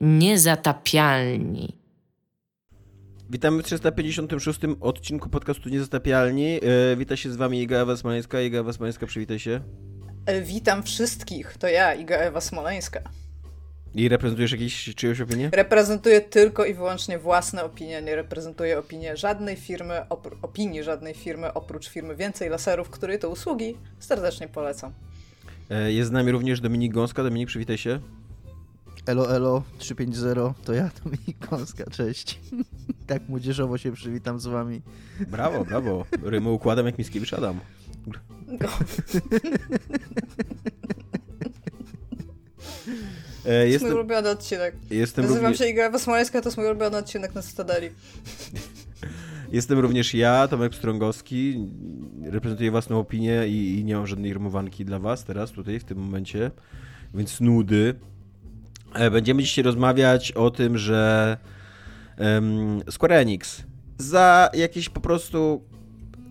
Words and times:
Niezatapialni. 0.00 1.76
Witamy 3.30 3.62
w 3.62 3.64
356 3.64 4.60
odcinku 4.80 5.28
podcastu 5.28 5.68
Niezatapialni. 5.68 6.60
E, 6.92 6.96
wita 6.96 7.16
się 7.16 7.30
z 7.30 7.36
wami 7.36 7.62
Iga 7.62 7.78
Ewa 7.78 7.96
Smoleńska. 7.96 8.40
Iga 8.40 8.58
Ewa 8.58 8.72
Smoleńska, 8.72 9.06
przywitaj 9.06 9.38
się. 9.38 9.60
E, 10.26 10.42
witam 10.42 10.82
wszystkich, 10.82 11.56
to 11.58 11.68
ja, 11.68 11.94
Iga 11.94 12.16
Ewa 12.16 12.40
Smoleńska. 12.40 13.00
I 13.94 14.08
reprezentujesz 14.08 14.52
jakieś 14.52 14.94
czyjąś 14.94 15.20
opinię? 15.20 15.50
Reprezentuję 15.52 16.20
tylko 16.20 16.64
i 16.64 16.74
wyłącznie 16.74 17.18
własne 17.18 17.64
opinie, 17.64 18.02
nie 18.02 18.16
reprezentuję 18.16 18.78
opinię 18.78 19.16
żadnej 19.16 19.56
firmy, 19.56 20.08
opinii 20.42 20.82
żadnej 20.82 21.14
firmy, 21.14 21.52
oprócz 21.54 21.88
firmy 21.88 22.16
Więcej 22.16 22.48
Laserów, 22.48 22.90
której 22.90 23.18
to 23.18 23.30
usługi 23.30 23.76
serdecznie 23.98 24.48
polecam. 24.48 24.92
E, 25.70 25.92
jest 25.92 26.08
z 26.08 26.12
nami 26.12 26.32
również 26.32 26.60
Dominik 26.60 26.92
Gąska. 26.92 27.22
Dominik, 27.22 27.48
przywitaj 27.48 27.78
się. 27.78 28.00
Elo, 29.10 29.34
elo, 29.36 29.62
350, 29.78 30.64
to 30.64 30.72
ja, 30.72 30.90
Dominik 31.04 31.48
Gąska, 31.50 31.84
cześć. 31.90 32.40
tak 33.06 33.28
młodzieżowo 33.28 33.78
się 33.78 33.92
przywitam 33.92 34.40
z 34.40 34.46
wami. 34.46 34.82
Brawo, 35.28 35.64
brawo. 35.64 36.04
Rymu 36.22 36.54
układam 36.54 36.86
jak 36.86 36.98
Mickiewicz 36.98 37.32
Adam. 37.32 37.60
No. 38.06 38.68
E, 43.46 43.68
jest 43.68 43.84
mój 43.84 43.94
ulubiony 43.94 44.30
odcinek. 44.30 44.74
Jestem 44.90 45.24
Nazywam 45.24 45.50
równie... 45.50 45.66
się 45.66 45.72
Iga 45.72 45.98
Smoleńska, 45.98 46.40
to 46.40 46.48
jest 46.48 46.56
mój 46.56 46.66
ulubiony 46.66 46.96
odcinek 46.96 47.34
na 47.34 47.42
Stadeli. 47.42 47.90
Jestem 49.52 49.78
również 49.78 50.14
ja, 50.14 50.48
Tomek 50.48 50.74
Strągowski. 50.74 51.68
Reprezentuję 52.22 52.70
własną 52.70 52.98
opinię 52.98 53.48
i, 53.48 53.78
i, 53.78 53.84
nie 53.84 53.94
mam 53.94 54.06
żadnej 54.06 54.32
rymowanki 54.34 54.84
dla 54.84 54.98
was 54.98 55.24
teraz, 55.24 55.50
tutaj, 55.50 55.80
w 55.80 55.84
tym 55.84 55.98
momencie. 55.98 56.50
Więc 57.14 57.40
nudy. 57.40 57.94
E, 58.94 59.10
będziemy 59.10 59.42
dzisiaj 59.42 59.64
rozmawiać 59.64 60.32
o 60.32 60.50
tym, 60.50 60.78
że 60.78 61.36
Square 62.90 63.12
Enix 63.12 63.62
za 63.98 64.50
jakieś 64.54 64.88
po 64.88 65.00
prostu 65.00 65.64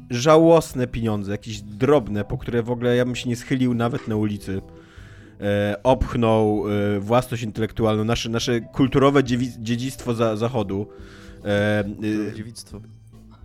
żałosne 0.09 0.87
pieniądze, 0.87 1.31
jakieś 1.31 1.61
drobne, 1.61 2.23
po 2.23 2.37
które 2.37 2.63
w 2.63 2.71
ogóle 2.71 2.95
ja 2.95 3.05
bym 3.05 3.15
się 3.15 3.29
nie 3.29 3.35
schylił 3.35 3.73
nawet 3.73 4.07
na 4.07 4.15
ulicy 4.15 4.61
e, 5.41 5.75
opchnął 5.83 6.63
e, 6.69 6.99
własność 6.99 7.43
intelektualną, 7.43 8.03
nasze, 8.03 8.29
nasze 8.29 8.61
kulturowe 8.61 9.23
dziedzictwo 9.59 10.13
za, 10.13 10.35
zachodu. 10.35 10.87
E, 11.45 11.79
e, 12.29 12.35
dziedzictwo. 12.35 12.81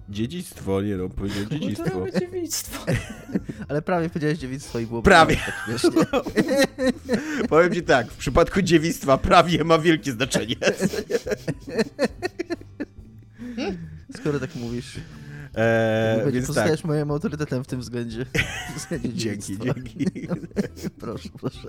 Dziedzictwo, 0.09 0.83
nie 0.83 0.97
no, 0.97 1.09
powiedziałem 1.09 1.49
dziedzictwo. 1.49 1.91
Kulturowe 1.91 2.21
dziedzictwo. 2.21 2.87
Ale 3.69 3.83
prawie 3.83 4.09
powiedziałeś 4.09 4.39
dziewictwo 4.39 4.79
i 4.79 4.87
było 4.87 5.03
Prawie. 5.03 5.37
Tak 5.37 5.55
Powiem 7.49 7.75
ci 7.75 7.83
tak, 7.83 8.11
w 8.11 8.17
przypadku 8.17 8.63
dziewictwa 8.63 9.19
prawie 9.19 9.65
ma 9.65 9.79
wielkie 9.79 10.13
znaczenie. 10.13 10.57
Skoro 14.17 14.41
tak 14.41 14.55
mówisz. 14.55 14.97
Eee, 15.55 16.33
więc 16.33 16.47
pozostajesz 16.47 16.81
tak. 16.81 16.89
moim 16.89 17.11
autorytetem 17.11 17.65
w 17.65 17.67
tym 17.67 17.81
względzie. 17.81 18.27
dzięki, 19.15 19.59
dzięki. 19.59 20.07
proszę, 20.99 21.29
proszę. 21.41 21.69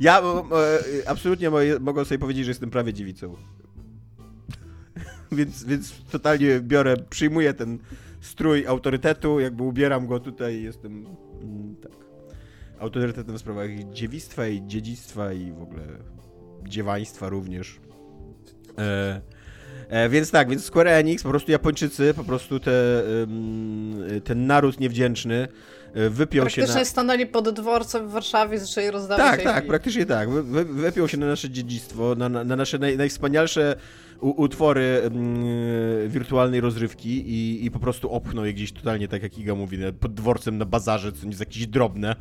Ja 0.00 0.20
e, 0.20 1.08
absolutnie 1.08 1.50
mogę 1.80 2.04
sobie 2.04 2.18
powiedzieć, 2.18 2.44
że 2.44 2.50
jestem 2.50 2.70
prawie 2.70 2.92
dziewicą. 2.92 3.36
więc, 5.38 5.64
więc 5.64 5.92
totalnie 6.10 6.60
biorę, 6.60 6.96
przyjmuję 7.10 7.54
ten 7.54 7.78
strój 8.20 8.66
autorytetu, 8.66 9.40
jakby 9.40 9.62
ubieram 9.62 10.06
go 10.06 10.20
tutaj 10.20 10.62
jestem 10.62 11.06
mm, 11.42 11.76
tak, 11.82 11.92
autorytetem 12.78 13.36
w 13.36 13.38
sprawach 13.38 13.70
dziewictwa 13.92 14.46
i 14.46 14.66
dziedzictwa 14.66 15.32
i 15.32 15.52
w 15.52 15.62
ogóle 15.62 15.82
dziewaństwa 16.68 17.28
również. 17.28 17.80
E, 18.78 19.20
E, 19.92 20.08
więc 20.08 20.30
tak, 20.30 20.48
więc 20.48 20.64
Square 20.64 20.88
Enix, 20.88 21.22
po 21.22 21.28
prostu 21.28 21.52
Japończycy, 21.52 22.14
po 22.14 22.24
prostu 22.24 22.60
te, 22.60 23.02
ten 24.24 24.46
naród 24.46 24.80
niewdzięczny 24.80 25.48
e, 25.94 26.10
wypiął 26.10 26.50
się 26.50 26.60
na... 26.60 26.66
Praktycznie 26.66 26.84
stanęli 26.84 27.26
pod 27.26 27.50
dworcem 27.50 28.08
w 28.08 28.12
Warszawie 28.12 28.56
i 28.56 28.60
zaczęli 28.60 28.90
rozdawać 28.90 29.26
Tak, 29.26 29.42
tak, 29.42 29.66
praktycznie 29.66 30.06
tak. 30.06 30.30
Wy, 30.30 30.64
wypiął 30.64 31.08
się 31.08 31.16
na 31.16 31.26
nasze 31.26 31.50
dziedzictwo, 31.50 32.14
na, 32.14 32.28
na 32.28 32.56
nasze 32.56 32.78
naj, 32.78 32.96
najwspanialsze 32.96 33.76
u, 34.20 34.42
utwory 34.42 35.10
wirtualnej 36.06 36.60
rozrywki 36.60 37.08
i, 37.08 37.64
i 37.64 37.70
po 37.70 37.78
prostu 37.78 38.10
opchnął 38.10 38.44
je 38.44 38.54
gdzieś 38.54 38.72
totalnie, 38.72 39.08
tak 39.08 39.22
jak 39.22 39.38
Iga 39.38 39.54
mówi, 39.54 39.78
pod 40.00 40.14
dworcem 40.14 40.58
na 40.58 40.64
bazarze, 40.64 41.12
co 41.12 41.26
jest 41.26 41.40
jakieś 41.40 41.66
drobne, 41.66 42.16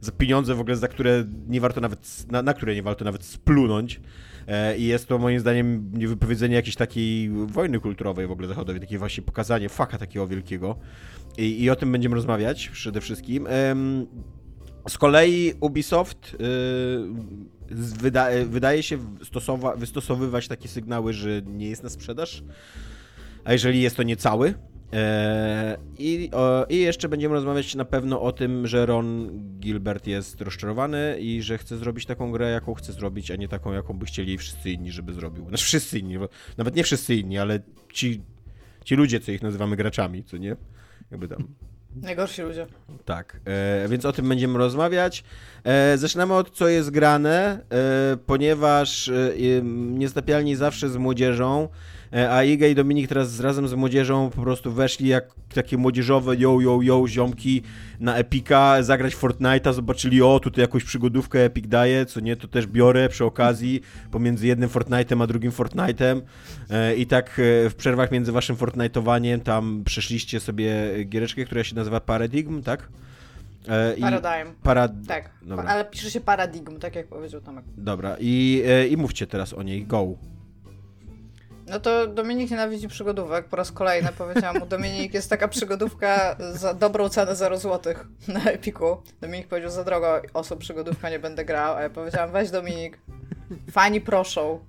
za 0.00 0.12
pieniądze 0.12 0.54
w 0.54 0.60
ogóle, 0.60 0.76
za 0.76 0.88
które 0.88 1.24
nie 1.48 1.60
warto 1.60 1.80
nawet, 1.80 2.30
na, 2.30 2.42
na 2.42 2.54
które 2.54 2.74
nie 2.74 2.82
warto 2.82 3.04
nawet 3.04 3.24
splunąć. 3.24 4.00
E, 4.48 4.76
I 4.76 4.84
jest 4.84 5.08
to 5.08 5.18
moim 5.18 5.40
zdaniem 5.40 5.90
wypowiedzenie 5.94 6.54
jakiejś 6.54 6.76
takiej 6.76 7.30
wojny 7.30 7.80
kulturowej 7.80 8.26
w 8.26 8.30
ogóle 8.30 8.48
zachodowej, 8.48 8.80
takie 8.80 8.98
właśnie 8.98 9.22
pokazanie 9.22 9.68
faka 9.68 9.98
takiego 9.98 10.26
wielkiego. 10.26 10.76
I, 11.38 11.62
i 11.62 11.70
o 11.70 11.76
tym 11.76 11.92
będziemy 11.92 12.14
rozmawiać 12.14 12.68
przede 12.68 13.00
wszystkim. 13.00 13.46
Z 14.88 14.98
kolei 14.98 15.52
Ubisoft 15.60 16.34
y, 16.34 16.38
wyda, 18.00 18.28
wydaje 18.46 18.82
się 18.82 18.98
wystosowywać 19.76 20.48
takie 20.48 20.68
sygnały, 20.68 21.12
że 21.12 21.42
nie 21.42 21.68
jest 21.68 21.82
na 21.82 21.88
sprzedaż. 21.88 22.42
A 23.44 23.52
jeżeli 23.52 23.82
jest 23.82 23.96
to 23.96 24.02
nie 24.02 24.16
cały, 24.16 24.54
E, 24.92 25.76
I, 25.98 26.30
I 26.68 26.76
jeszcze 26.76 27.08
będziemy 27.08 27.34
rozmawiać 27.34 27.74
na 27.74 27.84
pewno 27.84 28.22
o 28.22 28.32
tym, 28.32 28.66
że 28.66 28.86
Ron 28.86 29.30
Gilbert 29.60 30.06
jest 30.06 30.40
rozczarowany 30.40 31.16
i 31.20 31.42
że 31.42 31.58
chce 31.58 31.76
zrobić 31.78 32.06
taką 32.06 32.32
grę, 32.32 32.50
jaką 32.50 32.74
chce 32.74 32.92
zrobić, 32.92 33.30
a 33.30 33.36
nie 33.36 33.48
taką, 33.48 33.72
jaką 33.72 33.94
by 33.94 34.06
chcieli 34.06 34.38
wszyscy 34.38 34.70
inni, 34.70 34.90
żeby 34.90 35.12
zrobił. 35.12 35.48
Znaczy 35.48 35.64
wszyscy 35.64 35.98
inni, 35.98 36.14
nawet 36.58 36.76
nie 36.76 36.84
wszyscy 36.84 37.14
inni, 37.14 37.38
ale 37.38 37.60
ci, 37.92 38.22
ci 38.84 38.94
ludzie, 38.94 39.20
co 39.20 39.32
ich 39.32 39.42
nazywamy 39.42 39.76
graczami, 39.76 40.24
co 40.24 40.36
nie? 40.36 40.56
Jakby 41.10 41.28
tam 41.28 41.48
Najgorsi 41.96 42.42
ludzie. 42.42 42.66
Tak, 43.04 43.40
e, 43.44 43.88
więc 43.88 44.04
o 44.04 44.12
tym 44.12 44.28
będziemy 44.28 44.58
rozmawiać. 44.58 45.24
E, 45.64 45.98
zaczynamy 45.98 46.34
od 46.34 46.50
co 46.50 46.68
jest 46.68 46.90
grane, 46.90 47.60
e, 47.70 48.16
ponieważ 48.26 49.08
e, 49.08 49.32
niezatapialni 49.62 50.56
zawsze 50.56 50.88
z 50.88 50.96
młodzieżą 50.96 51.68
a 52.30 52.42
Iga 52.42 52.66
i 52.66 52.74
Dominik 52.74 53.08
teraz 53.08 53.40
razem 53.40 53.68
z 53.68 53.74
młodzieżą 53.74 54.30
po 54.30 54.42
prostu 54.42 54.72
weszli 54.72 55.08
jak 55.08 55.24
takie 55.54 55.76
młodzieżowe 55.76 56.36
yo, 56.36 56.60
yo, 56.60 56.78
yo 56.82 57.08
ziomki 57.08 57.62
na 58.00 58.16
Epika, 58.16 58.82
zagrać 58.82 59.16
Fortnite'a, 59.16 59.72
zobaczyli 59.72 60.22
o, 60.22 60.40
tutaj 60.40 60.62
jakąś 60.62 60.84
przygodówkę 60.84 61.44
Epic 61.44 61.68
daje, 61.68 62.06
co 62.06 62.20
nie, 62.20 62.36
to 62.36 62.48
też 62.48 62.66
biorę 62.66 63.08
przy 63.08 63.24
okazji 63.24 63.80
pomiędzy 64.10 64.46
jednym 64.46 64.70
Fortnite'em 64.70 65.22
a 65.22 65.26
drugim 65.26 65.50
Fortnite'em 65.50 66.20
e, 66.70 66.94
i 66.94 67.06
tak 67.06 67.26
e, 67.30 67.70
w 67.70 67.74
przerwach 67.76 68.10
między 68.10 68.32
waszym 68.32 68.56
Fortnite'owaniem 68.56 69.40
tam 69.40 69.82
przeszliście 69.84 70.40
sobie 70.40 70.74
giereczkę, 71.04 71.44
która 71.44 71.64
się 71.64 71.76
nazywa 71.76 72.00
Paradigm, 72.00 72.62
tak? 72.62 72.88
I 73.96 74.00
Paradigm. 74.00 74.54
Parad... 74.62 74.92
Tak, 75.08 75.30
Dobra. 75.42 75.64
ale 75.64 75.84
pisze 75.84 76.10
się 76.10 76.20
Paradigm, 76.20 76.78
tak 76.78 76.94
jak 76.94 77.08
powiedział 77.08 77.40
Tomek. 77.40 77.64
Dobra, 77.76 78.16
i, 78.20 78.62
i 78.90 78.96
mówcie 78.96 79.26
teraz 79.26 79.52
o 79.52 79.62
niej, 79.62 79.86
go. 79.86 80.14
No 81.70 81.80
to 81.80 82.06
Dominik 82.06 82.50
nienawidzi 82.50 82.88
przygodówek. 82.88 83.48
Po 83.48 83.56
raz 83.56 83.72
kolejny 83.72 84.08
powiedziałam 84.18 84.58
mu, 84.58 84.66
Dominik, 84.66 85.14
jest 85.14 85.30
taka 85.30 85.48
przygodówka 85.48 86.36
za 86.52 86.74
dobrą 86.74 87.08
cenę 87.08 87.36
0 87.36 87.58
zł 87.58 87.94
na 88.28 88.44
Epiku. 88.44 89.02
Dominik 89.20 89.48
powiedział, 89.48 89.70
za 89.70 89.84
drogo 89.84 90.22
osób 90.34 90.60
przygodówka 90.60 91.10
nie 91.10 91.18
będę 91.18 91.44
grał, 91.44 91.76
a 91.76 91.82
ja 91.82 91.90
powiedziałam, 91.90 92.32
weź 92.32 92.50
Dominik, 92.50 92.98
fani 93.70 94.00
proszą. 94.00 94.60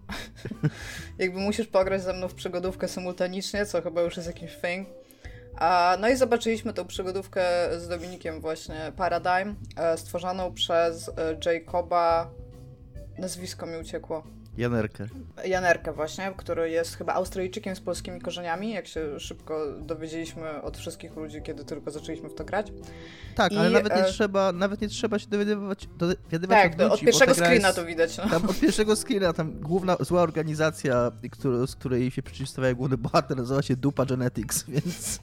Jakby 1.20 1.40
musisz 1.40 1.68
pograć 1.68 2.04
ze 2.04 2.14
mną 2.14 2.28
w 2.28 2.34
przygodówkę 2.34 2.88
symultanicznie, 2.88 3.66
co 3.66 3.82
chyba 3.82 4.02
już 4.02 4.18
jest 4.18 4.28
jakiś 4.28 4.56
thing. 4.56 4.88
A, 5.56 5.98
no 6.00 6.10
i 6.10 6.16
zobaczyliśmy 6.16 6.74
tą 6.74 6.86
przygodówkę 6.86 7.44
z 7.78 7.88
Dominikiem 7.88 8.42
właśnie, 8.42 8.92
Paradigm, 8.96 9.56
e, 9.78 9.98
stworzoną 9.98 10.54
przez 10.54 11.10
e, 11.10 11.14
Jacoba, 11.46 12.32
nazwisko 13.18 13.66
mi 13.66 13.78
uciekło. 13.78 14.24
Janerkę. 14.58 15.06
Janerkę 15.46 15.94
właśnie, 15.94 16.34
który 16.38 16.70
jest 16.70 16.98
chyba 16.98 17.14
Australijczykiem 17.14 17.76
z 17.76 17.80
polskimi 17.80 18.22
korzeniami, 18.22 18.72
jak 18.72 18.88
się 18.88 19.20
szybko 19.20 19.72
dowiedzieliśmy 19.80 20.62
od 20.62 20.78
wszystkich 20.78 21.16
ludzi, 21.16 21.42
kiedy 21.42 21.66
tylko 21.66 21.92
zaczęliśmy 21.92 22.30
w 22.30 22.36
to 22.36 22.44
grać. 22.44 22.74
Tak, 23.36 23.52
I, 23.52 23.58
ale 23.58 23.70
nawet 23.70 23.96
nie, 23.96 24.06
e... 24.06 24.06
trzeba, 24.06 24.52
nawet 24.52 24.82
nie 24.82 24.88
trzeba 24.88 25.20
się 25.20 25.28
dowiadywać, 25.28 25.88
dowiadywać 25.98 26.64
tak, 26.64 26.74
od, 26.74 26.80
ludzi, 26.80 26.94
od 26.94 27.00
pierwszego 27.00 27.34
screena 27.34 27.68
jest, 27.68 27.80
to 27.80 27.86
widać. 27.86 28.18
No. 28.18 28.30
Tam 28.30 28.50
od 28.50 28.60
pierwszego 28.60 28.96
screena, 28.96 29.34
tam 29.34 29.60
główna 29.60 29.98
zła 30.00 30.22
organizacja, 30.22 31.12
który, 31.32 31.68
z 31.68 31.76
której 31.76 32.12
się 32.12 32.24
przeciwstawia 32.24 32.74
główny 32.74 32.98
bohater, 32.98 33.38
nazywa 33.38 33.62
się 33.62 33.76
Dupa 33.76 34.06
Genetics, 34.06 34.64
więc... 34.70 35.20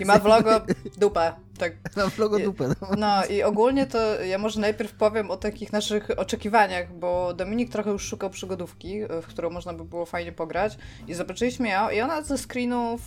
I 0.00 0.04
ma 0.04 0.18
w 0.18 0.24
logo 0.24 0.60
dupę. 0.98 1.32
Tak. 1.58 1.72
Ma 1.96 2.10
w 2.10 2.18
logo 2.18 2.38
dupę. 2.38 2.68
No. 2.80 2.88
no 2.98 3.26
i 3.26 3.42
ogólnie 3.42 3.86
to 3.86 4.22
ja 4.22 4.38
może 4.38 4.60
najpierw 4.60 4.92
powiem 4.92 5.30
o 5.30 5.36
takich 5.36 5.72
naszych 5.72 6.08
oczekiwaniach, 6.16 6.92
bo 6.98 7.34
Dominik 7.34 7.72
trochę 7.72 7.90
już 7.90 8.02
szukał 8.02 8.30
przygody 8.30 8.57
przygodówki, 8.58 9.00
w 9.22 9.26
którą 9.26 9.50
można 9.50 9.72
by 9.72 9.84
było 9.84 10.06
fajnie 10.06 10.32
pograć. 10.32 10.78
I 11.08 11.14
zobaczyliśmy 11.14 11.68
ją 11.68 11.90
i 11.90 12.00
ona 12.00 12.22
ze 12.22 12.38
screenów, 12.38 13.00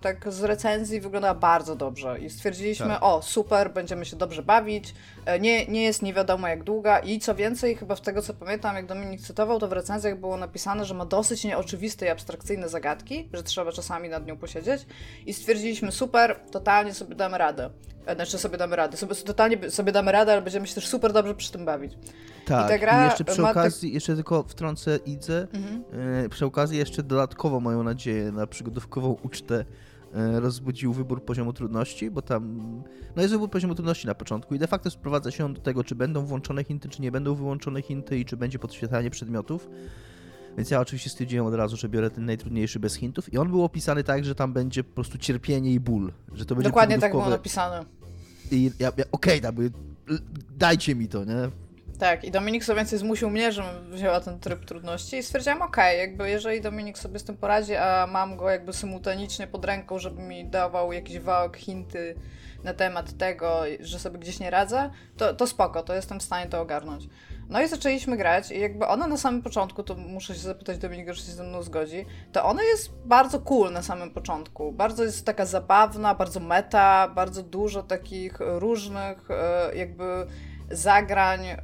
tak 0.00 0.32
z 0.32 0.42
recenzji 0.42 1.00
wyglądała 1.00 1.34
bardzo 1.34 1.76
dobrze. 1.76 2.18
I 2.18 2.30
stwierdziliśmy, 2.30 2.86
tak. 2.86 3.02
o 3.02 3.22
super, 3.22 3.72
będziemy 3.72 4.04
się 4.04 4.16
dobrze 4.16 4.42
bawić, 4.42 4.94
nie, 5.40 5.66
nie 5.66 5.82
jest 5.82 6.02
nie 6.02 6.14
wiadomo 6.14 6.48
jak 6.48 6.64
długa. 6.64 6.98
I 6.98 7.18
co 7.18 7.34
więcej, 7.34 7.76
chyba 7.76 7.94
w 7.94 8.00
tego 8.00 8.22
co 8.22 8.34
pamiętam, 8.34 8.76
jak 8.76 8.86
Dominik 8.86 9.20
cytował, 9.20 9.58
to 9.58 9.68
w 9.68 9.72
recenzjach 9.72 10.20
było 10.20 10.36
napisane, 10.36 10.84
że 10.84 10.94
ma 10.94 11.04
dosyć 11.06 11.44
nieoczywiste 11.44 12.06
i 12.06 12.08
abstrakcyjne 12.08 12.68
zagadki, 12.68 13.28
że 13.32 13.42
trzeba 13.42 13.72
czasami 13.72 14.08
nad 14.08 14.26
nią 14.26 14.36
posiedzieć. 14.36 14.86
I 15.26 15.34
stwierdziliśmy, 15.34 15.92
super, 15.92 16.40
totalnie 16.50 16.94
sobie 16.94 17.14
damy 17.14 17.38
radę. 17.38 17.70
Znaczy 18.14 18.38
sobie 18.38 18.58
damy 18.58 18.76
radę. 18.76 18.96
Sobie, 18.96 19.14
totalnie 19.14 19.70
sobie 19.70 19.92
damy 19.92 20.12
radę, 20.12 20.32
ale 20.32 20.42
będziemy 20.42 20.66
się 20.66 20.74
też 20.74 20.88
super 20.88 21.12
dobrze 21.12 21.34
przy 21.34 21.52
tym 21.52 21.64
bawić. 21.64 21.92
Tak, 22.46 22.66
i, 22.66 22.68
ta 22.68 22.78
gra 22.78 23.02
i 23.02 23.04
jeszcze 23.04 23.24
przy 23.24 23.46
okazji, 23.46 23.88
tak... 23.88 23.94
jeszcze 23.94 24.14
tylko 24.14 24.42
wtrącę 24.42 24.98
Idzę, 25.06 25.46
mhm. 25.52 25.84
e, 26.24 26.28
przy 26.28 26.46
okazji 26.46 26.78
jeszcze 26.78 27.02
dodatkowo 27.02 27.60
moją 27.60 27.82
nadzieję 27.82 28.32
na 28.32 28.46
przygodówkową 28.46 29.16
ucztę 29.22 29.64
e, 30.14 30.40
rozbudził 30.40 30.92
wybór 30.92 31.24
poziomu 31.24 31.52
trudności, 31.52 32.10
bo 32.10 32.22
tam 32.22 32.82
no 33.16 33.22
jest 33.22 33.34
wybór 33.34 33.50
poziomu 33.50 33.74
trudności 33.74 34.06
na 34.06 34.14
początku 34.14 34.54
i 34.54 34.58
de 34.58 34.66
facto 34.66 34.90
sprowadza 34.90 35.30
się 35.30 35.44
on 35.44 35.54
do 35.54 35.60
tego, 35.60 35.84
czy 35.84 35.94
będą 35.94 36.26
włączone 36.26 36.64
hinty, 36.64 36.88
czy 36.88 37.02
nie 37.02 37.12
będą 37.12 37.34
wyłączone 37.34 37.82
hinty 37.82 38.18
i 38.18 38.24
czy 38.24 38.36
będzie 38.36 38.58
podświetlanie 38.58 39.10
przedmiotów. 39.10 39.68
Więc 40.56 40.70
ja 40.70 40.80
oczywiście 40.80 41.10
stwierdziłem 41.10 41.46
od 41.46 41.54
razu, 41.54 41.76
że 41.76 41.88
biorę 41.88 42.10
ten 42.10 42.24
najtrudniejszy 42.24 42.80
bez 42.80 42.94
hintów 42.94 43.32
i 43.32 43.38
on 43.38 43.50
był 43.50 43.64
opisany 43.64 44.04
tak, 44.04 44.24
że 44.24 44.34
tam 44.34 44.52
będzie 44.52 44.84
po 44.84 44.94
prostu 44.94 45.18
cierpienie 45.18 45.72
i 45.72 45.80
ból. 45.80 46.12
Że 46.32 46.46
to 46.46 46.54
będzie 46.54 46.68
Dokładnie 46.68 46.98
tak 46.98 47.12
było 47.12 47.28
napisane. 47.28 47.84
I 48.50 48.70
ja, 48.78 48.92
ja 48.96 49.04
okej, 49.12 49.42
okay, 49.46 49.70
dajcie 50.56 50.94
mi 50.94 51.08
to, 51.08 51.24
nie? 51.24 51.50
Tak, 51.98 52.24
i 52.24 52.30
Dominik 52.30 52.64
sobie 52.64 52.76
więcej 52.76 52.98
zmusił 52.98 53.30
mnie, 53.30 53.52
żebym 53.52 53.90
wzięła 53.90 54.20
ten 54.20 54.40
tryb 54.40 54.64
trudności 54.64 55.16
i 55.16 55.22
stwierdziłam, 55.22 55.62
okej, 55.62 55.96
okay, 55.96 55.96
jakby 55.96 56.30
jeżeli 56.30 56.60
Dominik 56.60 56.98
sobie 56.98 57.18
z 57.18 57.24
tym 57.24 57.36
poradzi, 57.36 57.74
a 57.74 58.06
mam 58.06 58.36
go 58.36 58.50
jakby 58.50 58.72
symultanicznie 58.72 59.46
pod 59.46 59.64
ręką, 59.64 59.98
żeby 59.98 60.22
mi 60.22 60.44
dawał 60.44 60.92
jakiś 60.92 61.18
wałek, 61.18 61.56
hinty 61.56 62.14
na 62.64 62.74
temat 62.74 63.18
tego, 63.18 63.62
że 63.80 63.98
sobie 63.98 64.18
gdzieś 64.18 64.40
nie 64.40 64.50
radzę, 64.50 64.90
to, 65.16 65.34
to 65.34 65.46
spoko, 65.46 65.82
to 65.82 65.94
jestem 65.94 66.20
w 66.20 66.22
stanie 66.22 66.50
to 66.50 66.60
ogarnąć. 66.60 67.08
No 67.48 67.62
i 67.62 67.68
zaczęliśmy 67.68 68.16
grać 68.16 68.50
i 68.50 68.60
jakby 68.60 68.86
ona 68.86 69.06
na 69.06 69.16
samym 69.16 69.42
początku, 69.42 69.82
to 69.82 69.94
muszę 69.94 70.34
się 70.34 70.40
zapytać 70.40 70.78
Dominika, 70.78 71.14
czy 71.14 71.22
się 71.22 71.32
ze 71.32 71.44
mną 71.44 71.62
zgodzi, 71.62 72.06
to 72.32 72.44
ona 72.44 72.62
jest 72.62 72.92
bardzo 73.04 73.40
cool 73.40 73.72
na 73.72 73.82
samym 73.82 74.10
początku. 74.10 74.72
Bardzo 74.72 75.04
jest 75.04 75.26
taka 75.26 75.46
zabawna, 75.46 76.14
bardzo 76.14 76.40
meta, 76.40 77.08
bardzo 77.08 77.42
dużo 77.42 77.82
takich 77.82 78.38
różnych 78.40 79.30
e, 79.30 79.76
jakby 79.76 80.26
zagrań 80.70 81.46
e, 81.46 81.58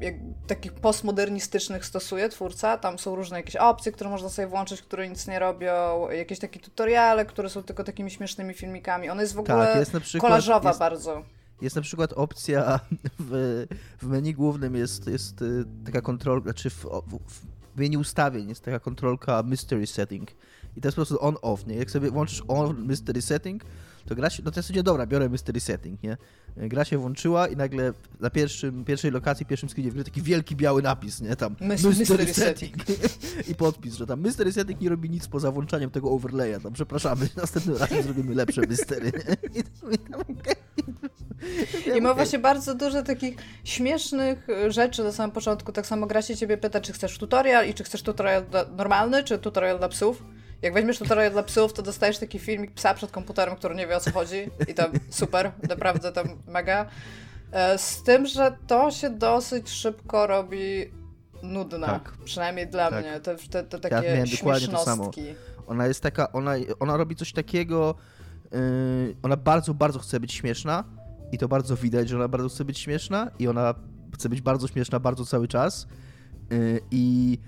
jak, 0.00 0.14
takich 0.46 0.72
postmodernistycznych 0.72 1.86
stosuje 1.86 2.28
twórca. 2.28 2.78
Tam 2.78 2.98
są 2.98 3.14
różne 3.16 3.36
jakieś 3.36 3.56
opcje, 3.56 3.92
które 3.92 4.10
można 4.10 4.28
sobie 4.28 4.48
włączyć, 4.48 4.82
które 4.82 5.08
nic 5.08 5.26
nie 5.26 5.38
robią, 5.38 6.10
jakieś 6.10 6.38
takie 6.38 6.60
tutoriale, 6.60 7.26
które 7.26 7.50
są 7.50 7.62
tylko 7.62 7.84
takimi 7.84 8.10
śmiesznymi 8.10 8.54
filmikami. 8.54 9.10
Ona 9.10 9.22
jest 9.22 9.34
w 9.34 9.38
ogóle 9.38 9.66
tak, 9.66 9.76
jest 9.76 10.00
przykład, 10.00 10.30
kolażowa 10.30 10.70
jest... 10.70 10.80
bardzo. 10.80 11.22
Jest 11.62 11.76
na 11.76 11.82
przykład 11.82 12.12
opcja 12.12 12.80
w, 13.18 13.66
w 14.02 14.06
menu 14.06 14.34
głównym 14.34 14.74
jest, 14.74 15.06
jest 15.06 15.42
y, 15.42 15.64
taka 15.84 16.00
kontrolka, 16.00 16.44
znaczy 16.44 16.70
w, 16.70 16.84
w, 16.84 17.76
menu 17.76 17.96
ustawień 17.96 18.48
jest 18.48 18.64
taka 18.64 18.80
kontrolka 18.80 19.42
mystery 19.42 19.86
setting. 19.86 20.30
I 20.76 20.80
to 20.80 20.88
jest 20.88 20.96
po 20.96 21.06
prostu 21.06 21.24
on-off, 21.24 21.66
nie? 21.66 21.76
Jak 21.76 21.90
sobie 21.90 22.10
włączysz 22.10 22.42
on 22.48 22.86
mystery 22.86 23.22
setting, 23.22 23.64
to 24.06 24.14
gra 24.14 24.30
się, 24.30 24.42
no 24.44 24.50
to 24.50 24.58
jest 24.58 24.68
sobie 24.68 24.82
dobra, 24.82 25.06
biorę 25.06 25.28
mystery 25.28 25.60
setting, 25.60 26.02
nie? 26.02 26.16
Gra 26.56 26.84
się 26.84 26.98
włączyła 26.98 27.48
i 27.48 27.56
nagle 27.56 27.92
na 28.20 28.30
pierwszym, 28.30 28.84
pierwszej 28.84 29.10
lokacji, 29.10 29.46
pierwszym 29.46 29.68
screenie 29.68 29.90
w 29.90 30.04
taki 30.04 30.22
wielki 30.22 30.56
biały 30.56 30.82
napis, 30.82 31.20
nie? 31.20 31.36
Tam 31.36 31.56
mystery, 31.60 31.94
mystery 31.98 32.34
setting. 32.34 32.76
I 33.50 33.54
podpis, 33.54 33.94
że 33.94 34.06
tam 34.06 34.20
mystery 34.20 34.52
setting 34.52 34.80
nie 34.80 34.88
robi 34.88 35.10
nic 35.10 35.28
poza 35.28 35.50
włączaniem 35.50 35.90
tego 35.90 36.10
overlaya. 36.10 36.60
Tam 36.62 36.72
przepraszamy, 36.72 37.28
następnym 37.36 37.76
razem 37.76 38.02
zrobimy 38.02 38.34
lepsze 38.34 38.60
mystery, 38.60 39.12
nie? 39.54 39.62
I, 41.86 41.98
I 41.98 42.00
ma 42.00 42.14
właśnie 42.14 42.38
bardzo 42.38 42.74
dużo 42.74 43.02
takich 43.02 43.36
śmiesznych 43.64 44.46
rzeczy 44.68 45.04
na 45.04 45.12
samym 45.12 45.30
początku. 45.30 45.72
Tak 45.72 45.86
samo 45.86 46.06
gra 46.06 46.22
się 46.22 46.36
ciebie 46.36 46.56
pyta, 46.56 46.80
czy 46.80 46.92
chcesz 46.92 47.18
tutorial 47.18 47.68
i 47.68 47.74
czy 47.74 47.84
chcesz 47.84 48.02
tutorial 48.02 48.44
normalny, 48.76 49.24
czy 49.24 49.38
tutorial 49.38 49.78
dla 49.78 49.88
psów. 49.88 50.22
Jak 50.62 50.74
weźmiesz 50.74 50.98
tutorial 50.98 51.32
dla 51.32 51.42
psów, 51.42 51.72
to 51.72 51.82
dostajesz 51.82 52.18
taki 52.18 52.38
filmik 52.38 52.74
psa 52.74 52.94
przed 52.94 53.10
komputerem, 53.10 53.56
który 53.56 53.74
nie 53.74 53.86
wie 53.86 53.96
o 53.96 54.00
co 54.00 54.12
chodzi 54.12 54.50
i 54.68 54.74
tam 54.74 54.90
super, 55.10 55.52
naprawdę 55.68 56.12
tam 56.12 56.26
mega. 56.46 56.86
E, 57.52 57.78
z 57.78 58.02
tym, 58.02 58.26
że 58.26 58.56
to 58.66 58.90
się 58.90 59.10
dosyć 59.10 59.70
szybko 59.70 60.26
robi 60.26 60.90
nudne, 61.42 61.86
tak. 61.86 62.12
przynajmniej 62.24 62.66
dla 62.66 62.90
tak. 62.90 63.04
mnie, 63.04 63.20
te, 63.20 63.36
te, 63.36 63.64
te 63.64 63.78
takie 63.78 64.06
ja 64.06 64.26
śmiesznostki. 64.26 65.22
Ona 65.66 65.86
jest 65.86 66.00
taka, 66.00 66.32
ona, 66.32 66.52
ona 66.80 66.96
robi 66.96 67.16
coś 67.16 67.32
takiego, 67.32 67.94
yy, 68.52 68.58
ona 69.22 69.36
bardzo, 69.36 69.74
bardzo 69.74 69.98
chce 69.98 70.20
być 70.20 70.32
śmieszna 70.32 70.84
i 71.32 71.38
to 71.38 71.48
bardzo 71.48 71.76
widać, 71.76 72.08
że 72.08 72.16
ona 72.16 72.28
bardzo 72.28 72.48
chce 72.48 72.64
być 72.64 72.78
śmieszna 72.78 73.30
i 73.38 73.48
ona 73.48 73.74
chce 74.14 74.28
być 74.28 74.40
bardzo 74.40 74.68
śmieszna 74.68 75.00
bardzo 75.00 75.26
cały 75.26 75.48
czas 75.48 75.86
yy, 76.50 76.80
i 76.90 77.38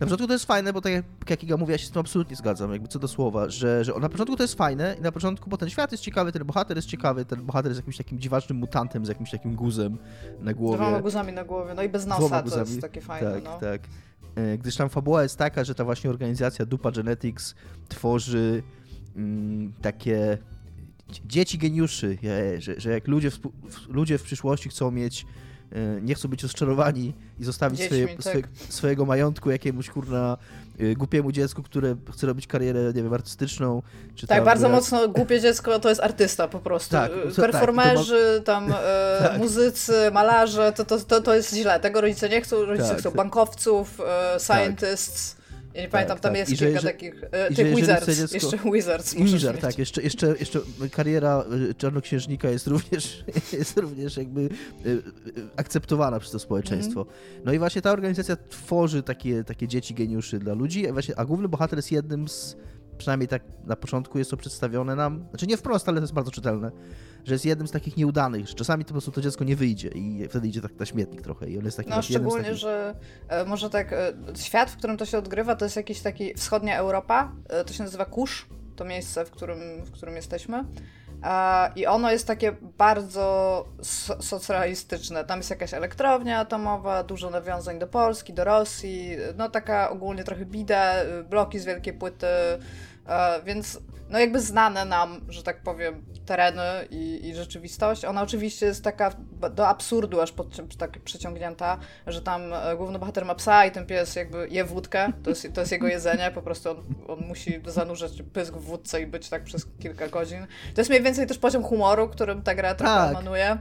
na 0.00 0.06
początku 0.06 0.26
to 0.26 0.32
jest 0.32 0.44
fajne, 0.44 0.72
bo 0.72 0.80
tak 0.80 0.92
jak, 0.92 1.04
jak 1.30 1.44
Iga 1.44 1.56
mówi, 1.56 1.72
ja 1.72 1.78
się 1.78 1.86
z 1.86 1.90
tym 1.90 2.00
absolutnie 2.00 2.36
zgadzam, 2.36 2.72
jakby 2.72 2.88
co 2.88 2.98
do 2.98 3.08
słowa, 3.08 3.48
że, 3.48 3.84
że 3.84 3.92
na 4.00 4.08
początku 4.08 4.36
to 4.36 4.42
jest 4.42 4.54
fajne 4.54 4.96
i 4.98 5.02
na 5.02 5.12
początku, 5.12 5.50
bo 5.50 5.56
ten 5.56 5.70
świat 5.70 5.92
jest 5.92 6.04
ciekawy, 6.04 6.32
ten 6.32 6.44
bohater 6.44 6.76
jest 6.76 6.88
ciekawy, 6.88 7.24
ten 7.24 7.42
bohater 7.42 7.70
jest 7.70 7.78
jakimś 7.78 7.96
takim 7.96 8.18
dziwacznym 8.18 8.58
mutantem 8.58 9.06
z 9.06 9.08
jakimś 9.08 9.30
takim 9.30 9.54
guzem 9.54 9.98
na 10.40 10.54
głowie. 10.54 10.78
Dwoma 10.78 11.00
guzami 11.00 11.32
na 11.32 11.44
głowie, 11.44 11.74
no 11.74 11.82
i 11.82 11.88
bez 11.88 12.06
nosa 12.06 12.42
to 12.42 12.60
jest 12.60 12.80
takie 12.80 13.00
fajne, 13.00 13.32
Tak, 13.32 13.44
no. 13.44 13.58
tak. 13.58 13.82
E, 14.34 14.58
gdyż 14.58 14.76
tam 14.76 14.88
fabuła 14.88 15.22
jest 15.22 15.36
taka, 15.36 15.64
że 15.64 15.74
ta 15.74 15.84
właśnie 15.84 16.10
organizacja 16.10 16.66
Dupa 16.66 16.90
Genetics 16.90 17.54
tworzy 17.88 18.62
mm, 19.16 19.72
takie 19.82 20.38
dzieci 21.26 21.58
geniuszy, 21.58 22.18
że, 22.58 22.80
że 22.80 22.90
jak 22.90 23.08
ludzie 23.08 23.30
w, 23.30 23.40
ludzie 23.88 24.18
w 24.18 24.22
przyszłości 24.22 24.68
chcą 24.68 24.90
mieć 24.90 25.26
nie 26.02 26.14
chcą 26.14 26.28
być 26.28 26.42
rozczarowani 26.42 27.14
i 27.38 27.44
zostawić 27.44 27.78
Dziećmi, 27.78 27.96
swoje, 27.96 28.08
tak. 28.16 28.22
swoje, 28.22 28.42
swojego 28.68 29.04
majątku 29.04 29.50
jakiemuś 29.50 29.90
kurna 29.90 30.36
e, 30.78 30.94
głupiemu 30.94 31.32
dziecku, 31.32 31.62
które 31.62 31.96
chce 32.12 32.26
robić 32.26 32.46
karierę, 32.46 32.80
nie 32.94 33.02
wiem, 33.02 33.12
artystyczną. 33.12 33.82
Czy 34.14 34.26
tak, 34.26 34.44
bardzo 34.44 34.68
mocno 34.68 35.08
głupie 35.08 35.40
dziecko 35.40 35.78
to 35.78 35.88
jest 35.88 36.00
artysta 36.00 36.48
po 36.48 36.58
prostu. 36.58 36.90
Tak, 36.90 37.12
Performerzy, 37.36 38.42
tak, 38.44 38.62
ma... 38.62 38.74
tam 38.74 38.82
e, 38.84 39.18
tak. 39.28 39.38
muzycy, 39.38 40.10
malarze, 40.12 40.72
to, 40.72 40.84
to, 40.84 41.00
to, 41.00 41.20
to 41.20 41.34
jest 41.34 41.54
źle. 41.54 41.80
Tego 41.80 42.00
rodzice 42.00 42.28
nie 42.28 42.40
chcą, 42.40 42.64
rodzice 42.64 42.88
tak. 42.88 42.98
chcą 42.98 43.10
bankowców, 43.10 44.00
e, 44.00 44.40
scientists. 44.40 45.43
Ja 45.74 45.82
nie 45.82 45.88
pamiętam, 45.88 46.16
tak, 46.16 46.22
tam 46.22 46.32
tak. 46.32 46.38
jest 46.38 46.52
I 46.52 46.56
kilka 46.56 46.80
że, 46.80 46.88
takich. 46.88 47.24
E, 47.30 47.54
tych 47.54 47.76
Wizards. 47.76 48.06
Dziecko... 48.06 48.34
Jeszcze 48.34 48.70
Wizards. 48.72 49.14
Wizard, 49.14 49.60
tak. 49.60 49.78
Jeszcze, 49.78 50.02
jeszcze, 50.02 50.26
jeszcze 50.40 50.60
kariera 50.90 51.44
e, 51.70 51.74
czarnoksiężnika 51.74 52.50
jest 52.50 52.66
również, 52.66 53.24
jest 53.58 53.78
również 53.78 54.16
jakby 54.16 54.40
e, 54.40 54.44
e, 54.90 54.98
akceptowana 55.56 56.20
przez 56.20 56.32
to 56.32 56.38
społeczeństwo. 56.38 57.00
Mm. 57.00 57.44
No 57.44 57.52
i 57.52 57.58
właśnie 57.58 57.82
ta 57.82 57.92
organizacja 57.92 58.36
tworzy 58.36 59.02
takie, 59.02 59.44
takie 59.44 59.68
dzieci 59.68 59.94
geniuszy 59.94 60.38
dla 60.38 60.54
ludzi, 60.54 60.88
a, 60.88 60.92
właśnie, 60.92 61.18
a 61.18 61.24
główny 61.24 61.48
bohater 61.48 61.78
jest 61.78 61.92
jednym 61.92 62.28
z. 62.28 62.56
Przynajmniej 62.98 63.28
tak 63.28 63.42
na 63.64 63.76
początku 63.76 64.18
jest 64.18 64.30
to 64.30 64.36
przedstawione 64.36 64.96
nam. 64.96 65.26
Znaczy 65.30 65.46
nie 65.46 65.56
wprost, 65.56 65.88
ale 65.88 65.96
to 65.96 66.02
jest 66.02 66.14
bardzo 66.14 66.30
czytelne 66.30 66.70
że 67.24 67.34
jest 67.34 67.44
jednym 67.44 67.68
z 67.68 67.70
takich 67.70 67.96
nieudanych, 67.96 68.48
że 68.48 68.54
czasami 68.54 68.84
to 68.84 68.88
po 68.88 68.92
prostu 68.92 69.12
to 69.12 69.20
dziecko 69.20 69.44
nie 69.44 69.56
wyjdzie 69.56 69.88
i 69.88 70.28
wtedy 70.28 70.48
idzie 70.48 70.60
tak 70.60 70.78
na 70.78 70.86
śmietnik 70.86 71.22
trochę 71.22 71.50
i 71.50 71.58
on 71.58 71.64
jest 71.64 71.76
taki 71.76 71.90
No 71.90 72.02
szczególnie, 72.02 72.44
takich... 72.44 72.58
że 72.58 72.94
e, 73.28 73.44
może 73.44 73.70
tak, 73.70 73.92
e, 73.92 74.12
świat, 74.34 74.70
w 74.70 74.76
którym 74.76 74.96
to 74.96 75.06
się 75.06 75.18
odgrywa, 75.18 75.56
to 75.56 75.64
jest 75.64 75.76
jakiś 75.76 76.00
taki 76.00 76.34
wschodnia 76.34 76.78
Europa, 76.78 77.32
e, 77.48 77.64
to 77.64 77.72
się 77.72 77.82
nazywa 77.82 78.04
Kusz, 78.04 78.48
to 78.76 78.84
miejsce, 78.84 79.24
w 79.24 79.30
którym, 79.30 79.84
w 79.84 79.90
którym 79.90 80.16
jesteśmy. 80.16 80.64
I 81.76 81.86
ono 81.86 82.10
jest 82.10 82.26
takie 82.26 82.52
bardzo 82.62 83.64
so 83.82 84.22
socjalistyczne. 84.22 85.24
Tam 85.24 85.38
jest 85.38 85.50
jakaś 85.50 85.74
elektrownia 85.74 86.38
atomowa, 86.38 87.02
dużo 87.02 87.30
nawiązań 87.30 87.78
do 87.78 87.86
Polski, 87.86 88.32
do 88.32 88.44
Rosji, 88.44 89.16
no 89.36 89.48
taka 89.50 89.90
ogólnie 89.90 90.24
trochę 90.24 90.44
bida, 90.44 90.94
bloki 91.30 91.58
z 91.58 91.64
wielkiej 91.64 91.92
płyty, 91.92 92.26
więc 93.44 93.80
no 94.10 94.18
jakby 94.18 94.40
znane 94.40 94.84
nam, 94.84 95.20
że 95.28 95.42
tak 95.42 95.62
powiem, 95.62 96.04
tereny 96.26 96.62
i, 96.90 97.28
i 97.28 97.34
rzeczywistość. 97.34 98.04
Ona 98.04 98.22
oczywiście 98.22 98.66
jest 98.66 98.84
taka 98.84 99.10
do 99.54 99.68
absurdu 99.68 100.20
aż 100.20 100.32
pod, 100.32 100.76
tak 100.78 101.00
przeciągnięta, 101.00 101.78
że 102.06 102.22
tam 102.22 102.52
e, 102.52 102.76
główny 102.76 102.98
bohater 102.98 103.24
ma 103.24 103.34
psa 103.34 103.66
i 103.66 103.70
ten 103.70 103.86
pies 103.86 104.16
jakby 104.16 104.48
je 104.50 104.64
wódkę, 104.64 105.12
to 105.22 105.30
jest, 105.30 105.52
to 105.54 105.60
jest 105.60 105.72
jego 105.72 105.86
jedzenie, 105.86 106.30
po 106.34 106.42
prostu 106.42 106.70
on, 106.70 106.76
on 107.08 107.26
musi 107.26 107.60
zanurzać 107.66 108.22
pysk 108.32 108.54
w 108.54 108.64
wódce 108.64 109.02
i 109.02 109.06
być 109.06 109.28
tak 109.28 109.44
przez 109.44 109.66
kilka 109.80 110.08
godzin. 110.08 110.46
To 110.74 110.80
jest 110.80 110.90
mniej 110.90 111.02
więcej 111.02 111.26
też 111.26 111.38
poziom 111.38 111.62
humoru, 111.62 112.08
którym 112.08 112.42
ta 112.42 112.54
gra 112.54 112.74
trochę 112.74 112.94
tak. 112.94 113.10
emanuje. 113.10 113.58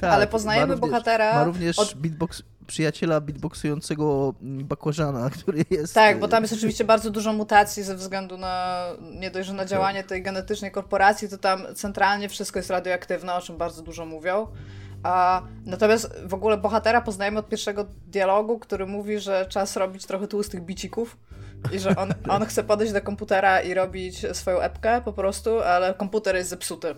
Tak, 0.00 0.12
ale 0.12 0.26
poznajemy 0.26 0.66
ma 0.66 0.72
również, 0.72 0.90
bohatera. 0.90 1.34
Ma 1.34 1.44
również 1.44 1.78
od... 1.78 1.94
beatbox, 1.94 2.42
przyjaciela 2.66 3.20
beatboxującego 3.20 4.34
bakłażana, 4.40 5.30
który 5.40 5.64
jest... 5.70 5.94
Tak, 5.94 6.18
bo 6.18 6.28
tam 6.28 6.42
jest 6.44 6.54
oczywiście 6.54 6.84
bardzo 6.84 7.10
dużo 7.10 7.32
mutacji 7.32 7.82
ze 7.82 7.96
względu 7.96 8.38
na 8.38 8.86
nie 9.20 9.30
dość, 9.30 9.48
że 9.48 9.54
na 9.54 9.64
działanie 9.64 10.04
tej 10.04 10.22
genetycznej 10.22 10.70
korporacji, 10.70 11.28
to 11.28 11.38
tam 11.38 11.62
centralnie 11.74 12.28
wszystko 12.28 12.58
jest 12.58 12.70
radioaktywne, 12.70 13.34
o 13.34 13.40
czym 13.40 13.56
bardzo 13.56 13.82
dużo 13.82 14.06
mówią. 14.06 14.46
A, 15.02 15.42
natomiast 15.66 16.20
w 16.24 16.34
ogóle 16.34 16.56
bohatera 16.56 17.00
poznajemy 17.00 17.38
od 17.38 17.48
pierwszego 17.48 17.86
dialogu, 18.06 18.58
który 18.58 18.86
mówi, 18.86 19.18
że 19.18 19.46
czas 19.46 19.76
robić 19.76 20.06
trochę 20.06 20.28
tłustych 20.28 20.62
bicików 20.62 21.16
i 21.72 21.78
że 21.78 21.96
on, 21.96 22.14
on 22.36 22.44
chce 22.46 22.64
podejść 22.64 22.92
do 22.92 23.00
komputera 23.00 23.60
i 23.60 23.74
robić 23.74 24.26
swoją 24.32 24.60
epkę 24.60 25.00
po 25.04 25.12
prostu, 25.12 25.60
ale 25.60 25.94
komputer 25.94 26.36
jest 26.36 26.50
zepsuty. 26.50 26.94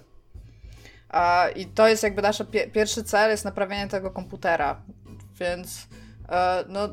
A, 1.08 1.48
I 1.56 1.66
to 1.66 1.88
jest 1.88 2.02
jakby 2.02 2.22
nasz 2.22 2.42
pie 2.50 2.70
pierwszy 2.70 3.04
cel, 3.04 3.30
jest 3.30 3.44
naprawienie 3.44 3.88
tego 3.88 4.10
komputera. 4.10 4.82
Więc 5.38 5.86
e, 6.28 6.64
no, 6.68 6.88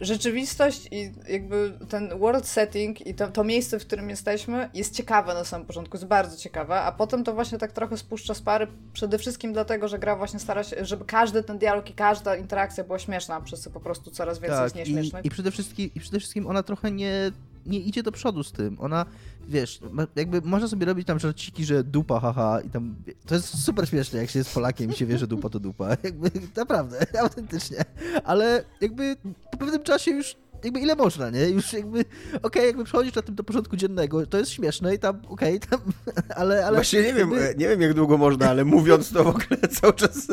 rzeczywistość 0.00 0.88
i 0.90 1.12
jakby 1.28 1.78
ten 1.88 2.18
world 2.18 2.46
setting 2.46 3.06
i 3.06 3.14
to, 3.14 3.28
to, 3.28 3.44
miejsce, 3.44 3.78
w 3.78 3.86
którym 3.86 4.10
jesteśmy 4.10 4.70
jest 4.74 4.94
ciekawe 4.94 5.34
na 5.34 5.44
samym 5.44 5.66
początku, 5.66 5.96
jest 5.96 6.06
bardzo 6.06 6.36
ciekawe, 6.36 6.80
a 6.80 6.92
potem 6.92 7.24
to 7.24 7.34
właśnie 7.34 7.58
tak 7.58 7.72
trochę 7.72 7.96
spuszcza 7.96 8.34
z 8.34 8.42
pary, 8.42 8.66
przede 8.92 9.18
wszystkim 9.18 9.52
dlatego, 9.52 9.88
że 9.88 9.98
gra 9.98 10.16
właśnie 10.16 10.40
stara 10.40 10.64
się, 10.64 10.84
żeby 10.84 11.04
każdy 11.04 11.42
ten 11.42 11.58
dialog 11.58 11.90
i 11.90 11.94
każda 11.94 12.36
interakcja 12.36 12.84
była 12.84 12.98
śmieszna, 12.98 13.40
przez 13.40 13.60
co 13.60 13.70
po 13.70 13.80
prostu 13.80 14.10
coraz 14.10 14.38
więcej 14.38 14.56
tak, 14.56 14.64
jest 14.64 14.76
nieśmiesznych. 14.76 15.24
I, 15.24 15.26
i, 15.26 15.30
przede 15.30 15.50
wszystkim, 15.50 15.90
I 15.94 16.00
przede 16.00 16.18
wszystkim 16.18 16.46
ona 16.46 16.62
trochę 16.62 16.90
nie, 16.90 17.32
nie 17.66 17.80
idzie 17.80 18.02
do 18.02 18.12
przodu 18.12 18.42
z 18.42 18.52
tym, 18.52 18.76
ona 18.80 19.06
wiesz, 19.48 19.80
jakby 20.16 20.40
można 20.40 20.68
sobie 20.68 20.86
robić 20.86 21.06
tam 21.06 21.18
żarciki, 21.18 21.64
że 21.64 21.84
dupa, 21.84 22.20
haha, 22.20 22.60
i 22.60 22.70
tam, 22.70 22.94
to 23.26 23.34
jest 23.34 23.64
super 23.64 23.88
śmieszne, 23.88 24.18
jak 24.18 24.30
się 24.30 24.38
jest 24.38 24.54
Polakiem 24.54 24.90
i 24.90 24.94
się 24.94 25.06
wie, 25.06 25.18
że 25.18 25.26
dupa 25.26 25.48
to 25.48 25.60
dupa, 25.60 25.88
jakby, 26.02 26.30
naprawdę, 26.56 27.06
autentycznie, 27.22 27.84
ale 28.24 28.64
jakby 28.80 29.16
po 29.50 29.56
pewnym 29.56 29.82
czasie 29.82 30.10
już 30.10 30.36
jakby 30.64 30.80
ile 30.80 30.96
można, 30.96 31.30
nie? 31.30 31.48
Już 31.48 31.72
jakby, 31.72 32.00
okej, 32.00 32.40
okay, 32.42 32.66
jakby 32.66 32.84
przechodzisz 32.84 33.14
na 33.14 33.22
tym 33.22 33.34
do 33.34 33.44
porządku 33.44 33.76
dziennego, 33.76 34.26
to 34.26 34.38
jest 34.38 34.50
śmieszne 34.50 34.94
i 34.94 34.98
tam, 34.98 35.20
okej, 35.28 35.56
okay, 35.56 35.68
tam, 35.70 35.80
ale, 36.40 36.66
ale... 36.66 36.76
Właśnie 36.76 37.02
nie 37.02 37.14
wiem, 37.14 37.30
nie 37.58 37.68
wiem 37.68 37.80
jak 37.80 37.94
długo 37.94 38.18
można, 38.18 38.50
ale 38.50 38.64
mówiąc 38.64 39.12
to 39.12 39.24
w 39.24 39.28
ogóle 39.28 39.58
cały 39.70 39.92
czas 39.92 40.26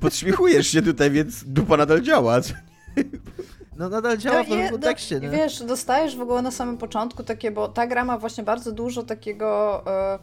podśmiechujesz 0.00 0.66
się 0.66 0.82
tutaj, 0.82 1.10
więc 1.10 1.44
dupa 1.44 1.76
nadal 1.76 2.02
działa. 2.02 2.40
No 3.76 3.88
nadal 3.88 4.18
działa 4.18 4.38
no, 4.38 4.44
w 4.44 4.48
nowym 4.48 4.70
kontekście, 4.70 5.20
no, 5.20 5.30
Wiesz, 5.30 5.62
dostajesz 5.62 6.16
w 6.16 6.20
ogóle 6.20 6.42
na 6.42 6.50
samym 6.50 6.78
początku 6.78 7.24
takie, 7.24 7.50
bo 7.50 7.68
ta 7.68 7.86
gra 7.86 8.04
ma 8.04 8.18
właśnie 8.18 8.44
bardzo 8.44 8.72
dużo 8.72 9.02
takiego 9.02 9.82
e, 9.86 10.18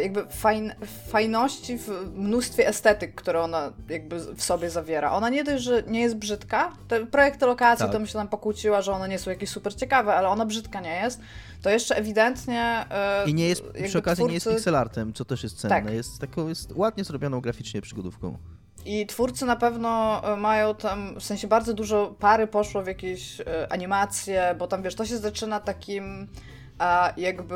jakby 0.00 0.26
fajn, 0.26 0.72
fajności 1.08 1.78
w 1.78 1.88
mnóstwie 2.16 2.68
estetyk, 2.68 3.14
które 3.14 3.40
ona 3.40 3.72
jakby 3.88 4.34
w 4.34 4.42
sobie 4.42 4.70
zawiera. 4.70 5.12
Ona 5.12 5.28
nie 5.28 5.44
dość, 5.44 5.64
że 5.64 5.82
nie 5.86 6.00
jest 6.00 6.16
brzydka, 6.16 6.72
te 6.88 7.06
projekty 7.06 7.46
lokacji 7.46 7.84
tak. 7.84 7.92
to 7.92 7.98
mi 7.98 8.06
się 8.06 8.12
tam 8.12 8.28
pokłóciła, 8.28 8.82
że 8.82 8.92
one 8.92 9.08
nie 9.08 9.18
są 9.18 9.30
jakieś 9.30 9.50
super 9.50 9.74
ciekawe, 9.74 10.14
ale 10.14 10.28
ona 10.28 10.46
brzydka 10.46 10.80
nie 10.80 10.96
jest, 10.96 11.20
to 11.62 11.70
jeszcze 11.70 11.96
ewidentnie 11.96 12.86
e, 12.90 13.24
I 13.26 13.34
nie 13.34 13.48
jest, 13.48 13.62
przy 13.84 13.98
okazji 13.98 14.22
twórcy... 14.22 14.28
nie 14.28 14.34
jest 14.34 14.48
pixelartem, 14.48 15.12
co 15.12 15.24
też 15.24 15.42
jest 15.42 15.60
cenne. 15.60 15.82
Tak. 15.82 15.94
Jest 15.94 16.18
taką, 16.18 16.48
jest 16.48 16.72
ładnie 16.74 17.04
zrobioną 17.04 17.40
graficznie 17.40 17.82
przygodówką. 17.82 18.38
I 18.84 19.06
twórcy 19.06 19.46
na 19.46 19.56
pewno 19.56 20.22
e, 20.24 20.36
mają 20.36 20.74
tam, 20.74 21.20
w 21.20 21.24
sensie 21.24 21.48
bardzo 21.48 21.74
dużo 21.74 22.14
pary 22.18 22.46
poszło 22.46 22.82
w 22.82 22.86
jakieś 22.86 23.40
e, 23.40 23.72
animacje, 23.72 24.54
bo 24.58 24.66
tam 24.66 24.82
wiesz, 24.82 24.94
to 24.94 25.04
się 25.04 25.18
zaczyna 25.18 25.60
takim 25.60 26.28
a, 26.78 27.12
jakby 27.16 27.54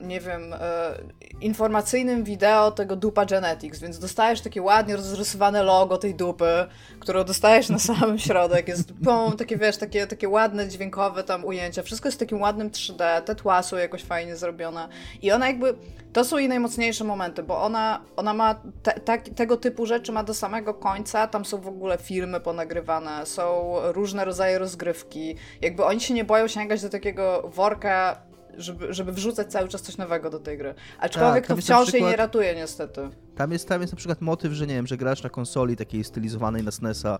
nie 0.00 0.20
wiem, 0.20 0.52
e, 0.52 0.98
informacyjnym 1.40 2.24
wideo 2.24 2.70
tego 2.70 2.96
dupa 2.96 3.26
Genetics, 3.26 3.80
więc 3.80 3.98
dostajesz 3.98 4.40
takie 4.40 4.62
ładnie 4.62 4.96
rozrysowane 4.96 5.62
logo 5.62 5.98
tej 5.98 6.14
dupy, 6.14 6.66
którą 7.00 7.24
dostajesz 7.24 7.68
na 7.68 7.78
samym 7.88 8.18
środek, 8.18 8.68
jest 8.68 8.92
pum, 9.04 9.36
takie, 9.36 9.56
wiesz, 9.56 9.76
takie, 9.76 10.06
takie 10.06 10.28
ładne, 10.28 10.68
dźwiękowe 10.68 11.24
tam 11.24 11.44
ujęcia, 11.44 11.82
wszystko 11.82 12.08
jest 12.08 12.18
takim 12.18 12.40
ładnym 12.40 12.70
3D, 12.70 13.22
te 13.22 13.34
tła 13.34 13.62
są 13.62 13.76
jakoś 13.76 14.02
fajnie 14.02 14.36
zrobione. 14.36 14.88
I 15.22 15.32
ona 15.32 15.46
jakby, 15.46 15.74
to 16.12 16.24
są 16.24 16.38
jej 16.38 16.48
najmocniejsze 16.48 17.04
momenty, 17.04 17.42
bo 17.42 17.62
ona, 17.62 18.00
ona 18.16 18.34
ma 18.34 18.54
te, 18.82 18.92
te, 18.92 19.18
tego 19.18 19.56
typu 19.56 19.86
rzeczy 19.86 20.12
ma 20.12 20.24
do 20.24 20.34
samego 20.34 20.74
końca, 20.74 21.26
tam 21.26 21.44
są 21.44 21.58
w 21.60 21.68
ogóle 21.68 21.98
filmy 21.98 22.40
ponagrywane, 22.40 23.26
są 23.26 23.74
różne 23.82 24.24
rodzaje 24.24 24.58
rozgrywki, 24.58 25.34
jakby 25.60 25.84
oni 25.84 26.00
się 26.00 26.14
nie 26.14 26.24
boją 26.24 26.48
sięgać 26.48 26.82
do 26.82 26.88
takiego 26.88 27.42
worka 27.54 28.27
żeby, 28.58 28.94
żeby 28.94 29.12
wrzucać 29.12 29.52
cały 29.52 29.68
czas 29.68 29.82
coś 29.82 29.96
nowego 29.96 30.30
do 30.30 30.38
tej 30.38 30.58
gry. 30.58 30.74
Aczkolwiek 30.98 31.46
tak, 31.46 31.56
to 31.56 31.62
wciąż 31.62 31.82
przykład, 31.82 32.02
jej 32.02 32.10
nie 32.10 32.16
ratuje 32.16 32.54
niestety. 32.54 33.10
Tam 33.36 33.52
jest, 33.52 33.68
tam 33.68 33.80
jest 33.80 33.92
na 33.92 33.96
przykład 33.96 34.20
motyw, 34.20 34.52
że 34.52 34.66
nie 34.66 34.74
wiem, 34.74 34.86
że 34.86 34.96
grasz 34.96 35.22
na 35.22 35.30
konsoli 35.30 35.76
takiej 35.76 36.04
stylizowanej 36.04 36.62
na 36.62 36.70
SNESa, 36.70 37.18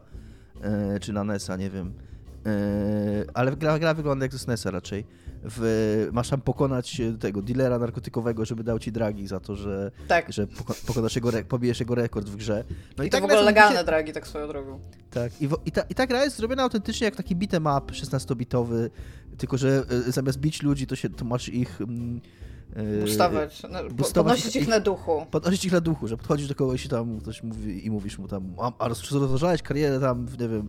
yy, 0.92 1.00
czy 1.00 1.12
na 1.12 1.24
NESa, 1.24 1.56
nie 1.56 1.70
wiem. 1.70 1.94
Yy, 2.44 3.26
ale 3.34 3.56
gra, 3.56 3.78
gra 3.78 3.94
wygląda 3.94 4.24
jak 4.24 4.32
ze 4.32 4.38
SNESa 4.38 4.70
raczej 4.70 5.04
w, 5.44 6.08
masz 6.12 6.28
tam 6.28 6.40
pokonać 6.40 7.00
tego 7.20 7.42
dealera 7.42 7.78
narkotykowego, 7.78 8.44
żeby 8.44 8.64
dał 8.64 8.78
ci 8.78 8.92
dragi 8.92 9.26
za 9.26 9.40
to, 9.40 9.56
że, 9.56 9.90
tak. 10.08 10.32
że 10.32 10.46
pokonasz 10.86 11.16
jego, 11.16 11.30
pobijesz 11.48 11.80
jego 11.80 11.94
rekord 11.94 12.28
w 12.28 12.36
grze. 12.36 12.64
No 12.98 13.04
i, 13.04 13.06
I 13.06 13.10
to 13.10 13.16
tak 13.16 13.22
w 13.22 13.24
ogóle 13.24 13.42
legalne 13.42 13.78
się... 13.78 13.84
dragi, 13.84 14.12
tak 14.12 14.26
swoją 14.26 14.48
drogą. 14.48 14.80
Tak, 15.10 15.42
i, 15.42 15.48
i, 15.64 15.72
ta, 15.72 15.82
i 15.82 15.94
ta 15.94 16.06
gra 16.06 16.24
jest 16.24 16.36
zrobiona 16.36 16.62
autentycznie 16.62 17.04
jak 17.04 17.16
taki 17.16 17.36
beat'em 17.36 17.78
up 17.78 17.92
16-bitowy, 17.92 18.90
tylko 19.38 19.58
że 19.58 19.84
y, 20.08 20.12
zamiast 20.12 20.38
bić 20.38 20.62
ludzi, 20.62 20.86
to 20.86 20.96
się 20.96 21.10
to 21.10 21.24
masz 21.24 21.48
ich... 21.48 21.80
Mm, 21.80 22.20
Bustować, 23.00 23.62
no, 23.70 23.78
podnosić 24.14 24.56
ich, 24.56 24.68
na 24.68 24.80
duchu. 24.80 25.26
Podnosić 25.30 25.64
ich 25.64 25.72
na 25.72 25.80
duchu, 25.80 26.08
że 26.08 26.16
podchodzisz 26.16 26.48
do 26.48 26.54
kogoś 26.54 26.84
i 26.84 26.88
tam 26.88 27.20
ktoś 27.20 27.42
mówi 27.42 27.86
i 27.86 27.90
mówisz 27.90 28.18
mu 28.18 28.28
tam, 28.28 28.54
a 28.78 28.88
rozpoczynałeś 28.88 29.62
karierę 29.62 30.00
tam, 30.00 30.26
nie 30.40 30.48
wiem, 30.48 30.68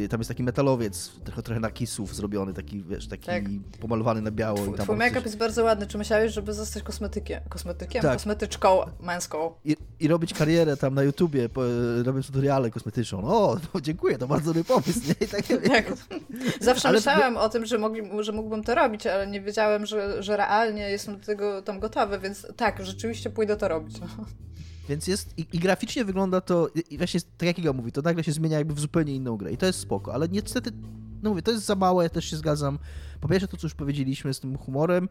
yy, 0.00 0.08
tam 0.08 0.20
jest 0.20 0.28
taki 0.28 0.42
metalowiec, 0.42 1.12
trochę, 1.24 1.42
trochę 1.42 1.60
na 1.60 1.70
kisów 1.70 2.14
zrobiony, 2.14 2.54
taki, 2.54 2.82
wiesz, 2.82 3.08
taki 3.08 3.26
tak. 3.26 3.44
pomalowany 3.80 4.22
na 4.22 4.30
biało. 4.30 4.58
Twój, 4.58 4.78
twój 4.78 4.96
make-up 4.96 5.14
coś... 5.14 5.24
jest 5.24 5.36
bardzo 5.36 5.64
ładny. 5.64 5.86
Czy 5.86 5.98
myślałeś, 5.98 6.32
żeby 6.32 6.52
zostać 6.52 6.82
kosmetykiem? 6.82 7.40
Kosmetykiem? 7.48 8.02
Tak. 8.02 8.12
Kosmetyczką 8.12 8.80
męską. 9.00 9.52
I, 9.64 9.76
I, 10.00 10.08
robić 10.08 10.34
karierę 10.34 10.76
tam 10.76 10.94
na 10.94 11.02
YouTubie, 11.02 11.48
po, 11.48 11.62
robiąc 12.04 12.26
tutoriale 12.26 12.70
kosmetyczną. 12.70 13.24
O, 13.24 13.56
no, 13.74 13.80
dziękuję, 13.80 14.18
to 14.18 14.26
bardzo 14.26 14.46
dobry 14.46 14.64
pomysł, 14.64 15.00
nie? 15.08 15.28
tak, 15.28 15.42
tak. 15.74 15.92
Zawsze 16.60 16.88
ale... 16.88 16.98
myślałem 16.98 17.36
o 17.36 17.48
tym, 17.48 17.66
że, 17.66 17.78
mogli, 17.78 18.02
że 18.20 18.32
mógłbym 18.32 18.64
to 18.64 18.74
robić, 18.74 19.06
ale 19.06 19.26
nie 19.26 19.40
wiedziałem, 19.40 19.86
że, 19.86 20.22
że 20.22 20.36
realnie 20.36 20.90
jestem 20.90 21.19
do 21.20 21.26
tego 21.26 21.62
tam 21.62 21.80
gotowy, 21.80 22.18
więc 22.18 22.46
tak, 22.56 22.84
rzeczywiście 22.84 23.30
pójdę 23.30 23.56
to 23.56 23.68
robić. 23.68 24.00
No. 24.00 24.06
Więc 24.88 25.06
jest, 25.06 25.38
i, 25.38 25.46
i, 25.52 25.58
graficznie 25.58 26.04
wygląda 26.04 26.40
to, 26.40 26.68
i 26.90 26.98
właśnie 26.98 27.20
tak 27.38 27.46
jak 27.46 27.58
Iga 27.58 27.72
mówi, 27.72 27.92
to 27.92 28.02
nagle 28.02 28.24
się 28.24 28.32
zmienia 28.32 28.58
jakby 28.58 28.74
w 28.74 28.80
zupełnie 28.80 29.14
inną 29.14 29.36
grę 29.36 29.52
i 29.52 29.56
to 29.56 29.66
jest 29.66 29.78
spoko, 29.78 30.14
ale 30.14 30.28
niestety, 30.28 30.70
no 31.22 31.30
mówię, 31.30 31.42
to 31.42 31.50
jest 31.50 31.64
za 31.64 31.74
małe, 31.74 32.04
ja 32.04 32.10
też 32.10 32.24
się 32.24 32.36
zgadzam. 32.36 32.78
Po 33.20 33.28
pierwsze 33.28 33.48
to, 33.48 33.56
co 33.56 33.66
już 33.66 33.74
powiedzieliśmy 33.74 34.34
z 34.34 34.40
tym 34.40 34.58
humorem 34.58 35.08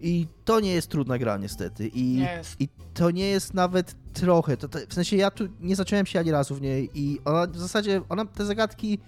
i 0.00 0.26
to 0.44 0.60
nie 0.60 0.72
jest 0.72 0.88
trudna 0.88 1.18
gra 1.18 1.36
niestety 1.36 1.90
i, 1.94 2.24
i 2.58 2.68
to 2.94 3.10
nie 3.10 3.26
jest 3.26 3.54
nawet 3.54 3.94
trochę, 4.12 4.56
to, 4.56 4.68
to, 4.68 4.78
w 4.88 4.94
sensie 4.94 5.16
ja 5.16 5.30
tu 5.30 5.48
nie 5.60 5.76
zacząłem 5.76 6.06
się 6.06 6.20
ani 6.20 6.30
razu 6.30 6.54
w 6.54 6.60
niej 6.60 6.90
i 6.94 7.20
ona 7.24 7.46
w 7.46 7.58
zasadzie, 7.58 8.02
ona, 8.08 8.24
te 8.24 8.46
zagadki 8.46 8.98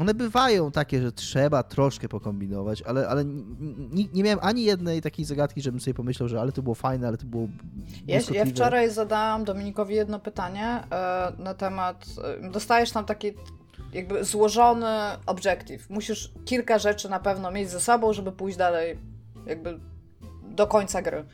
one 0.00 0.14
bywają 0.14 0.70
takie, 0.70 1.02
że 1.02 1.12
trzeba 1.12 1.62
troszkę 1.62 2.08
pokombinować, 2.08 2.82
ale, 2.82 3.08
ale 3.08 3.24
nie, 3.24 4.04
nie 4.12 4.22
miałem 4.22 4.38
ani 4.42 4.64
jednej 4.64 5.02
takiej 5.02 5.24
zagadki, 5.24 5.62
żebym 5.62 5.80
sobie 5.80 5.94
pomyślał, 5.94 6.28
że 6.28 6.40
ale 6.40 6.52
to 6.52 6.62
było 6.62 6.74
fajne, 6.74 7.08
ale 7.08 7.16
to 7.16 7.26
było. 7.26 7.48
Ja, 8.06 8.20
ja 8.32 8.46
wczoraj 8.46 8.90
zadałam 8.90 9.44
Dominikowi 9.44 9.94
jedno 9.94 10.20
pytanie 10.20 10.66
e, 10.66 11.32
na 11.38 11.54
temat. 11.54 12.06
E, 12.44 12.50
dostajesz 12.50 12.90
tam 12.90 13.04
taki 13.04 13.32
jakby 13.92 14.24
złożony 14.24 14.86
objective. 15.26 15.90
Musisz 15.90 16.32
kilka 16.44 16.78
rzeczy 16.78 17.08
na 17.08 17.20
pewno 17.20 17.50
mieć 17.50 17.70
ze 17.70 17.80
sobą, 17.80 18.12
żeby 18.12 18.32
pójść 18.32 18.58
dalej, 18.58 18.98
jakby 19.46 19.80
do 20.48 20.66
końca 20.66 21.02
gry. 21.02 21.24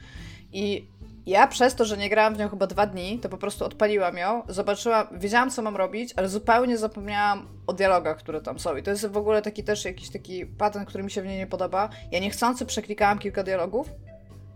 I 0.52 0.88
ja 1.26 1.46
przez 1.46 1.74
to, 1.74 1.84
że 1.84 1.96
nie 1.96 2.08
grałam 2.08 2.34
w 2.34 2.38
nią 2.38 2.48
chyba 2.48 2.66
dwa 2.66 2.86
dni, 2.86 3.18
to 3.18 3.28
po 3.28 3.38
prostu 3.38 3.64
odpaliłam 3.64 4.16
ją, 4.16 4.42
zobaczyłam, 4.48 5.06
wiedziałam 5.12 5.50
co 5.50 5.62
mam 5.62 5.76
robić, 5.76 6.14
ale 6.16 6.28
zupełnie 6.28 6.78
zapomniałam 6.78 7.48
o 7.66 7.72
dialogach, 7.72 8.16
które 8.18 8.40
tam 8.40 8.58
są. 8.58 8.76
I 8.76 8.82
to 8.82 8.90
jest 8.90 9.06
w 9.06 9.16
ogóle 9.16 9.42
taki 9.42 9.64
też 9.64 9.84
jakiś 9.84 10.10
taki 10.10 10.46
patent, 10.46 10.88
który 10.88 11.04
mi 11.04 11.10
się 11.10 11.22
w 11.22 11.26
niej 11.26 11.38
nie 11.38 11.46
podoba. 11.46 11.88
Ja 12.12 12.18
niechcący 12.20 12.66
przeklikałam 12.66 13.18
kilka 13.18 13.42
dialogów, 13.42 13.92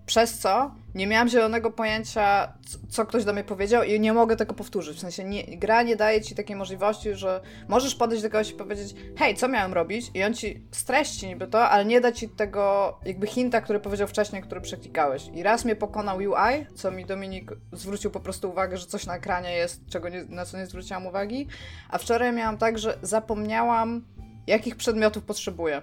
przez 0.06 0.38
co 0.38 0.74
nie 0.94 1.06
miałam 1.06 1.28
zielonego 1.28 1.70
pojęcia, 1.70 2.52
co 2.88 3.06
ktoś 3.06 3.24
do 3.24 3.32
mnie 3.32 3.44
powiedział 3.44 3.82
i 3.82 4.00
nie 4.00 4.12
mogę 4.12 4.36
tego 4.36 4.54
powtórzyć. 4.54 4.96
W 4.96 5.00
sensie 5.00 5.24
nie, 5.24 5.44
gra 5.44 5.82
nie 5.82 5.96
daje 5.96 6.20
ci 6.20 6.34
takiej 6.34 6.56
możliwości, 6.56 7.14
że 7.14 7.40
możesz 7.68 7.94
podejść 7.94 8.22
do 8.22 8.30
kogoś 8.30 8.50
i 8.50 8.54
powiedzieć 8.54 8.94
hej, 9.16 9.34
co 9.34 9.48
miałem 9.48 9.72
robić? 9.72 10.10
I 10.14 10.24
on 10.24 10.34
ci 10.34 10.66
streści 10.70 11.26
niby 11.26 11.46
to, 11.46 11.68
ale 11.68 11.84
nie 11.84 12.00
da 12.00 12.12
ci 12.12 12.28
tego 12.28 12.94
jakby 13.04 13.26
hinta, 13.26 13.60
który 13.60 13.80
powiedział 13.80 14.08
wcześniej, 14.08 14.42
który 14.42 14.60
przeklikałeś. 14.60 15.30
I 15.34 15.42
raz 15.42 15.64
mnie 15.64 15.76
pokonał 15.76 16.16
UI, 16.16 16.66
co 16.74 16.90
mi 16.90 17.06
Dominik 17.06 17.52
zwrócił 17.72 18.10
po 18.10 18.20
prostu 18.20 18.50
uwagę, 18.50 18.76
że 18.76 18.86
coś 18.86 19.06
na 19.06 19.16
ekranie 19.16 19.52
jest, 19.52 19.86
czego 19.86 20.08
nie, 20.08 20.24
na 20.24 20.44
co 20.44 20.58
nie 20.58 20.66
zwróciłam 20.66 21.06
uwagi. 21.06 21.46
A 21.88 21.98
wczoraj 21.98 22.32
miałam 22.32 22.58
tak, 22.58 22.78
że 22.78 22.98
zapomniałam, 23.02 24.04
jakich 24.46 24.76
przedmiotów 24.76 25.24
potrzebuję. 25.24 25.82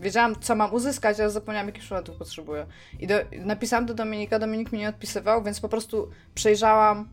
Wiedziałam, 0.00 0.36
co 0.40 0.54
mam 0.54 0.74
uzyskać, 0.74 1.20
ale 1.20 1.30
zapomniałam, 1.30 1.66
jakich 1.66 1.82
przedmiotów 1.82 2.16
potrzebuję. 2.16 2.66
I 3.00 3.06
do, 3.06 3.14
napisałam 3.32 3.86
do 3.86 3.94
Dominika, 3.94 4.38
Dominik 4.38 4.72
mi 4.72 4.78
nie 4.78 4.88
odpisywał, 4.88 5.42
więc 5.42 5.60
po 5.60 5.68
prostu 5.68 6.10
przejrzałam 6.34 7.08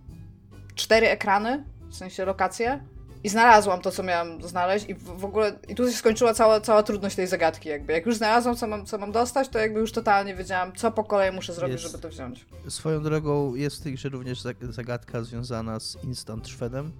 cztery 0.75 1.08
ekrany, 1.10 1.63
w 1.90 1.96
sensie 1.96 2.25
lokacje, 2.25 2.80
I 3.24 3.30
znalazłam 3.30 3.82
to, 3.82 3.92
co 3.92 4.04
miałam 4.04 4.42
znaleźć 4.42 4.90
i 4.90 4.94
w, 4.94 5.04
w 5.04 5.25
ogóle, 5.25 5.60
i 5.68 5.75
tu 5.75 5.86
się 5.86 5.98
skończyła 5.98 6.34
cała, 6.34 6.62
cała 6.62 6.84
trudność 6.84 7.16
tej 7.16 7.28
zagadki 7.28 7.70
jakby. 7.70 7.94
Jak 7.94 8.06
już 8.06 8.18
znalazłam, 8.18 8.56
co 8.56 8.68
mam, 8.68 8.86
co 8.86 8.98
mam 8.98 9.12
dostać, 9.12 9.50
to 9.50 9.60
jakby 9.60 9.80
już 9.80 9.92
totalnie 9.92 10.36
wiedziałam, 10.36 10.74
co 10.75 10.92
po 10.92 11.04
kolei 11.04 11.32
muszę 11.32 11.54
zrobić, 11.54 11.82
jest, 11.82 11.92
żeby 11.92 12.02
to 12.02 12.10
wziąć. 12.10 12.46
Swoją 12.68 13.04
drogą 13.04 13.56
jest 13.56 13.80
w 13.80 13.84
tej 13.84 13.94
grze 13.94 14.10
również 14.10 14.42
zagadka 14.62 15.24
związana 15.24 15.80
z 15.80 16.04
Instant 16.04 16.48
Shredem. 16.48 16.92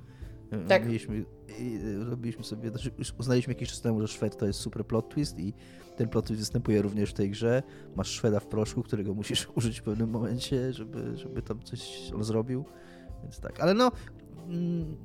Tak. 0.70 0.86
Mieliśmy, 0.86 1.26
robiliśmy 2.10 2.44
sobie, 2.44 2.70
znaczy 2.70 2.92
uznaliśmy 3.20 3.54
jakiś 3.54 3.70
czas 3.70 3.82
temu, 3.82 4.02
że 4.02 4.08
Shred 4.08 4.38
to 4.38 4.46
jest 4.46 4.60
super 4.60 4.86
plot 4.86 5.10
twist 5.10 5.40
i 5.40 5.54
ten 5.96 6.10
plot 6.10 6.26
twist 6.26 6.40
występuje 6.40 6.82
również 6.82 7.10
w 7.10 7.14
tej 7.14 7.30
grze. 7.30 7.64
Masz 7.96 8.18
Shreda 8.18 8.40
w 8.40 8.46
proszku, 8.46 8.84
którego 8.84 9.14
musisz 9.14 9.48
użyć 9.56 9.80
w 9.80 9.84
pewnym 9.84 10.10
momencie, 10.10 10.74
żeby, 10.74 11.18
żeby 11.18 11.42
tam 11.42 11.64
coś 11.64 12.12
on 12.16 12.24
zrobił. 12.24 12.66
Więc 13.24 13.40
tak, 13.40 13.60
ale 13.60 13.74
no... 13.74 13.92
Mm, 14.48 14.98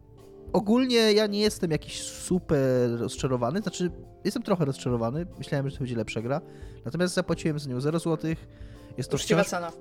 ogólnie 0.52 1.12
ja 1.12 1.26
nie 1.26 1.40
jestem 1.40 1.70
jakiś 1.70 2.02
super 2.02 2.90
rozczarowany, 2.98 3.60
znaczy 3.60 3.90
jestem 4.24 4.42
trochę 4.42 4.64
rozczarowany, 4.64 5.26
myślałem, 5.38 5.70
że 5.70 5.76
to 5.76 5.78
będzie 5.78 5.96
lepsza 5.96 6.22
gra, 6.22 6.40
natomiast 6.84 7.14
zapłaciłem 7.14 7.58
za 7.58 7.70
nią 7.70 7.80
0 7.80 7.98
zł. 7.98 8.30
Jest 8.96 9.10
to 9.10 9.16
Uczciwa 9.16 9.42
wciąż... 9.42 9.50
cena. 9.50 9.72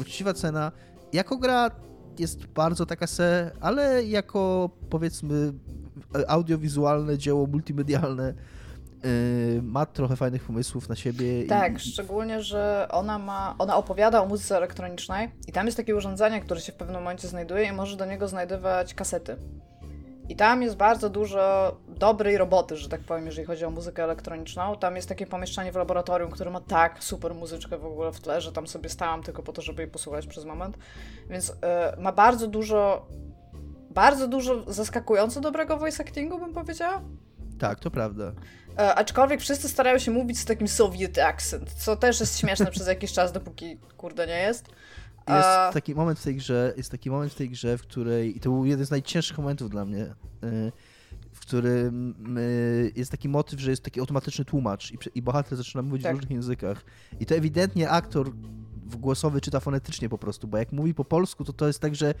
Uczciwa 0.00 0.34
cena. 0.34 0.72
Jako 1.12 1.36
gra 1.36 1.70
jest 2.20 2.46
bardzo 2.46 2.86
taka 2.86 3.06
se, 3.06 3.50
ale 3.60 4.04
jako 4.04 4.70
powiedzmy 4.90 5.52
audiowizualne 6.28 7.18
dzieło 7.18 7.46
multimedialne 7.46 8.34
yy, 9.04 9.62
ma 9.62 9.86
trochę 9.86 10.16
fajnych 10.16 10.44
pomysłów 10.44 10.88
na 10.88 10.96
siebie. 10.96 11.46
Tak, 11.46 11.76
i... 11.76 11.80
szczególnie, 11.80 12.42
że 12.42 12.88
ona 12.90 13.18
ma, 13.18 13.54
ona 13.58 13.76
opowiada 13.76 14.22
o 14.22 14.26
muzyce 14.26 14.56
elektronicznej 14.56 15.30
i 15.48 15.52
tam 15.52 15.66
jest 15.66 15.76
takie 15.76 15.96
urządzenie, 15.96 16.40
które 16.40 16.60
się 16.60 16.72
w 16.72 16.76
pewnym 16.76 17.02
momencie 17.02 17.28
znajduje 17.28 17.64
i 17.64 17.72
może 17.72 17.96
do 17.96 18.06
niego 18.06 18.28
znajdować 18.28 18.94
kasety. 18.94 19.36
I 20.28 20.36
tam 20.36 20.62
jest 20.62 20.76
bardzo 20.76 21.10
dużo 21.10 21.76
dobrej 21.88 22.38
roboty, 22.38 22.76
że 22.76 22.88
tak 22.88 23.00
powiem, 23.00 23.26
jeżeli 23.26 23.46
chodzi 23.46 23.64
o 23.64 23.70
muzykę 23.70 24.04
elektroniczną. 24.04 24.76
Tam 24.76 24.96
jest 24.96 25.08
takie 25.08 25.26
pomieszczenie 25.26 25.72
w 25.72 25.76
laboratorium, 25.76 26.30
które 26.30 26.50
ma 26.50 26.60
tak 26.60 27.04
super 27.04 27.34
muzyczkę 27.34 27.78
w 27.78 27.86
ogóle 27.86 28.12
w 28.12 28.20
tle, 28.20 28.40
że 28.40 28.52
tam 28.52 28.66
sobie 28.66 28.88
stałam 28.88 29.22
tylko 29.22 29.42
po 29.42 29.52
to, 29.52 29.62
żeby 29.62 29.82
jej 29.82 29.90
posłuchać 29.90 30.26
przez 30.26 30.44
moment. 30.44 30.78
Więc 31.30 31.50
y, 31.50 31.54
ma 31.98 32.12
bardzo 32.12 32.46
dużo, 32.46 33.06
bardzo 33.90 34.28
dużo 34.28 34.72
zaskakująco 34.72 35.40
dobrego 35.40 35.76
voice 35.76 36.02
actingu, 36.02 36.38
bym 36.38 36.54
powiedziała. 36.54 37.02
Tak, 37.58 37.80
to 37.80 37.90
prawda. 37.90 38.32
E, 38.78 38.94
aczkolwiek 38.94 39.40
wszyscy 39.40 39.68
starają 39.68 39.98
się 39.98 40.10
mówić 40.10 40.38
z 40.38 40.44
takim 40.44 40.68
Soviet 40.68 41.18
accent, 41.18 41.72
co 41.72 41.96
też 41.96 42.20
jest 42.20 42.38
śmieszne 42.38 42.66
przez 42.66 42.86
jakiś 42.86 43.12
czas, 43.12 43.32
dopóki 43.32 43.78
kurde 43.96 44.26
nie 44.26 44.38
jest. 44.38 44.68
Jest 45.28 45.74
taki 45.74 45.94
moment 45.94 46.18
w 46.18 46.24
tej 46.24 46.36
grze, 46.36 46.74
jest 46.76 46.90
taki 46.90 47.10
moment 47.10 47.32
w 47.32 47.34
tej 47.34 47.50
grze, 47.50 47.78
w 47.78 47.82
której, 47.82 48.36
i 48.36 48.40
to 48.40 48.50
był 48.50 48.64
jeden 48.64 48.86
z 48.86 48.90
najcięższych 48.90 49.38
momentów 49.38 49.70
dla 49.70 49.84
mnie, 49.84 50.04
y, 50.44 50.72
w 51.32 51.40
którym 51.40 52.14
y, 52.38 52.92
jest 52.96 53.10
taki 53.10 53.28
motyw, 53.28 53.60
że 53.60 53.70
jest 53.70 53.82
taki 53.82 54.00
automatyczny 54.00 54.44
tłumacz 54.44 54.92
i, 54.92 54.98
i 55.14 55.22
bohater 55.22 55.58
zaczyna 55.58 55.82
mówić 55.82 56.02
tak. 56.02 56.12
w 56.12 56.14
różnych 56.16 56.30
językach. 56.30 56.84
I 57.20 57.26
to 57.26 57.34
ewidentnie 57.34 57.90
aktor 57.90 58.30
głosowy 58.98 59.40
czyta 59.40 59.60
fonetycznie 59.60 60.08
po 60.08 60.18
prostu, 60.18 60.48
bo 60.48 60.58
jak 60.58 60.72
mówi 60.72 60.94
po 60.94 61.04
polsku, 61.04 61.44
to 61.44 61.52
to 61.52 61.66
jest 61.66 61.78
tak, 61.78 61.94
że 61.94 62.14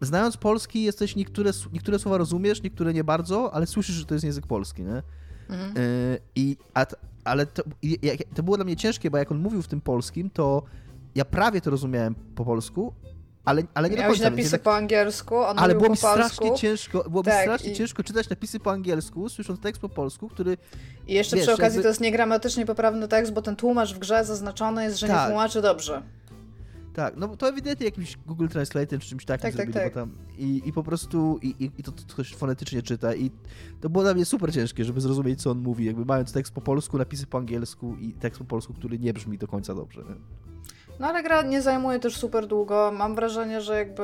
znając 0.00 0.36
polski 0.36 0.82
jesteś 0.82 1.16
niektóre, 1.16 1.50
niektóre 1.72 1.98
słowa 1.98 2.18
rozumiesz, 2.18 2.62
niektóre 2.62 2.94
nie 2.94 3.04
bardzo, 3.04 3.54
ale 3.54 3.66
słyszysz, 3.66 3.94
że 3.96 4.04
to 4.04 4.14
jest 4.14 4.24
język 4.24 4.46
polski, 4.46 4.82
nie? 4.82 5.02
Mhm. 5.48 5.76
Y, 5.76 6.18
I, 6.36 6.56
a, 6.74 6.86
ale 7.24 7.46
to, 7.46 7.62
i, 7.82 7.98
to 8.34 8.42
było 8.42 8.56
dla 8.56 8.64
mnie 8.64 8.76
ciężkie, 8.76 9.10
bo 9.10 9.18
jak 9.18 9.32
on 9.32 9.38
mówił 9.38 9.62
w 9.62 9.68
tym 9.68 9.80
polskim, 9.80 10.30
to 10.30 10.62
ja 11.14 11.24
prawie 11.24 11.60
to 11.60 11.70
rozumiałem 11.70 12.14
po 12.14 12.44
polsku, 12.44 12.94
ale, 13.44 13.62
ale 13.74 13.90
nie 13.90 13.96
Miałeś 13.96 14.18
do 14.18 14.24
końca. 14.24 14.30
napisy 14.30 14.50
tak... 14.50 14.62
po 14.62 14.76
angielsku, 14.76 15.36
on 15.36 15.58
Ale 15.58 15.74
było 15.74 15.88
mi 15.88 15.96
strasznie 15.96 16.54
ciężko, 16.54 17.10
było 17.10 17.22
tak, 17.22 17.34
mi 17.34 17.42
strasznie 17.42 17.72
i... 17.72 17.74
ciężko 17.74 18.02
czytać 18.02 18.28
napisy 18.30 18.60
po 18.60 18.70
angielsku, 18.70 19.28
słysząc 19.28 19.60
tekst 19.60 19.82
po 19.82 19.88
polsku, 19.88 20.28
który... 20.28 20.56
I 21.06 21.14
jeszcze 21.14 21.36
wiesz, 21.36 21.44
przy 21.44 21.54
okazji 21.54 21.76
jakby... 21.76 21.82
to 21.82 21.88
jest 21.88 22.00
niegramatycznie 22.00 22.66
poprawny 22.66 23.08
tekst, 23.08 23.32
bo 23.32 23.42
ten 23.42 23.56
tłumacz 23.56 23.94
w 23.94 23.98
grze 23.98 24.24
zaznaczony 24.24 24.84
jest, 24.84 24.98
że 24.98 25.08
tak. 25.08 25.20
nie 25.20 25.26
tłumaczy 25.26 25.62
dobrze. 25.62 26.02
Tak, 26.94 27.16
no 27.16 27.36
to 27.36 27.48
ewidentnie 27.48 27.86
jakimś 27.86 28.16
Google 28.26 28.48
Translate 28.48 28.98
czy 28.98 29.08
czymś 29.08 29.24
takim 29.24 29.42
tak, 29.42 29.52
tak 29.52 29.56
zrobili, 29.56 29.74
tak, 29.74 29.84
tak. 29.84 29.94
Tam, 29.94 30.10
i, 30.38 30.62
i 30.64 30.72
po 30.72 30.82
prostu 30.82 31.38
i, 31.42 31.48
i, 31.48 31.70
i 31.78 31.82
to, 31.82 31.92
to 31.92 32.02
ktoś 32.08 32.34
fonetycznie 32.34 32.82
czyta 32.82 33.14
i 33.14 33.30
to 33.80 33.90
było 33.90 34.04
dla 34.04 34.14
mnie 34.14 34.24
super 34.24 34.52
ciężkie, 34.52 34.84
żeby 34.84 35.00
zrozumieć, 35.00 35.42
co 35.42 35.50
on 35.50 35.58
mówi, 35.58 35.84
jakby 35.84 36.04
mając 36.04 36.32
tekst 36.32 36.54
po 36.54 36.60
polsku, 36.60 36.98
napisy 36.98 37.26
po 37.26 37.38
angielsku 37.38 37.96
i 38.00 38.12
tekst 38.12 38.38
po 38.38 38.44
polsku, 38.44 38.74
który 38.74 38.98
nie 38.98 39.12
brzmi 39.12 39.38
do 39.38 39.48
końca 39.48 39.74
dobrze. 39.74 40.00
Nie? 40.00 40.14
No 40.98 41.08
ale 41.08 41.22
gra 41.22 41.42
nie 41.42 41.62
zajmuje 41.62 41.98
też 41.98 42.16
super 42.16 42.46
długo. 42.46 42.92
Mam 42.94 43.14
wrażenie, 43.14 43.60
że 43.60 43.78
jakby. 43.78 44.02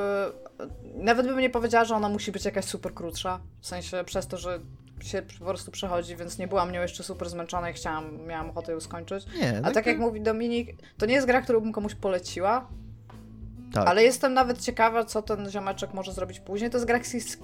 Nawet 0.94 1.26
bym 1.26 1.38
nie 1.38 1.50
powiedziała, 1.50 1.84
że 1.84 1.94
ona 1.94 2.08
musi 2.08 2.32
być 2.32 2.44
jakaś 2.44 2.64
super 2.64 2.94
krótsza. 2.94 3.40
W 3.60 3.66
sensie 3.66 4.04
przez 4.04 4.26
to, 4.26 4.36
że 4.36 4.60
się 5.00 5.22
po 5.38 5.44
prostu 5.44 5.70
przechodzi, 5.70 6.16
więc 6.16 6.38
nie 6.38 6.48
byłam 6.48 6.72
nią 6.72 6.82
jeszcze 6.82 7.02
super 7.02 7.28
zmęczona 7.28 7.70
i 7.70 7.72
chciałam, 7.72 8.26
miałam 8.26 8.50
ochotę 8.50 8.72
ją 8.72 8.80
skończyć. 8.80 9.26
Nie, 9.40 9.58
A 9.58 9.62
tak, 9.62 9.74
tak 9.74 9.86
jak 9.86 9.98
mówi 9.98 10.20
Dominik, 10.20 10.76
to 10.98 11.06
nie 11.06 11.14
jest 11.14 11.26
gra, 11.26 11.42
którą 11.42 11.60
bym 11.60 11.72
komuś 11.72 11.94
poleciła. 11.94 12.68
Tak. 13.72 13.88
Ale 13.88 14.02
jestem 14.02 14.34
nawet 14.34 14.62
ciekawa, 14.62 15.04
co 15.04 15.22
ten 15.22 15.50
ziomeczek 15.50 15.94
może 15.94 16.12
zrobić 16.12 16.40
później. 16.40 16.70
To 16.70 16.76
jest 16.76 16.86
gra 16.86 17.04
z, 17.04 17.38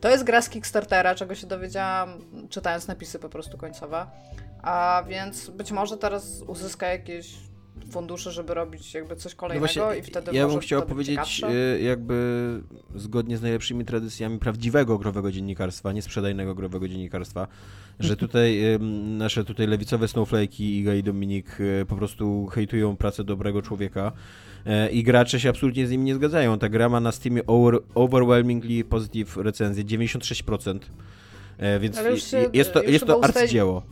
to 0.00 0.08
jest 0.08 0.24
gra 0.24 0.42
z 0.42 0.48
Kickstartera, 0.48 1.14
czego 1.14 1.34
się 1.34 1.46
dowiedziałam 1.46 2.20
czytając 2.50 2.88
napisy 2.88 3.18
po 3.18 3.28
prostu 3.28 3.58
końcowe. 3.58 4.06
A 4.62 5.04
więc 5.08 5.50
być 5.50 5.72
może 5.72 5.96
teraz 5.96 6.42
uzyska 6.46 6.86
jakieś 6.86 7.34
fundusze, 7.90 8.32
żeby 8.32 8.54
robić 8.54 8.94
jakby 8.94 9.16
coś 9.16 9.34
kolejnego 9.34 9.66
no 9.66 9.84
właśnie, 9.84 10.00
i 10.00 10.02
wtedy 10.02 10.32
Ja 10.32 10.48
bym 10.48 10.58
chciał 10.58 10.86
powiedzieć 10.86 11.42
y, 11.76 11.82
jakby 11.82 12.60
zgodnie 12.94 13.36
z 13.36 13.42
najlepszymi 13.42 13.84
tradycjami 13.84 14.38
prawdziwego 14.38 14.98
growego 14.98 15.32
dziennikarstwa, 15.32 15.92
nie 15.92 16.02
sprzedajnego 16.02 16.54
growego 16.54 16.88
dziennikarstwa, 16.88 17.46
że 18.00 18.16
tutaj 18.24 18.62
nasze 19.02 19.44
tutaj 19.44 19.66
lewicowe 19.66 20.06
snowflake'i 20.06 20.62
Iga 20.62 20.94
i 20.94 21.02
Dominik 21.02 21.60
y, 21.60 21.86
po 21.88 21.96
prostu 21.96 22.46
hejtują 22.46 22.96
pracę 22.96 23.24
dobrego 23.24 23.62
człowieka 23.62 24.12
y, 24.66 24.90
i 24.90 25.02
gracze 25.02 25.40
się 25.40 25.48
absolutnie 25.48 25.86
z 25.86 25.90
nimi 25.90 26.04
nie 26.04 26.14
zgadzają. 26.14 26.58
Ta 26.58 26.68
gra 26.68 26.88
ma 26.88 27.00
na 27.00 27.12
Steamie 27.12 27.46
over, 27.46 27.78
overwhelmingly 27.94 28.84
positive 28.84 29.36
recenzję, 29.36 29.84
96%. 29.84 30.78
Więc 31.80 31.96
jest 32.52 32.72
to, 32.72 32.82
jest 32.82 33.06
to 33.06 33.24
arcydzieło. 33.24 33.82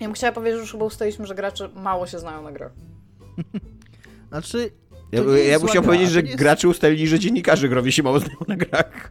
Ja 0.00 0.06
bym 0.06 0.14
chciała 0.14 0.32
powiedzieć, 0.32 0.56
że 0.56 0.60
już 0.60 0.72
chyba 0.72 0.84
ustaliliśmy, 0.84 1.26
że 1.26 1.34
gracze 1.34 1.68
mało 1.68 2.06
się 2.06 2.18
znają 2.18 2.42
na 2.42 2.52
grach. 2.52 2.72
znaczy... 4.28 4.70
Ja, 5.12 5.20
ja 5.38 5.58
bym 5.58 5.68
chciał 5.68 5.82
powiedzieć, 5.82 6.10
że 6.10 6.20
jest... 6.20 6.36
gracze 6.36 6.68
ustalili, 6.68 7.06
że 7.06 7.18
dziennikarze 7.18 7.68
growi 7.68 7.92
się 7.92 8.02
mało 8.02 8.20
znają 8.20 8.38
na 8.48 8.56
grach. 8.56 9.10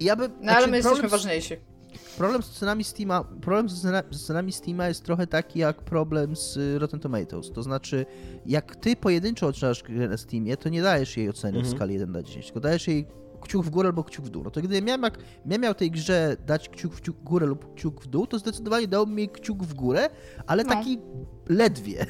Ja 0.00 0.16
by, 0.16 0.28
no 0.28 0.34
znaczy, 0.42 0.56
ale 0.56 0.66
my 0.66 0.76
jesteśmy 0.76 1.08
ważniejsi. 1.08 1.56
Problem 2.16 2.42
z 2.42 2.50
cenami 2.50 2.84
Steama, 2.84 3.24
problem 3.40 3.68
z 4.10 4.26
cenami 4.26 4.52
Steama 4.52 4.88
jest 4.88 5.04
trochę 5.04 5.26
taki 5.26 5.58
jak 5.58 5.82
problem 5.82 6.36
z 6.36 6.58
Rotten 6.80 7.00
Tomatoes. 7.00 7.52
To 7.52 7.62
znaczy, 7.62 8.06
jak 8.46 8.76
ty 8.76 8.96
pojedynczo 8.96 9.46
odcinasz 9.46 9.82
grę 9.82 10.08
na 10.08 10.16
Steamie, 10.16 10.56
to 10.56 10.68
nie 10.68 10.82
dajesz 10.82 11.16
jej 11.16 11.28
oceny 11.28 11.52
w 11.52 11.56
mhm. 11.56 11.76
skali 11.76 11.94
1 11.94 12.12
na 12.12 12.22
10, 12.22 12.44
tylko 12.46 12.60
dajesz 12.60 12.88
jej 12.88 13.06
kciuk 13.44 13.66
w 13.66 13.70
górę 13.70 13.88
albo 13.88 14.04
kciuk 14.04 14.24
w 14.24 14.28
dół. 14.28 14.44
No 14.44 14.50
to 14.50 14.62
gdy 14.62 14.82
miałem, 14.82 15.02
jak, 15.02 15.18
miał 15.58 15.74
tej 15.74 15.90
grze 15.90 16.36
dać 16.46 16.68
kciuk 16.68 16.94
w 16.94 17.22
górę 17.22 17.46
lub 17.46 17.74
kciuk 17.74 18.02
w 18.02 18.06
dół, 18.06 18.26
to 18.26 18.38
zdecydowanie 18.38 18.88
dał 18.88 19.06
mi 19.06 19.28
kciuk 19.28 19.62
w 19.62 19.74
górę, 19.74 20.10
ale 20.46 20.64
no. 20.64 20.70
taki 20.70 20.98
ledwie. 21.48 22.06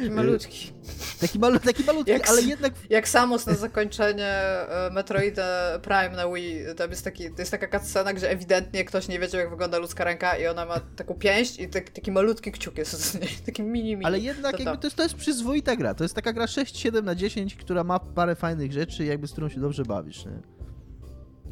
Taki 0.00 0.10
malutki. 0.10 0.72
Taki, 1.20 1.38
malu, 1.38 1.58
taki 1.58 1.84
malutki, 1.84 2.12
jak, 2.12 2.28
ale 2.28 2.42
jednak... 2.42 2.72
Jak 2.90 3.08
Samus 3.08 3.46
na 3.46 3.54
zakończenie 3.54 4.26
e, 4.26 4.90
Metroid 4.92 5.36
Prime 5.82 6.10
na 6.10 6.28
Wii, 6.28 6.60
tam 6.76 6.90
jest, 6.90 7.04
taki, 7.04 7.30
to 7.30 7.42
jest 7.42 7.50
taka 7.50 7.78
cutscena, 7.78 8.12
gdzie 8.12 8.30
ewidentnie 8.30 8.84
ktoś 8.84 9.08
nie 9.08 9.18
wiedział, 9.18 9.40
jak 9.40 9.50
wygląda 9.50 9.78
ludzka 9.78 10.04
ręka 10.04 10.38
i 10.38 10.46
ona 10.46 10.66
ma 10.66 10.80
taką 10.80 11.14
pięść 11.14 11.60
i 11.60 11.68
tak, 11.68 11.90
taki 11.90 12.12
malutki 12.12 12.52
kciuk 12.52 12.78
jest 12.78 12.92
z 12.92 13.14
niej, 13.14 13.30
taki 13.46 13.62
mini, 13.62 13.90
mini. 13.90 14.04
Ale 14.04 14.18
jednak 14.18 14.56
to, 14.56 14.62
jakby 14.62 14.78
to, 14.78 14.86
jest, 14.86 14.96
to 14.96 15.02
jest 15.02 15.14
przyzwoita 15.14 15.76
gra, 15.76 15.94
to 15.94 16.04
jest 16.04 16.14
taka 16.14 16.32
gra 16.32 16.46
6-7 16.46 17.02
na 17.02 17.14
10, 17.14 17.54
która 17.54 17.84
ma 17.84 17.98
parę 17.98 18.34
fajnych 18.34 18.72
rzeczy 18.72 19.04
jakby 19.04 19.28
z 19.28 19.32
którą 19.32 19.48
się 19.48 19.60
dobrze 19.60 19.84
bawisz, 19.84 20.24
nie? 20.24 20.40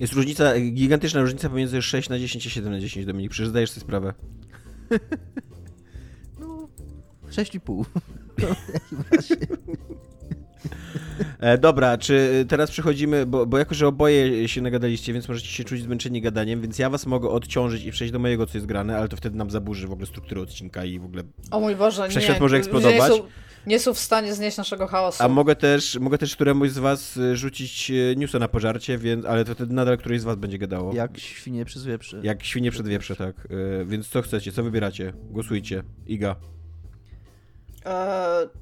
Jest 0.00 0.12
różnica, 0.12 0.60
gigantyczna 0.60 1.20
różnica 1.20 1.48
pomiędzy 1.48 1.82
6 1.82 2.08
na 2.08 2.18
10 2.18 2.46
i 2.46 2.50
7 2.50 2.72
na 2.72 2.80
10, 2.80 3.06
Dominik, 3.06 3.30
przecież 3.30 3.48
zdajesz 3.48 3.70
sobie 3.70 3.84
sprawę. 3.84 4.14
no, 7.36 7.42
6,5. 7.42 7.84
E, 11.40 11.58
dobra, 11.58 11.98
czy 11.98 12.46
teraz 12.48 12.70
przechodzimy, 12.70 13.26
bo, 13.26 13.46
bo 13.46 13.58
jako, 13.58 13.74
że 13.74 13.88
oboje 13.88 14.48
się 14.48 14.60
nagadaliście, 14.62 15.12
więc 15.12 15.28
możecie 15.28 15.48
się 15.48 15.64
czuć 15.64 15.82
zmęczeni 15.82 16.20
gadaniem, 16.20 16.60
więc 16.60 16.78
ja 16.78 16.90
was 16.90 17.06
mogę 17.06 17.28
odciążyć 17.28 17.84
i 17.84 17.90
przejść 17.90 18.12
do 18.12 18.18
mojego, 18.18 18.46
co 18.46 18.58
jest 18.58 18.66
grane, 18.66 18.98
ale 18.98 19.08
to 19.08 19.16
wtedy 19.16 19.36
nam 19.36 19.50
zaburzy 19.50 19.88
w 19.88 19.92
ogóle 19.92 20.06
strukturę 20.06 20.40
odcinka 20.40 20.84
i 20.84 20.98
w 20.98 21.04
ogóle 21.04 21.22
O 21.50 21.60
mój 21.60 21.76
Boże, 21.76 22.08
Wszechświat 22.08 22.36
nie. 22.36 22.40
może 22.42 22.56
eksplodować. 22.56 23.10
Nie 23.10 23.16
są, 23.16 23.22
nie 23.66 23.78
są 23.78 23.94
w 23.94 23.98
stanie 23.98 24.34
znieść 24.34 24.56
naszego 24.56 24.86
chaosu. 24.86 25.22
A 25.22 25.28
mogę 25.28 25.56
też, 25.56 25.98
mogę 26.00 26.18
też 26.18 26.34
któremuś 26.34 26.70
z 26.70 26.78
was 26.78 27.16
y, 27.16 27.36
rzucić 27.36 27.92
newsa 28.16 28.38
na 28.38 28.48
pożarcie, 28.48 28.98
więc, 28.98 29.24
ale 29.26 29.44
to 29.44 29.54
wtedy 29.54 29.74
nadal 29.74 29.98
któryś 29.98 30.20
z 30.20 30.24
was 30.24 30.36
będzie 30.36 30.58
gadało. 30.58 30.94
Jak 30.94 31.18
świnie 31.18 31.64
przez 31.64 31.84
wieprze. 31.84 32.20
Jak 32.22 32.44
świnie 32.44 32.70
przed 32.70 32.88
wieprze, 32.88 33.16
tak. 33.16 33.48
Więc 33.86 34.08
co 34.08 34.22
chcecie, 34.22 34.52
co 34.52 34.62
wybieracie? 34.62 35.12
Głosujcie. 35.30 35.82
Iga. 36.06 36.36
Eee 37.84 38.60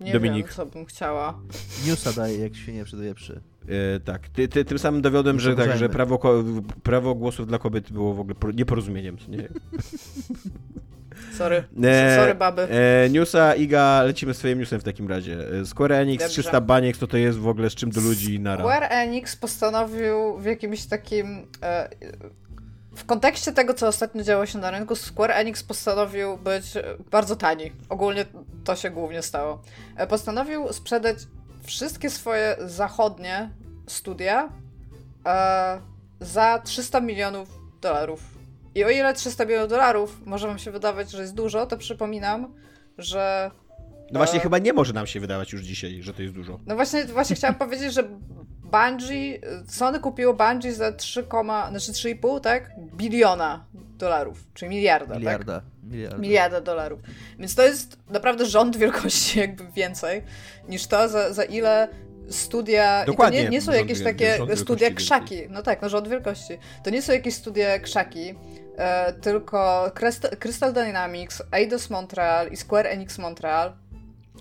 nie 0.00 0.12
Dominik. 0.12 0.46
wiem, 0.46 0.54
co 0.56 0.66
bym 0.66 0.84
chciała. 0.84 1.38
Newsa 1.86 2.12
daje 2.12 2.38
jak 2.38 2.56
świnie 2.56 2.84
przed 2.84 3.00
wieprze. 3.00 3.40
E, 3.68 4.00
tak, 4.00 4.28
ty, 4.28 4.48
ty, 4.48 4.64
tym 4.64 4.78
samym 4.78 5.02
dowiodłem, 5.02 5.40
że, 5.40 5.56
tak, 5.56 5.76
że 5.76 5.88
prawo, 5.88 6.42
prawo 6.82 7.14
głosów 7.14 7.46
dla 7.46 7.58
kobiet 7.58 7.92
było 7.92 8.14
w 8.14 8.20
ogóle 8.20 8.34
nieporozumieniem. 8.54 9.16
Nie? 9.28 9.48
Sorry. 11.38 11.64
E, 11.84 12.16
Sorry, 12.16 12.34
baby. 12.34 12.62
E, 12.62 13.10
newsa, 13.10 13.54
Iga, 13.54 14.02
lecimy 14.02 14.34
swoim 14.34 14.58
newsem 14.58 14.80
w 14.80 14.84
takim 14.84 15.08
razie. 15.08 15.60
E, 15.60 15.66
Square 15.66 15.92
Enix, 15.92 16.24
Dobrze. 16.24 16.42
300 16.42 16.60
baniek, 16.60 16.96
co 16.96 17.06
to 17.06 17.16
jest 17.16 17.38
w 17.38 17.48
ogóle, 17.48 17.70
z 17.70 17.74
czym 17.74 17.90
do 17.90 18.00
ludzi 18.00 18.40
nara? 18.40 18.64
Square 18.64 18.86
Enix 18.92 19.36
postanowił 19.36 20.38
w 20.38 20.44
jakimś 20.44 20.86
takim... 20.86 21.46
E, 21.62 21.88
w 22.96 23.04
kontekście 23.04 23.52
tego, 23.52 23.74
co 23.74 23.88
ostatnio 23.88 24.22
działo 24.22 24.46
się 24.46 24.58
na 24.58 24.70
rynku, 24.70 24.96
Square 24.96 25.30
Enix 25.30 25.62
postanowił 25.62 26.36
być 26.36 26.64
bardzo 27.10 27.36
tani. 27.36 27.72
Ogólnie 27.88 28.26
to 28.64 28.76
się 28.76 28.90
głównie 28.90 29.22
stało. 29.22 29.62
E, 29.96 30.06
postanowił 30.06 30.72
sprzedać 30.72 31.18
wszystkie 31.64 32.10
swoje 32.10 32.56
zachodnie 32.60 33.50
studia 33.86 34.48
e, 35.26 35.80
za 36.20 36.58
300 36.64 37.00
milionów 37.00 37.48
dolarów. 37.80 38.20
I 38.74 38.84
o 38.84 38.90
ile 38.90 39.14
300 39.14 39.44
milionów 39.44 39.70
dolarów 39.70 40.26
może 40.26 40.46
wam 40.46 40.58
się 40.58 40.70
wydawać, 40.70 41.10
że 41.10 41.22
jest 41.22 41.34
dużo, 41.34 41.66
to 41.66 41.76
przypominam, 41.76 42.54
że 42.98 43.50
no 44.10 44.20
właśnie, 44.20 44.38
e... 44.38 44.42
chyba 44.42 44.58
nie 44.58 44.72
może 44.72 44.92
nam 44.92 45.06
się 45.06 45.20
wydawać 45.20 45.52
już 45.52 45.62
dzisiaj, 45.62 46.02
że 46.02 46.14
to 46.14 46.22
jest 46.22 46.34
dużo. 46.34 46.60
No 46.66 46.74
właśnie, 46.74 47.04
właśnie 47.04 47.36
chciałam 47.36 47.54
powiedzieć, 47.54 47.94
że 47.94 48.08
Bungie, 48.64 49.40
Sony 49.68 50.00
kupiło 50.00 50.34
Bungie 50.34 50.74
za 50.74 50.92
3, 50.92 51.26
znaczy 51.70 51.92
3,5, 51.92 52.40
tak? 52.40 52.70
Biliona 52.78 53.64
dolarów, 53.98 54.44
czyli 54.54 54.68
miliarda, 54.68 55.14
miliarda, 55.14 55.54
tak? 55.54 55.64
Miliarda. 55.82 56.18
Miliarda 56.18 56.60
dolarów. 56.60 57.00
Więc 57.38 57.54
to 57.54 57.62
jest 57.62 57.98
naprawdę 58.10 58.46
rząd 58.46 58.76
wielkości 58.76 59.38
jakby 59.44 59.64
więcej 59.72 60.22
niż 60.68 60.86
to, 60.86 61.08
za, 61.08 61.32
za 61.32 61.44
ile 61.44 61.88
studia. 62.30 63.04
Dokładnie. 63.04 63.42
Nie, 63.42 63.48
nie 63.48 63.62
są 63.62 63.72
jakieś 63.72 64.02
takie 64.02 64.38
studia 64.56 64.90
krzaki. 64.90 65.42
No 65.50 65.62
tak, 65.62 65.82
no 65.82 65.88
rząd 65.88 66.08
wielkości. 66.08 66.58
To 66.84 66.90
nie 66.90 67.02
są 67.02 67.12
jakieś 67.12 67.34
studia 67.34 67.78
krzaki, 67.78 68.34
e, 68.76 69.12
tylko 69.12 69.90
Crystal 70.40 70.72
Dynamics, 70.72 71.42
Eidos 71.52 71.90
Montreal 71.90 72.48
i 72.50 72.56
Square 72.56 72.86
Enix 72.86 73.18
Montreal, 73.18 73.72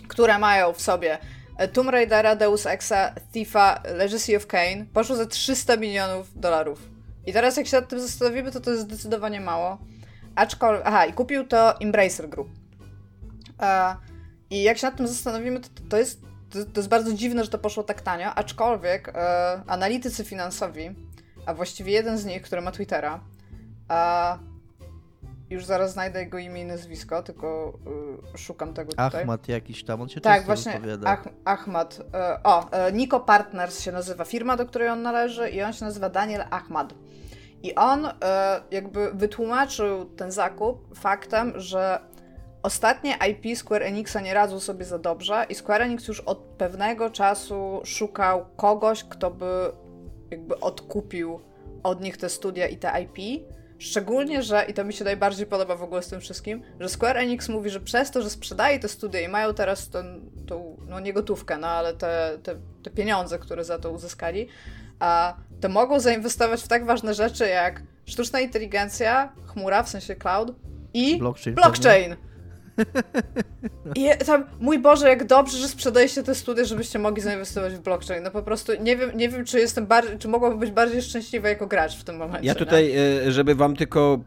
które 0.08 0.40
mają 0.40 0.74
w 0.74 0.82
sobie 0.82 1.18
Tomb 1.74 1.90
Raidera, 1.90 2.36
Deus 2.36 2.66
Exa, 2.66 3.14
Thiefa, 3.32 3.82
Legacy 3.84 4.38
of 4.38 4.48
Kane, 4.48 4.86
poszło 4.94 5.16
za 5.16 5.26
300 5.26 5.78
milionów 5.78 6.40
dolarów. 6.40 6.90
I 7.26 7.34
teraz 7.34 7.58
jak 7.58 7.68
się 7.68 7.78
nad 7.78 7.90
tym 7.90 8.00
zastanowimy, 8.00 8.52
to 8.52 8.60
to 8.60 8.72
jest 8.72 8.84
zdecydowanie 8.84 9.42
mało. 9.42 9.78
Aczkolwiek, 10.36 10.84
aha, 10.86 11.06
i 11.06 11.14
kupił 11.14 11.48
to 11.48 11.80
Embracer 11.80 12.30
Group. 12.30 12.48
E, 13.62 13.96
I 14.50 14.64
jak 14.64 14.78
się 14.78 14.88
nad 14.88 14.98
tym 14.98 15.08
zastanowimy, 15.08 15.60
to, 15.60 15.70
to 15.90 15.98
jest 15.98 16.22
to, 16.74 16.80
jest 16.80 16.90
bardzo 16.90 17.14
dziwne, 17.14 17.44
że 17.44 17.50
to 17.50 17.58
poszło 17.58 17.84
tak 17.84 18.02
tanio, 18.02 18.34
aczkolwiek 18.34 19.10
e, 19.10 19.62
analitycy 19.68 20.24
finansowi, 20.24 20.96
a 21.46 21.54
właściwie 21.54 21.92
jeden 21.94 22.18
z 22.18 22.26
nich, 22.26 22.42
który 22.42 22.62
ma 22.62 22.72
Twittera, 22.72 23.20
już 25.54 25.66
zaraz 25.66 25.94
znajdę 25.94 26.20
jego 26.20 26.38
imię 26.38 26.62
i 26.62 26.66
nazwisko, 26.66 27.24
tylko 27.24 27.74
y, 28.36 28.38
szukam 28.38 28.74
tego 28.74 28.92
tutaj. 28.92 29.22
Ahmad 29.22 29.48
jakiś 29.48 29.84
tam, 29.84 30.02
on 30.02 30.10
się 30.10 30.22
Tak, 30.22 30.46
właśnie, 30.46 30.80
Ach, 31.06 31.28
Ahmad. 31.46 32.00
Y, 32.00 32.44
o, 32.44 32.70
y, 32.90 32.94
Nico 32.94 33.20
Partners 33.20 33.80
się 33.80 33.92
nazywa 33.92 34.26
firma, 34.26 34.58
do 34.58 34.66
której 34.66 34.90
on 34.90 35.02
należy 35.02 35.50
i 35.50 35.62
on 35.62 35.74
się 35.74 35.86
nazywa 35.86 36.10
Daniel 36.10 36.44
Ahmad. 36.52 36.94
I 37.64 37.76
on 37.76 38.08
jakby 38.72 39.12
wytłumaczył 39.14 40.06
ten 40.06 40.32
zakup 40.32 40.98
faktem, 40.98 41.54
że 41.56 42.00
Ostatnie 42.64 43.18
IP 43.30 43.58
Square 43.58 43.84
Enixa 43.84 44.22
nie 44.22 44.34
radzą 44.34 44.60
sobie 44.60 44.86
za 44.86 45.00
dobrze 45.00 45.46
i 45.50 45.56
Square 45.56 45.82
Enix 45.82 46.08
już 46.08 46.20
od 46.20 46.38
pewnego 46.38 47.10
czasu 47.10 47.82
szukał 47.84 48.46
kogoś, 48.56 49.04
kto 49.04 49.32
by 49.32 49.72
jakby 50.32 50.60
odkupił 50.60 51.40
od 51.84 52.02
nich 52.02 52.18
te 52.18 52.30
studia 52.30 52.68
i 52.68 52.78
te 52.78 53.02
IP. 53.02 53.46
Szczególnie, 53.84 54.44
że, 54.44 54.66
i 54.70 54.74
to 54.74 54.84
mi 54.84 54.94
się 54.94 55.06
najbardziej 55.06 55.46
podoba 55.46 55.76
w 55.76 55.84
ogóle 55.84 56.04
z 56.04 56.08
tym 56.08 56.22
wszystkim, 56.22 56.62
że 56.80 56.90
Square 56.90 57.18
Enix 57.18 57.50
mówi, 57.50 57.70
że 57.70 57.80
przez 57.80 58.12
to, 58.12 58.22
że 58.22 58.30
sprzedaje 58.30 58.80
te 58.80 58.88
studia 58.88 59.22
i 59.22 59.28
mają 59.28 59.54
teraz 59.54 59.90
ten, 59.90 60.22
tą, 60.48 60.78
no 60.90 61.00
nie 61.00 61.14
gotówkę, 61.14 61.58
no 61.58 61.68
ale 61.68 61.94
te, 61.94 62.40
te, 62.44 62.56
te 62.84 62.90
pieniądze, 62.90 63.40
które 63.40 63.64
za 63.64 63.80
to 63.80 63.92
uzyskali, 63.92 64.48
a 65.00 65.38
to 65.62 65.70
mogą 65.70 66.00
zainwestować 66.00 66.64
w 66.64 66.68
tak 66.68 66.86
ważne 66.86 67.14
rzeczy 67.14 67.48
jak 67.48 67.82
sztuczna 68.06 68.40
inteligencja, 68.40 69.34
chmura, 69.46 69.84
w 69.84 69.90
sensie 69.90 70.16
cloud 70.16 70.56
i 70.94 71.18
blockchain. 71.18 71.56
blockchain. 71.56 72.16
I 73.96 74.10
tam, 74.26 74.44
mój 74.60 74.80
Boże, 74.80 75.10
jak 75.10 75.28
dobrze, 75.28 75.58
że 75.58 75.68
sprzedajecie 75.68 76.24
te 76.24 76.36
studia, 76.36 76.66
żebyście 76.66 77.00
mogli 77.00 77.22
zainwestować 77.22 77.74
w 77.74 77.80
blockchain. 77.80 78.24
No 78.24 78.32
po 78.32 78.44
prostu 78.44 78.72
nie 78.82 78.98
wiem, 78.98 79.12
nie 79.18 79.30
wiem 79.30 79.46
czy 79.46 79.60
jestem 79.60 79.88
bardziej, 79.88 80.18
czy 80.18 80.28
mogłabym 80.28 80.60
być 80.60 80.72
bardziej 80.72 81.02
szczęśliwa 81.02 81.50
jako 81.50 81.68
gracz 81.68 81.98
w 81.98 82.04
tym 82.04 82.18
momencie. 82.18 82.48
Ja 82.48 82.56
tutaj, 82.56 82.94
nie? 82.94 83.32
żeby 83.32 83.56
wam 83.56 83.76
tylko 83.76 84.20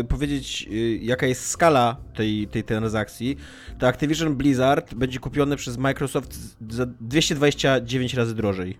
e, 0.00 0.04
powiedzieć, 0.04 0.68
e, 0.70 0.74
jaka 0.96 1.26
jest 1.26 1.46
skala 1.46 1.96
tej, 2.14 2.48
tej 2.48 2.64
transakcji, 2.64 3.36
to 3.78 3.88
Activision 3.88 4.36
Blizzard 4.36 4.94
będzie 4.94 5.18
kupione 5.18 5.56
przez 5.56 5.78
Microsoft 5.78 6.36
za 6.70 6.86
229 6.86 8.14
razy 8.14 8.34
drożej. 8.34 8.78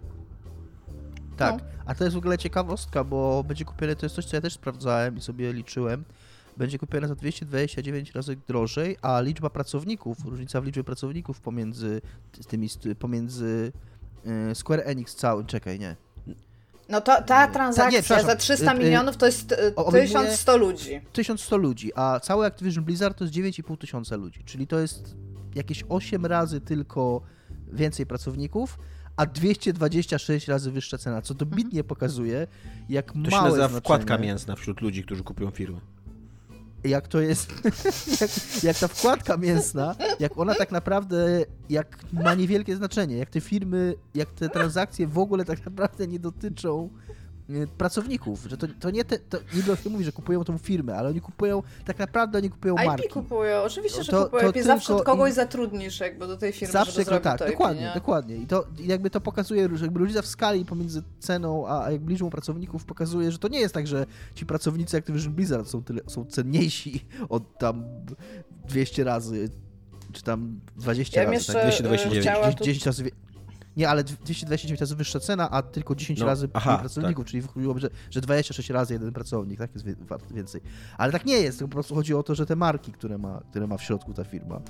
Tak, 1.36 1.54
no. 1.54 1.60
a 1.86 1.94
to 1.94 2.04
jest 2.04 2.14
w 2.14 2.18
ogóle 2.18 2.38
ciekawostka, 2.38 3.04
bo 3.04 3.44
będzie 3.44 3.64
kupione, 3.64 3.96
to 3.96 4.06
jest 4.06 4.16
coś, 4.16 4.24
co 4.24 4.36
ja 4.36 4.40
też 4.40 4.52
sprawdzałem 4.52 5.16
i 5.16 5.20
sobie 5.20 5.52
liczyłem 5.52 6.04
będzie 6.56 6.78
kupiona 6.78 7.08
za 7.08 7.14
229 7.14 8.14
razy 8.14 8.36
drożej, 8.48 8.96
a 9.02 9.20
liczba 9.20 9.50
pracowników, 9.50 10.24
różnica 10.24 10.60
w 10.60 10.64
liczbie 10.64 10.84
pracowników 10.84 11.40
pomiędzy 11.40 12.00
tymi, 12.48 12.68
pomiędzy 12.98 13.72
e, 14.26 14.54
Square 14.54 14.82
Enix 14.84 15.14
całym, 15.14 15.46
czekaj, 15.46 15.78
nie. 15.78 15.96
No 16.88 17.00
to 17.00 17.22
ta 17.22 17.48
transakcja 17.48 18.16
nie, 18.16 18.22
za 18.22 18.36
300 18.36 18.72
e, 18.72 18.74
e, 18.74 18.78
milionów 18.78 19.16
to 19.16 19.26
jest 19.26 19.54
1100 19.92 20.56
ludzi. 20.56 21.00
1100 21.12 21.56
ludzi, 21.56 21.92
a 21.94 22.20
cały 22.20 22.46
Activision 22.46 22.84
Blizzard 22.84 23.18
to 23.18 23.24
jest 23.24 23.36
9,5 23.36 23.78
tysiąca 23.78 24.16
ludzi, 24.16 24.44
czyli 24.44 24.66
to 24.66 24.78
jest 24.78 25.16
jakieś 25.54 25.84
8 25.88 26.26
razy 26.26 26.60
tylko 26.60 27.20
więcej 27.72 28.06
pracowników, 28.06 28.78
a 29.16 29.26
226 29.26 30.48
razy 30.48 30.70
wyższa 30.70 30.98
cena, 30.98 31.22
co 31.22 31.34
dobitnie 31.34 31.80
mhm. 31.80 31.84
pokazuje, 31.84 32.46
jak 32.88 33.12
to 33.12 33.18
małe 33.18 33.30
To 33.30 33.36
się 33.36 33.42
nazywa 33.42 33.56
znaczenie... 33.56 33.80
wkładka 33.80 34.18
mięsna 34.18 34.56
wśród 34.56 34.80
ludzi, 34.80 35.02
którzy 35.04 35.22
kupują 35.22 35.50
firmy 35.50 35.80
jak 36.86 37.08
to 37.08 37.20
jest, 37.20 37.52
jak, 38.20 38.30
jak, 38.62 38.78
ta 38.78 38.88
wkładka 38.88 39.36
mięsna, 39.36 39.94
jak 40.20 40.38
ona 40.38 40.54
tak 40.54 40.72
naprawdę, 40.72 41.44
jak 41.68 41.98
ma 42.12 42.34
niewielkie 42.34 42.76
znaczenie, 42.76 43.16
jak 43.16 43.30
te 43.30 43.40
firmy, 43.40 43.94
jak 44.14 44.28
te 44.28 44.48
transakcje 44.48 45.06
w 45.06 45.18
ogóle 45.18 45.44
tak 45.44 45.64
naprawdę 45.64 46.06
nie 46.06 46.18
dotyczą 46.18 46.90
pracowników, 47.78 48.46
że 48.50 48.56
to, 48.56 48.66
to 48.80 48.90
nie 48.90 49.04
te, 49.04 49.18
to 49.18 49.38
nie 49.84 49.90
mówi, 49.90 50.04
że 50.04 50.12
kupują 50.12 50.44
tą 50.44 50.58
firmę, 50.58 50.96
ale 50.96 51.08
oni 51.08 51.20
kupują, 51.20 51.62
tak 51.84 51.98
naprawdę 51.98 52.38
oni 52.38 52.50
kupują 52.50 52.74
IP 52.74 52.86
marki. 52.86 53.08
kupują, 53.08 53.62
oczywiście, 53.62 54.02
że 54.02 54.12
to, 54.12 54.24
kupują 54.24 54.52
to, 54.52 54.62
zawsze 54.62 54.94
od 54.94 55.04
kogoś 55.04 55.32
zatrudnisz 55.32 56.00
jakby 56.00 56.26
do 56.26 56.36
tej 56.36 56.52
firmy, 56.52 56.72
zawsze 56.72 57.04
żeby 57.04 57.20
tak, 57.20 57.38
dokładnie, 57.38 57.86
IP, 57.86 57.94
dokładnie. 57.94 58.36
I 58.36 58.46
to 58.46 58.66
jakby 58.78 59.10
to 59.10 59.20
pokazuje, 59.20 59.68
że 59.74 59.84
jakby 59.84 60.00
różnica 60.00 60.22
w 60.22 60.26
skali 60.26 60.64
pomiędzy 60.64 61.02
ceną, 61.18 61.68
a 61.68 61.90
jakby 61.90 62.12
liczbą 62.12 62.30
pracowników 62.30 62.84
pokazuje, 62.84 63.32
że 63.32 63.38
to 63.38 63.48
nie 63.48 63.60
jest 63.60 63.74
tak, 63.74 63.86
że 63.86 64.06
ci 64.34 64.46
pracownicy 64.46 64.96
Activision 64.96 65.32
Blizzard 65.32 65.68
są, 65.68 65.82
tyle, 65.82 66.00
są 66.06 66.24
cenniejsi 66.24 67.06
od 67.28 67.58
tam 67.58 67.84
200 68.68 69.04
razy 69.04 69.50
czy 70.12 70.22
tam 70.22 70.60
20 70.76 71.22
ja 71.22 71.30
razy, 71.30 71.52
tak? 71.52 71.62
229. 71.62 72.58
10 72.60 72.86
razy 72.86 73.10
nie, 73.76 73.88
ale 73.88 74.04
229 74.04 74.80
razy 74.80 74.96
wyższa 74.96 75.20
cena, 75.20 75.50
a 75.50 75.62
tylko 75.62 75.94
10 75.94 76.20
no, 76.20 76.26
razy 76.26 76.48
aha, 76.52 76.78
pracowników, 76.78 77.24
tak. 77.24 77.30
czyli 77.30 77.42
wychodziłoby, 77.42 77.80
że, 77.80 77.90
że 78.10 78.20
26 78.20 78.70
razy 78.70 78.92
jeden 78.92 79.12
pracownik, 79.12 79.58
tak 79.58 79.70
jest 79.74 79.86
więcej. 80.34 80.60
Ale 80.98 81.12
tak 81.12 81.24
nie 81.24 81.36
jest, 81.38 81.60
po 81.60 81.68
prostu 81.68 81.94
chodzi 81.94 82.14
o 82.14 82.22
to, 82.22 82.34
że 82.34 82.46
te 82.46 82.56
marki, 82.56 82.92
które 82.92 83.18
ma, 83.18 83.40
które 83.50 83.66
ma 83.66 83.76
w 83.76 83.82
środku 83.82 84.14
ta 84.14 84.24
firma, 84.24 84.60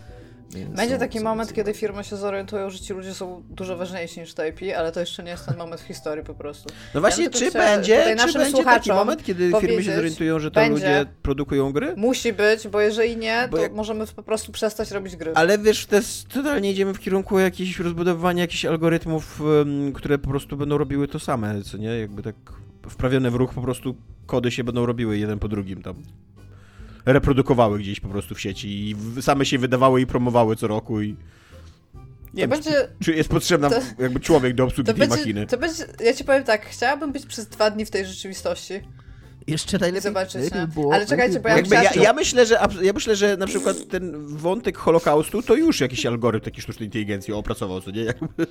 będzie 0.77 0.99
taki 0.99 1.21
moment, 1.21 1.53
kiedy 1.53 1.75
firmy 1.75 2.05
się 2.05 2.17
zorientują, 2.17 2.71
że 2.71 2.79
ci 2.79 2.93
ludzie 2.93 3.15
są 3.15 3.43
dużo 3.51 3.77
ważniejsi 3.77 4.21
niż 4.21 4.31
IP, 4.31 4.77
ale 4.77 4.93
to 4.93 5.01
jeszcze 5.01 5.23
nie 5.23 5.31
jest 5.31 5.47
ten 5.47 5.57
moment 5.57 5.81
w 5.81 5.85
historii 5.85 6.25
po 6.25 6.35
prostu. 6.35 6.69
No 6.95 7.01
właśnie, 7.01 7.25
ja 7.25 7.31
czy 7.31 7.51
będzie, 7.51 8.17
czy 8.33 8.39
będzie 8.39 8.65
taki 8.65 8.93
moment, 8.93 9.25
kiedy 9.25 9.53
firmy 9.61 9.85
się 9.85 9.95
zorientują, 9.95 10.39
że 10.39 10.51
to 10.51 10.61
będzie, 10.61 10.73
ludzie 10.75 11.07
produkują 11.23 11.73
gry? 11.73 11.95
Musi 11.97 12.33
być, 12.33 12.69
bo 12.69 12.81
jeżeli 12.81 13.17
nie, 13.17 13.49
to 13.51 13.57
jak... 13.57 13.73
możemy 13.73 14.07
po 14.07 14.23
prostu 14.23 14.53
przestać 14.53 14.91
robić 14.91 15.17
gry. 15.17 15.33
Ale 15.35 15.59
wiesz, 15.59 15.87
to 15.87 15.97
jest, 15.97 16.29
totalnie 16.29 16.71
idziemy 16.71 16.95
w 16.95 17.01
kierunku 17.01 17.39
jakichś 17.39 17.79
rozbudowywania 17.79 18.41
jakichś 18.41 18.65
algorytmów, 18.65 19.43
które 19.95 20.19
po 20.19 20.29
prostu 20.29 20.57
będą 20.57 20.79
robiły 20.79 21.09
to 21.09 21.19
same, 21.19 21.63
co 21.63 21.77
nie? 21.77 21.99
Jakby 21.99 22.23
tak 22.23 22.37
wprawione 22.89 23.31
w 23.31 23.35
ruch 23.35 23.55
po 23.55 23.63
prostu 23.63 23.95
kody 24.27 24.51
się 24.51 24.65
będą 24.65 24.87
robiły 24.87 25.19
jeden 25.19 25.39
po 25.39 25.49
drugim 25.49 25.83
tam 25.83 25.95
reprodukowały 27.07 27.79
gdzieś 27.79 28.01
po 28.01 28.09
prostu 28.09 28.35
w 28.35 28.41
sieci 28.41 28.69
i 28.69 28.97
same 29.23 29.47
się 29.47 29.59
wydawały 29.59 30.01
i 30.01 30.07
promowały 30.07 30.57
co 30.57 30.67
roku 30.67 31.03
i... 31.03 31.17
Nie 32.35 32.41
wiem, 32.41 32.51
będzie, 32.51 32.89
czy, 33.01 33.15
jest 33.15 33.29
potrzebny 33.29 33.69
jakby 33.99 34.21
człowiek 34.21 34.55
do 34.55 34.65
obsługi 34.65 34.87
tej 34.87 34.95
będzie, 34.95 35.17
machiny. 35.17 35.47
To 35.47 35.59
będzie, 35.59 35.85
ja 36.01 36.15
ci 36.15 36.25
powiem 36.25 36.45
tak, 36.45 36.67
chciałabym 36.67 37.13
być 37.13 37.27
przez 37.27 37.49
dwa 37.49 37.71
dni 37.71 37.85
w 37.85 37.91
tej 37.91 38.07
rzeczywistości. 38.07 38.75
Jeszcze 39.47 39.79
najlepiej 39.79 40.03
zobaczyć, 40.03 40.43
było, 40.75 40.95
Ale 40.95 41.07
czekajcie, 41.07 41.41
bo 41.41 41.49
ja, 41.49 41.57
jakby 41.57 41.75
ja, 41.75 41.91
ja, 41.95 42.13
myślę, 42.13 42.47
że, 42.47 42.59
ja 42.83 42.93
myślę, 42.93 43.17
że 43.17 43.37
na 43.37 43.47
przykład 43.47 43.77
ten 43.89 44.27
wątek 44.27 44.77
Holokaustu 44.77 45.43
to 45.43 45.55
już 45.55 45.81
jakiś 45.81 46.07
algorytm 46.07 46.45
taki 46.45 46.63
sztucznej 46.63 46.87
inteligencji 46.87 47.35
opracował, 47.35 47.81
co 47.81 47.91
nie? 47.91 48.03
Jakby... 48.03 48.47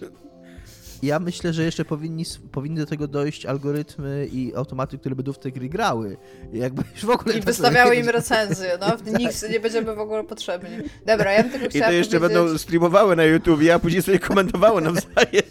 Ja 1.03 1.19
myślę, 1.19 1.53
że 1.53 1.63
jeszcze 1.63 1.86
powinni, 1.86 2.25
powinny 2.51 2.81
do 2.81 2.88
tego 2.88 3.08
dojść 3.08 3.45
algorytmy 3.45 4.27
i 4.31 4.55
automaty, 4.55 4.97
które 4.97 5.15
będą 5.15 5.34
w 5.34 5.39
te 5.39 5.51
gry 5.51 5.69
grały. 5.69 6.17
Jakby 6.53 6.84
już 6.93 7.05
w 7.05 7.10
ogóle 7.10 7.38
I 7.38 7.41
wystawiały 7.41 7.95
im 7.95 8.10
recenzje, 8.19 8.77
no. 8.79 8.86
tak. 8.86 9.19
Nikt 9.19 9.49
nie 9.49 9.60
będziemy 9.60 9.95
w 9.95 9.99
ogóle 9.99 10.23
potrzebni. 10.23 10.69
Dobra, 11.05 11.34
ja 11.34 11.43
bym 11.43 11.51
tylko 11.51 11.69
chciała 11.69 11.86
I 11.86 11.89
to 11.89 11.93
jeszcze 11.93 12.19
powiedzieć... 12.19 12.38
będą 12.43 12.58
streamowały 12.58 13.15
na 13.15 13.23
YouTube, 13.23 13.62
a 13.75 13.79
później 13.79 14.01
sobie 14.01 14.19
komentowały 14.19 14.81
nawzajem. 14.81 15.43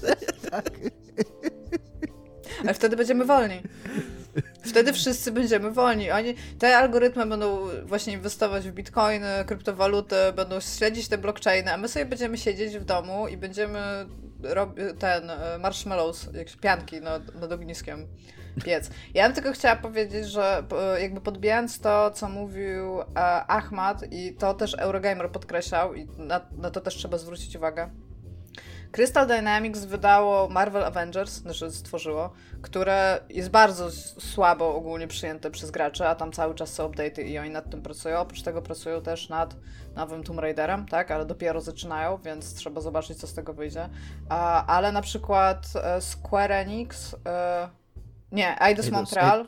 tak. 0.50 0.70
A 2.68 2.72
wtedy 2.72 2.96
będziemy 2.96 3.24
wolni. 3.24 3.60
Wtedy 4.62 4.92
wszyscy 4.92 5.32
będziemy 5.32 5.70
wolni. 5.70 6.10
Oni, 6.10 6.34
te 6.58 6.76
algorytmy 6.76 7.26
będą 7.26 7.68
właśnie 7.84 8.12
inwestować 8.12 8.68
w 8.68 8.72
bitcoiny, 8.72 9.26
kryptowaluty, 9.46 10.16
będą 10.36 10.60
śledzić 10.60 11.08
te 11.08 11.18
blockchainy, 11.18 11.72
a 11.72 11.76
my 11.76 11.88
sobie 11.88 12.06
będziemy 12.06 12.38
siedzieć 12.38 12.78
w 12.78 12.84
domu 12.84 13.28
i 13.28 13.36
będziemy 13.36 14.06
robić 14.42 14.84
ten 14.98 15.30
e, 15.30 15.58
marshmallows, 15.58 16.28
jakieś 16.34 16.56
pianki 16.56 17.00
nad, 17.00 17.34
nad 17.34 17.52
ogniskiem 17.52 18.06
piec. 18.64 18.90
Ja 19.14 19.26
bym 19.26 19.34
tylko 19.34 19.52
chciała 19.52 19.76
powiedzieć, 19.76 20.26
że 20.26 20.64
jakby 21.00 21.20
podbijając 21.20 21.80
to, 21.80 22.10
co 22.10 22.28
mówił 22.28 23.00
e, 23.00 23.04
Ahmad 23.46 24.12
i 24.12 24.34
to 24.34 24.54
też 24.54 24.74
Eurogamer 24.74 25.30
podkreślał 25.30 25.94
i 25.94 26.06
na, 26.18 26.40
na 26.52 26.70
to 26.70 26.80
też 26.80 26.94
trzeba 26.94 27.18
zwrócić 27.18 27.56
uwagę, 27.56 27.90
Crystal 28.92 29.26
Dynamics 29.26 29.84
wydało 29.84 30.48
Marvel 30.48 30.84
Avengers, 30.84 31.32
znaczy 31.32 31.70
stworzyło, 31.70 32.32
które 32.62 33.20
jest 33.28 33.50
bardzo 33.50 33.90
słabo 34.20 34.74
ogólnie 34.74 35.08
przyjęte 35.08 35.50
przez 35.50 35.70
graczy, 35.70 36.06
a 36.06 36.14
tam 36.14 36.32
cały 36.32 36.54
czas 36.54 36.72
są 36.72 36.88
update'y 36.88 37.22
i 37.22 37.38
oni 37.38 37.50
nad 37.50 37.70
tym 37.70 37.82
pracują. 37.82 38.18
Oprócz 38.18 38.42
tego 38.42 38.62
pracują 38.62 39.02
też 39.02 39.28
nad 39.28 39.56
nowym 39.96 40.24
Tomb 40.24 40.40
Raiderem, 40.40 40.86
tak, 40.86 41.10
ale 41.10 41.26
dopiero 41.26 41.60
zaczynają, 41.60 42.18
więc 42.18 42.54
trzeba 42.54 42.80
zobaczyć, 42.80 43.18
co 43.18 43.26
z 43.26 43.34
tego 43.34 43.54
wyjdzie. 43.54 43.88
Ale 44.66 44.92
na 44.92 45.02
przykład 45.02 45.66
e, 45.82 46.00
Square 46.00 46.52
Enix, 46.52 47.16
e, 47.26 47.68
nie, 48.32 48.60
Eidos 48.60 48.90
Montreal 48.90 49.46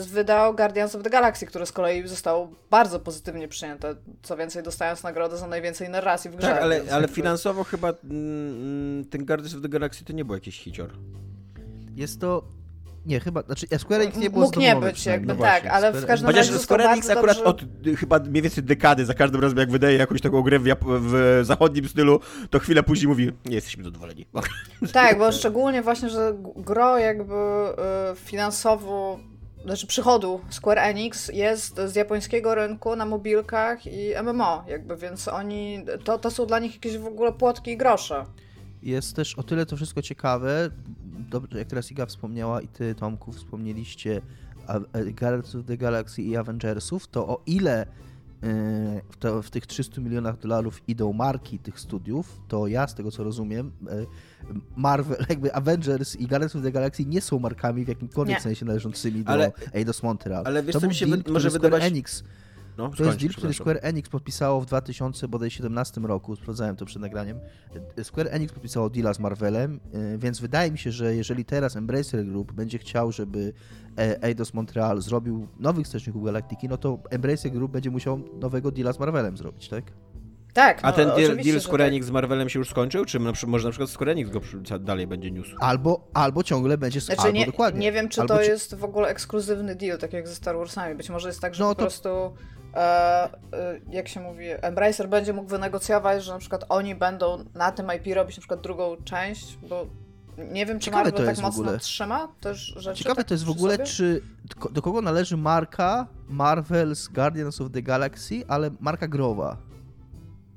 wydał 0.00 0.54
Guardians 0.54 0.94
of 0.94 1.02
the 1.02 1.10
Galaxy, 1.10 1.46
które 1.46 1.66
z 1.66 1.72
kolei 1.72 2.08
zostało 2.08 2.52
bardzo 2.70 3.00
pozytywnie 3.00 3.48
przyjęte. 3.48 3.94
Co 4.22 4.36
więcej, 4.36 4.62
dostając 4.62 5.02
nagrodę 5.02 5.36
za 5.36 5.46
najwięcej 5.46 5.88
narracji 5.88 6.30
w 6.30 6.36
grze. 6.36 6.48
Tak, 6.48 6.62
ale, 6.62 6.80
ale 6.92 7.08
finansowo 7.08 7.64
chyba 7.64 7.92
mm, 8.04 9.04
ten 9.04 9.26
Guardians 9.26 9.54
of 9.54 9.62
the 9.62 9.68
Galaxy 9.68 10.04
to 10.04 10.12
nie 10.12 10.24
był 10.24 10.34
jakiś 10.34 10.58
hicior. 10.58 10.90
Jest 11.94 12.20
to 12.20 12.42
nie, 13.06 13.20
chyba, 13.20 13.42
znaczy 13.42 13.66
Square 13.78 14.00
Enix 14.00 14.16
nie 14.16 14.30
było 14.30 14.44
Mógł 14.44 14.60
nie 14.60 14.76
być, 14.76 15.06
jakby 15.06 15.34
no 15.34 15.40
tak, 15.40 15.66
ale 15.66 15.92
w 15.92 16.06
każdym 16.06 16.30
razie 16.30 16.50
Chociaż 16.50 16.62
Square 16.62 16.80
Enix 16.80 17.10
akurat 17.10 17.36
dobrze... 17.36 17.44
od 17.44 17.62
chyba 17.98 18.18
mniej 18.18 18.42
więcej 18.42 18.64
dekady, 18.64 19.04
za 19.04 19.14
każdym 19.14 19.40
razem 19.40 19.58
jak 19.58 19.70
wydaje 19.70 19.98
jakąś 19.98 20.20
taką 20.20 20.42
grę 20.42 20.58
w, 20.58 20.64
w 20.84 21.40
zachodnim 21.42 21.88
stylu, 21.88 22.20
to 22.50 22.58
chwilę 22.58 22.82
później 22.82 23.08
mówi, 23.08 23.32
nie 23.44 23.54
jesteśmy 23.54 23.84
zadowoleni. 23.84 24.26
Tak, 24.92 25.18
bo 25.18 25.32
szczególnie 25.32 25.82
właśnie, 25.82 26.10
że 26.10 26.36
gro 26.56 26.98
jakby 26.98 27.34
y, 27.34 28.16
finansowo 28.16 29.18
znaczy 29.66 29.86
przychodu 29.86 30.40
Square 30.50 30.78
Enix 30.78 31.28
jest 31.28 31.80
z 31.86 31.94
japońskiego 31.94 32.54
rynku 32.54 32.96
na 32.96 33.06
mobilkach 33.06 33.86
i 33.86 34.10
MMO, 34.22 34.64
jakby, 34.68 34.96
więc 34.96 35.28
oni, 35.28 35.84
to, 36.04 36.18
to 36.18 36.30
są 36.30 36.46
dla 36.46 36.58
nich 36.58 36.74
jakieś 36.74 36.98
w 36.98 37.06
ogóle 37.06 37.32
płotki 37.32 37.70
i 37.70 37.76
grosze. 37.76 38.24
Jest 38.82 39.16
też 39.16 39.34
o 39.38 39.42
tyle 39.42 39.66
to 39.66 39.76
wszystko 39.76 40.02
ciekawe, 40.02 40.70
dobrze, 41.30 41.58
jak 41.58 41.68
teraz 41.68 41.92
Iga 41.92 42.06
wspomniała 42.06 42.60
i 42.60 42.68
ty, 42.68 42.94
Tomku, 42.94 43.32
wspomnieliście 43.32 44.22
Guardians 44.92 45.54
of 45.54 45.66
the 45.66 45.76
Galaxy 45.76 46.22
i 46.22 46.36
Avengersów, 46.36 47.08
to 47.08 47.28
o 47.28 47.42
ile 47.46 47.86
w, 49.10 49.16
to, 49.18 49.42
w 49.42 49.50
tych 49.50 49.66
300 49.66 50.00
milionach 50.00 50.38
dolarów 50.38 50.88
idą 50.88 51.12
marki 51.12 51.58
tych 51.58 51.80
studiów, 51.80 52.40
to 52.48 52.66
ja 52.66 52.86
z 52.86 52.94
tego 52.94 53.10
co 53.10 53.24
rozumiem, 53.24 53.72
e, 53.88 54.06
Marvel, 54.76 55.16
jakby 55.28 55.54
Avengers 55.54 56.16
i 56.16 56.26
Guardians 56.26 56.56
of 56.56 56.62
the 56.62 56.72
Galaxy 56.72 57.06
nie 57.06 57.20
są 57.20 57.38
markami 57.38 57.84
w 57.84 57.88
jakimkolwiek 57.88 58.36
nie. 58.36 58.42
sensie 58.42 58.64
należącymi 58.64 59.24
do 59.24 59.30
ale, 59.30 59.52
Eidos 59.72 60.02
Montreal. 60.02 60.42
Ale 60.46 60.62
wiesz, 60.62 60.72
to 60.72 60.80
co 60.80 60.88
mi 60.88 60.94
się 60.94 61.06
deal, 61.06 61.22
może 61.28 61.50
wydawać... 61.50 61.82
Enix 61.82 62.24
no, 62.76 62.88
to 62.88 63.04
jest 63.04 63.18
deal, 63.18 63.32
który 63.32 63.54
Square 63.54 63.78
Enix 63.82 64.08
podpisało 64.08 64.60
w 64.60 64.66
2017 64.66 66.00
roku, 66.00 66.36
sprawdzałem 66.36 66.76
to 66.76 66.86
przed 66.86 67.02
nagraniem. 67.02 67.40
Square 68.02 68.28
Enix 68.30 68.52
podpisało 68.52 68.90
deala 68.90 69.14
z 69.14 69.18
Marvelem, 69.18 69.80
e, 69.92 70.18
więc 70.18 70.40
wydaje 70.40 70.70
mi 70.70 70.78
się, 70.78 70.92
że 70.92 71.14
jeżeli 71.16 71.44
teraz 71.44 71.76
Embracer 71.76 72.26
Group 72.26 72.52
będzie 72.52 72.78
chciał, 72.78 73.12
żeby 73.12 73.52
Eidos 73.96 74.54
Montreal 74.54 75.00
zrobił 75.00 75.48
nowych 75.58 75.86
strażników 75.86 76.24
Galaktyki, 76.24 76.68
no 76.68 76.76
to 76.76 76.98
Embracer 77.10 77.52
Group 77.52 77.72
będzie 77.72 77.90
musiał 77.90 78.20
nowego 78.40 78.70
deala 78.70 78.92
z 78.92 78.98
Marvelem 78.98 79.36
zrobić, 79.36 79.68
tak? 79.68 79.84
Tak. 80.56 80.78
A 80.82 80.90
no, 80.90 80.92
ten 80.92 81.08
deal, 81.08 81.36
deal 81.36 81.60
Square 81.60 81.78
tak. 81.78 81.88
Enix 81.88 82.06
tak. 82.06 82.08
z 82.08 82.10
Marvelem 82.10 82.48
się 82.48 82.58
już 82.58 82.70
skończył? 82.70 83.04
Czy 83.04 83.18
na 83.18 83.32
może 83.46 83.68
na 83.68 83.70
przykład 83.70 83.90
Square 83.90 84.08
Enix 84.08 84.30
go 84.30 84.40
dalej 84.80 85.06
będzie 85.06 85.30
niósł? 85.30 85.56
Albo, 85.60 86.08
albo 86.14 86.42
ciągle 86.42 86.78
będzie 86.78 87.00
znaczy, 87.00 87.20
albo 87.20 87.38
nie, 87.38 87.46
dokładnie. 87.46 87.80
Nie 87.80 87.92
wiem, 87.92 88.08
czy 88.08 88.20
albo 88.20 88.34
to 88.34 88.40
czy... 88.40 88.50
jest 88.50 88.74
w 88.74 88.84
ogóle 88.84 89.08
ekskluzywny 89.08 89.74
deal, 89.74 89.98
tak 89.98 90.12
jak 90.12 90.28
ze 90.28 90.34
Star 90.34 90.56
Warsami. 90.56 90.94
Być 90.94 91.10
może 91.10 91.28
jest 91.28 91.40
tak, 91.40 91.54
że 91.54 91.64
no, 91.64 91.68
po 91.68 91.74
to... 91.74 91.80
prostu 91.80 92.08
e, 92.74 92.78
e, 92.78 93.80
jak 93.90 94.08
się 94.08 94.20
mówi, 94.20 94.46
Embracer 94.62 95.08
będzie 95.08 95.32
mógł 95.32 95.48
wynegocjować, 95.48 96.24
że 96.24 96.32
na 96.32 96.38
przykład 96.38 96.64
oni 96.68 96.94
będą 96.94 97.44
na 97.54 97.72
tym 97.72 97.86
IP 97.96 98.14
robić 98.14 98.36
na 98.36 98.40
przykład 98.40 98.60
drugą 98.60 98.96
część, 99.04 99.58
bo 99.68 99.86
nie 100.38 100.66
wiem, 100.66 100.78
czy 100.78 100.84
Ciekawe 100.84 101.04
Marvel 101.04 101.26
tak 101.26 101.38
mocno 101.38 101.78
trzyma 101.78 102.28
też 102.40 102.74
rzeczy. 102.76 102.98
Ciekawe 102.98 103.16
tak 103.16 103.28
to 103.28 103.34
jest 103.34 103.44
w 103.44 103.50
ogóle, 103.50 103.72
sobie? 103.72 103.86
czy 103.86 104.22
do 104.72 104.82
kogo 104.82 105.02
należy 105.02 105.36
marka 105.36 106.06
Marvel's 106.30 107.12
Guardians 107.12 107.60
of 107.60 107.70
the 107.72 107.82
Galaxy, 107.82 108.44
ale 108.48 108.70
marka 108.80 109.08
growa. 109.08 109.65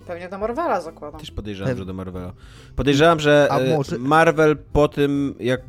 Pewnie 0.10 0.30
do 0.30 0.38
Marvela 0.38 0.82
zakładam. 0.82 1.20
Też 1.20 1.32
podejrzewam, 1.32 1.78
że 1.78 1.86
do 1.86 1.94
Marvela. 1.94 2.34
Podejrzewam, 2.76 3.20
że 3.20 3.48
e, 3.52 3.78
może... 3.78 3.98
Marvel 3.98 4.58
po 4.74 4.88
tym, 4.88 5.36
jak 5.40 5.62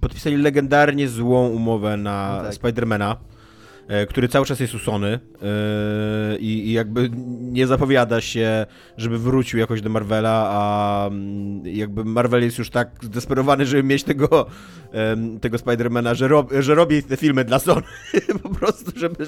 podpisali 0.00 0.36
legendarnie 0.36 1.08
złą 1.08 1.48
umowę 1.48 1.96
na 1.96 2.36
no 2.36 2.42
tak. 2.42 2.54
Spidermana, 2.54 3.16
który 4.08 4.28
cały 4.28 4.46
czas 4.46 4.60
jest 4.60 4.74
usony 4.74 5.08
e, 5.42 6.38
i, 6.38 6.72
jakby 6.72 7.10
nie 7.40 7.66
zapowiada 7.66 8.20
się, 8.20 8.66
żeby 8.96 9.18
wrócił 9.18 9.58
jakoś 9.58 9.80
do 9.80 9.90
Marvela, 9.90 10.46
a 10.50 11.06
mm, 11.06 11.66
jakby 11.66 12.04
Marvel 12.04 12.42
jest 12.42 12.58
już 12.58 12.70
tak 12.70 12.90
zdesperowany, 13.02 13.66
żeby 13.66 13.82
mieć 13.82 14.04
tego, 14.04 14.46
tego 15.40 15.58
Spidermana, 15.58 16.14
że, 16.14 16.28
rob, 16.28 16.52
że 16.60 16.74
robi 16.74 17.02
te 17.02 17.16
filmy 17.16 17.44
dla 17.44 17.58
Sony 17.58 17.82
po 18.42 18.48
prostu, 18.48 18.98
żeby, 18.98 19.26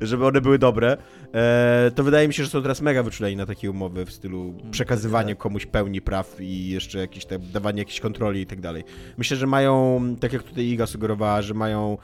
żeby 0.00 0.26
one 0.26 0.40
były 0.40 0.58
dobre. 0.58 0.96
E, 1.34 1.90
to 1.94 2.04
wydaje 2.04 2.28
mi 2.28 2.34
się, 2.34 2.44
że 2.44 2.50
są 2.50 2.62
teraz 2.62 2.80
mega 2.80 3.02
wyczuleni 3.02 3.36
na 3.36 3.46
takie 3.46 3.70
umowy 3.70 4.06
w 4.06 4.12
stylu 4.12 4.54
mm, 4.58 4.70
przekazywanie 4.70 5.34
tak. 5.34 5.42
komuś 5.42 5.66
pełni 5.66 6.00
praw 6.00 6.40
i 6.40 6.68
jeszcze 6.68 6.98
jakieś 6.98 7.24
te, 7.24 7.38
dawanie 7.38 7.78
jakiejś 7.78 8.00
kontroli 8.00 8.40
i 8.40 8.46
tak 8.46 8.60
dalej. 8.60 8.84
Myślę, 9.18 9.36
że 9.36 9.46
mają, 9.46 10.00
tak 10.20 10.32
jak 10.32 10.42
tutaj 10.42 10.64
Iga 10.64 10.86
sugerowała, 10.86 11.42
że 11.42 11.54
mają, 11.54 11.98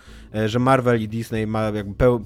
że 0.47 0.59
Marvel 0.59 1.03
i 1.03 1.09
Disney 1.09 1.47
ma 1.47 1.63
jakby 1.63 1.90
peł, 1.95 2.25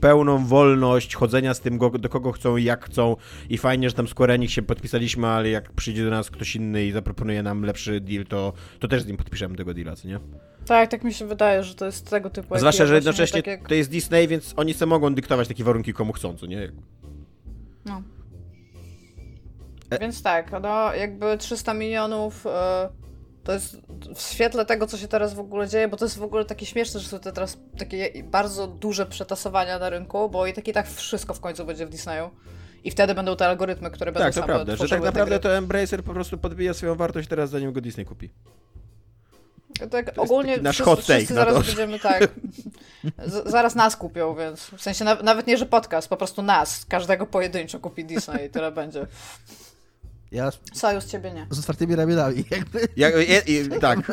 pełną 0.00 0.46
wolność 0.46 1.14
chodzenia 1.14 1.54
z 1.54 1.60
tym, 1.60 1.78
do 1.78 2.08
kogo 2.08 2.32
chcą 2.32 2.56
i 2.56 2.64
jak 2.64 2.84
chcą 2.84 3.16
i 3.48 3.58
fajnie, 3.58 3.90
że 3.90 3.96
tam 3.96 4.08
Square 4.08 4.30
Enix 4.30 4.52
się 4.52 4.62
podpisaliśmy, 4.62 5.26
ale 5.26 5.48
jak 5.48 5.72
przyjdzie 5.72 6.04
do 6.04 6.10
nas 6.10 6.30
ktoś 6.30 6.56
inny 6.56 6.84
i 6.84 6.92
zaproponuje 6.92 7.42
nam 7.42 7.62
lepszy 7.62 8.00
deal, 8.00 8.24
to, 8.26 8.52
to 8.78 8.88
też 8.88 9.02
z 9.02 9.06
nim 9.06 9.16
podpiszemy 9.16 9.56
tego 9.56 9.74
deala, 9.74 9.96
co 9.96 10.08
nie? 10.08 10.20
Tak, 10.66 10.90
tak 10.90 11.04
mi 11.04 11.14
się 11.14 11.26
wydaje, 11.26 11.64
że 11.64 11.74
to 11.74 11.86
jest 11.86 12.10
tego 12.10 12.30
typu. 12.30 12.58
Zwłaszcza, 12.58 12.86
że 12.86 12.94
jednocześnie 12.94 13.42
tak 13.42 13.46
jak... 13.46 13.68
to 13.68 13.74
jest 13.74 13.90
Disney, 13.90 14.28
więc 14.28 14.54
oni 14.56 14.74
sobie 14.74 14.90
mogą 14.90 15.14
dyktować 15.14 15.48
takie 15.48 15.64
warunki 15.64 15.92
komu 15.92 16.12
chcą, 16.12 16.36
co 16.36 16.46
nie? 16.46 16.72
No. 17.84 18.02
E... 19.90 19.98
Więc 19.98 20.22
tak, 20.22 20.52
no 20.62 20.94
jakby 20.94 21.38
300 21.38 21.74
milionów... 21.74 22.44
Yy 22.44 23.03
to 23.44 23.52
jest 23.52 23.76
w 24.14 24.22
świetle 24.22 24.64
tego, 24.64 24.86
co 24.86 24.98
się 24.98 25.08
teraz 25.08 25.34
w 25.34 25.38
ogóle 25.38 25.68
dzieje, 25.68 25.88
bo 25.88 25.96
to 25.96 26.04
jest 26.04 26.18
w 26.18 26.22
ogóle 26.22 26.44
takie 26.44 26.66
śmieszne, 26.66 27.00
że 27.00 27.08
są 27.08 27.18
te 27.18 27.32
teraz 27.32 27.58
takie 27.78 28.24
bardzo 28.24 28.66
duże 28.66 29.06
przetasowania 29.06 29.78
na 29.78 29.90
rynku, 29.90 30.30
bo 30.30 30.46
i 30.46 30.52
tak 30.52 30.68
i 30.68 30.72
tak 30.72 30.88
wszystko 30.88 31.34
w 31.34 31.40
końcu 31.40 31.64
będzie 31.64 31.86
w 31.86 31.90
Disneyu. 31.90 32.30
I 32.84 32.90
wtedy 32.90 33.14
będą 33.14 33.36
te 33.36 33.46
algorytmy, 33.46 33.90
które 33.90 34.12
będą 34.12 34.26
Tak, 34.26 34.34
to 34.34 34.42
prawda, 34.42 34.76
że 34.76 34.88
tak 34.88 35.02
naprawdę 35.02 35.40
to 35.40 35.56
Embracer 35.56 36.04
po 36.04 36.12
prostu 36.12 36.38
podbija 36.38 36.74
swoją 36.74 36.94
wartość 36.94 37.28
teraz, 37.28 37.50
zanim 37.50 37.72
go 37.72 37.80
Disney 37.80 38.04
kupi. 38.04 38.30
Tak, 39.90 40.12
ogólnie 40.16 40.56
nasz 40.56 40.74
wszyscy, 40.74 40.90
hot 40.90 41.06
take 41.06 41.26
zaraz 41.26 41.66
będziemy 41.66 41.98
tak. 41.98 42.28
Z, 43.26 43.50
zaraz 43.50 43.74
nas 43.74 43.96
kupią, 43.96 44.34
więc 44.34 44.60
w 44.60 44.82
sensie 44.82 45.04
na, 45.04 45.14
nawet 45.14 45.46
nie, 45.46 45.56
że 45.56 45.66
podcast, 45.66 46.08
po 46.08 46.16
prostu 46.16 46.42
nas, 46.42 46.84
każdego 46.88 47.26
pojedynczo 47.26 47.80
kupi 47.80 48.04
Disney 48.04 48.46
i 48.46 48.50
tyle 48.50 48.72
będzie. 48.72 49.06
Ja... 50.34 50.50
Sojusz 50.72 51.04
ciebie 51.04 51.32
nie. 51.32 51.46
Z 51.50 51.58
otwartymi 51.58 51.96
ramionami, 51.96 52.44
jakby. 52.50 52.88
Jak, 52.96 53.14
i, 53.46 53.68
tak. 53.80 54.12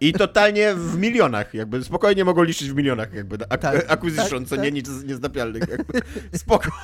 I 0.00 0.12
totalnie 0.12 0.74
w 0.74 0.98
milionach, 0.98 1.54
jakby 1.54 1.84
spokojnie 1.84 2.24
mogą 2.24 2.42
liczyć 2.42 2.70
w 2.70 2.74
milionach, 2.74 3.14
jakby 3.14 3.38
ak 3.48 3.60
tak, 3.60 3.92
acquisition, 3.92 4.40
tak, 4.40 4.48
co 4.48 4.56
tak. 4.56 4.64
nie 4.64 4.72
nic 4.72 4.88
niezdapialnych, 5.04 5.68
jakby. 5.68 6.00
Spoko. 6.34 6.70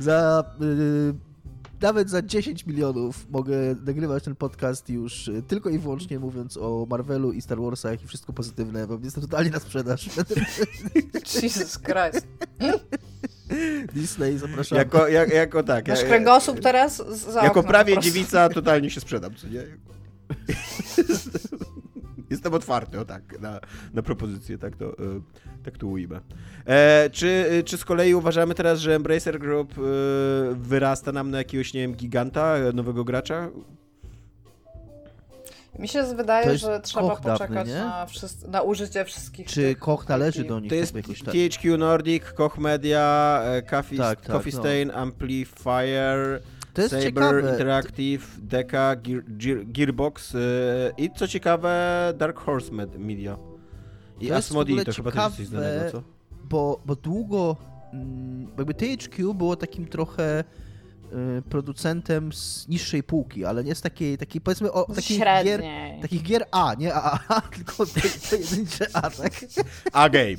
za 0.00 0.44
y, 0.62 1.14
nawet 1.80 2.10
za 2.10 2.22
10 2.22 2.66
milionów 2.66 3.30
mogę 3.30 3.56
nagrywać 3.86 4.24
ten 4.24 4.36
podcast 4.36 4.90
już 4.90 5.28
y, 5.28 5.42
tylko 5.42 5.70
i 5.70 5.78
wyłącznie 5.78 6.18
mówiąc 6.18 6.56
o 6.56 6.86
Marvelu 6.90 7.32
i 7.32 7.40
Star 7.40 7.58
Warsach 7.58 8.02
i 8.04 8.06
wszystko 8.06 8.32
pozytywne, 8.32 8.86
bo 8.86 8.98
jestem 9.02 9.22
totalnie 9.22 9.50
na 9.50 9.60
sprzedaż. 9.60 10.06
Jesus 11.42 11.78
Christ. 11.78 12.26
Disney, 13.94 14.38
zapraszam. 14.38 14.78
Jako, 14.78 15.08
jak, 15.08 15.30
jako 15.30 15.62
tak. 15.62 15.88
Nasz 15.88 16.04
kręgosłup 16.04 16.60
teraz 16.60 16.96
za 17.32 17.44
Jako 17.44 17.62
prawie 17.62 17.98
dziewica 17.98 18.48
totalnie 18.48 18.90
się 18.90 19.00
sprzedam, 19.00 19.34
co 19.34 19.48
nie? 19.48 19.62
Jestem 22.30 22.54
otwarty, 22.54 23.00
o 23.00 23.04
tak, 23.04 23.40
na, 23.40 23.60
na 23.94 24.02
propozycję, 24.02 24.58
tak 24.58 24.76
to, 24.76 24.84
e, 24.84 25.20
tak 25.64 25.78
to 25.78 25.86
ujmę. 25.86 26.20
E, 26.66 27.10
czy, 27.12 27.62
czy 27.66 27.76
z 27.76 27.84
kolei 27.84 28.14
uważamy 28.14 28.54
teraz, 28.54 28.80
że 28.80 28.94
Embracer 28.94 29.38
Group 29.38 29.72
e, 29.78 29.82
wyrasta 30.54 31.12
nam 31.12 31.30
na 31.30 31.38
jakiegoś, 31.38 31.74
nie 31.74 31.80
wiem, 31.80 31.94
giganta, 31.94 32.56
nowego 32.74 33.04
gracza? 33.04 33.48
Mi 35.78 35.88
się 35.88 36.02
wydaje, 36.14 36.58
że 36.58 36.80
trzeba 36.80 37.16
poczekać 37.16 37.48
dawny, 37.48 37.74
na, 37.74 38.06
na, 38.48 38.62
użycie 38.62 39.04
wszystkich. 39.04 39.46
Czy 39.46 39.54
tych... 39.54 39.78
Koch 39.78 40.08
należy 40.08 40.44
do 40.44 40.60
nich? 40.60 40.70
To 40.70 40.74
jest 40.74 40.94
THQ 41.24 41.78
Nordic, 41.78 42.24
Koch 42.24 42.58
Media, 42.58 43.42
Coffee, 43.70 43.96
tak, 43.96 44.20
tak, 44.20 44.32
Coffee 44.32 44.52
no. 44.54 44.58
Stain, 44.58 44.90
Amplifier. 44.90 46.42
To 46.74 46.82
jest 46.82 46.94
Saber 46.94 47.04
ciekawe. 47.04 47.52
Interactive, 47.52 48.38
Deka, 48.38 48.96
Gear, 48.96 49.22
Gear, 49.28 49.58
Gearbox 49.64 50.32
yy, 50.32 50.40
i 50.96 51.10
co 51.10 51.28
ciekawe 51.28 52.12
Dark 52.16 52.38
Horse 52.38 52.72
Media. 52.98 53.36
I 54.20 54.32
Asmodee 54.32 54.84
to 54.84 54.92
chyba 54.92 55.10
też 55.10 55.22
jest 55.24 55.36
coś 55.36 55.46
znanego, 55.46 55.90
co? 55.92 56.02
Bo, 56.44 56.80
bo 56.86 56.96
długo 56.96 57.56
mm, 57.92 58.48
jakby 58.58 58.74
THQ 58.74 59.34
było 59.34 59.56
takim 59.56 59.86
trochę 59.86 60.44
producentem 61.48 62.32
z 62.32 62.68
niższej 62.68 63.02
półki, 63.02 63.44
ale 63.44 63.64
nie 63.64 63.74
z 63.74 63.80
takiej, 63.80 64.18
takiej 64.18 64.40
powiedzmy 64.40 64.72
o 64.72 64.94
takich 64.94 65.18
gier, 65.18 65.62
takich 66.02 66.22
gier 66.22 66.44
A, 66.50 66.74
nie 66.74 66.94
A, 66.94 67.18
tylko 67.56 67.86
pojedyncze 68.30 68.86
A, 68.92 69.10
tak? 69.10 69.32
A 69.92 70.08
game. 70.08 70.36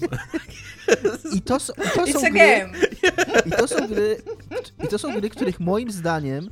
I 1.34 1.41
to, 1.41 1.58
i 1.86 1.91
to 1.95 2.08
są 2.08 2.21
gry, 2.32 2.69
i 3.45 3.51
to 3.51 3.67
są 3.67 3.88
gry, 3.88 4.21
i 4.84 4.88
to 4.88 4.99
są 4.99 5.19
gry, 5.19 5.29
których 5.29 5.60
moim 5.60 5.91
zdaniem 5.91 6.49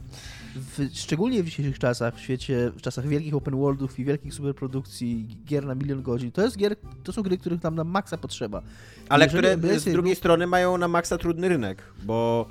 w, 0.58 0.90
szczególnie 0.94 1.44
w 1.44 1.46
dzisiejszych 1.46 1.80
czasach, 1.80 2.16
w 2.16 2.20
świecie, 2.20 2.72
w 2.76 2.82
czasach 2.82 3.08
wielkich 3.08 3.36
open 3.36 3.56
worldów 3.56 4.00
i 4.00 4.06
wielkich 4.06 4.34
superprodukcji, 4.34 5.38
gier 5.46 5.66
na 5.66 5.76
milion 5.76 6.02
godzin, 6.02 6.32
to 6.32 6.42
jest 6.42 6.58
gier, 6.58 6.76
to 7.04 7.12
są 7.12 7.22
gry, 7.22 7.38
których 7.38 7.64
nam 7.64 7.76
na 7.76 7.84
maksa 7.84 8.18
potrzeba. 8.18 8.62
Ale 9.10 9.28
które 9.28 9.58
z 9.80 9.84
drugiej 9.84 10.16
strony 10.16 10.48
mają 10.48 10.78
na 10.78 10.88
maksa 10.88 11.18
trudny 11.18 11.50
rynek, 11.50 11.84
bo 12.04 12.48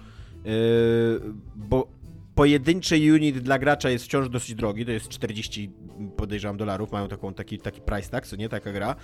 bo 1.56 1.96
pojedynczy 2.36 2.96
unit 3.14 3.38
dla 3.38 3.58
gracza 3.58 3.90
jest 3.90 4.04
wciąż 4.04 4.28
dosyć 4.28 4.54
drogi, 4.54 4.84
to 4.84 4.90
jest 4.90 5.08
40 5.08 5.70
podejrzewam 6.16 6.56
dolarów, 6.56 6.92
mają 6.92 7.08
taką, 7.08 7.34
taki, 7.34 7.58
taki 7.58 7.80
price 7.80 8.10
tag, 8.10 8.26
co 8.26 8.36
nie, 8.36 8.48
taka 8.48 8.72
gra, 8.72 8.96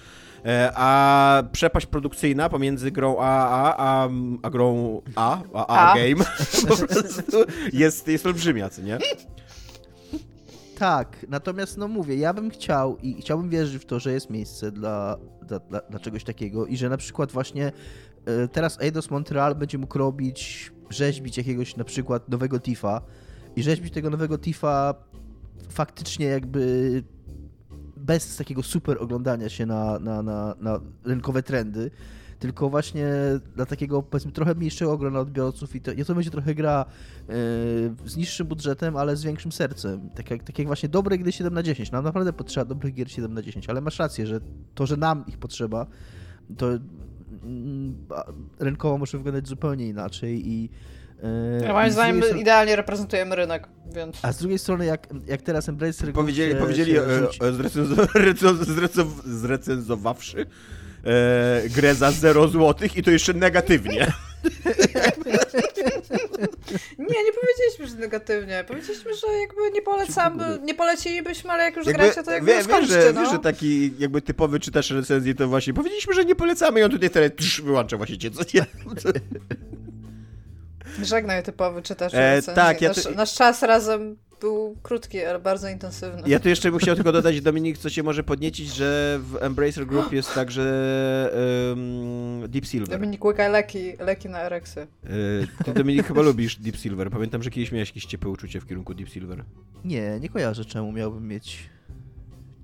e, 0.44 0.72
a 0.74 1.42
przepaść 1.52 1.86
produkcyjna 1.86 2.48
pomiędzy 2.48 2.90
grą 2.90 3.18
AAA 3.18 3.76
a, 3.76 4.08
a 4.42 4.50
grą 4.50 5.02
A, 5.14 5.42
a, 5.54 5.66
a, 5.66 5.92
a. 5.92 5.96
game 5.96 6.24
po 6.68 6.76
prostu 6.76 7.38
jest, 7.72 8.08
jest 8.08 8.26
olbrzymia, 8.26 8.68
co 8.68 8.82
nie? 8.82 8.98
Tak, 10.78 11.26
natomiast 11.28 11.78
no 11.78 11.88
mówię, 11.88 12.16
ja 12.16 12.34
bym 12.34 12.50
chciał 12.50 12.98
i 13.02 13.14
chciałbym 13.20 13.50
wierzyć 13.50 13.82
w 13.82 13.86
to, 13.86 14.00
że 14.00 14.12
jest 14.12 14.30
miejsce 14.30 14.72
dla, 14.72 15.16
dla, 15.42 15.58
dla, 15.58 15.80
dla 15.80 15.98
czegoś 16.00 16.24
takiego 16.24 16.66
i 16.66 16.76
że 16.76 16.88
na 16.88 16.96
przykład 16.96 17.32
właśnie 17.32 17.72
e, 18.26 18.48
teraz 18.48 18.80
Eidos 18.80 19.10
Montreal 19.10 19.54
będzie 19.54 19.78
mógł 19.78 19.98
robić, 19.98 20.72
rzeźbić 20.90 21.36
jakiegoś 21.36 21.76
na 21.76 21.84
przykład 21.84 22.28
nowego 22.28 22.60
Tifa, 22.60 23.02
i 23.56 23.62
rzeźbić 23.62 23.94
tego 23.94 24.10
nowego 24.10 24.38
Tifa 24.38 24.94
faktycznie 25.68 26.26
jakby 26.26 27.02
bez 27.96 28.36
takiego 28.36 28.62
super 28.62 28.96
oglądania 29.00 29.48
się 29.48 29.66
na, 29.66 29.98
na, 29.98 30.22
na, 30.22 30.54
na 30.60 30.80
rynkowe 31.04 31.42
trendy, 31.42 31.90
tylko 32.38 32.70
właśnie 32.70 33.06
dla 33.56 33.66
takiego 33.66 34.02
powiedzmy 34.02 34.32
trochę 34.32 34.54
mniejszego 34.54 34.98
grona 34.98 35.20
odbiorców 35.20 35.76
i 35.76 35.80
to, 35.80 35.92
i 35.92 36.04
to 36.04 36.14
będzie 36.14 36.30
trochę 36.30 36.54
gra 36.54 36.84
yy, 37.28 37.34
z 38.04 38.16
niższym 38.16 38.46
budżetem, 38.46 38.96
ale 38.96 39.16
z 39.16 39.22
większym 39.22 39.52
sercem. 39.52 40.10
Tak 40.14 40.30
jak, 40.30 40.42
tak 40.42 40.58
jak 40.58 40.66
właśnie 40.66 40.88
dobre 40.88 41.18
gry 41.18 41.32
7 41.32 41.54
na 41.54 41.62
10. 41.62 41.90
Nam 41.90 42.04
naprawdę 42.04 42.32
potrzeba 42.32 42.64
dobrych 42.64 42.94
gier 42.94 43.10
7 43.10 43.34
na 43.34 43.42
10, 43.42 43.68
ale 43.68 43.80
masz 43.80 43.98
rację, 43.98 44.26
że 44.26 44.40
to, 44.74 44.86
że 44.86 44.96
nam 44.96 45.24
ich 45.26 45.38
potrzeba, 45.38 45.86
to 46.58 46.68
rynkowo 48.58 48.98
może 48.98 49.18
wyglądać 49.18 49.48
zupełnie 49.48 49.88
inaczej 49.88 50.48
i 50.48 50.70
ja 51.62 51.70
e, 51.70 51.72
moim 51.72 51.92
zdaniem 51.92 52.22
strony... 52.22 52.40
idealnie 52.40 52.76
reprezentujemy 52.76 53.36
rynek, 53.36 53.68
więc... 53.94 54.24
A 54.24 54.32
z 54.32 54.38
drugiej 54.38 54.58
strony, 54.58 54.84
jak, 54.84 55.08
jak 55.26 55.42
teraz 55.42 55.68
Embracer... 55.68 56.12
Powiedzieli, 56.12 56.54
powiedzieli 56.54 56.98
e, 56.98 57.02
e, 57.40 57.52
zrecenzo, 57.52 57.94
zrecenzo, 58.74 59.04
zrecenzowawszy 59.24 60.46
e, 61.04 61.68
grę 61.68 61.94
za 61.94 62.10
0 62.10 62.48
złotych 62.48 62.96
i 62.96 63.02
to 63.02 63.10
jeszcze 63.10 63.34
negatywnie. 63.34 64.06
Nie, 66.98 67.24
nie 67.24 67.32
powiedzieliśmy, 67.40 67.86
że 67.86 67.94
negatywnie. 67.94 68.64
Powiedzieliśmy, 68.68 69.14
że 69.14 69.26
jakby 69.26 69.70
nie 69.72 69.82
polecamy, 69.82 70.58
nie 70.62 70.74
polecilibyśmy, 70.74 71.50
ale 71.50 71.64
jak 71.64 71.76
już 71.76 71.86
jakby, 71.86 72.02
gracie, 72.02 72.22
to 72.22 72.30
jakby 72.30 72.52
wie, 72.54 72.64
skończcie, 72.64 73.02
że, 73.02 73.12
no. 73.12 73.20
Wiesz, 73.20 73.30
że 73.30 73.38
taki 73.38 73.92
jakby 73.98 74.22
typowy 74.22 74.60
czytasz 74.60 74.90
recenzję, 74.90 75.34
to 75.34 75.48
właśnie 75.48 75.74
powiedzieliśmy, 75.74 76.14
że 76.14 76.24
nie 76.24 76.34
polecamy 76.34 76.80
i 76.80 76.82
on 76.82 76.90
tutaj 76.90 77.10
tyle 77.10 77.30
wyłącza 77.62 77.96
właśnie 77.96 78.18
cię, 78.18 78.30
co 78.30 78.42
nie? 78.54 78.66
Żegnaj 81.02 81.42
typowy 81.42 81.82
czytacz 81.82 82.12
e, 82.14 82.42
Tak, 82.54 82.80
ja 82.80 82.88
nasz, 82.88 83.16
nasz 83.16 83.34
czas 83.34 83.62
razem 83.62 84.16
był 84.42 84.76
krótki, 84.82 85.24
ale 85.24 85.38
bardzo 85.38 85.68
intensywny. 85.68 86.22
Ja 86.26 86.40
tu 86.40 86.48
jeszcze 86.48 86.70
bym 86.70 86.80
chciał 86.80 86.94
tylko 86.94 87.12
dodać, 87.12 87.40
Dominik, 87.40 87.78
co 87.78 87.90
się 87.90 88.02
może 88.02 88.22
podniecić, 88.22 88.74
że 88.74 89.20
w 89.22 89.36
Embracer 89.40 89.86
Group 89.86 90.12
jest 90.12 90.34
także 90.34 90.62
um, 91.70 92.50
Deep 92.50 92.66
Silver. 92.66 92.88
Dominik, 92.88 93.24
łykaj 93.24 93.52
leki, 93.52 93.92
leki 94.00 94.28
na 94.28 94.40
ereksy. 94.40 94.80
E, 94.80 95.64
ty, 95.64 95.72
Dominik, 95.72 96.06
chyba 96.06 96.22
lubisz 96.22 96.56
Deep 96.56 96.76
Silver. 96.76 97.10
Pamiętam, 97.10 97.42
że 97.42 97.50
kiedyś 97.50 97.72
miałeś 97.72 97.88
jakieś 97.88 98.04
ciepłe 98.04 98.30
uczucie 98.30 98.60
w 98.60 98.66
kierunku 98.66 98.94
Deep 98.94 99.08
Silver. 99.08 99.44
Nie, 99.84 100.20
nie 100.20 100.28
kojarzę, 100.28 100.64
czemu 100.64 100.92
miałbym 100.92 101.28
mieć 101.28 101.70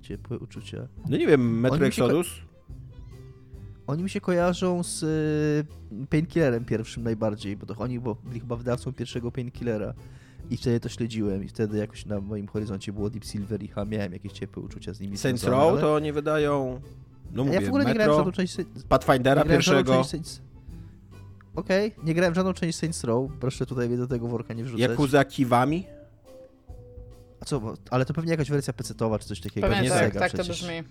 ciepłe 0.01 0.39
uczucia. 0.39 0.87
No 1.09 1.17
nie 1.17 1.27
wiem, 1.27 1.59
Metro 1.59 1.85
Exodus? 1.85 2.27
Oni 3.87 4.03
mi 4.03 4.09
się 4.09 4.21
kojarzą 4.21 4.83
z 4.83 5.03
y, 5.03 6.05
Painkillerem 6.09 6.65
pierwszym 6.65 7.03
najbardziej, 7.03 7.57
bo 7.57 7.65
to 7.65 7.75
oni 7.77 7.99
byli 7.99 8.39
chyba 8.39 8.55
wydawcą 8.55 8.93
pierwszego 8.93 9.31
Painkillera 9.31 9.93
i 10.49 10.57
wtedy 10.57 10.79
to 10.79 10.89
śledziłem 10.89 11.43
i 11.43 11.47
wtedy 11.47 11.77
jakoś 11.77 12.05
na 12.05 12.21
moim 12.21 12.47
horyzoncie 12.47 12.93
było 12.93 13.09
Deep 13.09 13.25
Silver 13.25 13.63
i 13.63 13.69
miałem 13.87 14.13
jakieś 14.13 14.31
ciepłe 14.31 14.63
uczucia 14.63 14.93
z 14.93 14.99
nimi. 14.99 15.17
Saints 15.17 15.43
Row 15.43 15.71
ale... 15.71 15.81
to 15.81 15.95
oni 15.95 16.11
wydają... 16.11 16.81
No 17.31 17.43
mówię, 17.43 17.55
ja 17.55 17.65
w 17.65 17.67
ogóle 17.67 17.83
Metro, 17.83 17.93
nie 17.93 17.95
grałem 17.95 18.13
w 18.13 18.17
żadną 18.17 18.31
część... 18.31 18.57
Pathfindera 18.89 19.45
pierwszego. 19.45 20.03
Okej, 21.55 21.91
okay. 21.93 22.05
nie 22.05 22.13
grałem 22.13 22.33
w 22.33 22.35
żadną 22.35 22.53
część 22.53 22.77
Saints 22.77 23.03
Row, 23.03 23.31
proszę 23.39 23.65
tutaj 23.65 23.97
do 23.97 24.07
tego 24.07 24.27
worka 24.27 24.53
nie 24.53 24.63
wrzucać. 24.63 24.89
Yakuza 24.89 25.25
Kiwami? 25.25 25.85
A 27.41 27.45
co, 27.45 27.73
ale 27.89 28.05
to 28.05 28.13
pewnie 28.13 28.31
jakaś 28.31 28.49
wersja 28.49 28.73
PC-towa 28.73 29.19
czy 29.19 29.27
coś 29.27 29.41
takiego. 29.41 29.67
Pewnie 29.67 29.83
nie 29.83 29.89
tak, 29.89 29.99
Sega 29.99 30.19
tak 30.19 30.33
przecież. 30.33 30.47
to 30.47 30.53
brzmi. 30.53 30.83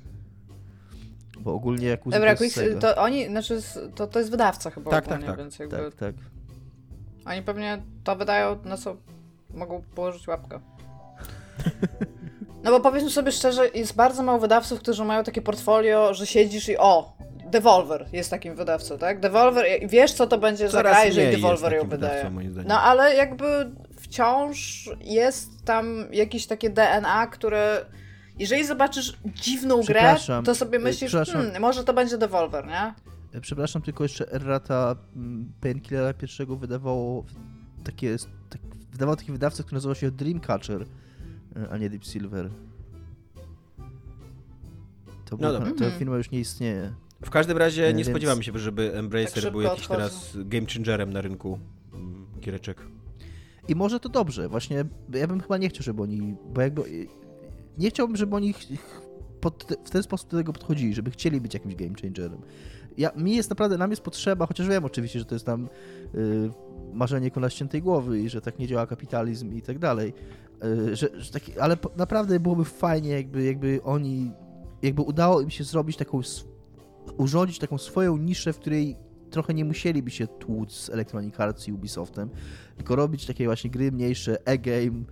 Bo 1.41 1.55
ogólnie 1.55 1.87
jak 1.87 2.05
Dobra, 2.05 2.37
to, 2.37 2.45
to 2.81 3.03
oni, 3.03 3.27
znaczy, 3.27 3.61
to, 3.95 4.07
to 4.07 4.19
jest 4.19 4.31
wydawca 4.31 4.71
chyba 4.71 4.91
tak, 4.91 5.05
ogólnie, 5.05 5.27
tak, 5.27 5.31
tak. 5.31 5.39
więc 5.39 5.59
jakby... 5.59 5.77
Tak, 5.77 5.95
tak. 5.95 6.15
Oni 7.25 7.43
pewnie 7.43 7.83
to 8.05 8.17
wydają, 8.17 8.59
na 8.65 8.77
co 8.77 8.97
mogą 9.51 9.83
położyć 9.95 10.29
łapkę. 10.29 10.61
No 12.65 12.71
bo 12.71 12.81
powiedzmy 12.81 13.11
sobie 13.11 13.33
szczerze, 13.33 13.69
jest 13.69 13.97
bardzo 13.97 14.23
mało 14.23 14.39
wydawców, 14.39 14.81
którzy 14.81 15.05
mają 15.05 15.25
takie 15.25 15.43
portfolio, 15.43 16.15
że 16.15 16.27
siedzisz 16.27 16.69
i 16.69 16.79
o, 16.79 17.13
Devolver 17.51 18.07
jest 18.13 18.31
takim 18.31 18.55
wydawcą, 18.55 18.99
tak? 18.99 19.21
Devolver, 19.21 19.67
wiesz 19.89 20.13
co 20.13 20.27
to 20.27 20.39
będzie 20.39 20.69
Coraz 20.69 20.93
za 20.93 20.99
gra, 20.99 21.05
jeżeli 21.05 21.37
Devolver 21.37 21.73
ją 21.73 21.89
wydaje. 21.89 22.31
No 22.67 22.81
ale 22.81 23.15
jakby 23.15 23.71
wciąż 23.97 24.91
jest 25.01 25.65
tam 25.65 26.07
jakieś 26.13 26.47
takie 26.47 26.71
DNA, 26.71 27.27
które 27.27 27.85
jeżeli 28.39 28.67
zobaczysz 28.67 29.17
dziwną 29.27 29.83
grę, 29.83 30.17
to 30.45 30.55
sobie 30.55 30.79
myślisz, 30.79 31.13
hmm, 31.13 31.61
może 31.61 31.85
to 31.85 31.95
będzie 31.95 32.19
Devolver, 32.19 32.67
nie? 32.67 32.95
E, 33.35 33.41
przepraszam, 33.41 33.83
tylko 33.83 34.05
jeszcze 34.05 34.33
Errata 34.33 34.97
mm, 35.17 35.53
Painkillera 35.61 36.15
pierwszego 36.15 36.57
wydawało 36.57 37.25
takie, 37.85 38.17
tak, 38.19 38.29
wydawał 38.93 39.17
taki 39.17 39.33
wydawca, 39.33 39.63
który 39.63 39.75
nazywał 39.75 39.95
się 39.95 40.11
Dreamcatcher, 40.11 40.87
e, 41.57 41.69
a 41.71 41.79
nie 41.79 41.91
Deep 41.91 42.05
Silver. 42.05 42.51
To, 45.25 45.37
no 45.41 45.61
był, 45.61 45.75
ta 45.75 45.91
firma 45.91 46.17
już 46.17 46.31
nie 46.31 46.41
istnieje. 46.41 46.93
W 47.25 47.31
każdym 47.31 47.57
razie 47.57 47.89
nie 47.89 47.95
Więc... 47.95 48.09
spodziewamy 48.09 48.45
się, 48.45 48.59
żeby 48.59 48.95
Embracer 48.95 49.43
tak 49.43 49.53
był 49.53 49.61
jakiś 49.61 49.81
odchodzą. 49.81 49.99
teraz 49.99 50.37
game 50.45 50.67
changerem 50.75 51.13
na 51.13 51.21
rynku 51.21 51.59
mm, 51.95 52.27
giereczek. 52.41 52.83
I 53.69 53.75
może 53.75 54.01
to 54.01 54.09
dobrze, 54.09 54.49
właśnie 54.49 54.85
ja 55.15 55.27
bym 55.27 55.41
chyba 55.41 55.59
nie 55.59 55.69
chciał, 55.69 55.83
żeby 55.83 56.03
oni, 56.03 56.37
bo 56.55 56.61
jakby 56.61 56.83
nie 57.79 57.91
chciałbym, 57.91 58.17
żeby 58.17 58.37
oni 58.37 58.55
pod, 59.41 59.65
w 59.85 59.91
ten 59.91 60.03
sposób 60.03 60.31
do 60.31 60.37
tego 60.37 60.53
podchodzili, 60.53 60.95
żeby 60.95 61.11
chcieli 61.11 61.41
być 61.41 61.55
jakimś 61.55 61.75
game 61.75 61.95
changerem. 62.03 62.41
Ja, 62.99 63.11
mi 63.17 63.37
jest 63.37 63.51
naprawdę, 63.51 63.79
nam 63.79 63.91
jest 63.91 64.03
potrzeba, 64.03 64.47
chociaż 64.47 64.69
wiem 64.69 64.85
oczywiście, 64.85 65.19
że 65.19 65.25
to 65.25 65.35
jest 65.35 65.47
tam 65.47 65.69
y, 66.15 66.51
marzenie 66.93 67.31
kola 67.31 67.51
ściętej 67.51 67.83
głowy 67.83 68.21
i 68.21 68.29
że 68.29 68.41
tak 68.41 68.59
nie 68.59 68.67
działa 68.67 68.87
kapitalizm 68.87 69.53
i 69.53 69.63
tak 69.63 69.79
dalej, 69.79 70.15
y, 70.65 70.97
że, 70.97 71.09
że 71.15 71.33
taki, 71.33 71.59
ale 71.59 71.77
po, 71.77 71.91
naprawdę 71.97 72.41
byłoby 72.41 72.65
fajnie, 72.65 73.11
jakby, 73.11 73.45
jakby 73.45 73.81
oni, 73.83 74.33
jakby 74.83 75.03
udało 75.03 75.41
im 75.41 75.51
się 75.51 75.65
zrobić 75.65 75.97
taką, 75.97 76.21
urządzić 77.17 77.59
taką 77.59 77.79
swoją 77.79 78.17
niszę, 78.17 78.53
w 78.53 78.59
której 78.59 78.97
trochę 79.31 79.55
nie 79.55 79.65
musieliby 79.65 80.11
się 80.11 80.27
tłuc 80.27 80.73
z 80.73 80.91
Electronic 80.91 81.41
Arts 81.41 81.69
i 81.69 81.73
Ubisoftem, 81.73 82.31
tylko 82.77 82.97
robić 82.97 83.27
takie 83.27 83.45
właśnie 83.45 83.71
gry 83.71 83.93
mniejsze, 83.93 84.47
e-game, 84.47 85.05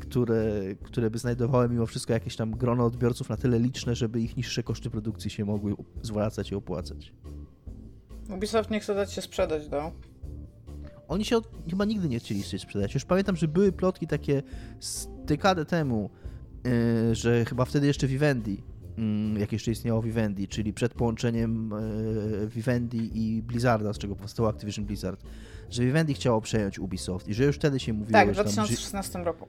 które, 0.00 0.52
które 0.82 1.10
by 1.10 1.18
znajdowały 1.18 1.68
mimo 1.68 1.86
wszystko 1.86 2.12
jakieś 2.12 2.36
tam 2.36 2.50
grono 2.50 2.84
odbiorców 2.84 3.28
na 3.28 3.36
tyle 3.36 3.58
liczne, 3.58 3.94
żeby 3.94 4.20
ich 4.20 4.36
niższe 4.36 4.62
koszty 4.62 4.90
produkcji 4.90 5.30
się 5.30 5.44
mogły 5.44 5.74
zwracać 6.02 6.50
i 6.50 6.54
opłacać. 6.54 7.12
Ubisoft 8.30 8.70
nie 8.70 8.80
chce 8.80 8.94
dać 8.94 9.12
się 9.12 9.22
sprzedać, 9.22 9.68
do. 9.68 9.92
Oni 11.08 11.24
się 11.24 11.36
od, 11.36 11.48
chyba 11.70 11.84
nigdy 11.84 12.08
nie 12.08 12.18
chcieli 12.18 12.42
się 12.42 12.58
sprzedać. 12.58 12.94
Już 12.94 13.04
pamiętam, 13.04 13.36
że 13.36 13.48
były 13.48 13.72
plotki 13.72 14.06
takie 14.06 14.42
z 14.80 15.08
dekadę 15.24 15.64
temu, 15.64 16.10
yy, 16.64 17.14
że 17.14 17.44
chyba 17.44 17.64
wtedy 17.64 17.86
jeszcze 17.86 18.06
Vivendi, 18.06 18.62
yy, 19.32 19.40
jak 19.40 19.52
jeszcze 19.52 19.70
istniało 19.70 20.02
Vivendi, 20.02 20.48
czyli 20.48 20.72
przed 20.72 20.94
połączeniem 20.94 21.70
yy, 22.40 22.48
Vivendi 22.48 23.10
i 23.14 23.42
Blizzarda, 23.42 23.92
z 23.92 23.98
czego 23.98 24.16
powstało 24.16 24.48
Activision 24.48 24.84
Blizzard, 24.84 25.22
że 25.70 25.82
Vivendi 25.82 26.14
chciało 26.14 26.40
przejąć 26.40 26.78
Ubisoft 26.78 27.28
i 27.28 27.34
że 27.34 27.44
już 27.44 27.56
wtedy 27.56 27.80
się 27.80 27.92
mówiło, 27.92 28.12
tak, 28.12 28.30
w 28.30 28.32
2016 28.32 29.12
tam, 29.12 29.24
roku. 29.24 29.48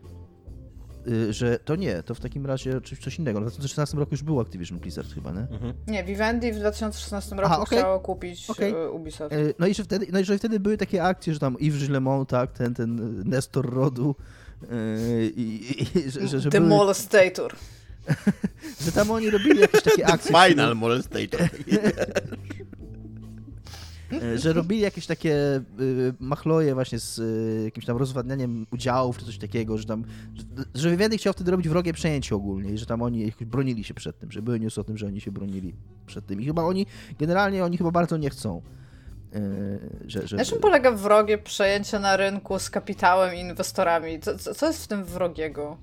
Y, 1.07 1.34
że 1.34 1.59
to 1.59 1.76
nie, 1.76 2.03
to 2.03 2.15
w 2.15 2.20
takim 2.20 2.45
razie 2.45 2.82
coś 3.01 3.20
innego. 3.20 3.39
W 3.39 3.41
2016 3.41 3.97
roku 3.97 4.13
już 4.13 4.24
był 4.24 4.39
Activision 4.39 4.80
Blizzard 4.80 5.13
chyba, 5.13 5.32
nie? 5.32 5.39
Mhm. 5.39 5.74
Nie, 5.88 6.03
Vivendi 6.03 6.51
w 6.51 6.55
2016 6.55 7.36
roku 7.36 7.45
Aha, 7.45 7.59
okay. 7.59 7.80
chciało 7.80 7.99
kupić 7.99 8.49
okay. 8.49 8.89
Ubisoft. 8.91 9.36
Y, 9.36 9.53
no 9.59 9.68
i, 9.68 9.74
że 9.74 9.84
wtedy, 9.84 10.07
no 10.11 10.20
i 10.20 10.26
że 10.26 10.38
wtedy 10.38 10.59
były 10.59 10.78
takie 10.78 11.03
akcje, 11.03 11.34
że 11.34 11.39
tam 11.39 11.57
Yves 11.59 11.82
Gillemont, 11.82 12.30
tak, 12.30 12.51
ten, 12.51 12.74
ten 12.74 13.24
Nestor 13.30 13.74
Rodu 13.74 14.15
y, 14.63 15.32
i, 15.36 15.72
i 15.82 16.11
że, 16.11 16.28
że, 16.28 16.39
że 16.39 16.49
The 16.49 16.59
były... 16.59 16.70
Molestator. 16.70 17.55
że 18.86 18.91
tam 18.91 19.11
oni 19.11 19.30
robili 19.30 19.59
jakieś 19.59 19.82
takie 19.82 20.07
akcje. 20.07 20.36
Final 20.47 20.76
Molestator. 20.76 21.41
E, 24.14 24.38
że 24.38 24.53
robili 24.53 24.82
jakieś 24.82 25.05
takie 25.05 25.62
y, 25.80 26.14
machloje 26.20 26.74
właśnie 26.74 26.99
z 26.99 27.20
y, 27.20 27.62
jakimś 27.64 27.86
tam 27.86 27.97
rozwadnianiem 27.97 28.66
udziałów 28.72 29.18
czy 29.18 29.26
coś 29.26 29.38
takiego, 29.38 29.78
że 29.78 29.86
tam, 29.86 30.03
że 30.76 30.91
Vivendi 30.91 31.18
chciał 31.18 31.34
wtedy 31.34 31.51
robić 31.51 31.70
wrogie 31.70 31.93
przejęcie 31.93 32.36
ogólnie 32.36 32.72
i 32.72 32.78
że 32.78 32.86
tam 32.86 33.01
oni 33.01 33.34
bronili 33.41 33.84
się 33.84 33.93
przed 33.93 34.20
tym, 34.20 34.32
że 34.32 34.41
były 34.41 34.60
news 34.60 34.78
o 34.78 34.84
tym, 34.84 34.97
że 34.97 35.08
oni 35.08 35.22
się 35.22 35.32
bronili 35.32 35.74
przed 36.05 36.26
tym 36.26 36.41
i 36.41 36.45
chyba 36.45 36.64
oni, 36.64 36.86
generalnie 37.20 37.64
oni 37.64 37.78
chyba 37.78 37.91
bardzo 37.91 38.18
nie 38.18 38.30
chcą. 38.30 38.62
Że, 40.05 40.28
że... 40.28 40.38
Na 40.38 40.45
czym 40.45 40.60
polega 40.60 40.91
wrogie 40.91 41.38
przejęcie 41.38 41.99
na 41.99 42.18
rynku 42.18 42.60
z 42.60 42.70
kapitałem 42.70 43.36
i 43.36 43.39
inwestorami? 43.39 44.20
Co, 44.20 44.38
co 44.38 44.68
jest 44.68 44.84
w 44.84 44.88
tym 44.88 45.05
wrogiego? 45.05 45.78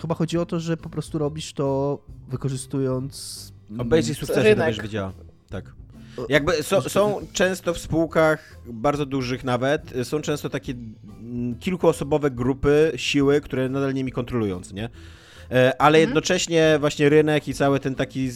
Chyba 0.00 0.14
chodzi 0.14 0.38
o 0.38 0.46
to, 0.46 0.60
że 0.60 0.76
po 0.76 0.88
prostu 0.88 1.18
robisz 1.18 1.52
to 1.52 1.98
wykorzystując... 2.28 3.52
Obejrzyj 3.78 4.14
sukcesy, 4.14 4.54
to 4.54 4.56
będziesz 4.56 4.82
wiedziała. 4.82 5.12
Tak. 5.50 5.83
Jakby 6.28 6.62
so, 6.62 6.88
są 6.88 7.26
często 7.32 7.74
w 7.74 7.78
spółkach 7.78 8.58
bardzo 8.66 9.06
dużych 9.06 9.44
nawet, 9.44 9.82
są 10.02 10.20
często 10.20 10.50
takie 10.50 10.72
mm, 10.72 11.58
kilkuosobowe 11.58 12.30
grupy, 12.30 12.92
siły, 12.96 13.40
które 13.40 13.68
nadal 13.68 13.94
nimi 13.94 14.12
kontrolują, 14.12 14.60
nie? 14.72 14.88
E, 15.50 15.82
ale 15.82 15.98
mhm. 15.98 16.08
jednocześnie 16.08 16.76
właśnie 16.80 17.08
rynek 17.08 17.48
i 17.48 17.54
cały 17.54 17.80
ten 17.80 17.94
taki 17.94 18.30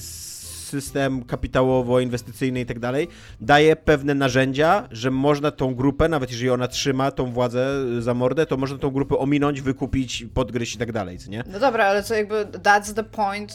system 0.68 1.24
kapitałowo-inwestycyjny 1.24 2.60
i 2.60 2.66
tak 2.66 2.78
dalej, 2.78 3.08
daje 3.40 3.76
pewne 3.76 4.14
narzędzia, 4.14 4.88
że 4.90 5.10
można 5.10 5.50
tą 5.50 5.74
grupę, 5.74 6.08
nawet 6.08 6.30
jeżeli 6.30 6.50
ona 6.50 6.68
trzyma 6.68 7.10
tą 7.10 7.32
władzę 7.32 7.84
za 8.02 8.14
mordę, 8.14 8.46
to 8.46 8.56
można 8.56 8.78
tą 8.78 8.90
grupę 8.90 9.18
ominąć, 9.18 9.60
wykupić, 9.60 10.26
podgryźć 10.34 10.74
i 10.74 10.78
tak 10.78 10.92
dalej, 10.92 11.18
co 11.18 11.30
nie? 11.30 11.44
No 11.46 11.60
dobra, 11.60 11.84
ale 11.86 12.02
co 12.02 12.14
jakby 12.14 12.34
that's 12.44 12.94
the 12.94 13.04
point 13.04 13.52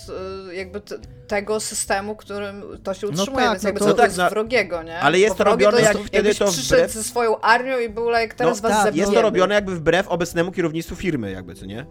y, 0.49 0.55
jakby 0.55 0.81
tego 1.27 1.59
systemu, 1.59 2.15
którym 2.15 2.63
to 2.83 2.93
się 2.93 3.07
no 3.07 3.13
utrzymuje, 3.13 3.45
no 3.45 3.51
tak, 3.51 3.53
więc 3.53 3.63
jakby 3.63 3.79
no 3.79 3.85
to, 3.85 3.91
co 3.91 3.97
to 3.97 4.03
jest 4.03 4.17
no, 4.17 4.29
wrogiego, 4.29 4.83
nie? 4.83 4.99
Ale 4.99 5.19
jest 5.19 5.35
to 5.35 5.43
robione 5.43 5.77
to 5.77 5.83
jak, 5.83 5.97
wtedy 5.97 6.35
to 6.35 6.45
przyszedł 6.45 6.81
wbrew... 6.81 6.91
ze 6.91 7.03
swoją 7.03 7.39
armią 7.41 7.79
i 7.79 7.89
był 7.89 8.09
like, 8.09 8.35
teraz 8.35 8.63
no, 8.63 8.69
was 8.69 8.83
tak, 8.83 8.95
Jest 8.95 9.13
to 9.13 9.21
robione 9.21 9.55
jakby 9.55 9.75
wbrew 9.75 10.07
obecnemu 10.07 10.51
kierownictwu 10.51 10.95
firmy, 10.95 11.31
jakby, 11.31 11.55
co 11.55 11.65
nie? 11.65 11.85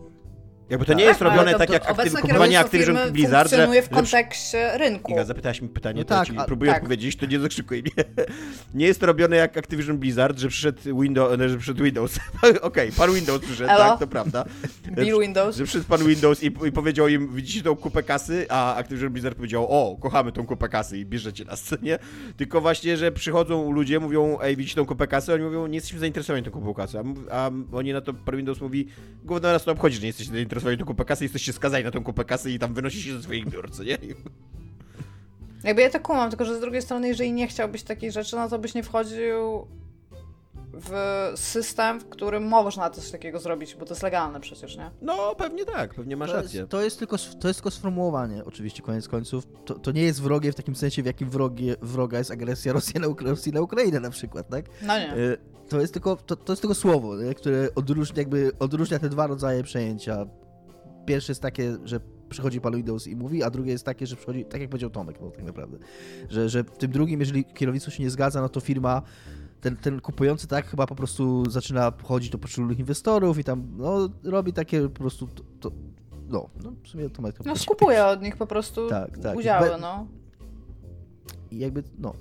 Jakby 0.73 0.87
to 0.87 0.95
nie 0.95 1.05
jest 1.05 1.21
tak, 1.21 1.29
robione 1.29 1.55
tak 1.55 1.71
jak 1.71 1.91
aktyw, 1.91 2.21
kupowanie 2.21 2.61
Activision 2.61 2.97
Blizzard, 3.13 3.51
że... 3.51 3.57
funkcjonuje 3.57 3.83
w 3.83 3.89
kontekście 3.89 4.79
rynku. 4.79 5.13
Iga, 5.13 5.25
zapytałaś 5.25 5.61
mi 5.61 5.69
pytanie, 5.69 5.99
no 5.99 6.05
to 6.05 6.15
tak, 6.15 6.29
ja 6.29 6.45
próbuję 6.45 6.71
tak. 6.73 6.83
odpowiedzieć, 6.83 7.17
to 7.17 7.27
nie 7.27 7.41
zakrzykuj 7.41 7.83
mnie. 7.83 8.05
nie 8.75 8.87
jest 8.87 9.01
to 9.01 9.07
robione 9.07 9.37
jak 9.37 9.57
Activision 9.57 9.99
Blizzard, 9.99 10.39
że 10.39 10.49
przyszedł 10.49 11.01
Windows, 11.01 11.39
że 11.47 11.57
przyszedł 11.57 11.85
Windows. 11.85 12.19
Okej, 12.43 12.59
okay, 12.63 12.93
pan 12.93 13.15
Windows 13.15 13.43
przyszedł, 13.43 13.71
Hello? 13.71 13.85
tak, 13.85 13.99
to 13.99 14.07
prawda. 14.07 14.45
Bill 14.97 15.21
Windows. 15.21 15.57
Że 15.57 15.65
przyszedł 15.65 15.85
pan 15.85 16.05
Windows 16.05 16.43
i, 16.43 16.47
i, 16.47 16.73
powiedział 16.73 17.09
im, 17.09 17.35
widzicie 17.35 17.63
tą 17.63 17.77
kupę 17.77 18.03
kasy, 18.03 18.47
a 18.49 18.77
Activision 18.77 19.13
Blizzard 19.13 19.37
powiedział, 19.37 19.67
o, 19.69 19.97
kochamy 19.97 20.33
tą 20.33 20.47
kupę 20.47 20.69
kasy 20.69 20.99
i 20.99 21.07
bierzecie 21.07 21.45
nas, 21.45 21.75
nie? 21.83 21.99
Tylko 22.37 22.61
właśnie, 22.61 22.97
że 22.97 23.13
przychodzą 23.13 23.73
ludzie, 23.73 24.01
mówią, 24.01 24.39
ej, 24.43 24.57
widzicie 24.57 24.77
tą 24.77 24.87
kupę 24.87 25.07
kasy, 25.07 25.35
oni 25.35 25.45
mówią, 25.45 25.67
nie 25.67 25.75
jesteśmy 25.75 25.99
zainteresowani 25.99 26.45
tą 26.45 26.51
kupą 26.51 26.75
kasy, 26.75 26.99
a, 26.99 27.03
a 27.31 27.51
oni 27.73 27.93
na 27.93 28.01
to, 28.01 28.15
pan 28.15 28.37
Windows 28.37 28.61
mówi, 28.61 28.89
głównie 29.25 29.49
nas 29.49 29.65
to 29.65 29.73
obchodzi, 29.73 29.97
że 29.97 30.03
nie 30.03 30.07
jesteście 30.07 30.33
zainteresowani 30.33 30.62
tą 30.79 30.85
kupę 30.85 31.05
kasy, 31.05 31.25
jesteście 31.25 31.53
skazani 31.53 31.85
na 31.85 31.91
tą 31.91 32.05
kupę 32.05 32.25
kasy 32.25 32.51
i 32.51 32.59
tam 32.59 32.75
wynosi 32.75 33.03
się 33.03 33.17
ze 33.17 33.23
swoich 33.23 33.49
biur, 33.49 33.71
co 33.71 33.85
nie? 33.85 33.99
Jakby 35.65 35.83
ja 35.83 35.91
to 35.91 36.01
kumam, 36.01 36.31
tylko 36.31 36.45
że 36.45 36.57
z 36.57 36.61
drugiej 36.61 36.83
strony, 36.83 37.09
jeżeli 37.09 37.33
nie 37.33 37.49
chciałbyś 37.49 37.83
takich 37.83 38.13
rzeczy, 38.13 38.37
no 38.37 38.49
to 38.49 38.59
byś 38.59 38.75
nie 38.75 38.83
wchodził 38.83 39.67
w 40.75 41.33
system, 41.37 42.01
w 42.01 42.09
którym 42.09 42.45
można 42.45 42.91
coś 42.91 43.11
takiego 43.11 43.39
zrobić, 43.39 43.75
bo 43.75 43.87
to 43.87 43.93
jest 43.95 44.03
legalne 44.03 44.41
przecież, 44.41 44.77
nie? 44.77 44.91
No, 45.03 45.35
pewnie 45.35 45.65
tak, 45.65 45.95
pewnie 45.95 46.17
masz 46.17 46.31
to 46.31 46.37
rację. 46.37 46.61
Jest, 46.61 46.71
to, 46.71 46.83
jest 46.83 46.99
tylko, 46.99 47.17
to 47.19 47.49
jest 47.49 47.61
tylko 47.61 47.71
sformułowanie, 47.71 48.45
oczywiście, 48.45 48.83
koniec 48.83 49.09
końców. 49.09 49.45
To, 49.65 49.75
to 49.75 49.93
nie 49.93 50.03
jest 50.03 50.23
wrogie 50.23 50.53
w 50.53 50.55
takim 50.55 50.77
sensie, 50.77 51.03
w 51.03 51.07
jakim 51.07 51.31
wrogie, 51.31 51.77
wroga 51.83 52.19
jest 52.19 52.31
agresja 52.31 52.73
Rosji 52.73 53.01
na, 53.01 53.07
Rosji 53.21 53.53
na 53.53 53.61
Ukrainę 53.61 54.01
na 54.01 54.11
przykład, 54.11 54.49
tak? 54.49 54.65
No 54.83 54.99
nie. 54.99 55.17
Y, 55.17 55.39
to 55.69 55.81
jest 55.81 55.93
tylko, 55.93 56.17
to, 56.17 56.37
to 56.37 56.53
jest 56.53 56.63
tylko 56.63 56.75
słowo, 56.75 57.17
nie? 57.17 57.35
które 57.35 57.69
odróżnia, 57.75 58.17
jakby 58.19 58.51
odróżnia 58.59 58.99
te 58.99 59.09
dwa 59.09 59.27
rodzaje 59.27 59.63
przejęcia 59.63 60.27
Pierwsze 61.07 61.31
jest 61.31 61.43
takie, 61.43 61.77
że 61.85 62.01
przychodzi 62.29 62.61
Windows 62.75 63.07
i 63.07 63.17
mówi, 63.17 63.43
a 63.43 63.51
drugie 63.51 63.73
jest 63.73 63.85
takie, 63.85 64.07
że 64.07 64.17
przychodzi, 64.17 64.45
tak 64.45 64.61
jak 64.61 64.71
powiedział 64.71 64.91
Tomek, 64.91 65.21
no 65.21 65.31
tak 65.31 65.45
naprawdę, 65.45 65.79
że, 66.29 66.49
że 66.49 66.65
w 66.65 66.79
tym 66.79 66.91
drugim, 66.91 67.21
jeżeli 67.21 67.45
kierownictwo 67.45 67.91
się 67.91 68.03
nie 68.03 68.11
zgadza, 68.11 68.41
no 68.41 68.49
to 68.49 68.61
firma, 68.61 69.03
ten, 69.61 69.77
ten 69.77 70.01
kupujący 70.01 70.47
tak 70.47 70.67
chyba 70.67 70.87
po 70.87 70.95
prostu 70.95 71.51
zaczyna 71.51 71.93
chodzić 72.03 72.31
do 72.31 72.39
poszczególnych 72.39 72.79
inwestorów 72.79 73.39
i 73.39 73.45
tam, 73.45 73.69
no, 73.77 74.09
robi 74.25 74.53
takie 74.53 74.83
po 74.83 75.01
prostu, 75.01 75.27
to, 75.27 75.43
to 75.61 75.71
no, 76.29 76.49
no, 76.65 76.73
w 76.83 76.89
sumie 76.89 77.11
Tomek... 77.11 77.45
No, 77.45 77.57
skupuje 77.57 78.07
od 78.07 78.23
nich 78.23 78.37
po 78.37 78.47
prostu 78.47 78.89
tak, 78.89 79.19
tak. 79.19 79.37
udziały, 79.37 79.69
no. 79.81 80.07
I 81.51 81.59
jakby, 81.59 81.83
no, 81.99 82.15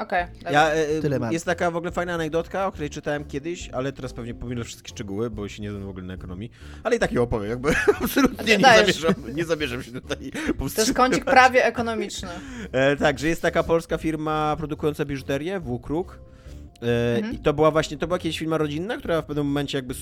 Okej. 0.00 0.24
Okay, 0.40 0.52
ja, 0.52 0.70
e, 0.70 1.00
Tyle 1.00 1.18
mam. 1.18 1.32
Jest 1.32 1.44
taka 1.44 1.70
w 1.70 1.76
ogóle 1.76 1.92
fajna 1.92 2.14
anegdotka, 2.14 2.66
o 2.66 2.72
której 2.72 2.90
czytałem 2.90 3.24
kiedyś, 3.24 3.68
ale 3.68 3.92
teraz 3.92 4.12
pewnie 4.12 4.34
pominę 4.34 4.64
wszystkie 4.64 4.88
szczegóły, 4.88 5.30
bo 5.30 5.48
się 5.48 5.62
nie 5.62 5.70
znam 5.70 5.84
w 5.84 5.88
ogóle 5.88 6.04
na 6.04 6.14
ekonomii. 6.14 6.50
Ale 6.82 6.96
i 6.96 6.98
tak 6.98 7.12
ją 7.12 7.22
opowiem, 7.22 7.50
jakby 7.50 7.70
absolutnie 8.04 8.56
nie 8.56 8.64
zamierzam, 8.64 9.14
nie 9.34 9.44
zamierzam 9.44 9.82
się 9.82 9.92
tutaj 9.92 10.16
powstrzymać. 10.58 10.74
To 10.74 10.82
jest 10.82 10.94
kącik 10.94 11.24
prawie 11.24 11.64
ekonomiczny. 11.64 12.28
E, 12.72 12.96
tak, 12.96 13.18
że 13.18 13.28
jest 13.28 13.42
taka 13.42 13.62
polska 13.62 13.98
firma 13.98 14.56
produkująca 14.58 15.04
biżuterię, 15.04 15.60
Wkruk. 15.60 16.29
E, 16.82 17.16
mhm. 17.16 17.34
I 17.34 17.38
to 17.38 17.52
była 17.52 17.70
właśnie, 17.70 17.96
to 17.96 18.06
była 18.06 18.18
jakaś 18.18 18.38
firma 18.38 18.58
rodzinna, 18.58 18.96
która 18.96 19.22
w 19.22 19.26
pewnym 19.26 19.46
momencie 19.46 19.78
jakby 19.78 19.94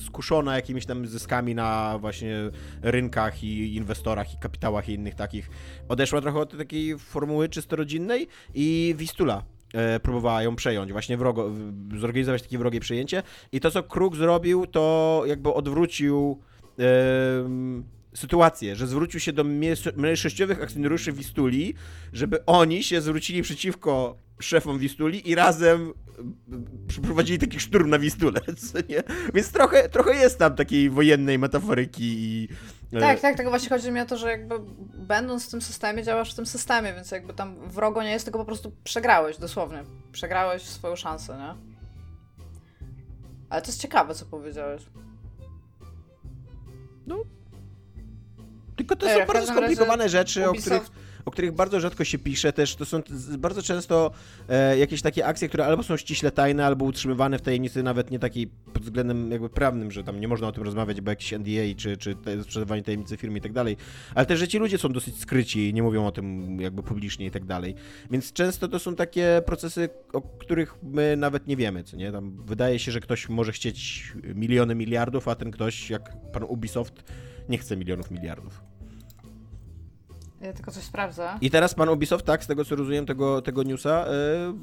skuszona 0.00 0.56
jakimiś 0.56 0.86
tam 0.86 1.06
zyskami 1.06 1.54
na 1.54 1.98
właśnie 1.98 2.36
rynkach 2.82 3.44
i 3.44 3.74
inwestorach 3.74 4.34
i 4.34 4.38
kapitałach 4.38 4.88
i 4.88 4.92
innych 4.92 5.14
takich, 5.14 5.50
odeszła 5.88 6.20
trochę 6.20 6.38
od 6.38 6.58
takiej 6.58 6.98
formuły 6.98 7.48
czysto 7.48 7.76
rodzinnej 7.76 8.28
i 8.54 8.94
Wistula 8.98 9.42
e, 9.74 10.00
próbowała 10.00 10.42
ją 10.42 10.56
przejąć, 10.56 10.92
właśnie 10.92 11.16
wrogo, 11.16 11.50
zorganizować 11.96 12.42
takie 12.42 12.58
wrogie 12.58 12.80
przejęcie 12.80 13.22
i 13.52 13.60
to, 13.60 13.70
co 13.70 13.82
Kruk 13.82 14.16
zrobił, 14.16 14.66
to 14.66 15.22
jakby 15.26 15.52
odwrócił 15.52 16.40
sytuację, 18.16 18.76
że 18.76 18.86
zwrócił 18.86 19.20
się 19.20 19.32
do 19.32 19.44
mniejszościowych 19.96 20.62
akcjonariuszy 20.62 21.12
Wistuli, 21.12 21.74
żeby 22.12 22.44
oni 22.46 22.82
się 22.82 23.00
zwrócili 23.00 23.42
przeciwko 23.42 24.16
szefom 24.40 24.78
Wistuli 24.78 25.30
i 25.30 25.34
razem 25.34 25.92
przeprowadzili 26.88 27.38
taki 27.38 27.60
szturm 27.60 27.90
na 27.90 27.98
Wistulę, 27.98 28.40
nie? 28.88 29.02
Więc 29.34 29.52
trochę, 29.52 29.88
trochę 29.88 30.14
jest 30.14 30.38
tam 30.38 30.54
takiej 30.54 30.90
wojennej 30.90 31.38
metaforyki 31.38 32.04
i... 32.04 32.48
E, 32.92 33.00
tak, 33.00 33.20
tak, 33.20 33.36
tak 33.36 33.48
właśnie 33.48 33.68
chodzi 33.68 33.92
mi 33.92 34.00
o 34.00 34.06
to, 34.06 34.16
że 34.16 34.28
jakby 34.28 34.54
będąc 34.94 35.46
w 35.46 35.50
tym 35.50 35.62
systemie, 35.62 36.02
działasz 36.02 36.32
w 36.32 36.36
tym 36.36 36.46
systemie, 36.46 36.94
więc 36.94 37.10
jakby 37.10 37.34
tam 37.34 37.68
wrogo 37.68 38.02
nie 38.02 38.10
jest, 38.10 38.24
tylko 38.24 38.38
po 38.38 38.44
prostu 38.44 38.72
przegrałeś, 38.84 39.38
dosłownie. 39.38 39.84
Przegrałeś 40.12 40.62
swoją 40.62 40.96
szansę, 40.96 41.36
nie? 41.38 41.76
Ale 43.50 43.62
to 43.62 43.68
jest 43.68 43.82
ciekawe, 43.82 44.14
co 44.14 44.26
powiedziałeś. 44.26 44.82
No. 47.06 47.35
Tylko 48.76 48.96
to 48.96 49.06
są 49.06 49.26
bardzo 49.26 49.46
skomplikowane 49.46 50.08
rzeczy, 50.08 50.50
Ubisoft... 50.50 50.76
o 50.76 50.80
których 50.80 51.06
o 51.26 51.30
których 51.30 51.52
bardzo 51.52 51.80
rzadko 51.80 52.04
się 52.04 52.18
pisze 52.18 52.52
też, 52.52 52.76
to 52.76 52.84
są 52.84 53.02
bardzo 53.38 53.62
często 53.62 54.10
e, 54.48 54.78
jakieś 54.78 55.02
takie 55.02 55.26
akcje, 55.26 55.48
które 55.48 55.66
albo 55.66 55.82
są 55.82 55.96
ściśle 55.96 56.30
tajne, 56.30 56.66
albo 56.66 56.84
utrzymywane 56.84 57.38
w 57.38 57.42
tajemnicy 57.42 57.82
nawet 57.82 58.10
nie 58.10 58.18
takiej 58.18 58.46
pod 58.46 58.82
względem 58.82 59.30
jakby 59.30 59.48
prawnym, 59.48 59.90
że 59.90 60.04
tam 60.04 60.20
nie 60.20 60.28
można 60.28 60.48
o 60.48 60.52
tym 60.52 60.62
rozmawiać, 60.62 61.00
bo 61.00 61.10
jakieś 61.10 61.32
NDA, 61.32 61.74
czy, 61.76 61.96
czy 61.96 62.14
te, 62.14 62.42
sprzedawanie 62.42 62.82
tajemnicy 62.82 63.16
firmy 63.16 63.38
i 63.38 63.40
tak 63.40 63.52
dalej, 63.52 63.76
ale 64.14 64.26
też, 64.26 64.38
że 64.38 64.48
ci 64.48 64.58
ludzie 64.58 64.78
są 64.78 64.88
dosyć 64.88 65.20
skryci 65.20 65.68
i 65.68 65.74
nie 65.74 65.82
mówią 65.82 66.06
o 66.06 66.12
tym 66.12 66.60
jakby 66.60 66.82
publicznie 66.82 67.26
i 67.26 67.30
tak 67.30 67.44
dalej. 67.44 67.74
Więc 68.10 68.32
często 68.32 68.68
to 68.68 68.78
są 68.78 68.94
takie 68.94 69.42
procesy, 69.46 69.88
o 70.12 70.22
których 70.22 70.74
my 70.82 71.16
nawet 71.16 71.46
nie 71.46 71.56
wiemy, 71.56 71.84
co 71.84 71.96
nie? 71.96 72.12
Tam 72.12 72.42
wydaje 72.44 72.78
się, 72.78 72.92
że 72.92 73.00
ktoś 73.00 73.28
może 73.28 73.52
chcieć 73.52 74.12
miliony, 74.34 74.74
miliardów, 74.74 75.28
a 75.28 75.34
ten 75.34 75.50
ktoś, 75.50 75.90
jak 75.90 76.30
pan 76.32 76.42
Ubisoft, 76.42 77.04
nie 77.48 77.58
chce 77.58 77.76
milionów, 77.76 78.10
miliardów. 78.10 78.65
Ja 80.40 80.52
tylko 80.52 80.70
coś 80.70 80.82
sprawdzę. 80.82 81.28
I 81.40 81.50
teraz 81.50 81.74
pan 81.74 81.88
Ubisoft, 81.88 82.26
tak, 82.26 82.44
z 82.44 82.46
tego 82.46 82.64
co 82.64 82.76
rozumiem 82.76 83.06
tego, 83.06 83.42
tego 83.42 83.62
newsa, 83.62 84.06
yy, 84.06 84.54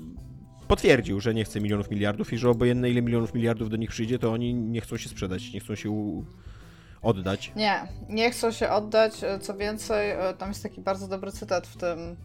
potwierdził, 0.67 1.19
że 1.19 1.33
nie 1.33 1.45
chce 1.45 1.61
milionów, 1.61 1.91
miliardów 1.91 2.33
i 2.33 2.37
że 2.37 2.49
obojętne 2.49 2.89
ile 2.89 3.01
milionów, 3.01 3.33
miliardów 3.33 3.69
do 3.69 3.77
nich 3.77 3.89
przyjdzie, 3.89 4.19
to 4.19 4.31
oni 4.31 4.53
nie 4.53 4.81
chcą 4.81 4.97
się 4.97 5.09
sprzedać, 5.09 5.53
nie 5.53 5.59
chcą 5.59 5.75
się 5.75 5.89
u... 5.89 6.25
oddać. 7.01 7.51
Nie, 7.55 7.87
nie 8.09 8.31
chcą 8.31 8.51
się 8.51 8.69
oddać. 8.69 9.13
Co 9.41 9.53
więcej, 9.53 10.11
e, 10.11 10.33
tam 10.37 10.49
jest 10.49 10.63
taki 10.63 10.81
bardzo 10.81 11.07
dobry 11.07 11.31
cytat 11.31 11.67
w 11.67 11.77
tym, 11.77 12.15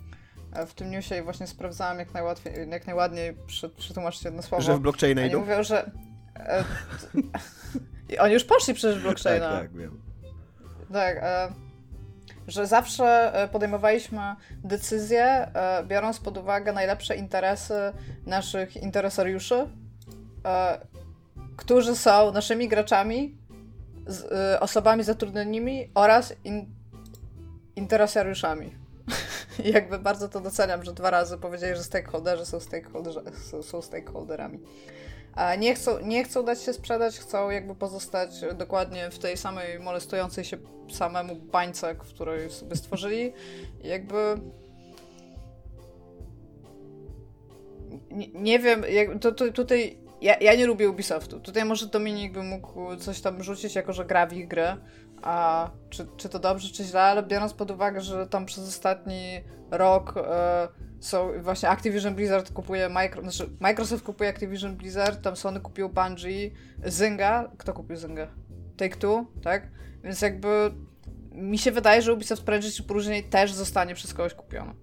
e, 0.52 0.66
w 0.66 0.74
tym 0.74 0.90
newsie 0.90 1.14
i 1.14 1.22
właśnie 1.22 1.46
sprawdzałam 1.46 1.98
jak, 1.98 2.14
najłatwiej, 2.14 2.70
jak 2.70 2.86
najładniej 2.86 3.36
przetłumaczyć 3.76 4.24
jedno 4.24 4.42
słowo. 4.42 4.64
Że 4.64 4.76
w 4.76 4.80
blockchaina 4.80 5.26
idą? 5.26 5.40
mówią, 5.40 5.62
że... 5.62 5.90
E, 6.36 6.64
oni 8.24 8.34
już 8.34 8.44
poszli 8.44 8.74
przez 8.74 9.02
blockchaina. 9.02 9.50
tak, 9.50 9.60
tak, 9.60 9.76
wiem. 9.76 10.00
Tak, 10.92 11.16
e, 11.22 11.67
że 12.48 12.66
zawsze 12.66 13.34
e, 13.34 13.48
podejmowaliśmy 13.48 14.20
decyzje, 14.64 15.24
e, 15.24 15.84
biorąc 15.84 16.20
pod 16.20 16.38
uwagę 16.38 16.72
najlepsze 16.72 17.16
interesy 17.16 17.74
naszych 18.26 18.76
interesariuszy, 18.76 19.66
e, 20.44 20.78
którzy 21.56 21.96
są 21.96 22.32
naszymi 22.32 22.68
graczami, 22.68 23.38
osobami 24.60 25.04
zatrudnionymi 25.04 25.90
oraz 25.94 26.34
in, 26.44 26.66
interesariuszami. 27.76 28.74
I 29.64 29.72
jakby 29.72 29.98
bardzo 29.98 30.28
to 30.28 30.40
doceniam, 30.40 30.84
że 30.84 30.92
dwa 30.92 31.10
razy 31.10 31.38
powiedzieli, 31.38 31.76
że 31.76 31.82
stakeholderzy 31.82 32.46
są, 32.46 32.58
są, 33.50 33.62
są 33.62 33.82
stakeholderami 33.82 34.58
nie 35.58 35.74
chcą, 35.74 36.00
nie 36.00 36.24
chcą 36.24 36.44
dać 36.44 36.62
się 36.62 36.72
sprzedać, 36.72 37.18
chcą 37.18 37.50
jakby 37.50 37.74
pozostać 37.74 38.30
dokładnie 38.54 39.10
w 39.10 39.18
tej 39.18 39.36
samej 39.36 39.78
molestującej 39.80 40.44
się 40.44 40.56
samemu 40.92 41.36
bańce, 41.36 41.94
której 41.94 42.50
sobie 42.50 42.76
stworzyli. 42.76 43.32
Jakby 43.84 44.40
nie, 48.10 48.28
nie 48.28 48.58
wiem, 48.58 48.84
jak, 48.90 49.18
to, 49.18 49.32
to, 49.32 49.52
tutaj 49.52 49.98
ja, 50.20 50.36
ja 50.40 50.54
nie 50.54 50.66
lubię 50.66 50.90
Ubisoftu. 50.90 51.40
Tutaj 51.40 51.64
może 51.64 51.86
Dominik 51.86 52.32
by 52.32 52.42
mógł 52.42 52.96
coś 52.96 53.20
tam 53.20 53.42
rzucić, 53.42 53.74
jako 53.74 53.92
że 53.92 54.04
gra 54.04 54.26
w 54.26 54.32
ich 54.32 54.48
grę. 54.48 54.76
A 55.22 55.70
czy, 55.90 56.06
czy 56.16 56.28
to 56.28 56.38
dobrze, 56.38 56.68
czy 56.68 56.84
źle, 56.84 57.02
ale 57.02 57.22
biorąc 57.22 57.54
pod 57.54 57.70
uwagę, 57.70 58.00
że 58.00 58.26
tam 58.26 58.46
przez 58.46 58.68
ostatni 58.68 59.40
rok 59.70 60.14
e, 60.16 60.68
są 61.00 61.42
właśnie 61.42 61.68
Activision 61.68 62.14
Blizzard 62.14 62.52
kupuje 62.52 62.88
Micro, 62.88 63.22
znaczy 63.22 63.50
Microsoft 63.60 64.04
kupuje 64.04 64.30
Activision 64.30 64.76
Blizzard, 64.76 65.22
tam 65.22 65.36
Sony 65.36 65.60
kupił 65.60 65.88
Bungie, 65.88 66.50
Zynga, 66.84 67.50
kto 67.58 67.72
kupił 67.72 67.96
Zynga? 67.96 68.26
Take-Two, 68.76 69.24
tak? 69.42 69.70
Więc 70.04 70.22
jakby 70.22 70.70
mi 71.32 71.58
się 71.58 71.72
wydaje, 71.72 72.02
że 72.02 72.12
Ubisoft 72.12 72.42
prędzej 72.42 72.72
czy 72.72 72.82
później 72.82 73.24
też 73.24 73.52
zostanie 73.52 73.94
przez 73.94 74.14
kogoś 74.14 74.34
kupiony. 74.34 74.74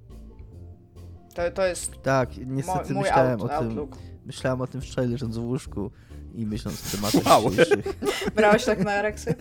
To, 1.36 1.52
to 1.52 1.66
jest 1.66 2.02
Tak, 2.02 2.30
niestety 2.38 2.94
mój 2.94 3.04
myślałem 3.04 3.42
out, 3.42 3.52
o 3.52 3.60
tym. 3.60 3.68
Outlook. 3.68 3.98
Myślałem 4.26 4.62
o 4.62 4.68
tym 4.68 4.82
wczoraj 4.82 5.10
leżąc 5.10 5.38
w 5.38 5.44
łóżku 5.46 5.92
i 6.36 6.46
myśląc 6.46 6.78
w 6.78 6.92
tematach 6.92 7.26
wow. 7.26 7.52
Brałeś 8.36 8.66
tak 8.66 8.80
na 8.80 8.94
ereksję? 8.94 9.36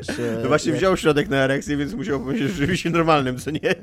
Że 0.00 0.38
no 0.42 0.48
właśnie 0.48 0.70
jak... 0.70 0.78
wziął 0.78 0.96
środek 0.96 1.28
na 1.28 1.36
ereksję, 1.36 1.76
więc 1.76 1.94
musiał 1.94 2.20
powiedzieć, 2.20 2.48
że 2.48 2.54
żywi 2.54 2.78
się 2.78 2.90
normalnym, 2.90 3.38
co 3.38 3.50
nie? 3.50 3.74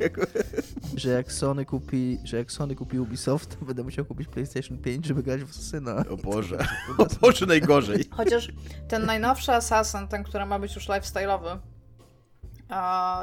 że 0.95 1.09
jak 1.09 1.31
Sony 1.31 1.65
kupi, 1.65 2.19
że 2.23 2.37
jak 2.37 2.51
Sony 2.51 2.75
kupi 2.75 2.99
Ubisoft, 2.99 3.59
to 3.59 3.65
będę 3.65 3.83
musiał 3.83 4.05
kupić 4.05 4.27
PlayStation 4.27 4.77
5, 4.77 5.05
żeby 5.05 5.23
grać 5.23 5.43
w 5.43 5.49
Assassina. 5.49 6.03
O 6.09 6.17
Boże, 6.17 6.57
o 6.97 7.05
Boże 7.21 7.45
najgorzej. 7.45 8.05
Chociaż 8.11 8.47
ten 8.87 9.05
najnowszy 9.05 9.51
Assassin, 9.51 10.07
ten, 10.07 10.23
który 10.23 10.45
ma 10.45 10.59
być 10.59 10.75
już 10.75 10.87
lifestyle'owy, 10.87 11.57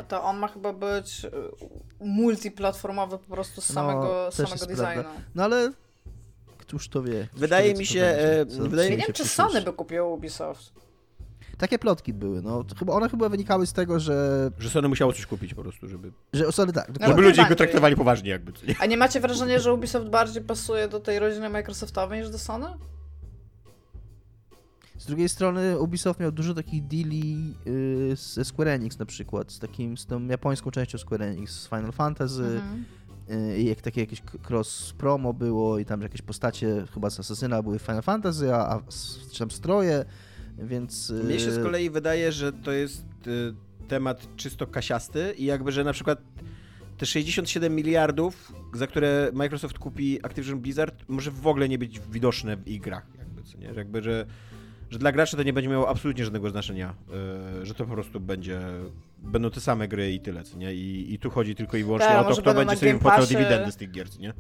to 0.09 0.23
on 0.23 0.39
ma 0.39 0.49
chyba 0.49 0.73
być 0.73 1.27
multiplatformowy 2.01 3.19
po 3.19 3.35
prostu 3.35 3.61
z 3.61 3.65
samego, 3.65 4.31
no, 4.39 4.47
samego 4.47 4.67
designu. 4.67 5.03
Prawda. 5.03 5.11
No 5.35 5.45
ale 5.45 5.73
Któż 6.75 6.89
to 6.89 7.03
wie? 7.03 7.29
wydaje 7.37 7.73
wie, 7.73 7.79
mi 7.79 7.87
się... 7.87 8.01
E, 8.01 8.45
wydaje 8.45 8.91
nie 8.91 8.97
wiem, 8.97 9.13
czy 9.13 9.25
Sony 9.25 9.63
by 9.63 9.73
kupiło 9.73 10.15
Ubisoft. 10.15 10.73
Takie 11.59 11.79
plotki 11.79 12.13
były, 12.13 12.43
no. 12.43 12.65
Chyba, 12.79 12.93
one 12.93 13.09
chyba 13.09 13.29
wynikały 13.29 13.67
z 13.67 13.73
tego, 13.73 14.01
że... 14.01 14.51
Że 14.59 14.71
Sony 14.71 14.89
musiało 14.89 15.13
coś 15.13 15.27
kupić 15.27 15.55
po 15.55 15.63
prostu, 15.63 15.89
żeby... 15.89 16.13
Że 16.33 16.53
Sony 16.53 16.73
tak. 16.73 17.01
No, 17.01 17.07
żeby 17.07 17.23
ludzie 17.23 17.47
go 17.49 17.55
traktowali 17.55 17.97
poważnie 17.97 18.31
jakby. 18.31 18.53
Nie? 18.69 18.75
A 18.79 18.87
nie 18.87 18.97
macie 18.97 19.21
wrażenia, 19.21 19.59
że 19.59 19.73
Ubisoft 19.73 20.09
bardziej 20.09 20.43
pasuje 20.43 20.89
do 20.89 21.01
tej 21.01 21.19
rodziny 21.19 21.51
Microsoftowej 21.51 22.21
niż 22.21 22.31
do 22.31 22.39
Sony? 22.39 22.67
Z 24.99 25.07
drugiej 25.07 25.29
strony 25.29 25.79
Ubisoft 25.79 26.21
miał 26.21 26.33
dużo 26.33 26.55
takich 26.55 26.87
deali 26.87 27.55
yy, 27.67 28.17
ze 28.17 28.45
Square 28.45 28.69
Enix 28.69 28.99
na 28.99 29.07
przykład, 29.07 29.53
z 29.53 29.59
takim, 29.59 29.97
z 29.97 30.07
tą 30.07 30.27
japońską 30.27 30.71
częścią 30.71 30.99
Square 30.99 31.23
Enix, 31.23 31.53
z 31.53 31.69
Final 31.69 31.93
Fantasy, 31.93 32.43
mhm. 32.43 32.85
Y, 33.31 33.63
jak 33.63 33.81
takie 33.81 34.01
jakieś 34.01 34.23
cross 34.51 34.95
promo 34.99 35.33
było 35.33 35.79
i 35.79 35.85
tam 35.85 36.03
jakieś 36.03 36.23
postacie 36.23 36.85
chyba 36.95 37.11
z 37.11 37.21
Assassina 37.21 37.63
były 37.63 37.79
Final 37.79 38.03
Fantasy, 38.03 38.55
a, 38.55 38.59
a 38.59 38.83
czy 39.33 39.39
tam 39.39 39.51
stroje, 39.51 40.05
więc... 40.59 41.11
Y, 41.11 41.25
Mnie 41.25 41.41
się 41.41 41.53
z 41.53 41.63
kolei 41.63 41.91
wydaje, 41.91 42.33
że 42.33 42.53
to 42.53 42.73
jest 42.73 43.05
y, 43.27 43.55
temat 43.89 44.37
czysto 44.37 44.67
kasiasty 44.67 45.35
i 45.39 45.45
jakby, 45.45 45.73
że 45.73 45.85
na 45.85 45.93
przykład 45.93 46.19
te 46.99 47.07
67 47.07 47.75
miliardów, 47.77 48.53
za 48.75 48.87
które 48.87 49.31
Microsoft 49.33 49.79
kupi 49.79 50.19
Activision 50.23 50.61
Blizzard, 50.61 51.05
może 51.09 51.31
w 51.31 51.47
ogóle 51.47 51.69
nie 51.69 51.79
być 51.79 52.01
widoczne 52.01 52.57
w 52.57 52.79
grach, 52.79 53.07
jakby, 53.19 53.43
co 53.43 53.59
nie? 53.59 53.67
Jakby, 53.67 54.03
że 54.03 54.27
że 54.91 54.99
dla 54.99 55.13
graczy 55.13 55.37
to 55.37 55.43
nie 55.43 55.53
będzie 55.53 55.71
miało 55.71 55.89
absolutnie 55.89 56.25
żadnego 56.25 56.51
znaczenia, 56.51 56.95
że 57.63 57.75
to 57.75 57.85
po 57.85 57.93
prostu 57.93 58.21
będzie, 58.21 58.61
będą 59.25 59.51
te 59.51 59.61
same 59.61 59.89
gry 59.89 60.13
i 60.13 60.21
tyle, 60.21 60.45
co 60.45 60.57
nie? 60.59 60.75
I, 60.75 61.15
i 61.15 61.19
tu 61.19 61.31
chodzi 61.31 61.55
tylko 61.55 61.77
i 61.77 61.85
wyłącznie 61.85 62.09
tak, 62.09 62.27
o 62.27 62.35
to, 62.35 62.43
kto 62.43 62.55
będzie 62.55 62.77
sobie 62.77 62.93
wypłacał 62.93 63.27
dywidendy 63.27 63.73
z 63.73 63.77
tych 63.77 63.91
gier, 63.91 64.07
nie? 64.19 64.35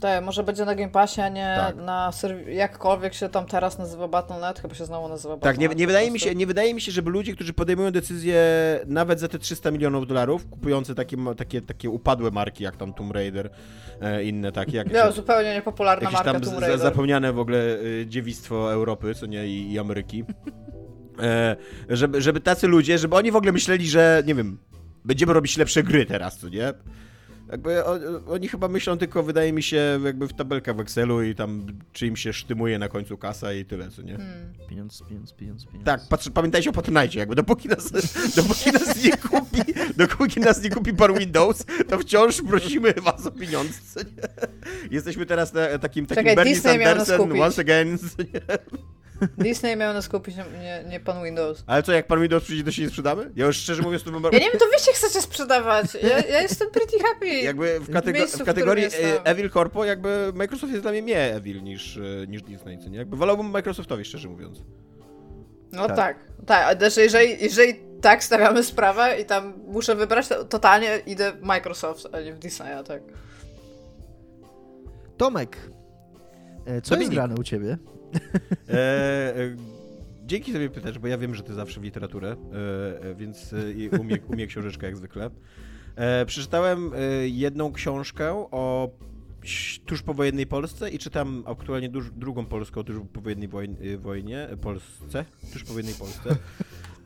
Tak, 0.00 0.24
może 0.24 0.42
będzie 0.42 0.64
na 0.64 0.74
Game 0.74 0.90
Passie, 0.90 1.20
a 1.20 1.28
nie 1.28 1.54
tak. 1.56 1.76
na 1.76 2.10
jakkolwiek 2.46 3.14
się 3.14 3.28
tam 3.28 3.46
teraz 3.46 3.78
nazywa 3.78 4.08
Battle.net, 4.08 4.60
chyba 4.60 4.74
się 4.74 4.84
znowu 4.84 5.08
nazywa. 5.08 5.36
Tak, 5.36 5.58
nie, 5.58 5.68
nie, 5.68 5.86
wydaje 5.86 6.10
mi 6.10 6.20
się, 6.20 6.34
nie 6.34 6.46
wydaje 6.46 6.74
mi 6.74 6.80
się, 6.80 6.92
żeby 6.92 7.10
ludzie, 7.10 7.34
którzy 7.34 7.52
podejmują 7.52 7.90
decyzje 7.90 8.40
nawet 8.86 9.20
za 9.20 9.28
te 9.28 9.38
300 9.38 9.70
milionów 9.70 10.06
dolarów, 10.06 10.48
kupujący 10.50 10.94
takie, 10.94 11.16
takie, 11.36 11.60
takie 11.60 11.90
upadłe 11.90 12.30
marki, 12.30 12.64
jak 12.64 12.76
tam 12.76 12.94
Tomb 12.94 13.12
Raider, 13.12 13.50
e, 14.00 14.24
inne 14.24 14.52
takie. 14.52 14.76
Jak 14.76 14.92
no, 14.92 15.12
zupełnie 15.12 15.54
niepopularna 15.54 16.10
marka 16.10 16.32
tam 16.32 16.42
Tomb 16.42 16.58
Raider. 16.58 16.78
zapomniane 16.78 17.32
w 17.32 17.38
ogóle 17.38 17.58
e, 18.02 18.06
dziewictwo 18.06 18.72
Europy, 18.72 19.14
co 19.14 19.26
nie, 19.26 19.46
i, 19.46 19.72
i 19.72 19.78
Ameryki. 19.78 20.24
E, 21.18 21.56
żeby, 21.88 22.22
żeby 22.22 22.40
tacy 22.40 22.66
ludzie, 22.66 22.98
żeby 22.98 23.16
oni 23.16 23.30
w 23.30 23.36
ogóle 23.36 23.52
myśleli, 23.52 23.88
że, 23.88 24.22
nie 24.26 24.34
wiem, 24.34 24.58
będziemy 25.04 25.32
robić 25.32 25.56
lepsze 25.56 25.82
gry 25.82 26.06
teraz, 26.06 26.38
co 26.38 26.48
nie? 26.48 26.72
Jakby 27.50 27.84
oni 28.26 28.48
chyba 28.48 28.68
myślą 28.68 28.98
tylko, 28.98 29.22
wydaje 29.22 29.52
mi 29.52 29.62
się, 29.62 30.00
jakby 30.04 30.28
w 30.28 30.32
tabelkach 30.32 30.76
w 30.76 30.80
Excelu 30.80 31.22
i 31.22 31.34
tam 31.34 31.66
czy 31.92 32.06
im 32.06 32.16
się 32.16 32.32
sztymuje 32.32 32.78
na 32.78 32.88
końcu 32.88 33.18
kasa 33.18 33.52
i 33.52 33.64
tyle, 33.64 33.90
co 33.90 34.02
nie? 34.02 34.16
Hmm. 34.16 34.52
Pieniądz, 34.68 35.02
pieniądz, 35.08 35.32
pieniądz, 35.32 35.66
pieniądz. 35.66 35.86
Tak, 35.86 36.00
patrz, 36.08 36.30
pamiętajcie 36.34 36.70
o 36.70 36.72
Patronite, 36.72 37.18
jakby 37.18 37.34
dopóki 37.34 37.68
nas, 37.68 37.92
dopóki 38.36 38.72
nas 38.72 39.04
nie 39.04 39.16
kupi, 39.16 39.74
dopóki 39.96 40.40
nas 40.40 40.62
nie 40.62 40.70
kupi 40.70 40.92
pan 40.92 41.18
Windows, 41.18 41.64
to 41.88 41.98
wciąż 41.98 42.42
prosimy 42.42 42.92
was 42.92 43.26
o 43.26 43.30
pieniądze, 43.30 43.80
co 43.94 44.00
nie? 44.00 44.28
Jesteśmy 44.90 45.26
teraz 45.26 45.52
na, 45.52 45.78
takim, 45.78 46.06
takim 46.06 46.06
Czekaj, 46.06 46.36
Bernie 46.36 46.54
Disney 46.54 46.84
Sanderson, 46.84 47.40
once 47.40 47.60
again, 47.62 47.98
co 47.98 48.22
nie? 48.22 48.40
Disney 49.38 49.76
miał 49.76 49.94
nas 49.94 50.08
kupić, 50.08 50.36
nie, 50.36 50.84
nie 50.88 51.00
pan 51.00 51.24
Windows. 51.24 51.64
Ale 51.66 51.82
co, 51.82 51.92
jak 51.92 52.06
pan 52.06 52.20
Windows 52.20 52.44
przyjdzie, 52.44 52.64
to 52.64 52.70
się 52.70 52.82
nie 52.82 52.88
sprzedamy? 52.88 53.30
Ja 53.36 53.46
już 53.46 53.56
szczerze 53.56 53.82
mówiąc 53.82 54.02
to 54.02 54.10
bym... 54.10 54.22
Ja 54.22 54.30
nie 54.30 54.50
wiem, 54.50 54.58
to 54.58 54.66
wy 54.66 54.84
się 54.84 54.92
chcecie 54.92 55.22
sprzedawać. 55.22 55.86
Ja, 56.02 56.18
ja 56.18 56.42
jestem 56.42 56.70
pretty 56.70 56.98
happy. 56.98 57.28
Jakby 57.28 57.80
w, 57.80 57.92
katego 57.92 58.26
w, 58.26 58.30
w 58.30 58.44
kategorii 58.44 58.90
w 58.90 59.20
Evil 59.24 59.50
Corpo, 59.50 59.84
jakby 59.84 60.32
Microsoft 60.34 60.72
jest 60.72 60.84
dla 60.84 60.90
mnie 60.90 61.02
mniej 61.02 61.30
Evil 61.30 61.62
niż, 61.62 61.96
e, 61.96 62.26
niż 62.26 62.42
Disney, 62.42 62.78
co 62.78 62.88
nie? 62.88 62.98
Jakby 62.98 63.16
wolałbym 63.16 63.50
Microsoftowi, 63.50 64.04
szczerze 64.04 64.28
mówiąc. 64.28 64.58
No 65.72 65.86
tak, 65.86 65.96
tak. 65.96 66.16
tak. 66.46 66.78
Znaczy, 66.78 67.00
jeżeli, 67.00 67.42
jeżeli 67.42 67.74
tak 68.00 68.24
stawiamy 68.24 68.64
sprawę 68.64 69.20
i 69.20 69.24
tam 69.24 69.52
muszę 69.66 69.94
wybrać, 69.94 70.28
to 70.28 70.44
totalnie 70.44 70.98
idę 71.06 71.32
w 71.32 71.42
Microsoft, 71.42 72.08
a 72.12 72.20
nie 72.20 72.32
w 72.32 72.38
Disneya, 72.38 72.84
tak. 72.84 73.02
Tomek, 75.16 75.56
e, 76.66 76.80
co 76.80 76.96
jest 76.96 77.10
grane 77.10 77.34
u 77.34 77.42
ciebie? 77.42 77.78
E, 78.68 79.36
e, 79.36 79.56
dzięki, 80.26 80.52
mnie 80.52 80.68
pytasz, 80.68 80.98
bo 80.98 81.06
ja 81.06 81.18
wiem, 81.18 81.34
że 81.34 81.42
ty 81.42 81.54
zawsze 81.54 81.80
w 81.80 81.82
literaturę, 81.82 82.36
e, 82.52 83.04
e 83.04 83.14
więc 83.14 83.54
umie, 84.00 84.16
umie 84.28 84.46
książeczkę 84.46 84.86
jak 84.86 84.96
zwykle. 84.96 85.30
Przeczytałem 86.26 86.90
jedną 87.24 87.72
książkę 87.72 88.32
o 88.50 88.90
tuż 89.86 90.02
powojennej 90.02 90.46
Polsce 90.46 90.90
i 90.90 90.98
czytam 90.98 91.42
aktualnie 91.46 91.88
duż, 91.88 92.10
drugą 92.10 92.46
polską 92.46 92.84
tuż 92.84 92.96
powojennej 93.12 93.48
wojnie, 93.48 93.98
wojnie 93.98 94.48
Polsce, 94.60 95.24
tuż 95.52 95.64
powojennej 95.64 95.94
Polsce. 95.94 96.36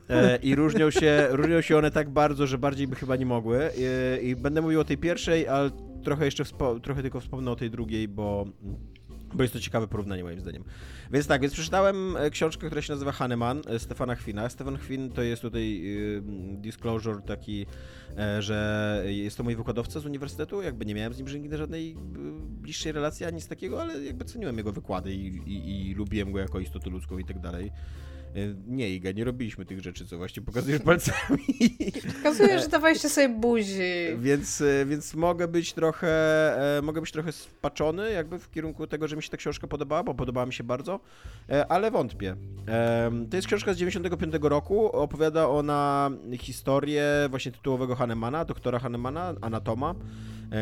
E, 0.09 0.39
I 0.43 0.55
różnią 0.55 0.91
się, 0.91 1.27
różnią 1.29 1.61
się 1.61 1.77
one 1.77 1.91
tak 1.91 2.09
bardzo, 2.09 2.47
że 2.47 2.57
bardziej 2.57 2.87
by 2.87 2.95
chyba 2.95 3.15
nie 3.15 3.25
mogły. 3.25 3.57
E, 3.63 4.21
I 4.21 4.35
będę 4.35 4.61
mówił 4.61 4.79
o 4.79 4.83
tej 4.83 4.97
pierwszej, 4.97 5.47
ale 5.47 5.69
trochę 6.03 6.25
jeszcze 6.25 6.43
trochę 6.83 7.01
tylko 7.01 7.19
wspomnę 7.19 7.51
o 7.51 7.55
tej 7.55 7.69
drugiej, 7.69 8.07
bo 8.07 8.45
bo 9.35 9.43
jest 9.43 9.53
to 9.53 9.59
ciekawe 9.59 9.87
porównanie 9.87 10.23
moim 10.23 10.39
zdaniem. 10.39 10.63
Więc 11.11 11.27
tak, 11.27 11.41
więc 11.41 11.53
przeczytałem 11.53 12.17
e, 12.17 12.29
książkę, 12.29 12.67
która 12.67 12.81
się 12.81 12.93
nazywa 12.93 13.11
Hahnemann 13.11 13.61
Stefana 13.77 14.15
Chwina. 14.15 14.49
Stefan 14.49 14.77
Chwin 14.77 15.09
to 15.09 15.21
jest 15.21 15.41
tutaj 15.41 15.81
disclosure 16.51 17.21
taki, 17.21 17.65
że 18.39 19.03
jest 19.07 19.37
to 19.37 19.43
mój 19.43 19.55
wykładowca 19.55 19.99
z 19.99 20.05
uniwersytetu, 20.05 20.61
jakby 20.61 20.85
nie 20.85 20.95
miałem 20.95 21.13
z 21.13 21.17
nim 21.17 21.41
nigdy 21.41 21.57
żadnej 21.57 21.95
bliższej 22.61 22.91
relacji, 22.91 23.25
ani 23.25 23.41
z 23.41 23.47
takiego, 23.47 23.81
ale 23.81 24.03
jakby 24.03 24.25
ceniłem 24.25 24.57
jego 24.57 24.71
wykłady 24.71 25.13
i, 25.13 25.27
i, 25.27 25.89
i 25.89 25.93
lubiłem 25.93 26.31
go 26.31 26.39
jako 26.39 26.59
istotę 26.59 26.89
ludzką 26.89 27.17
i 27.17 27.25
tak 27.25 27.39
dalej. 27.39 27.71
E, 28.35 28.55
nie, 28.67 28.89
Iga, 28.89 29.11
nie 29.11 29.23
robiliśmy 29.23 29.65
tych 29.65 29.81
rzeczy, 29.81 30.05
co 30.05 30.17
właśnie 30.17 30.41
pokazujesz 30.41 30.81
palcami. 30.91 31.77
Pokazujesz, 32.17 32.61
że 32.61 32.67
dawaliście 32.67 33.09
sobie 33.09 33.29
buzi. 33.29 34.17
Więc, 34.17 34.61
e, 34.61 34.85
więc 34.85 35.13
mogę 35.13 35.47
być 35.47 35.73
trochę, 35.73 36.07
e, 36.77 36.81
mogę 36.81 37.01
być 37.01 37.11
trochę 37.11 37.31
spaczony 37.31 38.11
jakby 38.11 38.39
w 38.39 38.51
kierunku 38.51 38.87
tego, 38.87 39.07
że 39.07 39.15
mi 39.15 39.23
się 39.23 39.29
ta 39.29 39.37
książka 39.37 39.67
podobała, 39.67 40.03
bo 40.03 40.13
podobała 40.13 40.45
mi 40.45 40.53
się 40.53 40.63
bardzo, 40.63 40.99
ale 41.69 41.91
wątpię. 41.91 42.35
To 43.29 43.37
jest 43.37 43.47
książka 43.47 43.73
z 43.73 43.77
95 43.77 44.33
roku, 44.41 44.91
opowiada 44.91 45.49
ona 45.49 46.11
historię 46.39 47.03
właśnie 47.29 47.51
tytułowego 47.51 47.95
Hahnemana, 47.95 48.45
doktora 48.45 48.79
Hahnemana, 48.79 49.33
anatoma, 49.41 49.95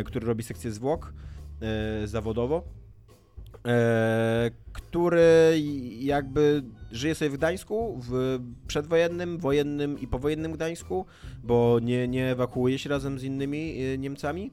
który 0.05 0.28
robi 0.28 0.43
sekcję 0.43 0.71
zwłok 0.71 1.13
zawodowo 2.05 2.82
który 4.74 5.61
jakby 5.99 6.64
żyje 6.91 7.16
sobie 7.16 7.32
w 7.32 7.38
Gdańsku, 7.38 8.01
w 8.09 8.39
przedwojennym, 8.68 9.38
wojennym 9.38 9.99
i 9.99 10.07
powojennym 10.07 10.51
Gdańsku, 10.51 11.05
bo 11.43 11.80
nie, 11.82 12.07
nie 12.07 12.32
ewakuuje 12.32 12.80
się 12.80 12.89
razem 12.89 13.20
z 13.20 13.24
innymi 13.24 13.82
e, 13.82 13.97
Niemcami. 13.97 14.51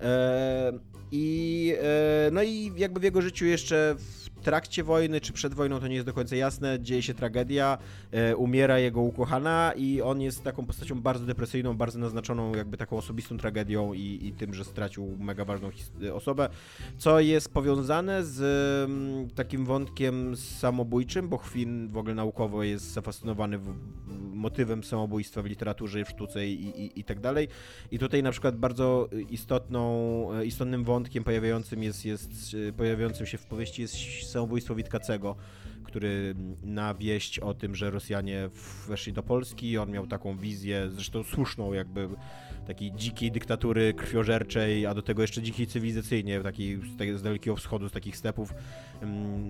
E, 0.00 0.72
I, 1.12 1.74
e, 1.82 2.30
no 2.32 2.42
i 2.42 2.72
jakby 2.76 3.00
w 3.00 3.02
jego 3.02 3.22
życiu 3.22 3.44
jeszcze 3.44 3.96
trakcie 4.42 4.84
wojny 4.84 5.20
czy 5.20 5.32
przed 5.32 5.54
wojną, 5.54 5.80
to 5.80 5.88
nie 5.88 5.94
jest 5.94 6.06
do 6.06 6.12
końca 6.12 6.36
jasne, 6.36 6.80
dzieje 6.80 7.02
się 7.02 7.14
tragedia, 7.14 7.78
e, 8.10 8.36
umiera 8.36 8.78
jego 8.78 9.00
ukochana 9.00 9.72
i 9.76 10.02
on 10.02 10.20
jest 10.20 10.44
taką 10.44 10.66
postacią 10.66 11.00
bardzo 11.00 11.26
depresyjną, 11.26 11.76
bardzo 11.76 11.98
naznaczoną 11.98 12.54
jakby 12.54 12.76
taką 12.76 12.96
osobistą 12.96 13.38
tragedią 13.38 13.92
i, 13.92 14.18
i 14.22 14.32
tym, 14.32 14.54
że 14.54 14.64
stracił 14.64 15.16
mega 15.20 15.44
ważną 15.44 15.70
osobę, 16.12 16.48
co 16.98 17.20
jest 17.20 17.52
powiązane 17.52 18.24
z 18.24 18.40
m, 18.90 19.28
takim 19.34 19.64
wątkiem 19.64 20.36
samobójczym, 20.36 21.28
bo 21.28 21.38
Chwin 21.38 21.88
w 21.88 21.96
ogóle 21.96 22.14
naukowo 22.14 22.62
jest 22.62 22.92
zafascynowany 22.92 23.58
w, 23.58 23.74
motywem 24.42 24.84
samobójstwa 24.84 25.42
w 25.42 25.46
literaturze 25.46 26.04
w 26.04 26.08
sztuce 26.08 26.46
i, 26.46 26.82
i, 26.84 27.00
i 27.00 27.04
tak 27.04 27.20
dalej. 27.20 27.48
I 27.90 27.98
tutaj 27.98 28.22
na 28.22 28.30
przykład 28.30 28.56
bardzo 28.56 29.08
istotną, 29.30 29.82
istotnym 30.42 30.84
wątkiem 30.84 31.24
pojawiającym 31.24 31.82
jest, 31.82 32.04
jest 32.04 32.30
pojawiającym 32.76 33.26
się 33.26 33.38
w 33.38 33.46
powieści 33.46 33.82
jest 33.82 33.94
samobójstwo 34.32 34.74
Witkacego, 34.74 35.36
który 35.82 36.34
na 36.62 36.94
wieść 36.94 37.38
o 37.38 37.54
tym, 37.54 37.74
że 37.74 37.90
Rosjanie 37.90 38.50
weszli 38.88 39.12
do 39.12 39.22
Polski, 39.22 39.78
on 39.78 39.90
miał 39.90 40.06
taką 40.06 40.36
wizję, 40.36 40.88
zresztą 40.90 41.22
słuszną 41.22 41.72
jakby 41.72 42.08
takiej 42.66 42.92
dzikiej 42.92 43.32
dyktatury 43.32 43.94
krwiożerczej, 43.94 44.86
a 44.86 44.94
do 44.94 45.02
tego 45.02 45.22
jeszcze 45.22 45.42
dzikiej 45.42 45.66
cywilizacyjnie, 45.66 46.40
takiej 46.40 46.80
z, 47.16 47.22
Dalekiego 47.22 47.56
Wschodu, 47.56 47.88
z 47.88 47.92
takich 47.92 48.16
stepów. 48.16 48.54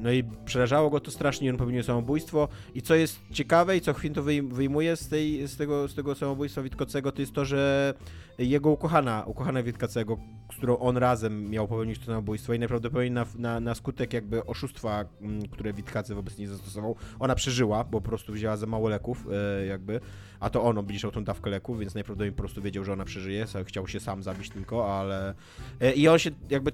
No 0.02 0.12
i 0.12 0.24
przerażało 0.44 0.90
go 0.90 1.00
to 1.00 1.10
strasznie, 1.10 1.50
on 1.50 1.56
popełnił 1.56 1.82
samobójstwo. 1.82 2.48
I 2.74 2.82
co 2.82 2.94
jest 2.94 3.20
ciekawe 3.32 3.76
i 3.76 3.80
co 3.80 3.92
Chwin 3.94 4.14
to 4.14 4.22
wyjmuje 4.22 4.96
z, 4.96 5.08
tej, 5.08 5.48
z, 5.48 5.56
tego, 5.56 5.88
z 5.88 5.94
tego 5.94 6.14
samobójstwa 6.14 6.62
Witkocego, 6.62 7.12
to 7.12 7.20
jest 7.20 7.32
to, 7.32 7.44
że 7.44 7.94
jego 8.38 8.70
ukochana, 8.70 9.24
ukochana 9.26 9.62
Witkacego, 9.62 10.18
z 10.52 10.56
którą 10.56 10.78
on 10.78 10.96
razem 10.96 11.50
miał 11.50 11.68
popełnić 11.68 11.98
to 11.98 12.04
samobójstwo 12.04 12.54
i 12.54 12.58
najprawdopodobniej 12.58 13.10
na, 13.10 13.26
na, 13.38 13.60
na 13.60 13.74
skutek 13.74 14.12
jakby 14.12 14.46
oszustwa, 14.46 15.04
które 15.50 15.72
Witkacy 15.72 16.14
wobec 16.22 16.38
niej 16.38 16.48
zastosował, 16.48 16.96
ona 17.18 17.34
przeżyła, 17.34 17.84
bo 17.84 18.00
po 18.00 18.08
prostu 18.08 18.32
wzięła 18.32 18.56
za 18.56 18.66
mało 18.66 18.88
leków, 18.88 19.26
e, 19.32 19.66
jakby 19.66 20.00
a 20.40 20.50
to 20.50 20.62
on 20.62 20.78
obniżał 20.78 21.10
tą 21.10 21.24
dawkę 21.24 21.50
leków, 21.50 21.78
więc 21.78 21.94
najprawdopodobniej 21.94 22.32
po 22.32 22.38
prostu 22.38 22.62
wiedział, 22.62 22.84
że 22.84 22.92
ona 22.92 23.04
przeżyje, 23.04 23.46
chciał 23.64 23.88
się 23.88 24.00
sam 24.00 24.22
zabić 24.22 24.50
tylko, 24.50 24.98
ale... 25.00 25.34
E, 25.80 25.92
I 25.92 26.08
on 26.08 26.18
się 26.18 26.30
jakby, 26.50 26.72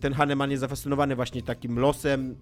ten 0.00 0.12
Hahnemann 0.12 0.50
jest 0.50 0.60
zafascynowany 0.60 1.16
właśnie 1.16 1.42
takim 1.42 1.78
losem 1.78 2.36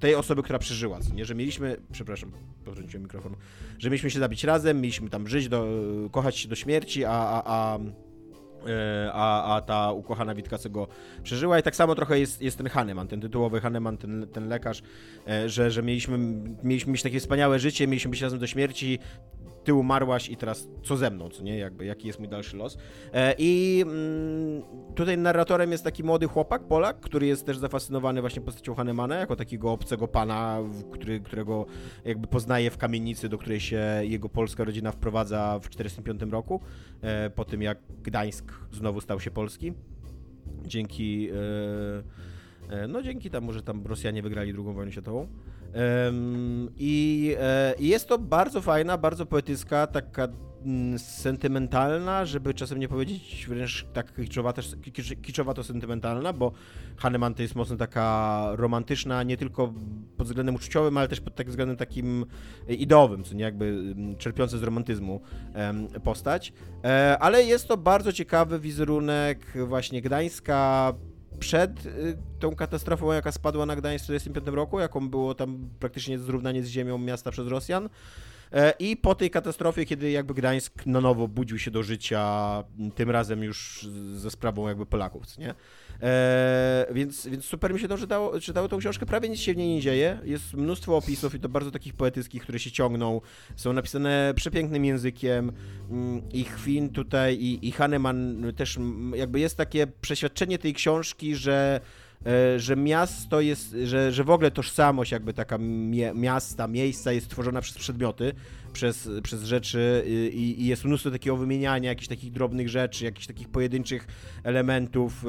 tej 0.00 0.14
osoby, 0.14 0.42
która 0.42 0.58
przeżyła, 0.58 0.98
nie? 1.14 1.24
Że 1.24 1.34
mieliśmy, 1.34 1.76
przepraszam, 1.92 2.32
powróciłem 2.64 3.02
mikrofon, 3.02 3.34
że 3.78 3.90
mieliśmy 3.90 4.10
się 4.10 4.18
zabić 4.18 4.44
razem, 4.44 4.80
mieliśmy 4.80 5.10
tam 5.10 5.28
żyć, 5.28 5.48
do, 5.48 5.66
kochać 6.10 6.36
się 6.36 6.48
do 6.48 6.56
śmierci, 6.56 7.04
a, 7.04 7.10
a, 7.10 7.42
a 7.44 7.78
e, 7.78 8.07
a, 9.12 9.56
a 9.56 9.60
ta 9.60 9.92
ukochana 9.92 10.34
Witkacego 10.34 10.88
przeżyła 11.22 11.58
i 11.58 11.62
tak 11.62 11.76
samo 11.76 11.94
trochę 11.94 12.18
jest, 12.18 12.42
jest 12.42 12.58
ten 12.58 12.68
Hahnemann, 12.68 13.08
ten 13.08 13.20
tytułowy 13.20 13.60
Hahnemann, 13.60 13.98
ten, 13.98 14.26
ten 14.32 14.48
lekarz, 14.48 14.82
e, 15.28 15.48
że, 15.48 15.70
że 15.70 15.82
mieliśmy, 15.82 16.18
mieliśmy 16.62 16.92
mieć 16.92 17.02
takie 17.02 17.20
wspaniałe 17.20 17.58
życie, 17.58 17.86
mieliśmy 17.86 18.10
być 18.10 18.22
razem 18.22 18.38
do 18.38 18.46
śmierci, 18.46 18.98
ty 19.68 19.74
umarłaś 19.74 20.28
i 20.28 20.36
teraz 20.36 20.68
co 20.82 20.96
ze 20.96 21.10
mną, 21.10 21.28
co 21.28 21.42
nie, 21.42 21.58
jakby 21.58 21.84
jaki 21.84 22.06
jest 22.06 22.18
mój 22.18 22.28
dalszy 22.28 22.56
los. 22.56 22.78
E, 23.12 23.34
I 23.38 23.82
mm, 23.86 24.62
tutaj 24.94 25.18
narratorem 25.18 25.72
jest 25.72 25.84
taki 25.84 26.04
młody 26.04 26.26
chłopak, 26.26 26.62
Polak, 26.68 27.00
który 27.00 27.26
jest 27.26 27.46
też 27.46 27.58
zafascynowany 27.58 28.20
właśnie 28.20 28.42
postacią 28.42 28.74
Hahnemana, 28.74 29.16
jako 29.16 29.36
takiego 29.36 29.72
obcego 29.72 30.08
pana, 30.08 30.58
który, 30.92 31.20
którego 31.20 31.66
jakby 32.04 32.26
poznaje 32.26 32.70
w 32.70 32.78
kamienicy, 32.78 33.28
do 33.28 33.38
której 33.38 33.60
się 33.60 33.82
jego 34.02 34.28
polska 34.28 34.64
rodzina 34.64 34.92
wprowadza 34.92 35.58
w 35.58 35.68
1945 35.68 36.32
roku, 36.32 36.60
e, 37.02 37.30
po 37.30 37.44
tym 37.44 37.62
jak 37.62 37.78
Gdańsk 38.02 38.52
znowu 38.72 39.00
stał 39.00 39.20
się 39.20 39.30
polski. 39.30 39.72
Dzięki 40.66 41.28
e, 42.70 42.88
no 42.88 43.02
dzięki 43.02 43.30
temu, 43.30 43.52
że 43.52 43.62
tam 43.62 43.86
Rosjanie 43.86 44.22
wygrali 44.22 44.54
II 44.56 44.74
wojnę 44.74 44.92
światową. 44.92 45.28
I, 46.76 47.34
e, 47.40 47.74
I 47.78 47.88
jest 47.88 48.08
to 48.08 48.18
bardzo 48.18 48.60
fajna, 48.60 48.98
bardzo 48.98 49.26
poetycka, 49.26 49.86
taka 49.86 50.28
mm, 50.64 50.98
sentymentalna, 50.98 52.24
żeby 52.24 52.54
czasem 52.54 52.78
nie 52.78 52.88
powiedzieć 52.88 53.46
wręcz 53.48 53.86
tak 53.92 54.14
kiczowato, 54.14 54.62
kiczowato 55.22 55.64
sentymentalna, 55.64 56.32
bo 56.32 56.52
Hahnemann 56.96 57.34
to 57.34 57.42
jest 57.42 57.54
mocno 57.54 57.76
taka 57.76 58.48
romantyczna, 58.52 59.22
nie 59.22 59.36
tylko 59.36 59.74
pod 60.16 60.26
względem 60.26 60.54
uczuciowym, 60.54 60.98
ale 60.98 61.08
też 61.08 61.20
pod 61.20 61.34
tak 61.34 61.48
względem 61.48 61.76
takim 61.76 62.26
ideowym, 62.68 63.24
co 63.24 63.34
nie 63.34 63.44
jakby 63.44 63.64
mm, 63.64 64.16
czerpiące 64.16 64.58
z 64.58 64.62
romantyzmu 64.62 65.20
postać. 66.04 66.52
E, 66.84 67.16
ale 67.20 67.44
jest 67.44 67.68
to 67.68 67.76
bardzo 67.76 68.12
ciekawy 68.12 68.60
wizerunek 68.60 69.46
właśnie 69.66 70.02
Gdańska, 70.02 70.94
przed 71.38 71.86
y, 71.86 72.18
tą 72.38 72.56
katastrofą, 72.56 73.12
jaka 73.12 73.32
spadła 73.32 73.66
na 73.66 73.76
Gdańsk 73.76 74.04
w 74.04 74.06
1945 74.06 74.56
roku, 74.56 74.80
jaką 74.80 75.10
było 75.10 75.34
tam 75.34 75.68
praktycznie 75.78 76.18
zrównanie 76.18 76.62
z 76.62 76.68
ziemią 76.68 76.98
miasta 76.98 77.30
przez 77.30 77.46
Rosjan. 77.46 77.88
E, 78.52 78.74
I 78.78 78.96
po 78.96 79.14
tej 79.14 79.30
katastrofie, 79.30 79.86
kiedy 79.86 80.10
jakby 80.10 80.34
Gdańsk 80.34 80.86
na 80.86 81.00
nowo 81.00 81.28
budził 81.28 81.58
się 81.58 81.70
do 81.70 81.82
życia, 81.82 82.64
tym 82.94 83.10
razem 83.10 83.42
już 83.42 83.88
ze 84.14 84.30
sprawą 84.30 84.68
jakby 84.68 84.86
Polaków, 84.86 85.38
nie? 85.38 85.54
E, 86.02 86.86
więc, 86.92 87.26
więc 87.26 87.44
super 87.44 87.74
mi 87.74 87.80
się 87.80 87.88
to 87.88 87.98
czytało, 87.98 88.40
czytało 88.40 88.68
tą 88.68 88.78
książkę, 88.78 89.06
prawie 89.06 89.28
nic 89.28 89.40
się 89.40 89.54
w 89.54 89.56
niej 89.56 89.74
nie 89.74 89.80
dzieje, 89.80 90.18
jest 90.24 90.54
mnóstwo 90.54 90.96
opisów 90.96 91.34
i 91.34 91.40
to 91.40 91.48
bardzo 91.48 91.70
takich 91.70 91.94
poetyckich, 91.94 92.42
które 92.42 92.58
się 92.58 92.70
ciągną, 92.70 93.20
są 93.56 93.72
napisane 93.72 94.32
przepięknym 94.36 94.84
językiem. 94.84 95.52
Mm, 95.90 96.22
i 96.32 96.44
Chwin 96.44 96.88
tutaj 96.88 97.36
i, 97.36 97.68
i 97.68 97.72
Hahnemann 97.72 98.52
też 98.56 98.78
jakby 99.14 99.40
jest 99.40 99.56
takie 99.56 99.86
przeświadczenie 99.86 100.58
tej 100.58 100.74
książki, 100.74 101.36
że 101.36 101.80
że 102.56 102.76
miasto 102.76 103.40
jest, 103.40 103.76
że, 103.84 104.12
że 104.12 104.24
w 104.24 104.30
ogóle 104.30 104.50
tożsamość 104.50 105.12
jakby 105.12 105.34
taka 105.34 105.58
miasta, 106.14 106.68
miejsca 106.68 107.12
jest 107.12 107.28
tworzona 107.30 107.60
przez 107.60 107.78
przedmioty, 107.78 108.32
przez, 108.78 109.08
przez 109.22 109.44
rzeczy 109.44 110.04
i, 110.32 110.54
i, 110.58 110.66
jest 110.66 110.84
mnóstwo 110.84 111.10
takiego 111.10 111.36
wymieniania 111.36 111.88
jakichś 111.88 112.08
takich 112.08 112.32
drobnych 112.32 112.68
rzeczy, 112.68 113.04
jakichś 113.04 113.26
takich 113.26 113.48
pojedynczych 113.48 114.06
elementów, 114.44 115.24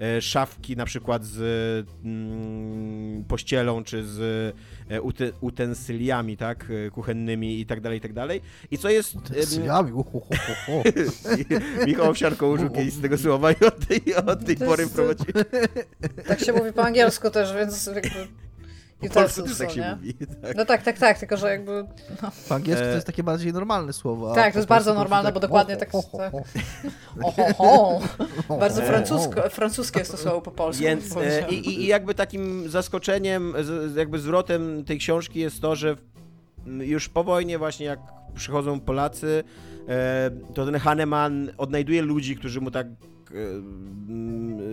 e, 0.00 0.22
szafki 0.22 0.76
na 0.76 0.84
przykład 0.84 1.24
z 1.24 1.38
mm, 2.04 3.24
pościelą, 3.24 3.84
czy 3.84 4.04
z 4.04 4.20
e, 4.88 5.00
utensyliami, 5.40 6.36
tak, 6.36 6.70
e, 6.86 6.90
kuchennymi 6.90 7.60
i 7.60 7.66
tak 7.66 7.80
dalej, 7.80 7.98
i 7.98 8.00
tak 8.00 8.12
dalej. 8.12 8.40
I 8.70 8.78
co 8.78 8.90
jest... 8.90 9.14
Utensyliami, 9.14 9.92
Michał 11.86 12.10
Owsiarko 12.10 12.48
użył 12.48 12.70
kiedyś 12.70 12.92
z 12.92 13.02
tego 13.02 13.18
słowa 13.18 13.52
i 13.52 13.64
od 13.64 13.86
tej, 13.86 14.14
od 14.14 14.44
tej 14.44 14.56
pory 14.56 14.86
prowadzi... 14.86 15.24
Tak 16.26 16.40
się 16.40 16.52
mówi 16.52 16.72
po 16.72 16.84
angielsku 16.84 17.30
też, 17.30 17.54
więc 17.54 17.86
jakby... 17.86 18.45
polsku 19.10 19.42
też 19.42 19.58
tak 19.58 19.70
się 19.70 19.80
nie? 19.80 19.96
mówi. 19.96 20.14
Tak. 20.42 20.56
No 20.56 20.64
tak, 20.64 20.82
tak, 20.82 20.98
tak, 20.98 21.18
tylko 21.18 21.36
że 21.36 21.50
jakby... 21.50 21.86
No. 22.22 22.30
Po 22.48 22.54
angielsku 22.54 22.84
to 22.84 22.94
jest 22.94 23.06
takie 23.06 23.22
bardziej 23.22 23.52
normalne 23.52 23.92
słowo. 23.92 24.34
Tak, 24.34 24.52
to 24.52 24.58
jest 24.58 24.68
bardzo 24.68 24.94
normalne, 24.94 25.32
bo 25.32 25.40
dokładnie 25.40 25.76
tak... 25.76 25.90
Oho, 27.58 28.00
Bardzo 28.58 28.82
francusko, 28.82 29.50
francuskie 29.50 29.98
jest 29.98 30.10
to 30.10 30.16
słowo 30.16 30.40
po 30.40 30.50
polsku. 30.50 30.82
Więc, 30.82 31.16
e, 31.16 31.48
i, 31.50 31.82
I 31.82 31.86
jakby 31.86 32.14
takim 32.14 32.68
zaskoczeniem, 32.68 33.54
jakby 33.96 34.18
zwrotem 34.18 34.84
tej 34.84 34.98
książki 34.98 35.40
jest 35.40 35.60
to, 35.60 35.76
że 35.76 35.96
już 36.66 37.08
po 37.08 37.24
wojnie 37.24 37.58
właśnie 37.58 37.86
jak 37.86 38.00
przychodzą 38.34 38.80
Polacy, 38.80 39.44
e, 39.88 40.30
to 40.54 40.64
ten 40.64 40.76
Hahnemann 40.76 41.50
odnajduje 41.58 42.02
ludzi, 42.02 42.36
którzy 42.36 42.60
mu 42.60 42.70
tak 42.70 42.86
e, 42.86 43.15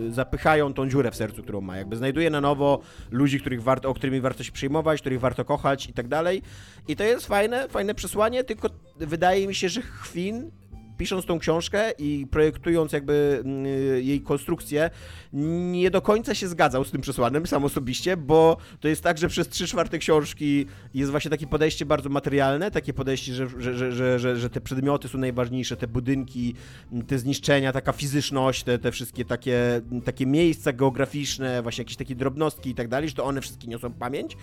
zapychają 0.08 0.74
tą 0.74 0.88
dziurę 0.88 1.10
w 1.10 1.16
sercu, 1.16 1.42
którą 1.42 1.60
ma. 1.60 1.76
Jakby 1.76 1.96
znajduje 1.96 2.30
na 2.30 2.40
nowo 2.40 2.80
ludzi, 3.10 3.40
których 3.40 3.62
warto, 3.62 3.88
o 3.88 3.94
którymi 3.94 4.20
warto 4.20 4.42
się 4.42 4.52
przejmować, 4.52 5.00
których 5.00 5.20
warto 5.20 5.44
kochać 5.44 5.88
i 5.88 5.92
tak 5.92 6.08
dalej. 6.08 6.42
I 6.88 6.96
to 6.96 7.04
jest 7.04 7.26
fajne, 7.26 7.68
fajne 7.68 7.94
przesłanie, 7.94 8.44
tylko 8.44 8.70
wydaje 8.96 9.46
mi 9.46 9.54
się, 9.54 9.68
że 9.68 9.82
Chwin 9.82 10.50
pisząc 10.98 11.26
tą 11.26 11.38
książkę 11.38 11.90
i 11.98 12.26
projektując 12.30 12.92
jakby 12.92 13.42
mm, 13.44 13.66
jej 14.04 14.20
konstrukcję, 14.20 14.90
nie 15.32 15.90
do 15.90 16.02
końca 16.02 16.34
się 16.34 16.48
zgadzał 16.48 16.84
z 16.84 16.90
tym 16.90 17.00
przesłanem, 17.00 17.46
sam 17.46 17.64
osobiście, 17.64 18.16
bo 18.16 18.56
to 18.80 18.88
jest 18.88 19.02
tak, 19.02 19.18
że 19.18 19.28
przez 19.28 19.48
trzy 19.48 19.66
czwarte 19.66 19.98
książki 19.98 20.66
jest 20.94 21.10
właśnie 21.10 21.30
takie 21.30 21.46
podejście 21.46 21.86
bardzo 21.86 22.08
materialne, 22.08 22.70
takie 22.70 22.92
podejście, 22.92 23.34
że, 23.34 23.48
że, 23.58 23.92
że, 23.92 24.18
że, 24.18 24.36
że 24.36 24.50
te 24.50 24.60
przedmioty 24.60 25.08
są 25.08 25.18
najważniejsze, 25.18 25.76
te 25.76 25.86
budynki, 25.86 26.54
te 27.06 27.18
zniszczenia, 27.18 27.72
taka 27.72 27.92
fizyczność, 27.92 28.62
te, 28.62 28.78
te 28.78 28.92
wszystkie 28.92 29.24
takie, 29.24 29.80
takie 30.04 30.26
miejsca 30.26 30.72
geograficzne, 30.72 31.62
właśnie 31.62 31.82
jakieś 31.82 31.96
takie 31.96 32.14
drobnostki 32.14 32.70
i 32.70 32.74
tak 32.74 32.88
dalej, 32.88 33.08
że 33.08 33.14
to 33.14 33.24
one 33.24 33.40
wszystkie 33.40 33.68
niosą 33.68 33.92
pamięć. 33.92 34.36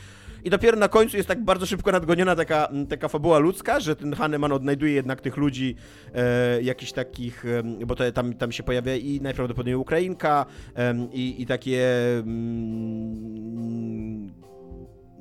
I 0.43 0.49
dopiero 0.49 0.77
na 0.77 0.87
końcu 0.87 1.17
jest 1.17 1.27
tak 1.27 1.43
bardzo 1.43 1.65
szybko 1.65 1.91
nadgoniona 1.91 2.35
taka, 2.35 2.69
taka 2.89 3.07
fabuła 3.07 3.39
ludzka, 3.39 3.79
że 3.79 3.95
ten 3.95 4.13
Hahnemann 4.13 4.51
odnajduje 4.51 4.93
jednak 4.93 5.21
tych 5.21 5.37
ludzi 5.37 5.75
e, 6.13 6.61
jakichś 6.61 6.91
takich, 6.91 7.45
e, 7.45 7.63
bo 7.85 7.95
to, 7.95 8.11
tam, 8.11 8.33
tam 8.33 8.51
się 8.51 8.63
pojawia 8.63 8.95
i 8.95 9.21
najprawdopodobniej 9.21 9.75
Ukrainka 9.75 10.45
e, 10.75 11.07
i, 11.13 11.41
i 11.41 11.45
takie 11.45 11.89
mm, 12.19 13.51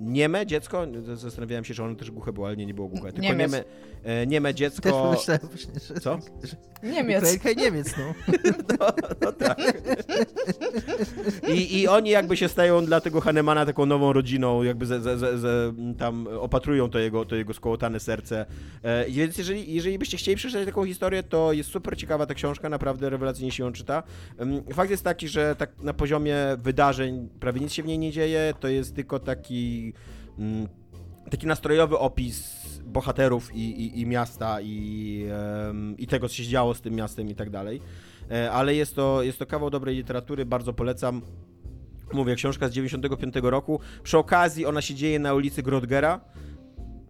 nieme 0.01 0.46
dziecko, 0.46 0.86
zastanawiałem 1.14 1.64
się, 1.64 1.74
że 1.74 1.84
ono 1.84 1.94
też 1.94 2.11
głuche 2.11 2.32
było, 2.32 2.46
ale 2.46 2.57
nie, 2.57 2.66
nie 2.66 2.74
było 2.74 2.88
głuche, 2.88 3.12
tylko 3.12 3.28
Niemiec. 3.28 3.53
nieme, 3.53 3.64
e, 4.05 4.26
nieme 4.26 4.55
dziecko... 4.55 4.82
Też 4.82 4.92
pomyślałem 4.92 5.48
właśnie, 5.48 5.80
że... 5.88 6.01
Co? 6.01 6.18
Niemiec. 6.82 7.20
Ukrainka 7.20 7.51
i 7.51 7.57
Niemiec, 7.57 7.94
no. 7.98 8.14
no. 8.80 8.86
no, 9.20 9.32
tak. 9.32 9.59
I, 11.55 11.80
I 11.80 11.88
oni 11.88 12.11
jakby 12.11 12.36
się 12.36 12.48
stają 12.48 12.84
dla 12.86 13.01
tego 13.01 13.20
Hanemana 13.20 13.66
taką 13.66 13.86
nową 13.86 14.12
rodziną, 14.12 14.62
jakby 14.62 14.86
ze, 14.86 15.01
ze, 15.01 15.18
ze, 15.18 15.38
ze 15.38 15.72
tam 15.98 16.28
opatrują 16.40 16.90
to 16.90 16.98
jego, 16.98 17.24
to 17.24 17.36
jego 17.36 17.55
skołotane 17.55 18.01
serce. 18.01 18.46
E, 18.82 19.11
więc 19.11 19.38
jeżeli, 19.38 19.74
jeżeli 19.74 19.98
byście 19.98 20.16
chcieli 20.16 20.36
przeczytać 20.36 20.66
taką 20.66 20.84
historię, 20.84 21.22
to 21.22 21.53
jest 21.53 21.70
super 21.70 21.96
ciekawa 21.96 22.26
ta 22.26 22.34
książka, 22.34 22.68
naprawdę 22.68 23.11
rewelacyjnie 23.11 23.53
się 23.53 23.64
ją 23.64 23.72
czyta. 23.72 24.03
Fakt 24.74 24.90
jest 24.90 25.05
taki, 25.05 25.28
że 25.28 25.57
tak 25.57 25.70
na 25.82 25.92
poziomie 25.92 26.36
wydarzeń 26.59 27.28
prawie 27.40 27.61
nic 27.61 27.72
się 27.72 27.82
w 27.82 27.86
niej 27.86 27.98
nie 27.98 28.12
dzieje, 28.12 28.55
to 28.61 28.68
jest 28.68 28.94
tylko 28.94 29.18
taki 29.18 29.89
Mm, 30.38 30.68
taki 31.30 31.47
nastrojowy 31.47 31.99
opis 31.99 32.61
bohaterów 32.84 33.55
i, 33.55 33.59
i, 33.59 34.01
i 34.01 34.07
miasta 34.07 34.61
i, 34.61 35.26
i 35.99 36.07
tego, 36.07 36.28
co 36.28 36.34
się 36.34 36.45
działo 36.45 36.74
z 36.74 36.80
tym 36.80 36.95
miastem 36.95 37.28
i 37.28 37.34
tak 37.34 37.51
dalej. 37.51 37.80
E, 38.30 38.51
ale 38.51 38.74
jest 38.74 38.97
to, 38.97 39.22
jest 39.22 39.38
to 39.38 39.47
kawał 39.47 39.70
dobrej 39.70 39.97
literatury, 39.97 40.47
bardzo 40.47 40.72
polecam. 40.72 41.22
Mówię, 42.12 42.34
książka 42.34 42.68
z 42.68 42.72
95 42.72 43.34
roku. 43.43 43.80
Przy 44.03 44.18
okazji 44.18 44.66
ona 44.66 44.82
się 44.82 44.95
dzieje 44.95 45.18
na 45.18 45.34
ulicy 45.34 45.62
Grodgera, 45.62 46.20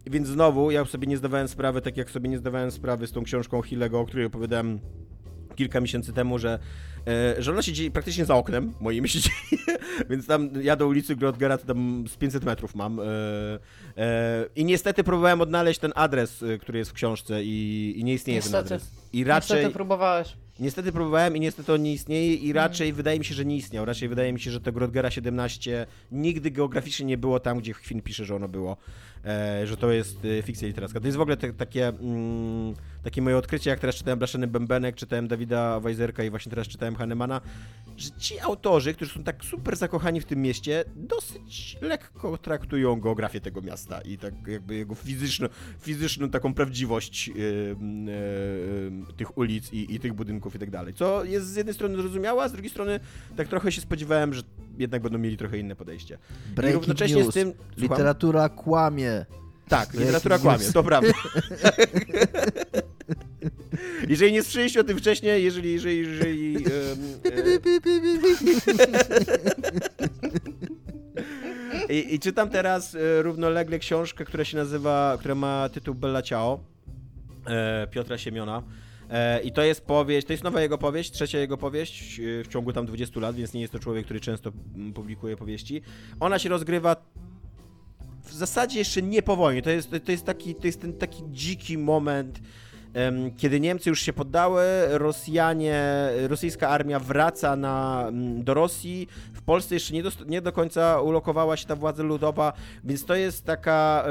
więc 0.06 0.28
znowu 0.28 0.70
ja 0.70 0.84
sobie 0.84 1.06
nie 1.06 1.16
zdawałem 1.16 1.48
sprawy, 1.48 1.80
tak 1.80 1.96
jak 1.96 2.10
sobie 2.10 2.30
nie 2.30 2.38
zdawałem 2.38 2.70
sprawy 2.70 3.06
z 3.06 3.12
tą 3.12 3.24
książką 3.24 3.62
Hillego, 3.62 4.00
o 4.00 4.06
której 4.06 4.26
opowiadałem 4.26 4.80
kilka 5.60 5.80
miesięcy 5.80 6.12
temu, 6.12 6.38
że, 6.38 6.58
e, 7.06 7.42
że 7.42 7.50
ona 7.52 7.62
się 7.62 7.72
dzieje 7.72 7.90
praktycznie 7.90 8.24
za 8.24 8.34
oknem 8.34 8.72
moim 8.80 9.06
się 9.12 9.20
dzieje, 9.20 9.78
więc 10.10 10.26
tam 10.26 10.50
ja 10.62 10.76
do 10.76 10.86
ulicy 10.86 11.16
Grodgera 11.16 11.58
to 11.58 11.66
tam 11.66 12.04
z 12.08 12.16
500 12.16 12.44
metrów 12.44 12.74
mam. 12.74 13.00
E, 13.00 13.04
e, 13.96 14.46
I 14.56 14.64
niestety 14.64 15.04
próbowałem 15.04 15.40
odnaleźć 15.40 15.80
ten 15.80 15.92
adres, 15.94 16.44
który 16.60 16.78
jest 16.78 16.90
w 16.90 16.94
książce 16.94 17.44
i, 17.44 17.94
i 17.96 18.04
nie 18.04 18.14
istnieje 18.14 18.38
niestety. 18.38 18.68
ten 18.68 18.76
adres. 18.76 18.90
I 19.12 19.24
raczej... 19.24 19.56
Niestety 19.56 19.74
próbowałeś. 19.74 20.36
Niestety 20.60 20.92
próbowałem 20.92 21.36
i 21.36 21.40
niestety 21.40 21.72
on 21.72 21.82
nie 21.82 21.92
istnieje 21.92 22.34
i 22.34 22.52
raczej 22.52 22.88
mm. 22.88 22.96
wydaje 22.96 23.18
mi 23.18 23.24
się, 23.24 23.34
że 23.34 23.44
nie 23.44 23.56
istniał. 23.56 23.84
Raczej 23.84 24.08
wydaje 24.08 24.32
mi 24.32 24.40
się, 24.40 24.50
że 24.50 24.60
to 24.60 24.72
Grodgera 24.72 25.10
17 25.10 25.86
nigdy 26.12 26.50
geograficznie 26.50 27.06
nie 27.06 27.18
było 27.18 27.40
tam, 27.40 27.58
gdzie 27.58 27.72
Chwin 27.72 28.02
pisze, 28.02 28.24
że 28.24 28.36
ono 28.36 28.48
było. 28.48 28.76
E, 29.24 29.66
że 29.66 29.76
to 29.76 29.90
jest 29.90 30.24
e, 30.24 30.42
fikcja 30.42 30.68
literacka. 30.68 31.00
To 31.00 31.06
jest 31.06 31.18
w 31.18 31.20
ogóle 31.20 31.36
te, 31.36 31.52
takie, 31.52 31.88
mm, 31.88 32.74
takie 33.02 33.22
moje 33.22 33.36
odkrycie, 33.36 33.70
jak 33.70 33.80
teraz 33.80 33.96
czytałem 33.96 34.18
Blaszany 34.18 34.46
Bębenek, 34.46 34.96
czytałem 34.96 35.28
Dawida 35.28 35.80
Wajzerka 35.80 36.24
i 36.24 36.30
właśnie 36.30 36.50
teraz 36.50 36.68
czytałem 36.68 36.96
Hahnemana, 36.96 37.40
że 37.96 38.10
ci 38.18 38.40
autorzy, 38.40 38.94
którzy 38.94 39.12
są 39.14 39.22
tak 39.22 39.44
super 39.44 39.76
zakochani 39.76 40.20
w 40.20 40.24
tym 40.24 40.42
mieście, 40.42 40.84
dosyć 40.96 41.78
lekko 41.80 42.38
traktują 42.38 43.00
geografię 43.00 43.40
tego 43.40 43.62
miasta 43.62 44.00
i 44.00 44.18
tak 44.18 44.34
jakby 44.46 44.74
jego 44.74 44.94
fizyczną, 44.94 45.48
fizyczną 45.80 46.30
taką 46.30 46.54
prawdziwość 46.54 47.28
yy, 47.28 47.34
yy, 47.34 49.14
tych 49.16 49.38
ulic 49.38 49.72
i, 49.72 49.94
i 49.94 50.00
tych 50.00 50.12
budynków 50.12 50.54
i 50.54 50.58
tak 50.58 50.70
dalej. 50.70 50.94
Co 50.94 51.24
jest 51.24 51.46
z 51.46 51.56
jednej 51.56 51.74
strony 51.74 51.96
zrozumiałe, 51.96 52.42
a 52.42 52.48
z 52.48 52.52
drugiej 52.52 52.70
strony 52.70 53.00
tak 53.36 53.48
trochę 53.48 53.72
się 53.72 53.80
spodziewałem, 53.80 54.34
że 54.34 54.42
jednak 54.80 55.02
będą 55.02 55.18
mieli 55.18 55.36
trochę 55.36 55.58
inne 55.58 55.76
podejście. 55.76 56.18
Breaking 56.54 56.82
I 56.82 56.86
równocześnie 56.86 57.22
news. 57.22 57.30
z 57.30 57.34
tym... 57.34 57.52
Literatura 57.76 58.48
kłamie. 58.48 59.26
Tak, 59.68 59.94
literatura 59.94 60.38
kłamie, 60.38 60.64
to 60.72 60.82
prawda. 60.82 61.12
jeżeli 64.08 64.32
nie 64.32 64.42
słyszeliście 64.42 64.80
o 64.80 64.84
tym 64.84 64.98
wcześniej, 64.98 65.44
jeżeli... 65.44 65.72
jeżeli, 65.72 65.98
jeżeli 65.98 66.56
um, 66.56 66.64
e... 67.24 67.30
I, 71.94 72.14
I, 72.14 72.18
czytam 72.18 72.50
teraz 72.50 72.94
e, 72.94 73.22
równolegle 73.22 73.78
książkę, 73.78 74.24
która 74.24 74.44
się 74.44 74.56
nazywa, 74.56 75.16
która 75.18 75.34
ma 75.34 75.68
tytuł 75.68 75.94
Bella 75.94 76.22
Ciao 76.22 76.60
e, 77.46 77.86
Piotra 77.90 78.18
Siemiona. 78.18 78.62
E, 79.10 79.40
I 79.40 79.52
to 79.52 79.62
jest 79.62 79.86
powieść, 79.86 80.26
to 80.26 80.32
jest 80.32 80.44
nowa 80.44 80.60
jego 80.60 80.78
powieść, 80.78 81.10
trzecia 81.10 81.38
jego 81.38 81.56
powieść 81.56 82.20
w 82.44 82.48
ciągu 82.48 82.72
tam 82.72 82.86
20 82.86 83.20
lat, 83.20 83.36
więc 83.36 83.54
nie 83.54 83.60
jest 83.60 83.72
to 83.72 83.78
człowiek, 83.78 84.04
który 84.04 84.20
często 84.20 84.52
publikuje 84.94 85.36
powieści. 85.36 85.82
Ona 86.20 86.38
się 86.38 86.48
rozgrywa 86.48 86.96
w 88.24 88.32
zasadzie 88.32 88.78
jeszcze 88.78 89.02
nie 89.02 89.22
po 89.22 89.36
wojnie. 89.36 89.62
To 89.62 89.70
jest, 89.70 89.90
to 90.04 90.12
jest, 90.12 90.24
taki, 90.24 90.54
to 90.54 90.66
jest 90.66 90.80
ten 90.80 90.92
taki 90.92 91.22
dziki 91.30 91.78
moment 91.78 92.40
kiedy 93.36 93.60
Niemcy 93.60 93.90
już 93.90 94.00
się 94.00 94.12
poddały, 94.12 94.62
Rosjanie, 94.88 95.84
rosyjska 96.28 96.68
armia 96.68 96.98
wraca 97.00 97.56
na, 97.56 98.08
do 98.38 98.54
Rosji. 98.54 99.08
W 99.34 99.42
Polsce 99.42 99.74
jeszcze 99.74 99.94
nie 99.94 100.02
do, 100.02 100.10
nie 100.26 100.40
do 100.40 100.52
końca 100.52 101.00
ulokowała 101.00 101.56
się 101.56 101.66
ta 101.66 101.76
władza 101.76 102.02
ludowa, 102.02 102.52
więc 102.84 103.04
to 103.04 103.14
jest 103.14 103.44
taka, 103.44 104.04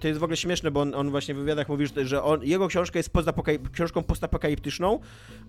to 0.00 0.08
jest 0.08 0.20
w 0.20 0.22
ogóle 0.22 0.36
śmieszne, 0.36 0.70
bo 0.70 0.80
on, 0.80 0.94
on 0.94 1.10
właśnie 1.10 1.34
w 1.34 1.38
wywiadach 1.38 1.68
mówi, 1.68 1.86
że 2.04 2.22
on, 2.22 2.42
jego 2.44 2.68
książka 2.68 2.98
jest 2.98 3.10
książką 3.72 4.02
postapokaliptyczną, 4.02 5.00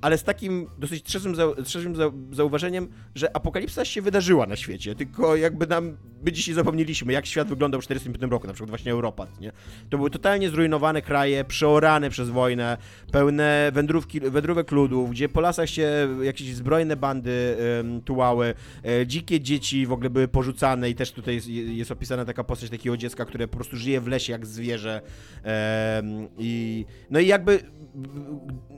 ale 0.01 0.17
z 0.17 0.23
takim 0.23 0.69
dosyć 0.77 1.03
trzezłym, 1.03 1.35
trzezłym 1.63 1.95
zauważeniem, 2.31 2.87
że 3.15 3.35
apokalipsa 3.35 3.85
się 3.85 4.01
wydarzyła 4.01 4.45
na 4.45 4.55
świecie, 4.55 4.95
tylko 4.95 5.35
jakby 5.35 5.67
nam, 5.67 5.97
my 6.25 6.31
dzisiaj 6.31 6.55
zapomnieliśmy, 6.55 7.13
jak 7.13 7.25
świat 7.25 7.47
wyglądał 7.47 7.81
w 7.81 7.87
1945 7.87 8.31
roku, 8.31 8.47
na 8.47 8.53
przykład 8.53 8.69
właśnie 8.69 8.91
Europa, 8.91 9.27
nie? 9.41 9.51
To 9.89 9.97
były 9.97 10.09
totalnie 10.09 10.49
zrujnowane 10.49 11.01
kraje, 11.01 11.45
przeorane 11.45 12.09
przez 12.09 12.29
wojnę, 12.29 12.72
pełne 13.11 13.71
wędrówki, 13.73 14.19
wędrówek 14.19 14.71
ludów, 14.71 15.11
gdzie 15.11 15.29
po 15.29 15.41
lasach 15.41 15.69
się 15.69 16.07
jakieś 16.21 16.55
zbrojne 16.55 16.95
bandy 16.95 17.57
um, 17.77 18.01
tułały, 18.01 18.53
e, 18.85 19.07
dzikie 19.07 19.39
dzieci 19.39 19.85
w 19.85 19.91
ogóle 19.91 20.09
były 20.09 20.27
porzucane 20.27 20.89
i 20.89 20.95
też 20.95 21.11
tutaj 21.11 21.35
jest, 21.35 21.47
jest, 21.47 21.91
opisana 21.91 22.25
taka 22.25 22.43
postać 22.43 22.69
takiego 22.69 22.97
dziecka, 22.97 23.25
które 23.25 23.47
po 23.47 23.57
prostu 23.57 23.77
żyje 23.77 24.01
w 24.01 24.07
lesie 24.07 24.33
jak 24.33 24.45
zwierzę. 24.45 25.01
no 27.09 27.19
i 27.19 27.27
jakby 27.27 27.59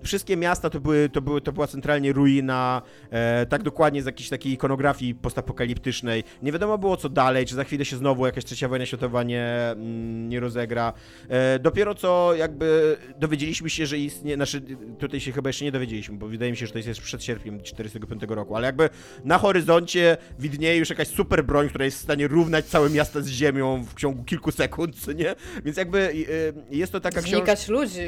wszystkie 0.04 0.38
miasta 0.38 0.70
to, 0.70 0.80
były, 0.80 1.10
to, 1.10 1.22
były, 1.22 1.42
to 1.42 1.52
była 1.52 1.68
centralnie 1.68 2.14
ruina, 2.14 2.82
e, 3.10 3.46
tak 3.46 3.64
dokładnie 3.64 4.04
z 4.04 4.06
jakiejś 4.06 4.30
takiej 4.30 4.54
ikonografii 4.54 5.16
postapokaliptycznej. 5.16 6.24
Nie 6.42 6.52
wiadomo 6.52 6.78
było 6.78 6.98
co 6.98 7.10
dalej, 7.10 7.46
czy 7.46 7.56
za 7.56 7.64
chwilę 7.64 7.86
się 7.86 7.98
znowu 7.98 8.26
jakaś 8.26 8.46
trzecia 8.46 8.68
wojna 8.68 8.86
światowa 8.86 9.24
nie, 9.24 9.46
mm, 9.72 10.30
nie 10.30 10.40
rozegra. 10.40 10.94
E, 11.30 11.60
dopiero 11.60 11.96
co 11.96 12.34
jakby 12.36 12.98
dowiedzieliśmy 13.20 13.70
się, 13.70 13.85
że 13.86 13.98
istnieje, 13.98 14.36
znaczy 14.36 14.62
tutaj 15.00 15.20
się 15.20 15.32
chyba 15.32 15.50
jeszcze 15.50 15.66
nie 15.66 15.72
dowiedzieliśmy, 15.72 16.18
bo 16.18 16.28
wydaje 16.28 16.52
mi 16.52 16.58
się, 16.58 16.68
że 16.68 16.74
to 16.74 16.80
jest 16.80 17.02
przed 17.02 17.24
sierpniem 17.24 17.60
1945 17.60 18.36
roku, 18.36 18.56
ale 18.56 18.66
jakby 18.66 18.90
na 19.24 19.38
horyzoncie 19.38 20.18
widnieje 20.40 20.78
już 20.78 20.90
jakaś 20.90 21.08
super 21.08 21.46
broń, 21.46 21.70
która 21.70 21.86
jest 21.86 21.98
w 21.98 22.02
stanie 22.02 22.28
równać 22.28 22.66
całe 22.66 22.90
miasta 22.90 23.22
z 23.22 23.28
ziemią 23.28 23.86
w 23.86 23.94
ciągu 23.94 24.24
kilku 24.24 24.52
sekund, 24.52 25.08
nie? 25.22 25.36
Więc 25.66 25.78
jakby 25.78 26.00
e, 26.00 26.76
jest 26.76 26.92
to 26.92 27.00
taka 27.00 27.22
książka... 27.22 27.38
Znikać 27.38 27.68
ludzi. 27.68 28.08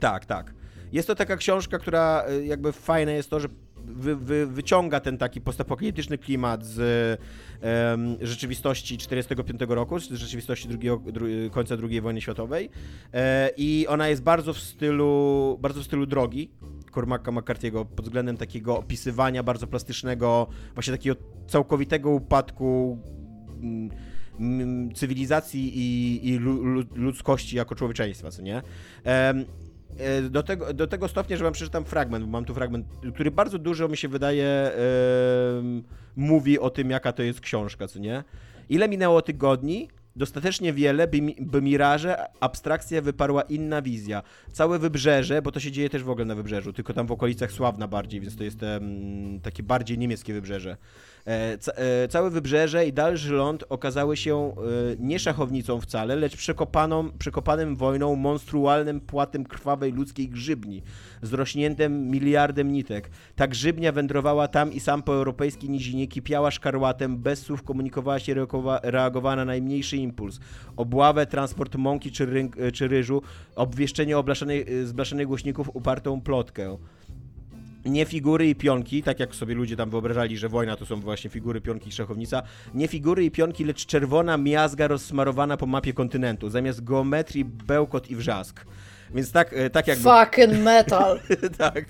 Tak, 0.00 0.26
tak. 0.26 0.54
Jest 0.92 1.08
to 1.08 1.14
taka 1.14 1.36
książka, 1.36 1.78
która 1.78 2.24
e, 2.28 2.46
jakby 2.46 2.72
fajne 2.72 3.12
jest 3.12 3.30
to, 3.30 3.40
że 3.40 3.48
wy, 3.88 4.16
wy, 4.16 4.46
wyciąga 4.46 5.00
ten 5.00 5.18
taki 5.18 5.40
postapokaliptyczny 5.40 6.18
klimat 6.18 6.64
z 6.64 6.78
um, 7.62 8.16
rzeczywistości 8.20 8.98
45 8.98 9.60
roku, 9.68 9.98
z 9.98 10.10
rzeczywistości 10.10 10.68
drugiego, 10.68 11.12
dru, 11.12 11.26
końca 11.50 11.74
II 11.90 12.00
wojny 12.00 12.20
światowej 12.20 12.70
e, 13.12 13.50
i 13.56 13.86
ona 13.88 14.08
jest 14.08 14.22
bardzo 14.22 14.52
w 14.52 14.58
stylu, 14.58 15.58
bardzo 15.60 15.80
w 15.80 15.84
stylu 15.84 16.06
drogi, 16.06 16.50
Cormaca 16.94 17.30
McCarthy'ego 17.32 17.84
pod 17.84 18.04
względem 18.04 18.36
takiego 18.36 18.78
opisywania 18.78 19.42
bardzo 19.42 19.66
plastycznego, 19.66 20.46
właśnie 20.74 20.92
takiego 20.92 21.16
całkowitego 21.46 22.10
upadku 22.10 22.98
mm, 24.40 24.94
cywilizacji 24.94 25.78
i, 25.78 26.28
i 26.28 26.38
ludzkości 26.94 27.56
jako 27.56 27.74
człowieczeństwa, 27.74 28.30
co 28.30 28.42
nie? 28.42 28.62
Do 30.30 30.42
tego, 30.42 30.74
do 30.74 30.86
tego 30.86 31.08
stopnia, 31.08 31.36
że 31.36 31.44
wam 31.44 31.52
przeczytam 31.52 31.84
fragment, 31.84 32.24
bo 32.24 32.30
mam 32.30 32.44
tu 32.44 32.54
fragment, 32.54 32.86
który 33.14 33.30
bardzo 33.30 33.58
dużo 33.58 33.88
mi 33.88 33.96
się 33.96 34.08
wydaje 34.08 34.70
mówi 36.16 36.58
o 36.58 36.70
tym, 36.70 36.90
jaka 36.90 37.12
to 37.12 37.22
jest 37.22 37.40
książka, 37.40 37.88
co 37.88 37.98
nie? 37.98 38.24
Ile 38.68 38.88
minęło 38.88 39.22
tygodni, 39.22 39.88
Dostatecznie 40.18 40.72
wiele, 40.72 41.06
by, 41.06 41.18
by 41.40 41.62
Miraże 41.62 42.26
abstrakcja 42.40 43.02
wyparła 43.02 43.42
inna 43.42 43.82
wizja. 43.82 44.22
Całe 44.52 44.78
wybrzeże, 44.78 45.42
bo 45.42 45.52
to 45.52 45.60
się 45.60 45.72
dzieje 45.72 45.90
też 45.90 46.02
w 46.02 46.10
ogóle 46.10 46.24
na 46.24 46.34
wybrzeżu, 46.34 46.72
tylko 46.72 46.92
tam 46.92 47.06
w 47.06 47.12
okolicach 47.12 47.52
Sławna 47.52 47.88
bardziej, 47.88 48.20
więc 48.20 48.36
to 48.36 48.44
jest 48.44 48.62
um, 48.62 49.40
takie 49.42 49.62
bardziej 49.62 49.98
niemieckie 49.98 50.34
wybrzeże. 50.34 50.76
E, 51.28 51.58
e, 51.76 52.08
całe 52.08 52.30
wybrzeże 52.30 52.86
i 52.86 52.92
dalszy 52.92 53.32
ląd 53.32 53.64
okazały 53.68 54.16
się 54.16 54.36
e, 54.36 54.52
nie 54.98 55.18
szachownicą 55.18 55.80
wcale, 55.80 56.16
lecz 56.16 56.36
przekopaną, 56.36 57.10
przekopanym 57.18 57.76
wojną 57.76 58.16
monstrualnym 58.16 59.00
płatem 59.00 59.44
krwawej 59.44 59.92
ludzkiej 59.92 60.28
grzybni, 60.28 60.82
zrośniętym 61.22 62.10
miliardem 62.10 62.72
nitek. 62.72 63.10
Ta 63.36 63.46
grzybnia 63.46 63.92
wędrowała 63.92 64.48
tam 64.48 64.72
i 64.72 64.80
sam 64.80 65.02
po 65.02 65.14
europejskiej 65.14 65.70
nizinie, 65.70 66.06
kipiała 66.06 66.50
szkarłatem, 66.50 67.18
bez 67.18 67.42
słów 67.42 67.62
komunikowała 67.62 68.18
się, 68.18 68.34
reagowała 68.82 69.36
na 69.36 69.44
najmniejszy 69.44 69.96
impuls. 69.96 70.40
Obławę, 70.76 71.26
transport 71.26 71.76
mąki 71.76 72.12
czy, 72.12 72.48
czy 72.72 72.88
ryżu, 72.88 73.22
obwieszczenie 73.56 74.18
oblaszanej, 74.18 74.66
zblaszanych 74.84 75.26
głośników, 75.26 75.70
upartą 75.74 76.20
plotkę 76.20 76.78
nie 77.84 78.04
figury 78.04 78.48
i 78.48 78.54
pionki, 78.54 79.02
tak 79.02 79.20
jak 79.20 79.34
sobie 79.34 79.54
ludzie 79.54 79.76
tam 79.76 79.90
wyobrażali, 79.90 80.38
że 80.38 80.48
wojna 80.48 80.76
to 80.76 80.86
są 80.86 81.00
właśnie 81.00 81.30
figury, 81.30 81.60
pionki 81.60 81.88
i 81.88 81.92
szachownica. 81.92 82.42
Nie 82.74 82.88
figury 82.88 83.24
i 83.24 83.30
pionki, 83.30 83.64
lecz 83.64 83.86
czerwona 83.86 84.36
miazga 84.36 84.88
rozsmarowana 84.88 85.56
po 85.56 85.66
mapie 85.66 85.92
kontynentu. 85.92 86.50
Zamiast 86.50 86.84
geometrii, 86.84 87.44
bełkot 87.44 88.10
i 88.10 88.16
wrzask. 88.16 88.64
Więc 89.14 89.32
tak, 89.32 89.52
e, 89.52 89.70
tak 89.70 89.86
jakby... 89.86 90.04
Fucking 90.04 90.64
metal! 90.64 91.20
tak, 91.58 91.84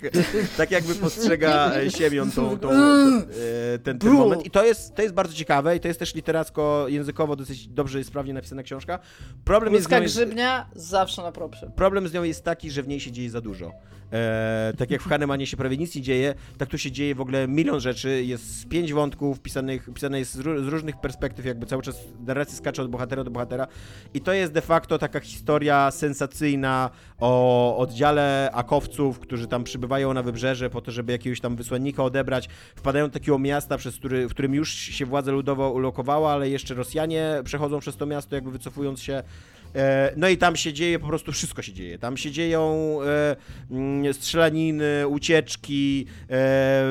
tak 0.57 0.71
jakby 0.71 0.95
postrzega 0.95 1.71
e, 1.75 1.91
Siemion 1.91 2.31
tą, 2.31 2.59
tą, 2.59 2.71
e, 2.71 3.79
ten, 3.83 3.99
ten 3.99 4.11
moment. 4.11 4.45
I 4.45 4.51
to 4.51 4.65
jest, 4.65 4.95
to 4.95 5.01
jest 5.01 5.13
bardzo 5.13 5.33
ciekawe 5.33 5.75
i 5.75 5.79
to 5.79 5.87
jest 5.87 5.99
też 5.99 6.15
literacko, 6.15 6.85
językowo 6.87 7.35
dosyć 7.35 7.67
dobrze 7.67 7.99
i 7.99 8.03
sprawnie 8.03 8.33
napisana 8.33 8.63
książka. 8.63 8.99
Problem 9.45 9.73
Ludzka 9.73 9.99
jest 9.99 10.15
grzybnia 10.15 10.69
zawsze 10.75 11.21
na 11.21 11.31
propsie. 11.31 11.71
Problem 11.75 12.07
z 12.07 12.13
nią 12.13 12.23
jest 12.23 12.43
taki, 12.43 12.71
że 12.71 12.83
w 12.83 12.87
niej 12.87 12.99
się 12.99 13.11
dzieje 13.11 13.29
za 13.29 13.41
dużo. 13.41 13.71
E, 14.13 14.73
tak 14.77 14.91
jak 14.91 15.01
w 15.01 15.07
Hanemanie 15.07 15.47
się 15.47 15.57
prawie 15.57 15.77
nic 15.77 15.95
nie 15.95 16.01
dzieje, 16.01 16.35
tak 16.57 16.69
tu 16.69 16.77
się 16.77 16.91
dzieje 16.91 17.15
w 17.15 17.21
ogóle 17.21 17.47
milion 17.47 17.79
rzeczy. 17.79 18.23
Jest 18.23 18.67
pięć 18.67 18.93
wątków 18.93 19.39
pisanych, 19.39 19.89
pisane 19.93 20.19
jest 20.19 20.33
z, 20.33 20.37
z 20.37 20.67
różnych 20.67 20.97
perspektyw, 21.01 21.45
jakby 21.45 21.65
cały 21.65 21.81
czas 21.81 21.95
narracja 22.25 22.57
skacze 22.57 22.81
od 22.81 22.89
bohatera 22.89 23.23
do 23.23 23.31
bohatera. 23.31 23.67
I 24.13 24.21
to 24.21 24.33
jest 24.33 24.53
de 24.53 24.61
facto 24.61 24.97
taka 24.97 25.19
historia 25.19 25.91
sensacyjna 25.91 26.89
o 27.19 27.77
oddziale 27.77 28.49
akowców, 28.53 29.19
którzy 29.19 29.47
tam 29.47 29.63
przybywają 29.63 30.13
na 30.13 30.23
wybrzeże 30.23 30.69
po 30.69 30.81
to, 30.81 30.91
żeby 30.91 31.11
jakiegoś 31.11 31.39
tam 31.41 31.55
wysłannika 31.55 32.03
odebrać. 32.03 32.49
Wpadają 32.75 33.07
do 33.07 33.13
takiego 33.13 33.39
miasta, 33.39 33.77
przez 33.77 33.95
który, 33.95 34.27
w 34.27 34.31
którym 34.31 34.53
już 34.53 34.73
się 34.73 35.05
władza 35.05 35.31
ludowa 35.31 35.69
ulokowała, 35.69 36.31
ale 36.31 36.49
jeszcze 36.49 36.73
Rosjanie 36.73 37.41
przechodzą 37.43 37.79
przez 37.79 37.97
to 37.97 38.05
miasto, 38.05 38.35
jakby 38.35 38.51
wycofując 38.51 39.01
się 39.01 39.23
no 40.17 40.29
i 40.29 40.37
tam 40.37 40.55
się 40.55 40.73
dzieje, 40.73 40.99
po 40.99 41.07
prostu 41.07 41.31
wszystko 41.31 41.61
się 41.61 41.73
dzieje. 41.73 41.99
Tam 41.99 42.17
się 42.17 42.31
dzieją 42.31 42.97
e, 43.03 43.35
mm, 43.71 44.13
strzelaniny, 44.13 45.07
ucieczki, 45.07 46.05
e, 46.29 46.83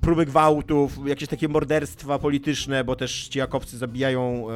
próby 0.00 0.26
gwałtów, 0.26 0.98
jakieś 1.06 1.28
takie 1.28 1.48
morderstwa 1.48 2.18
polityczne, 2.18 2.84
bo 2.84 2.96
też 2.96 3.28
ci 3.28 3.38
jakowcy 3.38 3.78
zabijają, 3.78 4.46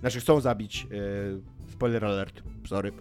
znaczy 0.00 0.20
chcą 0.20 0.40
zabić 0.40 0.86
spoiler 1.76 2.04
alert, 2.04 2.42
sorry, 2.68 2.92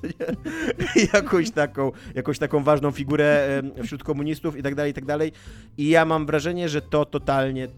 jakąś, 1.14 1.50
taką, 1.50 1.92
jakąś 2.14 2.38
taką 2.38 2.64
ważną 2.64 2.90
figurę 2.90 3.62
wśród 3.84 4.04
komunistów 4.04 4.56
i 4.56 4.62
tak 4.62 4.74
dalej, 4.74 4.90
i 4.90 4.94
tak 4.94 5.04
dalej. 5.04 5.32
I 5.78 5.88
ja 5.88 6.04
mam 6.04 6.26
wrażenie, 6.26 6.68
że 6.68 6.82
to 6.82 7.04
totalnie 7.04 7.68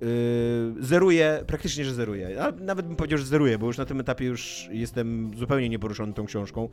Yy, 0.00 0.84
zeruje, 0.84 1.44
praktycznie, 1.46 1.84
że 1.84 1.94
zeruje. 1.94 2.42
A 2.42 2.50
nawet 2.50 2.86
bym 2.86 2.96
powiedział, 2.96 3.18
że 3.18 3.24
zeruje, 3.24 3.58
bo 3.58 3.66
już 3.66 3.78
na 3.78 3.84
tym 3.84 4.00
etapie 4.00 4.24
już 4.24 4.68
jestem 4.72 5.30
zupełnie 5.36 5.68
nieporuszony 5.68 6.12
tą 6.12 6.26
książką. 6.26 6.68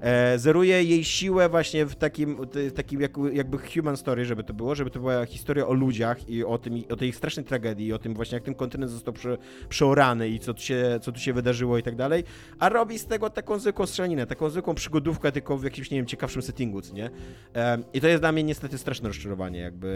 E, 0.00 0.38
zeruje 0.38 0.84
jej 0.84 1.04
siłę 1.04 1.48
właśnie 1.48 1.86
w 1.86 1.94
takim, 1.94 2.36
w 2.52 2.72
takim 2.72 3.00
jakby 3.32 3.58
human 3.58 3.96
story, 3.96 4.24
żeby 4.24 4.44
to 4.44 4.54
było, 4.54 4.74
żeby 4.74 4.90
to 4.90 5.00
była 5.00 5.26
historia 5.26 5.66
o 5.66 5.72
ludziach 5.72 6.28
i 6.28 6.44
o, 6.44 6.58
tym, 6.58 6.82
o 6.90 6.96
tej 6.96 7.08
ich 7.08 7.16
strasznej 7.16 7.46
tragedii, 7.46 7.86
i 7.86 7.92
o 7.92 7.98
tym 7.98 8.14
właśnie, 8.14 8.36
jak 8.36 8.44
ten 8.44 8.54
kontynent 8.54 8.92
został 8.92 9.14
prze, 9.14 9.38
przeorany 9.68 10.28
i 10.28 10.38
co 10.38 10.54
tu, 10.54 10.62
się, 10.62 10.98
co 11.02 11.12
tu 11.12 11.20
się 11.20 11.32
wydarzyło 11.32 11.78
i 11.78 11.82
tak 11.82 11.96
dalej, 11.96 12.24
a 12.58 12.68
robi 12.68 12.98
z 12.98 13.06
tego 13.06 13.30
taką 13.30 13.58
zwykłą 13.58 13.86
strzelaninę, 13.86 14.26
taką 14.26 14.50
zwykłą 14.50 14.74
przygodówkę, 14.74 15.32
tylko 15.32 15.58
w 15.58 15.64
jakimś, 15.64 15.90
nie 15.90 15.98
wiem, 15.98 16.06
ciekawszym 16.06 16.42
settingu, 16.42 16.80
nie? 16.92 17.10
E, 17.54 17.78
I 17.92 18.00
to 18.00 18.08
jest 18.08 18.22
dla 18.22 18.32
mnie 18.32 18.42
niestety 18.42 18.78
straszne 18.78 19.08
rozczarowanie, 19.08 19.60
jakby... 19.60 19.90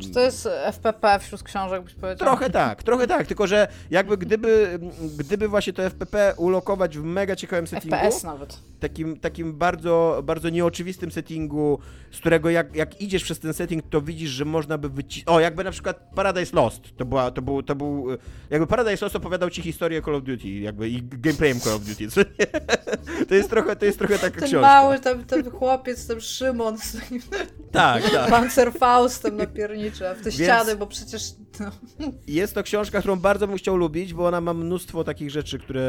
Czy 0.00 0.10
to 0.10 0.20
jest 0.20 0.48
FPP 0.64 1.18
wśród 1.18 1.42
książek, 1.42 1.82
byś 1.82 1.94
powiedział? 1.94 2.28
Trochę 2.28 2.50
tak, 2.50 2.82
trochę 2.82 3.06
tak, 3.06 3.26
tylko 3.26 3.46
że 3.46 3.68
jakby 3.90 4.18
gdyby, 4.18 4.78
gdyby 5.18 5.48
właśnie 5.48 5.72
to 5.72 5.82
FPP 5.82 6.34
ulokować 6.36 6.98
w 6.98 7.04
mega 7.04 7.36
ciekawym 7.36 7.66
settingu... 7.66 7.96
FPS 7.96 8.24
nawet. 8.24 8.58
Takim, 8.80 9.20
takim 9.20 9.39
bardzo, 9.44 10.22
bardzo 10.24 10.48
nieoczywistym 10.48 11.10
settingu, 11.10 11.78
z 12.10 12.18
którego 12.18 12.50
jak, 12.50 12.76
jak 12.76 13.00
idziesz 13.00 13.24
przez 13.24 13.38
ten 13.38 13.54
setting, 13.54 13.84
to 13.90 14.00
widzisz, 14.00 14.30
że 14.30 14.44
można 14.44 14.78
by 14.78 14.88
wycisnąć... 14.88 15.36
O, 15.36 15.40
jakby 15.40 15.64
na 15.64 15.70
przykład 15.70 16.10
Paradise 16.14 16.56
Lost, 16.56 16.96
to, 16.96 17.04
była, 17.04 17.30
to, 17.30 17.42
był, 17.42 17.62
to 17.62 17.74
był... 17.74 18.06
Jakby 18.50 18.66
Paradise 18.66 19.04
Lost 19.04 19.16
opowiadał 19.16 19.50
ci 19.50 19.62
historię 19.62 20.02
Call 20.02 20.14
of 20.14 20.24
Duty, 20.24 20.48
jakby 20.48 20.88
i 20.88 21.02
gameplayem 21.02 21.60
Call 21.60 21.74
of 21.74 21.82
Duty, 21.84 22.08
To 23.28 23.34
jest 23.34 23.50
trochę, 23.50 23.76
to 23.76 23.84
jest 23.84 23.98
trochę 23.98 24.18
taka 24.18 24.40
ten 24.40 24.48
książka. 24.48 24.60
mały, 24.60 24.98
ten, 24.98 25.24
ten 25.24 25.50
chłopiec, 25.50 26.06
ten 26.06 26.20
Szymon 26.20 26.78
z 26.78 26.96
tak, 27.72 28.10
tak. 28.10 28.30
Panzerfaustem 28.30 29.36
napiernicza 29.36 30.14
w 30.14 30.18
te 30.18 30.24
Więc... 30.24 30.34
ściany, 30.34 30.76
bo 30.76 30.86
przecież... 30.86 31.22
No. 31.60 31.70
Jest 32.26 32.54
to 32.54 32.62
książka, 32.62 32.98
którą 32.98 33.16
bardzo 33.16 33.46
bym 33.48 33.56
chciał 33.56 33.76
lubić, 33.76 34.14
bo 34.14 34.26
ona 34.26 34.40
ma 34.40 34.54
mnóstwo 34.54 35.04
takich 35.04 35.30
rzeczy, 35.30 35.58
które... 35.58 35.82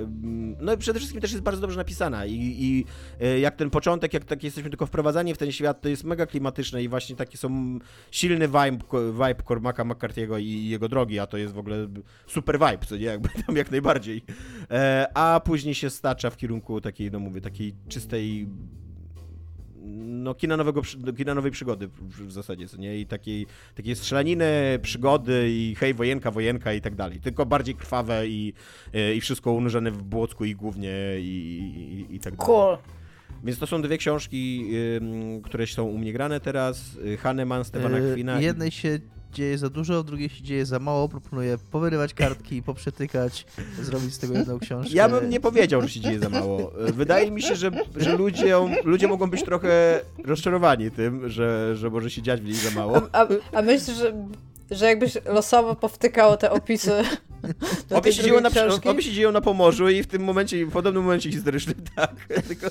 Mm, 0.00 0.56
no 0.60 0.72
i 0.72 0.76
przede 0.76 0.98
wszystkim 0.98 1.20
też 1.20 1.32
jest 1.32 1.44
bardzo 1.44 1.60
dobrze 1.60 1.76
napisana 1.76 2.26
i, 2.26 2.34
i 2.34 2.84
e, 3.20 3.38
jak 3.40 3.56
ten 3.56 3.70
początek, 3.70 4.14
jak 4.14 4.24
tak 4.24 4.44
jesteśmy 4.44 4.70
tylko 4.70 4.86
wprowadzani 4.86 5.34
w 5.34 5.38
ten 5.38 5.52
świat, 5.52 5.80
to 5.80 5.88
jest 5.88 6.04
mega 6.04 6.26
klimatyczne 6.26 6.82
i 6.82 6.88
właśnie 6.88 7.16
taki 7.16 7.36
są 7.36 7.78
silny 8.10 8.48
vibe, 8.48 8.78
vibe 9.12 9.42
Cormaca 9.48 9.84
McCarthy'ego 9.84 10.40
i 10.40 10.68
jego 10.68 10.88
drogi, 10.88 11.18
a 11.18 11.26
to 11.26 11.36
jest 11.36 11.54
w 11.54 11.58
ogóle 11.58 11.88
super 12.26 12.58
vibe, 12.58 12.86
co 12.86 12.96
nie, 12.96 13.04
jakby 13.04 13.28
tam 13.46 13.56
jak 13.56 13.70
najbardziej. 13.70 14.24
E, 14.70 15.06
a 15.14 15.40
później 15.40 15.74
się 15.74 15.90
stacza 15.90 16.30
w 16.30 16.36
kierunku 16.36 16.80
takiej, 16.80 17.10
no 17.10 17.18
mówię, 17.18 17.40
takiej 17.40 17.74
czystej 17.88 18.48
no, 19.94 20.34
kina, 20.34 20.56
nowego, 20.56 20.82
kina 21.16 21.34
nowej 21.34 21.50
przygody 21.50 21.88
w, 21.88 22.32
zasadzie, 22.32 22.68
co 22.68 22.76
nie? 22.76 22.98
I 22.98 23.06
takiej, 23.06 23.46
takiej 23.74 23.96
strzelaniny, 23.96 24.78
przygody 24.82 25.46
i 25.50 25.74
hej, 25.78 25.94
wojenka, 25.94 26.30
wojenka 26.30 26.72
i 26.72 26.80
tak 26.80 26.94
dalej. 26.94 27.20
Tylko 27.20 27.46
bardziej 27.46 27.74
krwawe 27.74 28.28
i, 28.28 28.52
e, 28.94 29.14
i 29.14 29.20
wszystko 29.20 29.52
unurzone 29.52 29.90
w 29.90 30.02
błocku 30.02 30.44
i 30.44 30.54
głównie 30.54 30.92
i, 31.18 32.06
i, 32.10 32.14
i 32.14 32.20
tak 32.20 32.36
dalej. 32.36 32.46
Cool. 32.46 32.78
Więc 33.44 33.58
to 33.58 33.66
są 33.66 33.82
dwie 33.82 33.98
książki, 33.98 34.68
y, 34.74 35.42
które 35.44 35.66
są 35.66 35.84
u 35.84 35.98
mnie 35.98 36.12
grane 36.12 36.40
teraz. 36.40 36.98
Hahnemann, 37.18 37.64
Stefana 37.64 37.98
e, 37.98 38.12
Kwina. 38.12 38.40
Jednej 38.40 38.70
się 38.70 38.98
dzieje 39.36 39.58
za 39.58 39.70
dużo, 39.70 40.02
w 40.02 40.06
drugiej 40.06 40.28
się 40.28 40.42
dzieje 40.42 40.66
za 40.66 40.78
mało. 40.78 41.08
Proponuję 41.08 41.58
powyrywać 41.70 42.14
kartki, 42.14 42.62
poprzetykać, 42.62 43.46
zrobić 43.82 44.14
z 44.14 44.18
tego 44.18 44.34
jedną 44.34 44.58
książkę. 44.58 44.94
Ja 44.94 45.08
bym 45.08 45.30
nie 45.30 45.40
powiedział, 45.40 45.82
że 45.82 45.88
się 45.88 46.00
dzieje 46.00 46.18
za 46.18 46.28
mało. 46.28 46.72
Wydaje 46.78 47.30
mi 47.30 47.42
się, 47.42 47.56
że, 47.56 47.70
że 47.96 48.16
ludzie, 48.16 48.56
ludzie 48.84 49.08
mogą 49.08 49.30
być 49.30 49.42
trochę 49.42 50.00
rozczarowani 50.24 50.90
tym, 50.90 51.28
że, 51.28 51.76
że 51.76 51.90
może 51.90 52.10
się 52.10 52.22
dziać 52.22 52.40
w 52.40 52.44
niej 52.44 52.54
za 52.54 52.70
mało. 52.70 53.02
A, 53.12 53.22
a, 53.22 53.26
a 53.52 53.62
myślę, 53.62 53.94
że, 53.94 54.12
że 54.70 54.86
jakbyś 54.86 55.18
losowo 55.24 55.74
powtykał 55.74 56.36
te 56.36 56.50
opisy 56.50 56.92
obie, 57.90 58.12
się 58.12 58.40
na, 58.40 58.50
obie 58.90 59.02
się 59.02 59.12
dzieją 59.12 59.32
na 59.32 59.40
Pomorzu 59.40 59.88
i 59.88 60.02
w 60.02 60.06
tym 60.06 60.24
momencie, 60.24 60.66
w 60.66 60.70
podobnym 60.70 61.04
momencie 61.04 61.32
historycznym, 61.32 61.76
tak. 61.96 62.14
Tylko, 62.48 62.66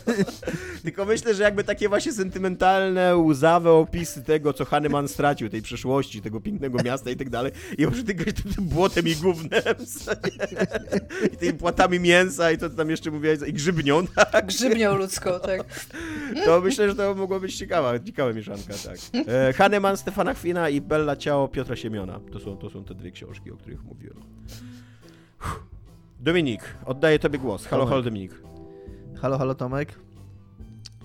tylko 0.84 1.06
myślę, 1.06 1.36
że 1.36 1.44
jakby 1.44 1.64
takie 1.64 1.90
właśnie 1.90 2.14
sentymentalne, 2.14 3.18
łzawe 3.18 3.72
opisy 3.72 4.24
tego, 4.24 4.54
co 4.54 4.66
Hahnemann 4.66 5.08
stracił, 5.08 5.50
tej 5.50 5.62
przeszłości, 5.62 6.22
tego 6.22 6.42
pięknego 6.42 6.84
miasta 6.84 7.10
i 7.10 7.16
tak 7.16 7.30
dalej, 7.30 7.52
i 7.78 7.86
może 7.86 8.04
tylko 8.04 8.24
tym 8.24 8.66
błotem 8.66 9.08
i 9.08 9.16
gównem, 9.16 9.76
i 11.34 11.38
tymi 11.38 11.54
płatami 11.54 12.00
mięsa 12.00 12.52
i 12.52 12.58
co 12.58 12.70
tam 12.70 12.90
jeszcze 12.90 13.12
mówiłeś, 13.12 13.40
i 13.48 13.54
grzybnią, 13.54 14.08
tak? 14.08 14.46
Grzybnią 14.46 14.98
ludzką, 14.98 15.32
tak. 15.40 15.64
To 16.46 16.62
myślę, 16.62 16.90
że 16.90 16.96
to 16.96 17.16
mogło 17.16 17.40
być 17.40 17.56
ciekawa, 17.56 18.00
ciekawa 18.00 18.34
mieszanka, 18.34 18.74
tak. 18.86 18.98
E, 19.28 19.54
Hahnemann, 19.54 19.98
Stefana 19.98 20.34
Chwina 20.34 20.70
i 20.70 20.82
Bella 20.82 21.16
Ciao 21.16 21.48
Piotra 21.48 21.76
Siemiona. 21.76 22.20
To 22.34 22.40
są, 22.40 22.58
to 22.58 22.70
są 22.70 22.84
te 22.84 22.96
dwie 22.96 23.12
książki, 23.12 23.52
o 23.52 23.58
których 23.58 23.84
mówiłem. 23.84 24.18
Dominik, 26.20 26.76
oddaję 26.86 27.20
tobie 27.20 27.40
głos. 27.40 27.66
Halo, 27.66 27.86
halo 27.86 28.02
Dominik. 28.02 28.42
Halo, 29.22 29.38
halo 29.38 29.56
Tomek. 29.56 30.00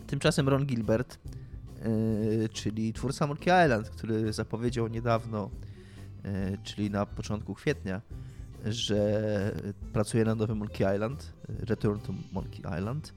Tymczasem 0.06 0.48
Ron 0.48 0.66
Gilbert, 0.66 1.18
yy, 2.38 2.48
czyli 2.48 2.92
twórca 2.92 3.26
Monkey 3.26 3.64
Island, 3.64 3.90
który 3.90 4.32
zapowiedział 4.32 4.88
niedawno, 4.88 5.50
yy, 6.24 6.58
czyli 6.64 6.90
na 6.90 7.06
początku 7.06 7.54
kwietnia, 7.54 8.00
że 8.66 9.52
pracuje 9.92 10.24
nad 10.24 10.38
nowym 10.38 10.58
Monkey 10.58 10.94
Island, 10.94 11.32
Return 11.48 12.00
to 12.00 12.12
Monkey 12.32 12.78
Island, 12.78 13.14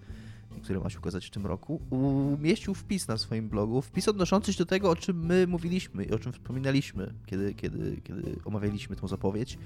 który 0.63 0.79
ma 0.79 0.89
się 0.89 0.99
ukazać 0.99 1.27
w 1.27 1.29
tym 1.29 1.45
roku, 1.45 1.81
umieścił 1.89 2.73
wpis 2.73 3.07
na 3.07 3.17
swoim 3.17 3.49
blogu, 3.49 3.81
wpis 3.81 4.07
odnoszący 4.07 4.53
się 4.53 4.57
do 4.57 4.65
tego, 4.65 4.89
o 4.89 4.95
czym 4.95 5.25
my 5.25 5.47
mówiliśmy 5.47 6.05
i 6.05 6.11
o 6.11 6.19
czym 6.19 6.33
wspominaliśmy, 6.33 7.13
kiedy, 7.25 7.53
kiedy, 7.53 8.01
kiedy 8.03 8.35
omawialiśmy 8.45 8.95
tę 8.95 9.07
zapowiedź, 9.07 9.57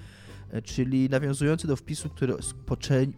czyli 0.64 1.10
nawiązujący 1.10 1.68
do 1.68 1.76
wpisu, 1.76 2.10
który 2.10 2.34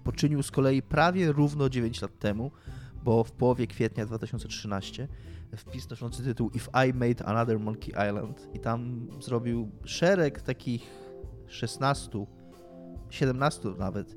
poczynił 0.04 0.44
z 0.44 0.52
kolei 0.52 0.82
prawie 0.82 1.32
równo 1.32 1.70
9 1.70 2.02
lat 2.02 2.20
temu, 2.20 2.52
bo 3.04 3.24
w 3.24 3.32
połowie 3.32 3.68
kwietnia 3.68 4.06
2013 4.06 5.08
wpis 5.58 5.90
noszący 5.90 6.24
tytuł 6.24 6.52
If 6.54 6.88
I 6.88 6.94
Made 6.94 7.26
Another 7.26 7.60
Monkey 7.60 8.10
Island 8.10 8.50
i 8.54 8.60
tam 8.60 9.08
zrobił 9.22 9.72
szereg 9.84 10.42
takich 10.42 10.90
16, 11.48 12.26
17 13.10 13.70
nawet 13.78 14.16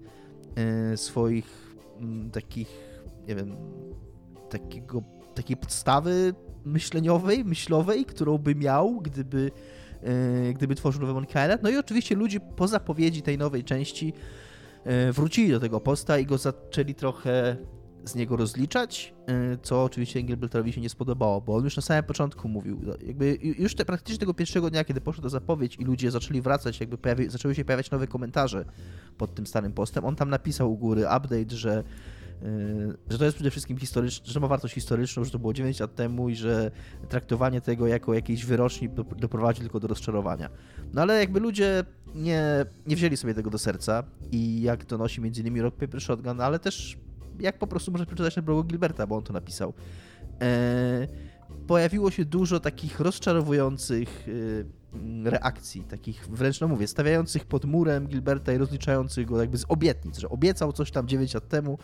e, 0.54 0.96
swoich 0.96 1.76
takich 2.32 2.68
nie 3.28 3.34
wiem, 3.34 3.56
takiego, 4.50 5.02
takiej 5.34 5.56
podstawy 5.56 6.34
myśleniowej, 6.64 7.44
myślowej, 7.44 8.04
którą 8.04 8.38
by 8.38 8.54
miał, 8.54 9.00
gdyby, 9.00 9.50
e, 9.50 9.81
gdyby 10.54 10.74
tworzył 10.74 11.14
Monkey 11.14 11.42
Island. 11.44 11.62
No 11.62 11.70
i 11.70 11.76
oczywiście 11.76 12.14
ludzie 12.14 12.40
po 12.40 12.68
zapowiedzi 12.68 13.22
tej 13.22 13.38
nowej 13.38 13.64
części 13.64 14.12
e, 14.84 15.12
wrócili 15.12 15.50
do 15.50 15.60
tego 15.60 15.80
posta 15.80 16.18
i 16.18 16.26
go 16.26 16.38
zaczęli 16.38 16.94
trochę 16.94 17.56
z 18.04 18.14
niego 18.14 18.36
rozliczać, 18.36 19.14
e, 19.26 19.58
co 19.62 19.84
oczywiście 19.84 20.20
Engelbertowi 20.20 20.72
się 20.72 20.80
nie 20.80 20.88
spodobało, 20.88 21.40
bo 21.40 21.54
on 21.54 21.64
już 21.64 21.76
na 21.76 21.82
samym 21.82 22.04
początku 22.04 22.48
mówił, 22.48 22.80
no, 22.82 22.94
jakby 23.06 23.38
już 23.42 23.74
te, 23.74 23.84
praktycznie 23.84 24.18
tego 24.18 24.34
pierwszego 24.34 24.70
dnia, 24.70 24.84
kiedy 24.84 25.00
poszła 25.00 25.22
ta 25.22 25.28
zapowiedź 25.28 25.76
i 25.76 25.84
ludzie 25.84 26.10
zaczęli 26.10 26.40
wracać, 26.40 26.80
jakby 26.80 26.98
pojawi, 26.98 27.30
zaczęły 27.30 27.54
się 27.54 27.64
pojawiać 27.64 27.90
nowe 27.90 28.06
komentarze 28.06 28.64
pod 29.18 29.34
tym 29.34 29.46
starym 29.46 29.72
postem, 29.72 30.04
on 30.04 30.16
tam 30.16 30.30
napisał 30.30 30.72
u 30.72 30.76
góry 30.76 31.02
update, 31.02 31.56
że 31.56 31.84
że 33.10 33.18
to 33.18 33.24
jest 33.24 33.36
przede 33.36 33.50
wszystkim 33.50 33.78
historyczne, 33.78 34.32
że 34.32 34.40
ma 34.40 34.48
wartość 34.48 34.74
historyczną, 34.74 35.24
że 35.24 35.30
to 35.30 35.38
było 35.38 35.52
9 35.52 35.80
lat 35.80 35.94
temu 35.94 36.28
i 36.28 36.36
że 36.36 36.70
traktowanie 37.08 37.60
tego 37.60 37.86
jako 37.86 38.14
jakiejś 38.14 38.44
wyroczni 38.44 38.88
doprowadzi 39.16 39.60
tylko 39.60 39.80
do 39.80 39.88
rozczarowania. 39.88 40.50
No 40.92 41.02
ale 41.02 41.18
jakby 41.18 41.40
ludzie 41.40 41.84
nie, 42.14 42.64
nie 42.86 42.96
wzięli 42.96 43.16
sobie 43.16 43.34
tego 43.34 43.50
do 43.50 43.58
serca 43.58 44.02
i 44.32 44.62
jak 44.62 44.84
to 44.84 44.98
nosi 44.98 45.20
między 45.20 45.40
innymi 45.40 45.60
Rock 45.60 45.76
Paper 45.76 46.00
Shotgun, 46.00 46.40
ale 46.40 46.58
też 46.58 46.98
jak 47.40 47.58
po 47.58 47.66
prostu 47.66 47.92
można 47.92 48.06
przeczytać 48.06 48.36
na 48.36 48.42
blogu 48.42 48.64
Gilberta, 48.64 49.06
bo 49.06 49.16
on 49.16 49.22
to 49.22 49.32
napisał. 49.32 49.74
Eee, 50.40 51.08
pojawiło 51.66 52.10
się 52.10 52.24
dużo 52.24 52.60
takich 52.60 53.00
rozczarowujących 53.00 54.24
yy, 54.26 54.81
reakcji, 55.24 55.82
takich 55.82 56.28
wręcz, 56.28 56.60
no 56.60 56.68
mówię, 56.68 56.86
stawiających 56.86 57.44
pod 57.44 57.64
murem 57.64 58.06
Gilberta 58.06 58.52
i 58.52 58.58
rozliczających 58.58 59.26
go 59.26 59.40
jakby 59.40 59.58
z 59.58 59.64
obietnic, 59.68 60.18
że 60.18 60.28
obiecał 60.28 60.72
coś 60.72 60.90
tam 60.90 61.08
9 61.08 61.34
lat 61.34 61.48
temu, 61.48 61.78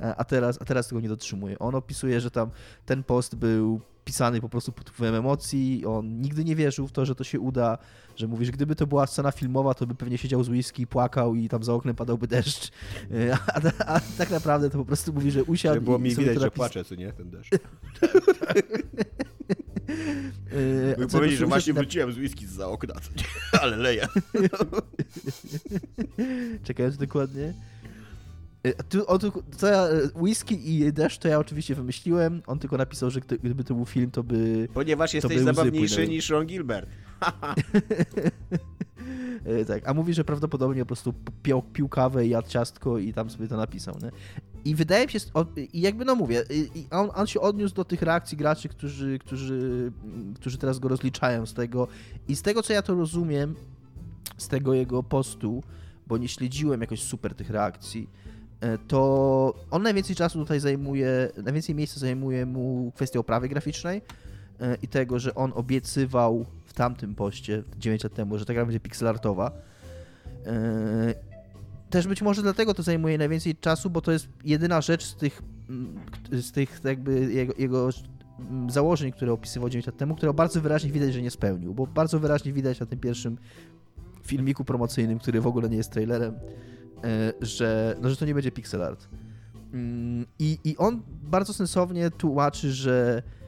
e, 0.00 0.16
a 0.16 0.24
teraz, 0.24 0.58
a 0.62 0.64
teraz 0.64 0.88
tego 0.88 1.00
nie 1.00 1.08
dotrzymuje. 1.08 1.58
On 1.58 1.74
opisuje, 1.74 2.20
że 2.20 2.30
tam 2.30 2.50
ten 2.86 3.02
post 3.02 3.34
był 3.34 3.80
pisany 4.04 4.40
po 4.40 4.48
prostu 4.48 4.72
pod 4.72 4.90
wpływem 4.90 5.14
emocji, 5.14 5.86
on 5.86 6.20
nigdy 6.20 6.44
nie 6.44 6.56
wierzył 6.56 6.86
w 6.86 6.92
to, 6.92 7.06
że 7.06 7.14
to 7.14 7.24
się 7.24 7.40
uda, 7.40 7.78
że 8.16 8.26
mówi, 8.26 8.46
że 8.46 8.52
gdyby 8.52 8.76
to 8.76 8.86
była 8.86 9.06
scena 9.06 9.32
filmowa, 9.32 9.74
to 9.74 9.86
by 9.86 9.94
pewnie 9.94 10.18
siedział 10.18 10.44
z 10.44 10.48
whisky 10.48 10.82
i 10.82 10.86
płakał 10.86 11.34
i 11.34 11.48
tam 11.48 11.64
za 11.64 11.74
oknem 11.74 11.96
padałby 11.96 12.26
deszcz, 12.26 12.72
e, 13.10 13.34
a, 13.34 13.60
a, 13.86 13.94
a 13.94 14.00
tak 14.18 14.30
naprawdę 14.30 14.70
to 14.70 14.78
po 14.78 14.84
prostu 14.84 15.12
mówi, 15.12 15.30
że 15.30 15.44
usiadł 15.44 15.80
było 15.80 15.98
i 15.98 16.00
mi 16.00 16.14
widać, 16.14 16.40
że 16.40 16.50
płacze, 16.50 16.84
co 16.84 16.94
nie, 16.94 17.12
ten 17.12 17.30
deszcz. 17.30 17.50
Mógł 20.98 21.12
powiedzieć, 21.12 21.38
że 21.38 21.46
właśnie 21.46 21.72
wróciłem 21.72 22.12
z 22.12 22.16
whisky 22.18 22.46
za 22.46 22.68
okna, 22.68 22.94
ale 23.62 23.76
leję. 23.76 24.08
Czekając 26.66 26.96
dokładnie. 26.96 27.54
E, 28.62 28.82
tu, 28.82 29.10
on, 29.10 29.18
co 29.56 29.66
ja, 29.66 29.86
whisky 30.16 30.70
i 30.70 30.92
deszcz 30.92 31.18
to 31.18 31.28
ja 31.28 31.38
oczywiście 31.38 31.74
wymyśliłem. 31.74 32.42
On 32.46 32.58
tylko 32.58 32.76
napisał, 32.76 33.10
że 33.10 33.20
gdyby 33.20 33.64
to 33.64 33.74
był 33.74 33.86
film, 33.86 34.10
to 34.10 34.22
by. 34.22 34.68
Ponieważ 34.74 35.14
jesteś 35.14 35.40
zabawniejszy 35.40 36.08
niż 36.08 36.30
Ron 36.30 36.46
Gilbert. 36.46 36.88
E, 39.44 39.64
tak, 39.64 39.88
a 39.88 39.94
mówi, 39.94 40.14
że 40.14 40.24
prawdopodobnie 40.24 40.82
po 40.82 40.86
prostu 40.86 41.14
pił, 41.42 41.62
pił 41.62 41.88
kawę 41.88 42.26
jadł 42.26 42.48
ciastko 42.48 42.98
i 42.98 43.12
tam 43.12 43.30
sobie 43.30 43.48
to 43.48 43.56
napisał, 43.56 43.94
nie? 44.02 44.10
I 44.64 44.74
wydaje 44.74 45.06
mi 45.06 45.12
się, 45.12 45.18
i 45.72 45.80
jakby 45.80 46.04
no 46.04 46.14
mówię, 46.14 46.44
on, 46.90 47.10
on, 47.14 47.26
się 47.26 47.40
odniósł 47.40 47.74
do 47.74 47.84
tych 47.84 48.02
reakcji 48.02 48.36
graczy, 48.36 48.68
którzy, 48.68 49.18
którzy, 49.18 49.92
którzy 50.34 50.58
teraz 50.58 50.78
go 50.78 50.88
rozliczają 50.88 51.46
z 51.46 51.54
tego. 51.54 51.88
I 52.28 52.36
z 52.36 52.42
tego, 52.42 52.62
co 52.62 52.72
ja 52.72 52.82
to 52.82 52.94
rozumiem, 52.94 53.54
z 54.36 54.48
tego 54.48 54.74
jego 54.74 55.02
postu, 55.02 55.62
bo 56.06 56.18
nie 56.18 56.28
śledziłem 56.28 56.80
jakoś 56.80 57.02
super 57.02 57.34
tych 57.34 57.50
reakcji, 57.50 58.10
e, 58.60 58.78
to 58.78 59.54
on 59.70 59.82
najwięcej 59.82 60.16
czasu 60.16 60.38
tutaj 60.38 60.60
zajmuje, 60.60 61.30
najwięcej 61.42 61.74
miejsca 61.74 62.00
zajmuje 62.00 62.46
mu 62.46 62.92
kwestia 62.96 63.18
oprawy 63.18 63.48
graficznej 63.48 64.02
i 64.82 64.88
tego, 64.88 65.18
że 65.18 65.34
on 65.34 65.52
obiecywał 65.54 66.46
w 66.64 66.72
tamtym 66.72 67.14
poście 67.14 67.62
9 67.78 68.04
lat 68.04 68.14
temu, 68.14 68.38
że 68.38 68.44
ta 68.44 68.54
gra 68.54 68.64
będzie 68.64 68.80
pixelartowa. 68.80 69.50
E, 70.46 71.14
też 71.90 72.06
być 72.06 72.22
może 72.22 72.42
dlatego 72.42 72.74
to 72.74 72.82
zajmuje 72.82 73.18
najwięcej 73.18 73.56
czasu, 73.56 73.90
bo 73.90 74.00
to 74.00 74.12
jest 74.12 74.28
jedyna 74.44 74.80
rzecz 74.80 75.04
z 75.04 75.16
tych, 75.16 75.42
mm, 75.70 76.00
z 76.32 76.52
tych 76.52 76.80
jakby 76.84 77.32
jego, 77.32 77.54
jego 77.58 77.90
mm, 78.38 78.70
założeń, 78.70 79.12
które 79.12 79.32
opisywał 79.32 79.70
9 79.70 79.86
lat 79.86 79.96
temu, 79.96 80.16
które 80.16 80.34
bardzo 80.34 80.60
wyraźnie 80.60 80.90
widać, 80.90 81.14
że 81.14 81.22
nie 81.22 81.30
spełnił, 81.30 81.74
bo 81.74 81.86
bardzo 81.86 82.20
wyraźnie 82.20 82.52
widać 82.52 82.80
na 82.80 82.86
tym 82.86 82.98
pierwszym 82.98 83.38
filmiku 84.22 84.64
promocyjnym, 84.64 85.18
który 85.18 85.40
w 85.40 85.46
ogóle 85.46 85.70
nie 85.70 85.76
jest 85.76 85.90
trailerem, 85.90 86.34
e, 86.34 87.32
że, 87.40 87.96
no, 88.00 88.10
że 88.10 88.16
to 88.16 88.26
nie 88.26 88.34
będzie 88.34 88.52
pixel 88.52 88.82
art. 88.82 89.08
Mm, 89.72 90.26
I, 90.38 90.58
I 90.64 90.76
on 90.76 91.02
bardzo 91.22 91.52
sensownie 91.52 92.10
tłumaczy, 92.10 92.72
że, 92.72 93.22
e, 93.26 93.43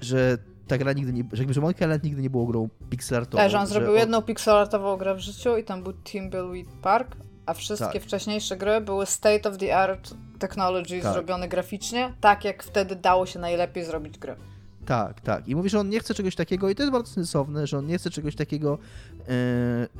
że 0.00 0.38
ta 0.66 0.78
gra 0.78 0.92
nigdy 0.92 1.12
nie, 1.12 1.24
że 1.32 1.38
jakby, 1.38 1.54
że 1.54 1.60
Monkey 1.60 1.86
Island 1.86 2.04
nigdy 2.04 2.22
nie 2.22 2.30
było 2.30 2.46
grą 2.46 2.68
pixelartową. 2.90 3.42
Tak, 3.42 3.50
że 3.50 3.58
on 3.58 3.66
zrobił 3.66 3.90
on... 3.90 3.98
jedną 3.98 4.22
pixelartową 4.22 4.96
grę 4.96 5.14
w 5.14 5.18
życiu 5.18 5.56
i 5.56 5.64
tam 5.64 5.82
był 5.82 5.92
Thimbleweed 5.92 6.68
Park, 6.82 7.16
a 7.46 7.54
wszystkie 7.54 7.92
tak. 7.92 8.02
wcześniejsze 8.02 8.56
gry 8.56 8.80
były 8.80 9.06
state 9.06 9.48
of 9.48 9.58
the 9.58 9.76
art 9.76 10.14
technology 10.38 11.00
tak. 11.00 11.12
zrobione 11.12 11.48
graficznie, 11.48 12.12
tak 12.20 12.44
jak 12.44 12.62
wtedy 12.62 12.96
dało 12.96 13.26
się 13.26 13.38
najlepiej 13.38 13.84
zrobić 13.84 14.18
gry. 14.18 14.36
Tak, 14.86 15.20
tak. 15.20 15.48
I 15.48 15.56
mówi, 15.56 15.70
że 15.70 15.80
on 15.80 15.88
nie 15.88 16.00
chce 16.00 16.14
czegoś 16.14 16.34
takiego, 16.34 16.70
i 16.70 16.74
to 16.74 16.82
jest 16.82 16.92
bardzo 16.92 17.12
sensowne, 17.12 17.66
że 17.66 17.78
on 17.78 17.86
nie 17.86 17.98
chce 17.98 18.10
czegoś 18.10 18.36
takiego, 18.36 18.78
yy, 19.18 19.24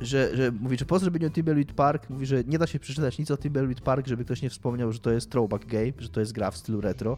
że, 0.01 0.35
że 0.35 0.51
mówi, 0.51 0.77
że 0.77 0.85
po 0.85 0.99
zrobieniu 0.99 1.29
Thimbleweed 1.29 1.73
Park, 1.73 2.09
mówi, 2.09 2.25
że 2.25 2.43
nie 2.43 2.57
da 2.57 2.67
się 2.67 2.79
przeczytać 2.79 3.19
nic 3.19 3.31
o 3.31 3.37
Thimbleweed 3.37 3.81
Park, 3.81 4.07
żeby 4.07 4.25
ktoś 4.25 4.41
nie 4.41 4.49
wspomniał, 4.49 4.91
że 4.91 4.99
to 4.99 5.11
jest 5.11 5.31
throwback 5.31 5.65
game, 5.65 5.91
że 5.99 6.09
to 6.09 6.19
jest 6.19 6.31
gra 6.31 6.51
w 6.51 6.57
stylu 6.57 6.81
retro. 6.81 7.17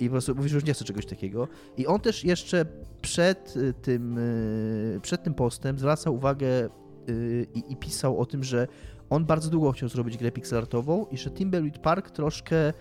I 0.00 0.04
po 0.04 0.10
prostu 0.10 0.34
mówisz, 0.34 0.50
że 0.50 0.56
już 0.56 0.64
nie 0.64 0.74
chce 0.74 0.84
czegoś 0.84 1.06
takiego. 1.06 1.48
I 1.76 1.86
on 1.86 2.00
też 2.00 2.24
jeszcze 2.24 2.66
przed 3.02 3.56
y, 3.56 3.72
tym, 3.72 4.18
y, 4.18 5.00
przed 5.02 5.22
tym 5.22 5.34
postem 5.34 5.78
zwracał 5.78 6.14
uwagę 6.14 6.68
y, 7.08 7.46
i, 7.54 7.72
i 7.72 7.76
pisał 7.76 8.20
o 8.20 8.26
tym, 8.26 8.44
że 8.44 8.66
on 9.10 9.24
bardzo 9.24 9.50
długo 9.50 9.72
chciał 9.72 9.88
zrobić 9.88 10.16
grę 10.16 10.32
pixelartową 10.32 11.06
i 11.10 11.18
że 11.18 11.30
Timberweed 11.30 11.78
Park 11.78 12.10
troszkę 12.10 12.72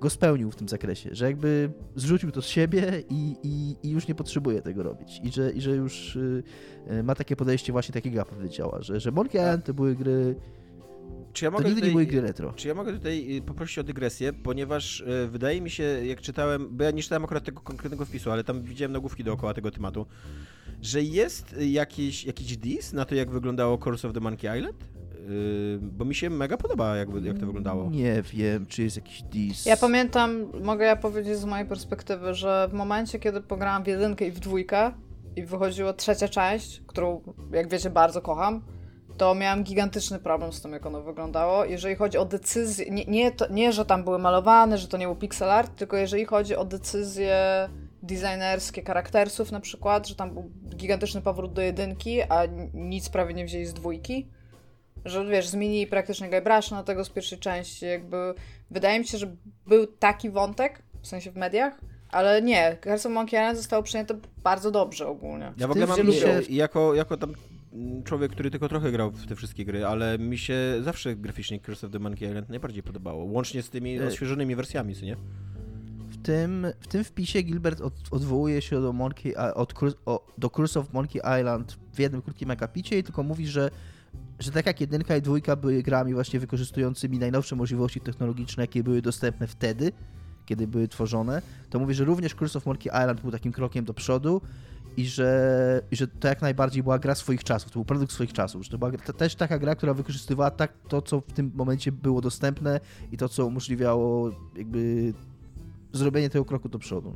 go 0.00 0.10
spełnił 0.10 0.50
w 0.50 0.56
tym 0.56 0.68
zakresie, 0.68 1.10
że 1.12 1.26
jakby 1.26 1.70
zrzucił 1.96 2.30
to 2.30 2.42
z 2.42 2.46
siebie 2.46 3.02
i, 3.10 3.36
i, 3.42 3.76
i 3.82 3.90
już 3.90 4.08
nie 4.08 4.14
potrzebuje 4.14 4.62
tego 4.62 4.82
robić 4.82 5.20
i 5.22 5.32
że, 5.32 5.50
i 5.50 5.60
że 5.60 5.70
już 5.70 6.18
ma 7.04 7.14
takie 7.14 7.36
podejście 7.36 7.72
właśnie 7.72 7.92
takiego, 7.92 8.16
jak 8.16 8.28
powiedziała, 8.28 8.82
że, 8.82 9.00
że 9.00 9.10
Monkey 9.10 9.40
Island 9.40 9.64
to 9.64 9.74
były 9.74 9.94
gry 9.94 10.34
czy 11.32 11.44
ja 11.44 11.50
mogę 11.50 11.64
to 11.64 11.68
nigdy 11.68 11.80
tutaj, 11.80 11.90
nie 11.90 11.94
były 11.94 12.06
gry 12.06 12.20
retro. 12.20 12.52
Czy 12.56 12.68
ja 12.68 12.74
mogę 12.74 12.92
tutaj 12.92 13.36
y, 13.36 13.42
poprosić 13.42 13.78
o 13.78 13.82
dygresję, 13.82 14.32
ponieważ 14.32 15.00
y, 15.00 15.28
wydaje 15.28 15.60
mi 15.60 15.70
się, 15.70 15.82
jak 15.82 16.20
czytałem, 16.20 16.68
bo 16.70 16.84
ja 16.84 16.90
nie 16.90 17.02
czytałem 17.02 17.24
akurat 17.24 17.44
tego 17.44 17.60
konkretnego 17.60 18.04
wpisu, 18.04 18.30
ale 18.30 18.44
tam 18.44 18.62
widziałem 18.62 18.92
nagłówki 18.92 19.24
dookoła 19.24 19.54
tego 19.54 19.70
tematu 19.70 20.06
że 20.82 21.02
jest 21.02 21.56
jakiś, 21.58 22.24
jakiś 22.24 22.56
diss 22.56 22.92
na 22.92 23.04
to, 23.04 23.14
jak 23.14 23.30
wyglądało 23.30 23.78
Curse 23.78 24.08
of 24.08 24.14
the 24.14 24.20
Monkey 24.20 24.58
Island? 24.58 24.76
Yy, 25.28 25.78
bo 25.82 26.04
mi 26.04 26.14
się 26.14 26.30
mega 26.30 26.56
podoba, 26.56 26.96
jak, 26.96 27.08
jak 27.22 27.38
to 27.38 27.46
wyglądało. 27.46 27.90
Nie 27.90 28.22
wiem, 28.22 28.66
czy 28.66 28.82
jest 28.82 28.96
jakiś 28.96 29.22
diss. 29.22 29.66
Ja 29.66 29.76
pamiętam, 29.76 30.46
mogę 30.62 30.84
ja 30.84 30.96
powiedzieć 30.96 31.38
z 31.38 31.44
mojej 31.44 31.66
perspektywy, 31.66 32.34
że 32.34 32.68
w 32.70 32.72
momencie, 32.72 33.18
kiedy 33.18 33.40
pograłam 33.40 33.84
w 33.84 33.86
jedynkę 33.86 34.26
i 34.26 34.30
w 34.30 34.40
dwójkę 34.40 34.92
i 35.36 35.44
wychodziła 35.44 35.92
trzecia 35.92 36.28
część, 36.28 36.82
którą, 36.86 37.22
jak 37.52 37.68
wiecie, 37.68 37.90
bardzo 37.90 38.22
kocham, 38.22 38.62
to 39.16 39.34
miałam 39.34 39.64
gigantyczny 39.64 40.18
problem 40.18 40.52
z 40.52 40.62
tym, 40.62 40.72
jak 40.72 40.86
ono 40.86 41.02
wyglądało. 41.02 41.64
Jeżeli 41.64 41.94
chodzi 41.94 42.18
o 42.18 42.24
decyzję, 42.24 42.90
nie, 42.90 43.04
nie, 43.04 43.32
to, 43.32 43.46
nie 43.50 43.72
że 43.72 43.84
tam 43.84 44.04
były 44.04 44.18
malowane, 44.18 44.78
że 44.78 44.88
to 44.88 44.96
nie 44.96 45.06
był 45.06 45.16
pixel 45.16 45.50
art, 45.50 45.76
tylko 45.76 45.96
jeżeli 45.96 46.24
chodzi 46.24 46.56
o 46.56 46.64
decyzje 46.64 47.68
designerskie 48.02 48.82
charaktersów 48.82 49.52
na 49.52 49.60
przykład, 49.60 50.08
że 50.08 50.14
tam 50.14 50.30
był 50.30 50.50
gigantyczny 50.76 51.22
powrót 51.22 51.52
do 51.52 51.62
jedynki, 51.62 52.22
a 52.22 52.42
nic 52.74 53.08
prawie 53.08 53.34
nie 53.34 53.44
wzięli 53.44 53.66
z 53.66 53.74
dwójki. 53.74 54.28
Że 55.04 55.26
wiesz, 55.26 55.48
zmienili 55.48 55.86
praktycznie 55.86 56.30
Guybrush 56.30 56.70
na 56.70 56.82
tego 56.82 57.04
z 57.04 57.10
pierwszej 57.10 57.38
części. 57.38 57.86
Jakby 57.86 58.34
wydaje 58.70 58.98
mi 58.98 59.06
się, 59.06 59.18
że 59.18 59.36
był 59.66 59.86
taki 59.86 60.30
wątek, 60.30 60.82
w 61.02 61.06
sensie 61.06 61.30
w 61.30 61.36
mediach, 61.36 61.80
ale 62.10 62.42
nie, 62.42 62.76
Curse 62.82 63.08
of 63.08 63.14
Monkey 63.14 63.40
Island 63.40 63.58
zostało 63.58 63.82
przyjęte 63.82 64.14
bardzo 64.36 64.70
dobrze 64.70 65.06
ogólnie. 65.06 65.52
Ja 65.56 65.68
w 65.68 65.70
ogóle 65.70 65.86
mam 65.86 66.12
się... 66.12 66.40
jako, 66.50 66.94
jako 66.94 67.16
tam 67.16 67.34
człowiek, 68.04 68.32
który 68.32 68.50
tylko 68.50 68.68
trochę 68.68 68.92
grał 68.92 69.10
w 69.10 69.26
te 69.26 69.36
wszystkie 69.36 69.64
gry, 69.64 69.86
ale 69.86 70.18
mi 70.18 70.38
się 70.38 70.54
zawsze 70.82 71.16
graficznie 71.16 71.60
Curse 71.60 71.86
of 71.86 71.92
the 71.92 71.98
Monkey 71.98 72.28
Island 72.28 72.48
najbardziej 72.48 72.82
podobało. 72.82 73.24
Łącznie 73.24 73.62
z 73.62 73.70
tymi 73.70 73.98
e, 73.98 74.06
odświeżonymi 74.06 74.56
wersjami, 74.56 74.94
co 74.94 75.04
nie? 75.04 75.16
W 76.10 76.22
tym, 76.22 76.66
w 76.80 76.86
tym 76.86 77.04
wpisie 77.04 77.42
Gilbert 77.42 77.80
od, 77.80 77.94
odwołuje 78.10 78.62
się 78.62 78.80
do, 78.80 78.92
Monkey, 78.92 79.36
od, 79.36 79.74
o, 80.06 80.26
do 80.38 80.50
Curse 80.50 80.80
of 80.80 80.92
Monkey 80.92 81.22
Island 81.40 81.78
w 81.92 81.98
jednym 81.98 82.22
krótkim 82.22 82.50
akapicie 82.50 82.98
i 82.98 83.02
tylko 83.02 83.22
mówi, 83.22 83.46
że 83.46 83.70
że 84.38 84.50
tak 84.50 84.66
jak 84.66 84.80
jedynka 84.80 85.16
i 85.16 85.22
dwójka 85.22 85.56
były 85.56 85.82
grami 85.82 86.14
właśnie 86.14 86.40
wykorzystującymi 86.40 87.18
najnowsze 87.18 87.56
możliwości 87.56 88.00
technologiczne, 88.00 88.62
jakie 88.62 88.82
były 88.82 89.02
dostępne 89.02 89.46
wtedy, 89.46 89.92
kiedy 90.46 90.66
były 90.66 90.88
tworzone, 90.88 91.42
to 91.70 91.78
mówi, 91.78 91.94
że 91.94 92.04
również 92.04 92.34
Curse 92.34 92.58
of 92.58 92.66
Monkey 92.66 92.88
Island 92.88 93.20
był 93.20 93.30
takim 93.30 93.52
krokiem 93.52 93.84
do 93.84 93.94
przodu 93.94 94.40
i 94.96 95.06
że, 95.06 95.82
i 95.90 95.96
że 95.96 96.08
to 96.08 96.28
jak 96.28 96.42
najbardziej 96.42 96.82
była 96.82 96.98
gra 96.98 97.14
swoich 97.14 97.44
czasów, 97.44 97.70
to 97.70 97.74
był 97.74 97.84
produkt 97.84 98.12
swoich 98.12 98.32
czasów, 98.32 98.64
że 98.64 98.70
to 98.70 98.78
była 98.78 98.90
też 98.92 99.34
taka 99.34 99.58
gra, 99.58 99.74
która 99.74 99.94
wykorzystywała 99.94 100.50
tak 100.50 100.72
to, 100.88 101.02
co 101.02 101.20
w 101.20 101.32
tym 101.32 101.52
momencie 101.54 101.92
było 101.92 102.20
dostępne 102.20 102.80
i 103.12 103.16
to, 103.16 103.28
co 103.28 103.46
umożliwiało 103.46 104.30
jakby 104.56 105.12
zrobienie 105.92 106.30
tego 106.30 106.44
kroku 106.44 106.68
do 106.68 106.78
przodu. 106.78 107.14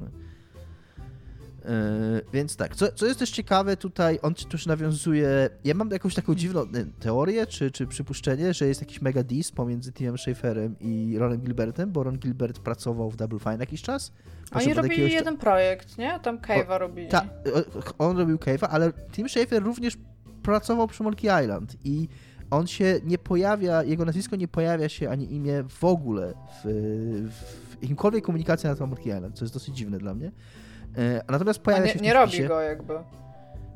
Yy, 1.66 2.22
więc 2.32 2.56
tak, 2.56 2.76
co, 2.76 2.92
co 2.92 3.06
jest 3.06 3.18
też 3.18 3.30
ciekawe 3.30 3.76
tutaj, 3.76 4.18
on 4.22 4.34
tuż 4.34 4.66
nawiązuje, 4.66 5.50
ja 5.64 5.74
mam 5.74 5.90
jakąś 5.90 6.14
taką 6.14 6.34
dziwną 6.34 6.66
teorię, 7.00 7.46
czy, 7.46 7.70
czy 7.70 7.86
przypuszczenie, 7.86 8.54
że 8.54 8.66
jest 8.66 8.80
jakiś 8.80 9.02
mega 9.02 9.22
diss 9.22 9.52
pomiędzy 9.52 9.92
Timem 9.92 10.18
Schaferem 10.18 10.76
i 10.80 11.16
Ronem 11.18 11.40
Gilbertem, 11.40 11.92
bo 11.92 12.02
Ron 12.02 12.18
Gilbert 12.18 12.58
pracował 12.58 13.10
w 13.10 13.16
Double 13.16 13.38
Fine 13.38 13.56
jakiś 13.60 13.82
czas. 13.82 14.12
Oni 14.52 14.74
robili 14.74 14.94
jakiegoś... 14.94 15.12
jeden 15.12 15.38
projekt, 15.38 15.98
nie? 15.98 16.20
Tam 16.20 16.38
Cave'a 16.38 16.78
robili. 16.78 17.08
Tak, 17.08 17.26
on 17.98 18.18
robił 18.18 18.36
Cave'a, 18.36 18.66
ale 18.70 18.92
Tim 19.12 19.28
Schafer 19.28 19.62
również 19.62 19.98
pracował 20.42 20.86
przy 20.86 21.02
Monkey 21.02 21.42
Island 21.44 21.76
i 21.84 22.08
on 22.50 22.66
się 22.66 23.00
nie 23.04 23.18
pojawia, 23.18 23.82
jego 23.82 24.04
nazwisko 24.04 24.36
nie 24.36 24.48
pojawia 24.48 24.88
się 24.88 25.10
ani 25.10 25.34
imię 25.34 25.64
w 25.68 25.84
ogóle 25.84 26.34
w, 26.64 26.68
w 27.30 27.82
jakimkolwiek 27.82 28.24
komunikacji 28.24 28.68
na 28.68 28.74
temat 28.74 28.90
Monkey 28.90 29.16
Island, 29.16 29.36
co 29.36 29.44
jest 29.44 29.54
dosyć 29.54 29.76
dziwne 29.76 29.98
dla 29.98 30.14
mnie. 30.14 30.32
E, 30.98 31.22
natomiast 31.28 31.58
pojawia 31.58 31.86
nie, 31.86 31.92
się. 31.92 31.98
Nie 31.98 32.14
robi 32.14 32.48
go 32.48 32.60
jakby. 32.60 32.94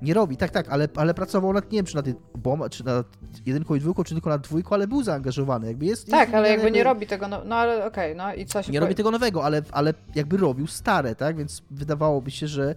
Nie 0.02 0.14
robi, 0.14 0.36
tak, 0.36 0.50
tak, 0.50 0.68
ale, 0.68 0.88
ale 0.96 1.14
pracował 1.14 1.52
nad, 1.52 1.72
nie 1.72 1.78
wiem, 1.78 1.86
czy 1.86 1.96
nad, 1.96 2.06
bomba, 2.34 2.68
czy 2.68 2.84
nad 2.84 3.06
jedynką 3.46 3.74
i 3.74 3.80
dwójką, 3.80 4.04
czy 4.04 4.14
tylko 4.14 4.30
nad 4.30 4.42
dwójką, 4.42 4.74
ale 4.74 4.86
był 4.86 5.02
zaangażowany. 5.02 5.66
Jakby 5.66 5.86
jest, 5.86 6.10
tak, 6.10 6.28
jest 6.28 6.34
ale 6.34 6.50
jakby 6.50 6.70
nie 6.70 6.84
robi 6.84 7.06
tego, 7.06 7.28
no, 7.28 7.42
no 7.44 7.56
ale 7.56 7.86
okej, 7.86 8.12
okay, 8.12 8.14
no 8.14 8.34
i 8.34 8.46
co 8.46 8.62
się 8.62 8.72
Nie 8.72 8.80
robi 8.80 8.94
tego 8.94 9.10
nowego, 9.10 9.44
ale, 9.44 9.62
ale 9.72 9.94
jakby 10.14 10.36
robił 10.36 10.66
stare, 10.66 11.14
tak, 11.14 11.36
więc 11.36 11.62
wydawałoby 11.70 12.30
się, 12.30 12.46
że 12.46 12.74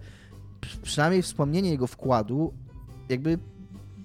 przynajmniej 0.82 1.22
wspomnienie 1.22 1.70
jego 1.70 1.86
wkładu 1.86 2.52
jakby 3.08 3.38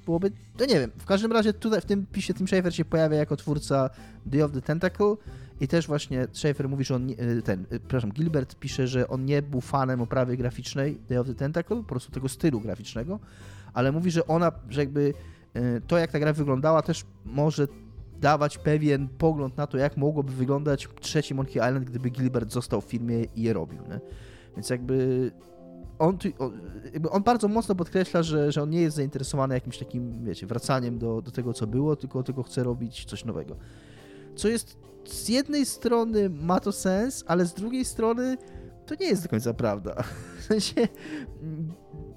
byłoby, 0.05 0.31
to 0.57 0.65
nie 0.65 0.79
wiem, 0.79 0.91
w 0.97 1.05
każdym 1.05 1.31
razie 1.31 1.53
tutaj 1.53 1.81
w 1.81 1.85
tym 1.85 2.05
pisie 2.05 2.33
Tim 2.33 2.47
Schafer 2.47 2.75
się 2.75 2.85
pojawia 2.85 3.17
jako 3.17 3.35
twórca 3.35 3.89
Day 4.25 4.43
of 4.43 4.51
the 4.51 4.61
Tentacle, 4.61 5.15
i 5.59 5.67
też 5.67 5.87
właśnie 5.87 6.27
Schaefer 6.31 6.69
mówi, 6.69 6.83
że 6.83 6.95
on, 6.95 7.09
e, 7.09 7.41
ten, 7.41 7.65
e, 7.69 7.79
przepraszam, 7.79 8.11
Gilbert 8.11 8.55
pisze, 8.55 8.87
że 8.87 9.07
on 9.07 9.25
nie 9.25 9.41
był 9.41 9.61
fanem 9.61 10.01
oprawy 10.01 10.37
graficznej 10.37 10.99
Day 11.09 11.19
of 11.19 11.27
the 11.27 11.35
Tentacle, 11.35 11.77
po 11.77 11.83
prostu 11.83 12.11
tego 12.11 12.29
stylu 12.29 12.61
graficznego, 12.61 13.19
ale 13.73 13.91
mówi, 13.91 14.11
że 14.11 14.27
ona, 14.27 14.51
że 14.69 14.81
jakby 14.81 15.13
e, 15.53 15.81
to, 15.81 15.97
jak 15.97 16.11
ta 16.11 16.19
gra 16.19 16.33
wyglądała, 16.33 16.81
też 16.81 17.05
może 17.25 17.67
dawać 18.21 18.57
pewien 18.57 19.07
pogląd 19.07 19.57
na 19.57 19.67
to, 19.67 19.77
jak 19.77 19.97
mogłoby 19.97 20.33
wyglądać 20.33 20.87
trzeci 21.01 21.33
Monkey 21.35 21.53
Island, 21.55 21.85
gdyby 21.85 22.09
Gilbert 22.09 22.51
został 22.51 22.81
w 22.81 22.85
firmie 22.85 23.23
i 23.35 23.41
je 23.41 23.53
robił. 23.53 23.79
Nie? 23.89 23.99
Więc 24.55 24.69
jakby 24.69 25.31
on, 25.99 26.17
jakby 26.93 27.09
on 27.09 27.23
bardzo 27.23 27.47
mocno 27.47 27.75
podkreśla, 27.75 28.23
że, 28.23 28.51
że 28.51 28.63
on 28.63 28.69
nie 28.69 28.81
jest 28.81 28.95
zainteresowany 28.95 29.53
jakimś 29.53 29.77
takim, 29.77 30.25
wiecie, 30.25 30.47
wracaniem 30.47 30.99
do, 30.99 31.21
do 31.21 31.31
tego, 31.31 31.53
co 31.53 31.67
było, 31.67 31.95
tylko 31.95 32.23
tylko 32.23 32.43
chce 32.43 32.63
robić 32.63 33.05
coś 33.05 33.25
nowego. 33.25 33.55
Co 34.35 34.47
jest 34.47 34.77
z 35.05 35.29
jednej 35.29 35.65
strony 35.65 36.29
ma 36.29 36.59
to 36.59 36.71
sens, 36.71 37.23
ale 37.27 37.45
z 37.45 37.53
drugiej 37.53 37.85
strony 37.85 38.37
to 38.85 38.95
nie 38.99 39.07
jest 39.07 39.23
do 39.23 39.29
końca 39.29 39.53
prawda. 39.53 39.95
W 40.39 40.43
sensie 40.43 40.87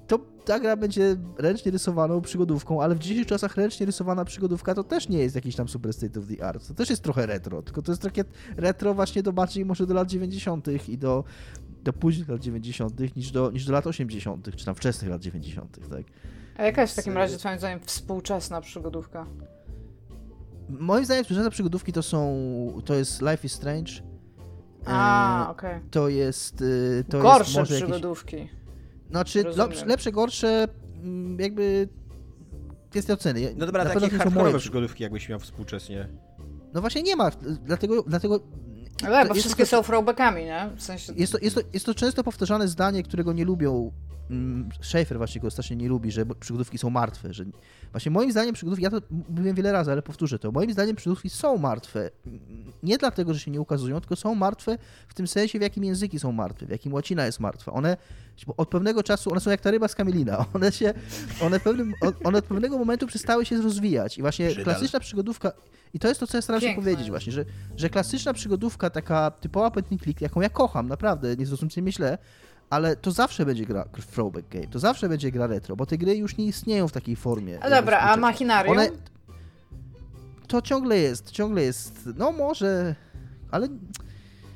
to 0.07 0.19
ta 0.45 0.59
gra 0.59 0.77
będzie 0.77 1.15
ręcznie 1.37 1.71
rysowaną 1.71 2.21
przygodówką, 2.21 2.81
ale 2.81 2.95
w 2.95 2.99
dzisiejszych 2.99 3.27
czasach 3.27 3.55
ręcznie 3.55 3.85
rysowana 3.85 4.25
przygodówka 4.25 4.75
to 4.75 4.83
też 4.83 5.09
nie 5.09 5.17
jest 5.17 5.35
jakiś 5.35 5.55
tam 5.55 5.67
super 5.67 5.93
state 5.93 6.19
of 6.19 6.25
the 6.27 6.45
art. 6.45 6.67
To 6.67 6.73
też 6.73 6.89
jest 6.89 7.03
trochę 7.03 7.25
retro, 7.25 7.61
tylko 7.61 7.81
to 7.81 7.91
jest 7.91 8.01
trochę 8.01 8.23
retro 8.57 8.93
właśnie 8.93 9.23
do 9.23 9.33
bardziej 9.33 9.65
może 9.65 9.87
do 9.87 9.93
lat 9.93 10.07
90. 10.07 10.67
i 10.89 10.97
do, 10.97 11.23
do 11.83 11.93
późnych 11.93 12.29
lat 12.29 12.41
90. 12.41 13.15
niż 13.15 13.31
do, 13.31 13.51
niż 13.51 13.65
do 13.65 13.73
lat 13.73 13.87
80., 13.87 14.55
czy 14.55 14.65
tam 14.65 14.75
wczesnych 14.75 15.11
lat 15.11 15.21
90., 15.21 15.89
tak? 15.89 16.05
A 16.57 16.63
jaka 16.63 16.81
jest 16.81 16.93
w 16.93 16.95
takim 16.95 17.13
razie, 17.13 17.37
twoim 17.37 17.57
zdaniem, 17.57 17.79
współczesna 17.79 18.61
przygodówka? 18.61 19.25
Moim 20.69 21.05
zdaniem 21.05 21.23
współczesne 21.23 21.51
przygodówki 21.51 21.93
to 21.93 22.03
są, 22.03 22.37
to 22.85 22.93
jest 22.93 23.21
Life 23.21 23.47
is 23.47 23.51
Strange. 23.51 23.91
A, 24.85 25.45
e, 25.45 25.49
okej. 25.49 25.69
Okay. 25.69 25.89
To 25.91 26.09
jest, 26.09 26.61
y, 26.61 27.03
to 27.09 27.19
Gorsze 27.19 27.59
jest 27.59 27.71
może 27.71 27.75
przygodówki. 27.75 28.35
Jakieś, 28.35 28.51
znaczy, 29.09 29.43
lepsze, 29.43 29.85
lepsze, 29.85 30.11
gorsze, 30.11 30.67
mm, 30.95 31.39
jakby 31.39 31.87
jest 32.95 33.09
oceny. 33.09 33.53
No 33.57 33.65
dobra, 33.65 33.85
takie 33.85 34.09
hardkorowe 34.09 34.59
przygodówki 34.59 35.03
jakbyś 35.03 35.29
miał 35.29 35.39
współcześnie. 35.39 36.09
No 36.73 36.81
właśnie 36.81 37.03
nie 37.03 37.15
ma, 37.15 37.31
dlatego, 37.65 38.03
dlatego 38.07 38.39
ale 39.05 39.27
bo 39.27 39.33
wszystkie 39.33 39.63
to, 39.63 39.69
są 39.69 39.83
throwbackami, 39.83 40.45
nie? 40.45 40.69
W 40.75 40.83
sensie... 40.83 41.13
jest, 41.15 41.33
to, 41.33 41.39
jest, 41.41 41.55
to, 41.55 41.61
jest 41.73 41.85
to 41.85 41.93
często 41.93 42.23
powtarzane 42.23 42.67
zdanie, 42.67 43.03
którego 43.03 43.33
nie 43.33 43.45
lubią 43.45 43.91
Schaefer 44.81 45.17
właśnie 45.17 45.41
go 45.41 45.51
strasznie 45.51 45.75
nie 45.75 45.89
lubi, 45.89 46.11
że 46.11 46.25
przygodówki 46.25 46.77
są 46.77 46.89
martwe, 46.89 47.33
że 47.33 47.45
właśnie 47.91 48.11
moim 48.11 48.31
zdaniem 48.31 48.53
przygodówki, 48.53 48.83
ja 48.83 48.89
to 48.89 49.01
mówiłem 49.29 49.55
wiele 49.55 49.71
razy, 49.71 49.91
ale 49.91 50.01
powtórzę 50.01 50.39
to, 50.39 50.51
moim 50.51 50.73
zdaniem 50.73 50.95
przygodówki 50.95 51.29
są 51.29 51.57
martwe, 51.57 52.09
nie 52.83 52.97
dlatego, 52.97 53.33
że 53.33 53.39
się 53.39 53.51
nie 53.51 53.61
ukazują, 53.61 53.99
tylko 53.99 54.15
są 54.15 54.35
martwe 54.35 54.77
w 55.07 55.13
tym 55.13 55.27
sensie, 55.27 55.59
w 55.59 55.61
jakim 55.61 55.83
języki 55.83 56.19
są 56.19 56.31
martwe, 56.31 56.65
w 56.65 56.69
jakim 56.69 56.93
łacina 56.93 57.25
jest 57.25 57.39
martwa. 57.39 57.73
One 57.73 57.97
od 58.57 58.69
pewnego 58.69 59.03
czasu, 59.03 59.31
one 59.31 59.39
są 59.39 59.51
jak 59.51 59.61
ta 59.61 59.71
ryba 59.71 59.87
z 59.87 59.95
kamielina, 59.95 60.45
one 60.53 60.71
się, 60.71 60.93
one, 61.41 61.59
pewnym, 61.59 61.93
one 62.23 62.37
od 62.37 62.45
pewnego 62.45 62.77
momentu 62.77 63.07
przestały 63.07 63.45
się 63.45 63.61
rozwijać. 63.61 64.17
I 64.17 64.21
właśnie 64.21 64.47
Przydal. 64.47 64.63
klasyczna 64.63 64.99
przygodówka, 64.99 65.51
i 65.93 65.99
to 65.99 66.07
jest 66.07 66.19
to, 66.19 66.27
co 66.27 66.37
ja 66.37 66.41
staram 66.41 66.61
się 66.61 66.75
powiedzieć 66.75 67.09
właśnie, 67.09 67.33
że, 67.33 67.45
że 67.77 67.89
klasyczna 67.89 68.33
przygodówka, 68.33 68.89
taka 68.89 69.31
typowa 69.31 69.71
point 69.71 69.91
and 69.91 70.01
click, 70.01 70.21
jaką 70.21 70.41
ja 70.41 70.49
kocham, 70.49 70.87
naprawdę, 70.87 71.35
nie 71.35 71.45
zrozumcie 71.45 71.81
myślę, 71.81 72.17
ale 72.73 72.95
to 72.95 73.11
zawsze 73.11 73.45
będzie 73.45 73.65
gra 73.65 73.85
throwback 74.11 74.47
game, 74.49 74.67
to 74.67 74.79
zawsze 74.79 75.09
będzie 75.09 75.31
gra 75.31 75.47
retro, 75.47 75.75
bo 75.75 75.85
te 75.85 75.97
gry 75.97 76.15
już 76.15 76.37
nie 76.37 76.45
istnieją 76.45 76.87
w 76.87 76.91
takiej 76.91 77.15
formie. 77.15 77.59
A 77.61 77.69
dobra, 77.69 77.99
a 77.99 78.17
Machinarium? 78.17 78.77
One... 78.77 78.89
To 80.47 80.61
ciągle 80.61 80.97
jest, 80.97 81.31
ciągle 81.31 81.61
jest, 81.63 82.09
no 82.15 82.31
może, 82.31 82.95
ale... 83.51 83.67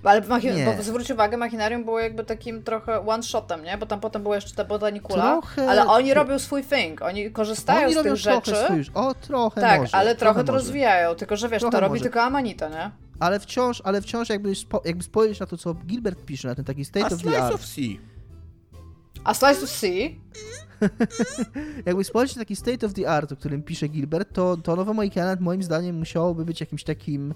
Ale 0.04 0.22
machin... 0.22 0.54
bo 0.78 0.84
zwróć 0.84 1.12
uwagę, 1.12 1.38
Machinarium 1.38 1.84
było 1.84 2.00
jakby 2.00 2.24
takim 2.24 2.64
trochę 2.64 3.08
one-shotem, 3.08 3.64
nie? 3.64 3.78
Bo 3.78 3.86
tam 3.86 4.00
potem 4.00 4.24
była 4.24 4.36
jeszcze 4.36 4.56
ta 4.56 4.66
botanikula, 4.66 5.24
trochę... 5.24 5.70
ale 5.70 5.88
oni 5.88 6.14
robią 6.14 6.40
swój 6.40 6.64
thing, 6.64 7.02
oni 7.02 7.32
korzystają 7.32 7.86
oni 7.88 7.96
z 7.96 8.04
tych 8.04 8.16
rzeczy. 8.16 8.56
Swój... 8.66 8.86
O, 8.94 9.14
trochę 9.14 9.62
Tak, 9.62 9.80
może, 9.82 9.96
ale 9.96 10.16
trochę, 10.16 10.20
trochę 10.20 10.44
to 10.44 10.52
może. 10.54 10.64
rozwijają, 10.64 11.16
tylko 11.16 11.38
że 11.38 11.50
wiesz, 11.50 11.60
trochę 11.60 11.72
to 11.72 11.80
robi 11.80 11.92
może. 11.92 12.04
tylko 12.04 12.22
Amanita, 12.22 12.70
nie? 12.70 12.92
Ale 13.20 13.40
wciąż, 13.40 13.82
ale 13.82 14.02
wciąż 14.02 14.30
jakby, 14.30 14.56
spo, 14.56 14.82
jakby 14.86 15.04
spojrzeć 15.04 15.40
na 15.40 15.46
to, 15.46 15.58
co 15.58 15.74
Gilbert 15.74 16.26
pisze, 16.26 16.48
na 16.48 16.56
ten 16.56 16.66
taki 16.66 16.86
state 16.86 17.06
A 17.06 17.16
of 17.16 17.24
the 17.24 17.44
art. 17.44 17.56
of 17.56 17.66
Sea. 17.66 17.98
A 19.24 19.34
Slice 19.34 19.64
of 19.64 19.70
Sea? 19.70 20.10
jakby 21.86 22.04
spojrzeć 22.04 22.36
na 22.36 22.42
taki 22.42 22.56
state 22.56 22.86
of 22.86 22.94
the 22.94 23.10
art, 23.10 23.32
o 23.32 23.36
którym 23.36 23.64
pisze 23.64 23.88
Gilbert, 23.88 24.34
to, 24.34 24.58
to 24.58 24.76
nowe 24.76 24.94
Monkey 24.94 25.24
Island 25.24 25.42
moim 25.42 25.64
zdaniem 25.64 25.96
musiałoby 25.96 26.46
być 26.46 26.60
jakimś 26.60 26.84
takim 26.84 27.34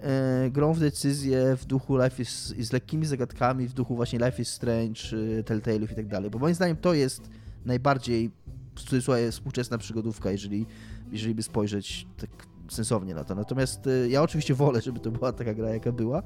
e, 0.00 0.50
grą 0.50 0.72
w 0.72 0.80
decyzje 0.80 1.56
w 1.56 1.64
duchu 1.64 1.96
Life 1.96 2.22
is, 2.22 2.54
z 2.58 2.72
lekkimi 2.72 3.06
zagadkami, 3.06 3.66
w 3.66 3.72
duchu 3.72 3.96
właśnie 3.96 4.18
Life 4.18 4.42
is 4.42 4.48
Strange, 4.48 5.00
y, 5.12 5.44
Telltale'ów 5.44 5.92
i 5.92 5.94
tak 5.94 6.06
dalej, 6.06 6.30
bo 6.30 6.38
moim 6.38 6.54
zdaniem 6.54 6.76
to 6.76 6.94
jest 6.94 7.30
najbardziej 7.64 8.30
w 8.74 8.80
cudzysłowie 8.80 9.32
współczesna 9.32 9.78
przygodówka, 9.78 10.30
jeżeli, 10.30 10.66
jeżeli 11.12 11.34
by 11.34 11.42
spojrzeć 11.42 12.06
tak 12.16 12.30
sensownie 12.68 13.14
na 13.14 13.24
to. 13.24 13.34
Natomiast 13.34 13.86
y, 13.86 14.08
ja 14.10 14.22
oczywiście 14.22 14.54
wolę, 14.54 14.80
żeby 14.80 15.00
to 15.00 15.10
była 15.10 15.32
taka 15.32 15.54
gra, 15.54 15.68
jaka 15.68 15.92
była 15.92 16.22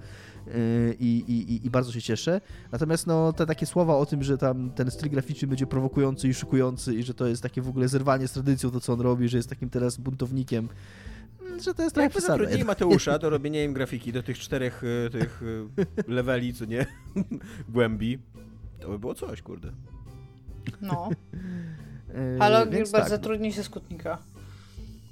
y, 0.46 0.96
i, 1.00 1.24
i, 1.28 1.66
i 1.66 1.70
bardzo 1.70 1.92
się 1.92 2.02
cieszę. 2.02 2.40
Natomiast 2.72 3.06
no, 3.06 3.32
te 3.32 3.46
takie 3.46 3.66
słowa 3.66 3.96
o 3.96 4.06
tym, 4.06 4.22
że 4.22 4.38
tam 4.38 4.70
ten 4.70 4.90
styl 4.90 5.10
graficzny 5.10 5.48
będzie 5.48 5.66
prowokujący 5.66 6.28
i 6.28 6.34
szukujący 6.34 6.94
i 6.94 7.02
że 7.02 7.14
to 7.14 7.26
jest 7.26 7.42
takie 7.42 7.62
w 7.62 7.68
ogóle 7.68 7.88
zerwanie 7.88 8.28
z 8.28 8.32
tradycją 8.32 8.70
to, 8.70 8.80
co 8.80 8.92
on 8.92 9.00
robi, 9.00 9.28
że 9.28 9.36
jest 9.36 9.48
takim 9.48 9.70
teraz 9.70 9.96
buntownikiem, 9.96 10.68
mm, 11.40 11.60
że 11.60 11.74
to 11.74 11.82
jest 11.82 11.94
trochę 11.94 12.10
przesada. 12.10 12.50
Jakby 12.50 12.64
Mateusza 12.64 13.18
do 13.18 13.30
robienia 13.36 13.64
im 13.64 13.72
grafiki 13.72 14.12
do 14.12 14.22
tych 14.22 14.38
czterech 14.38 14.84
y, 14.84 15.10
tych 15.12 15.42
leveli, 16.08 16.54
co 16.54 16.64
nie? 16.64 16.86
Głębi. 17.68 18.18
To 18.80 18.88
by 18.88 18.98
było 18.98 19.14
coś, 19.14 19.42
kurde. 19.42 19.72
No. 20.80 21.08
Halo, 22.38 22.66
Gilbert, 22.66 22.90
tak. 22.90 23.08
zatrudnij 23.08 23.52
się 23.52 23.62
skutnika. 23.62 24.18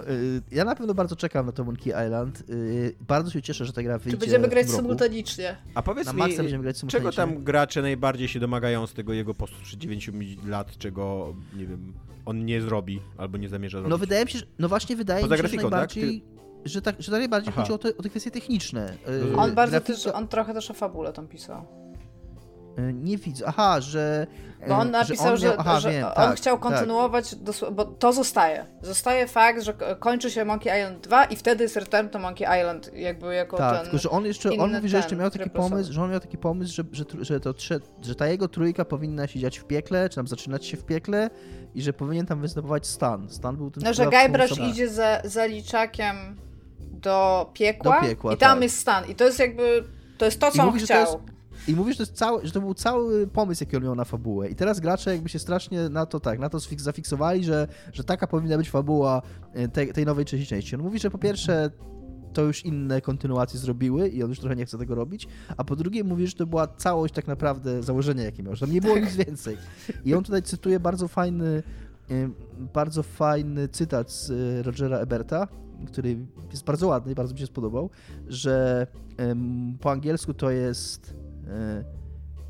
Y, 0.01 0.43
ja 0.51 0.65
na 0.65 0.75
pewno 0.75 0.95
bardzo 0.95 1.17
czekam 1.17 1.47
na 1.47 1.53
to 1.53 1.65
Monkey 1.65 2.07
Island. 2.07 2.43
Y, 2.51 2.95
bardzo 3.01 3.31
się 3.31 3.43
cieszę, 3.43 3.65
że 3.65 3.73
ta 3.73 3.83
gra 3.83 3.99
wyjdzie. 3.99 4.11
Czy 4.11 4.21
będziemy 4.21 4.49
grać 4.49 4.71
symultanicznie? 4.71 5.57
A 5.75 5.83
powiedz 5.83 6.07
na 6.07 6.27
mi, 6.27 6.35
czego 6.89 7.13
tam 7.13 7.45
gracze 7.45 7.83
najbardziej 7.83 8.29
się 8.29 8.41
domagają 8.41 8.87
z 8.87 8.93
tego 8.93 9.13
jego 9.13 9.35
postu 9.35 9.57
sprzed 9.57 9.81
9 9.81 10.11
lat, 10.47 10.79
czego, 10.79 11.35
nie 11.57 11.67
wiem, 11.67 11.93
on 12.27 12.45
nie 12.45 12.61
zrobi 12.61 13.01
albo 13.19 13.39
nie 13.39 13.49
zamierza 13.49 13.79
robić? 13.79 13.91
No 13.91 13.99
wydaje 13.99 14.25
mi 14.25 14.31
się, 14.31 14.39
że, 14.39 14.47
no 14.59 14.69
właśnie 14.69 14.97
wydaje 14.97 15.23
Poza 15.23 15.35
mi 15.35 15.39
się, 15.39 15.43
grafiką, 15.43 15.63
że 15.63 15.71
tak? 15.71 15.73
najbardziej... 15.73 16.21
Tak? 16.21 16.37
Że, 16.65 16.83
tak, 16.83 16.97
że 16.99 17.13
najbardziej 17.13 17.53
Aha. 17.53 17.63
chodzi 17.63 17.73
o 17.73 17.79
te, 17.79 17.97
o 17.97 18.03
te 18.03 18.09
kwestie 18.09 18.31
techniczne. 18.31 18.95
Y, 19.33 19.37
on 19.37 19.55
bardzo 19.55 19.81
też, 19.81 20.07
on 20.07 20.29
trochę 20.29 20.55
też 20.55 20.71
o 20.71 20.75
fabule 20.75 21.13
tam 21.13 21.29
pisał. 21.29 21.86
E, 22.77 22.93
nie 22.93 23.17
widzę. 23.17 23.45
Aha, 23.49 23.81
że. 23.81 24.27
Bo 24.69 24.75
on 24.75 24.91
napisał, 24.91 25.37
że, 25.37 25.51
on, 25.51 25.53
miał, 25.53 25.61
aha, 25.61 25.81
że 25.81 25.91
wiem, 25.91 26.05
on 26.05 26.15
tak, 26.15 26.37
chciał 26.37 26.59
tak. 26.59 26.63
kontynuować, 26.63 27.31
tak. 27.31 27.71
bo 27.71 27.85
to 27.85 28.13
zostaje. 28.13 28.67
Zostaje 28.83 29.27
fakt, 29.27 29.63
że 29.63 29.75
kończy 29.99 30.31
się 30.31 30.45
Monkey 30.45 30.81
Island 30.81 31.01
2 31.01 31.25
i 31.25 31.37
wtedy 31.37 31.65
jest 31.65 31.77
Return 31.77 32.09
to 32.09 32.19
Monkey 32.19 32.61
Island, 32.61 32.91
jakby 32.95 33.35
jako 33.35 33.57
tak, 33.57 33.75
ten. 33.75 33.83
tylko 33.83 33.99
że 33.99 34.11
on 34.11 34.27
jeszcze, 34.27 34.51
on 34.51 34.75
mówi, 34.75 34.89
że 34.89 34.97
jeszcze 34.97 35.17
miał 35.17 35.31
taki 35.31 35.51
pomysł, 35.51 35.93
że 35.93 36.03
on 36.03 36.11
miał 36.11 36.21
taki 36.21 36.39
pomysł, 36.39 36.75
że, 36.75 36.85
że, 36.93 37.05
że, 37.21 37.41
to, 37.41 37.55
że 38.03 38.15
ta 38.15 38.27
jego 38.27 38.49
trójka 38.49 38.85
powinna 38.85 39.27
się 39.27 39.41
dziać 39.41 39.59
w 39.59 39.65
piekle, 39.65 40.09
czy 40.09 40.17
tam 40.17 40.27
zaczynać 40.27 40.67
się 40.67 40.77
w 40.77 40.85
piekle 40.85 41.31
i 41.75 41.83
że 41.83 41.93
powinien 41.93 42.27
tam 42.27 42.41
występować 42.41 42.87
Stan. 42.87 43.31
Stan 43.31 43.57
był 43.57 43.71
ten 43.71 43.83
No, 43.85 43.95
że 43.95 44.07
Guybrush 44.07 44.59
idzie 44.59 44.89
za, 44.89 45.21
za 45.25 45.47
liczakiem 45.47 46.17
do 46.81 47.51
piekła, 47.55 48.01
do 48.01 48.07
piekła 48.07 48.35
i 48.35 48.37
tam 48.37 48.57
tak. 48.57 48.63
jest 48.63 48.79
Stan. 48.79 49.07
I 49.09 49.15
to 49.15 49.25
jest 49.25 49.39
jakby, 49.39 49.85
to 50.19 50.25
jest 50.25 50.41
to, 50.41 50.51
co 50.51 50.57
I 50.57 50.61
on 50.61 50.67
mówi, 50.67 50.81
chciał. 50.81 51.21
I 51.69 51.75
mówisz, 51.75 51.99
że 51.99 52.07
cały, 52.07 52.47
że 52.47 52.53
to 52.53 52.61
był 52.61 52.75
cały 52.75 53.27
pomysł, 53.27 53.65
jaki 53.65 53.77
on 53.77 53.83
miał 53.83 53.95
na 53.95 54.05
fabułę. 54.05 54.49
I 54.49 54.55
teraz 54.55 54.81
gracze 54.81 55.13
jakby 55.13 55.29
się 55.29 55.39
strasznie 55.39 55.89
na 55.89 56.07
to 56.07 56.21
tak, 56.21 56.39
na 56.39 56.49
to 56.49 56.59
zafiksowali, 56.77 57.45
że, 57.45 57.69
że 57.93 58.05
taka 58.05 58.27
powinna 58.27 58.57
być 58.57 58.71
fabuła 58.71 59.23
e, 59.53 59.69
tej, 59.69 59.93
tej 59.93 60.07
nowej 60.07 60.25
trzeciej 60.25 60.47
części. 60.47 60.77
On 60.77 60.83
mówi, 60.83 60.99
że 60.99 61.11
po 61.11 61.19
pierwsze 61.19 61.71
to 62.33 62.43
już 62.43 62.65
inne 62.65 63.01
kontynuacje 63.01 63.61
zrobiły 63.61 64.09
i 64.09 64.23
on 64.23 64.29
już 64.29 64.41
trochę 64.41 64.57
nie 64.57 64.67
chce 64.67 64.79
tego 64.79 64.95
robić, 64.95 65.29
a 65.57 65.65
po 65.65 65.77
drugie 65.77 66.05
mówi, 66.05 66.27
że 66.27 66.33
to 66.33 66.47
była 66.47 66.67
całość 66.67 67.15
tak 67.15 67.27
naprawdę 67.27 67.83
założenia, 67.83 68.25
jakie 68.25 68.43
miał, 68.43 68.57
że 68.57 68.67
tam 68.67 68.75
nie 68.75 68.81
było 68.81 68.99
nic 68.99 69.17
więcej. 69.17 69.57
I 70.05 70.15
on 70.15 70.25
tutaj 70.25 70.43
cytuje 70.43 70.81
bardzo 70.81 71.09
fajny, 71.09 71.63
e, 72.11 72.31
bardzo 72.75 73.03
fajny 73.03 73.69
cytat 73.69 74.11
z 74.11 74.31
e, 74.31 74.63
Rogera 74.63 74.99
Eberta, 74.99 75.49
który 75.87 76.19
jest 76.51 76.65
bardzo 76.65 76.87
ładny, 76.87 77.15
bardzo 77.15 77.35
mi 77.35 77.41
się 77.41 77.47
spodobał, 77.47 77.91
że 78.29 78.87
po 79.81 79.91
angielsku 79.91 80.35
to 80.35 80.51
jest 80.51 81.15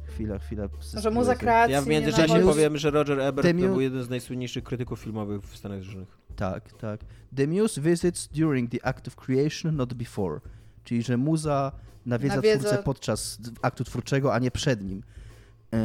chwila, 0.07 0.39
chwila. 0.39 0.69
Może 0.95 1.11
muza 1.11 1.35
kreacji. 1.35 1.73
Ja 1.73 1.83
w 1.83 1.87
międzyczasie 1.87 2.41
powiem, 2.41 2.77
że 2.77 2.91
Roger 2.91 3.21
Ebert 3.21 3.49
to 3.49 3.55
był 3.55 3.81
jeden 3.81 4.03
z 4.03 4.11
najsłynniejszych 4.11 4.65
krytyków 4.65 5.01
filmowych 5.01 5.43
w 5.43 5.57
Stanach 5.57 5.79
Zjednoczonych. 5.79 6.19
Tak, 6.37 6.73
tak. 6.73 7.01
The 7.37 7.47
muse 7.47 7.81
visits 7.81 8.29
during 8.29 8.71
the 8.71 8.87
act 8.87 9.09
of 9.09 9.17
creation, 9.17 9.77
not 9.77 9.95
before. 9.95 10.41
Czyli, 10.85 11.03
że 11.03 11.17
muza 11.17 11.73
nawiedza, 12.07 12.37
nawiedza... 12.37 12.59
twórcę 12.59 12.83
podczas 12.83 13.39
aktu 13.63 13.85
twórczego, 13.85 14.35
a 14.35 14.39
nie 14.39 14.51
przed 14.51 14.83
nim. 14.83 15.03
Yy, 15.73 15.79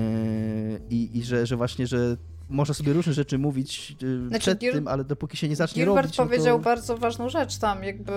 I, 0.89 1.17
i 1.17 1.23
że, 1.23 1.45
że 1.45 1.57
właśnie, 1.57 1.87
że 1.87 2.17
można 2.51 2.73
sobie 2.73 2.93
różne 2.93 3.13
rzeczy 3.13 3.37
mówić 3.37 3.95
y, 4.03 4.27
znaczy, 4.27 4.39
przed 4.39 4.59
Gil... 4.59 4.73
tym, 4.73 4.87
ale 4.87 5.03
dopóki 5.03 5.37
się 5.37 5.49
nie 5.49 5.55
zacznie 5.55 5.83
Gilbert 5.83 5.97
robić... 5.97 6.11
Gilbert 6.11 6.29
powiedział 6.29 6.57
to... 6.57 6.63
bardzo 6.63 6.97
ważną 6.97 7.29
rzecz 7.29 7.57
tam, 7.57 7.83
jakby 7.83 8.11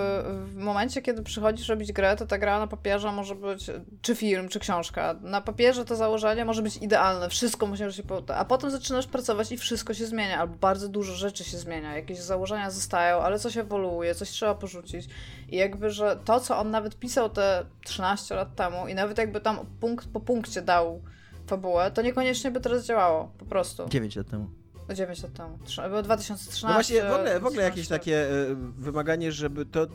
w 0.47 0.57
momencie, 0.57 1.03
kiedy 1.03 1.23
przychodzisz 1.23 1.69
robić 1.69 1.93
grę, 1.93 2.17
to 2.17 2.27
ta 2.27 2.39
gra 2.39 2.59
na 2.59 2.67
papierze 2.67 3.13
może 3.13 3.35
być, 3.35 3.71
czy 4.03 4.15
film, 4.15 4.49
czy 4.49 4.61
książka, 4.61 5.15
na 5.23 5.41
papierze 5.41 5.85
to 5.85 5.97
założenie 5.97 6.45
może 6.45 6.63
być 6.63 6.77
idealne, 6.77 7.29
wszystko 7.29 7.67
musi 7.67 7.83
się... 7.83 8.03
A 8.35 8.45
potem 8.45 8.71
zaczynasz 8.71 9.07
pracować 9.07 9.53
i 9.53 9.57
wszystko 9.57 9.95
się 9.95 10.07
zmienia, 10.07 10.39
albo 10.39 10.55
bardzo 10.57 10.89
dużo 10.89 11.15
rzeczy 11.15 11.45
się 11.45 11.59
zmienia, 11.59 11.97
jakieś 11.97 12.19
założenia 12.19 12.71
zostają, 12.71 13.21
ale 13.21 13.39
coś 13.39 13.57
ewoluuje, 13.57 14.15
coś 14.15 14.31
trzeba 14.31 14.55
porzucić. 14.55 15.09
I 15.49 15.57
jakby, 15.57 15.91
że 15.91 16.19
to, 16.25 16.41
co 16.41 16.59
on 16.59 16.71
nawet 16.71 16.99
pisał 16.99 17.31
te 17.31 17.67
13 17.85 18.35
lat 18.35 18.57
temu 18.57 18.89
i 18.89 18.95
nawet 18.95 19.19
jakby 19.19 19.41
tam 19.41 19.59
punkt 19.81 20.09
po 20.09 20.21
punkcie 20.21 20.63
dał 20.63 21.03
fabułę, 21.47 21.91
to 21.91 22.03
niekoniecznie 22.03 22.51
by 22.51 22.61
teraz 22.61 22.87
działało, 22.87 23.33
po 23.39 23.45
prostu. 23.45 23.89
9 23.89 24.17
lat 24.17 24.27
temu. 24.31 24.49
9 24.95 25.23
lat 25.23 25.33
temu. 25.33 25.59
Było 25.89 26.03
2013. 26.03 26.67
No 26.67 26.73
właśnie, 26.73 27.03
w 27.03 27.15
ogóle, 27.15 27.41
w 27.41 27.47
ogóle 27.47 27.63
jakieś 27.63 27.89
takie 27.89 28.31
y, 28.31 28.57
wymaganie, 28.79 29.33
żeby 29.33 29.67
to 29.67 29.87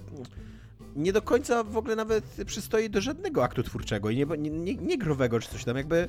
nie 0.96 1.14
do 1.14 1.22
końca 1.22 1.64
w 1.64 1.78
ogóle 1.78 1.96
nawet 1.96 2.24
przystoi 2.46 2.90
do 2.90 3.02
żadnego 3.02 3.44
aktu 3.44 3.64
twórczego 3.64 4.10
i 4.10 4.18
nie, 4.18 4.26
nie, 4.38 4.76
nie 4.76 4.98
growego 4.98 5.40
czy 5.40 5.50
coś 5.50 5.64
tam, 5.64 5.78
jakby 5.78 6.08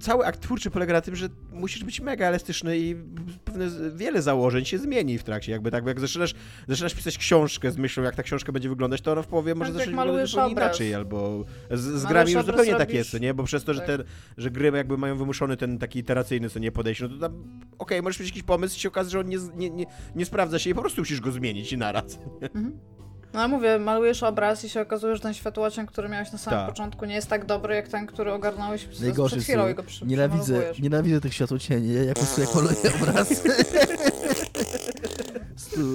cały 0.00 0.26
akt 0.26 0.40
twórczy 0.40 0.70
polega 0.70 0.92
na 0.92 1.00
tym, 1.00 1.16
że 1.16 1.28
musisz 1.52 1.84
być 1.84 2.00
mega 2.00 2.26
elastyczny 2.26 2.78
i 2.78 2.96
pewne 3.44 3.66
wiele 3.94 4.22
założeń 4.22 4.64
się 4.64 4.78
zmieni 4.78 5.18
w 5.18 5.24
trakcie. 5.24 5.52
Jakby 5.52 5.70
tak, 5.70 5.86
jak 5.86 6.00
zaczynasz, 6.00 6.34
zaczynasz 6.68 6.94
pisać 6.94 7.18
książkę 7.18 7.70
z 7.70 7.76
myślą, 7.76 8.02
jak 8.02 8.16
ta 8.16 8.22
książka 8.22 8.52
będzie 8.52 8.68
wyglądać, 8.68 9.00
to 9.00 9.12
ona 9.12 9.22
w 9.22 9.26
połowie 9.26 9.54
może 9.54 9.70
tak 9.70 9.78
zacząć 9.78 9.96
wyglądać 9.96 10.30
zupełnie 10.30 10.52
inaczej, 10.52 10.94
albo 10.94 11.44
z, 11.70 11.80
z 11.80 12.06
grami 12.06 12.32
już 12.32 12.44
zupełnie 12.44 12.74
tak 12.74 12.94
jest, 12.94 13.20
nie? 13.20 13.34
Bo 13.34 13.44
przez 13.44 13.64
to, 13.64 13.74
że, 13.74 13.80
tak. 13.80 13.86
te, 13.86 14.04
że 14.36 14.50
gry 14.50 14.72
jakby 14.76 14.98
mają 14.98 15.16
wymuszony 15.16 15.56
ten 15.56 15.78
taki 15.78 15.98
iteracyjny, 15.98 16.50
co 16.50 16.58
nie 16.58 16.72
podejście, 16.72 17.04
no 17.04 17.10
to 17.10 17.20
tam, 17.20 17.32
okej, 17.32 17.68
okay, 17.78 18.02
możesz 18.02 18.20
mieć 18.20 18.28
jakiś 18.28 18.42
pomysł 18.42 18.76
i 18.76 18.80
się 18.80 18.88
okaże, 18.88 19.10
że 19.10 19.20
on 19.20 19.28
nie, 19.28 19.38
nie, 19.56 19.70
nie, 19.70 19.86
nie 20.14 20.24
sprawdza 20.24 20.58
się 20.58 20.70
i 20.70 20.74
po 20.74 20.80
prostu 20.80 21.00
musisz 21.00 21.20
go 21.20 21.32
zmienić 21.32 21.72
i 21.72 21.78
naraz. 21.78 22.18
Mhm. 22.40 22.97
No 23.32 23.40
ale 23.40 23.48
mówię, 23.48 23.78
malujesz 23.78 24.22
obraz 24.22 24.64
i 24.64 24.68
się 24.68 24.80
okazuje, 24.80 25.16
że 25.16 25.22
ten 25.22 25.34
światłocień, 25.34 25.86
który 25.86 26.08
miałeś 26.08 26.32
na 26.32 26.38
samym 26.38 26.60
tak. 26.60 26.68
początku 26.68 27.04
nie 27.04 27.14
jest 27.14 27.28
tak 27.28 27.44
dobry, 27.44 27.74
jak 27.74 27.88
ten, 27.88 28.06
który 28.06 28.32
ogarnąłeś 28.32 28.88
Najgorszy 29.00 29.36
przed 29.36 29.44
chwilą 29.44 29.68
i 29.68 29.74
go 29.74 29.82
przy, 29.82 30.06
nienawidzę, 30.06 30.62
nienawidzę 30.78 31.20
tych 31.20 31.34
światłocieni, 31.34 31.94
jak 32.06 32.18
sobie 32.18 32.46
maluję 32.54 32.76
obraz. 33.02 33.28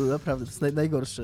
Naprawdę, 0.10 0.46
to 0.46 0.52
jest 0.52 0.62
naj, 0.62 0.74
najgorsze. 0.74 1.24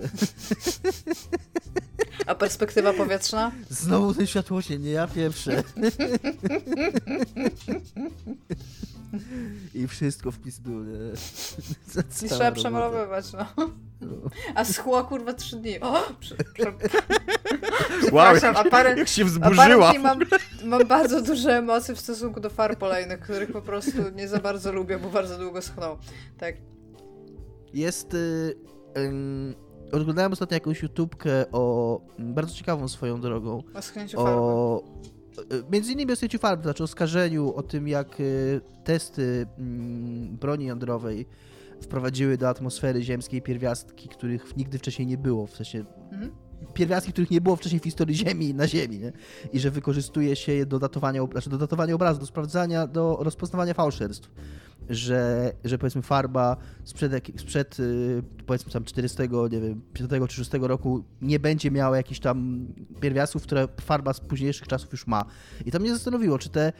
A 2.26 2.36
perspektywa 2.36 2.94
powietrzna? 2.94 3.52
Znowu 3.70 4.14
ten 4.14 4.28
światłocień, 4.28 4.82
nie 4.82 4.92
ja 4.92 5.08
pierwsze. 5.08 5.64
I 9.74 9.88
wszystko 9.88 10.32
w 10.32 10.40
pizdu, 10.40 10.84
nie? 10.84 10.98
I 12.26 12.30
trzeba 12.30 12.52
przemalowywać, 12.52 13.26
no. 13.34 13.46
A 14.56 14.66
schła 14.66 15.04
kurwa 15.04 15.34
trzy 15.34 15.56
dni. 15.56 15.80
O, 15.80 16.04
prze, 16.20 16.36
prze, 16.36 16.74
wow, 18.16 18.36
jak, 18.36 18.70
parę, 18.70 18.98
jak 18.98 19.08
się 19.08 19.26
wzburzyła. 19.26 19.94
Mam, 19.94 20.20
mam 20.64 20.88
bardzo 20.88 21.22
duże 21.22 21.58
emocje 21.58 21.96
w 21.96 22.00
stosunku 22.00 22.40
do 22.40 22.50
far 22.50 22.78
polejnych, 22.78 23.20
których 23.20 23.52
po 23.52 23.62
prostu 23.62 23.98
nie 24.16 24.28
za 24.28 24.40
bardzo 24.40 24.72
lubię, 24.72 25.00
bo 25.00 25.10
bardzo 25.10 25.38
długo 25.38 25.62
schną. 25.62 25.98
Tak. 26.38 26.56
Jest... 27.74 28.14
Y, 28.14 28.56
y, 29.92 29.96
oglądałem 29.96 30.34
ostatnio 30.34 30.56
jakąś 30.56 30.82
YouTubkę 30.82 31.52
o... 31.52 32.02
Bardzo 32.20 32.54
ciekawą 32.54 32.88
swoją 32.88 33.22
drogą. 33.22 33.64
O 33.74 33.82
schnięciu 33.82 34.20
o, 34.20 34.84
Między 35.72 35.92
innymi 35.92 36.12
o 36.12 36.16
schnięciu 36.16 36.40
farby, 36.40 36.64
znaczy 36.64 36.84
o 36.84 36.88
skażeniu, 36.88 37.54
o 37.54 37.64
tym 37.64 37.88
jak 37.88 38.20
y, 38.20 38.62
testy 38.84 39.48
mm, 39.58 40.38
broni 40.38 40.66
jądrowej 40.66 41.26
wprowadziły 41.82 42.38
do 42.38 42.50
atmosfery 42.50 43.04
ziemskiej 43.04 43.42
pierwiastki, 43.42 44.10
których 44.10 44.58
nigdy 44.58 44.78
wcześniej 44.78 45.08
nie 45.08 45.18
było, 45.18 45.48
w 45.48 45.56
sensie 45.56 45.86
mhm. 46.12 46.32
pierwiastki, 46.74 47.12
których 47.12 47.32
nie 47.32 47.42
było 47.42 47.56
wcześniej 47.56 47.80
w 47.80 47.84
historii 47.84 48.16
Ziemi 48.16 48.54
na 48.54 48.68
Ziemi, 48.68 49.00
nie? 49.00 49.12
i 49.54 49.60
że 49.60 49.72
wykorzystuje 49.72 50.36
się 50.36 50.52
je 50.52 50.66
do 50.66 50.80
datowania, 50.80 51.22
znaczy 51.32 51.50
do 51.50 51.58
datowania 51.58 51.96
obrazu, 51.96 52.20
do 52.20 52.26
sprawdzania, 52.26 52.88
do 52.88 53.18
rozpoznawania 53.22 53.74
fałszerstw. 53.74 54.30
Że, 54.90 55.52
że 55.64 55.78
powiedzmy 55.78 56.02
farba 56.02 56.58
sprzed, 56.84 57.28
sprzed 57.38 57.80
y, 57.80 58.24
powiedzmy 58.46 58.72
tam 58.72 58.84
400, 58.84 59.24
nie 59.52 59.62
wiem, 59.62 59.82
5 59.94 60.12
czy 60.28 60.36
6 60.36 60.52
roku 60.62 61.04
nie 61.22 61.40
będzie 61.40 61.72
miała 61.72 61.98
jakichś 61.98 62.20
tam 62.20 62.68
pierwiastków, 63.00 63.44
które 63.44 63.68
farba 63.82 64.14
z 64.14 64.20
późniejszych 64.20 64.68
czasów 64.68 64.92
już 64.92 65.08
ma. 65.08 65.26
I 65.66 65.72
to 65.72 65.80
mnie 65.80 65.94
zastanowiło, 65.94 66.40
czy 66.40 66.50
te 66.50 66.74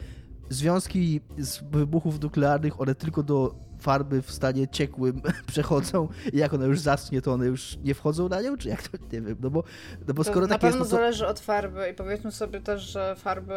związki 0.50 1.20
z 1.38 1.60
wybuchów 1.70 2.20
nuklearnych, 2.20 2.80
one 2.80 2.94
tylko 2.94 3.22
do 3.22 3.69
farby 3.80 4.22
w 4.22 4.30
stanie 4.30 4.68
ciekłym 4.68 5.22
przechodzą 5.46 6.08
i 6.32 6.38
jak 6.38 6.54
ona 6.54 6.66
już 6.66 6.80
zaschnie, 6.80 7.22
to 7.22 7.32
one 7.32 7.46
już 7.46 7.76
nie 7.84 7.94
wchodzą 7.94 8.28
na 8.28 8.40
nią, 8.40 8.56
czy 8.56 8.68
jak 8.68 8.88
to, 8.88 8.98
nie 9.12 9.20
wiem, 9.20 9.36
no 9.40 9.50
bo, 9.50 9.64
no 10.08 10.14
bo 10.14 10.24
skoro 10.24 10.40
to 10.40 10.48
tak 10.48 10.50
na 10.50 10.68
pewno 10.68 10.78
jest, 10.78 10.90
no 10.92 10.96
to... 10.96 11.02
zależy 11.02 11.26
od 11.26 11.40
farby 11.40 11.88
i 11.90 11.94
powiedzmy 11.94 12.32
sobie 12.32 12.60
też, 12.60 12.82
że 12.82 13.16
farby 13.16 13.54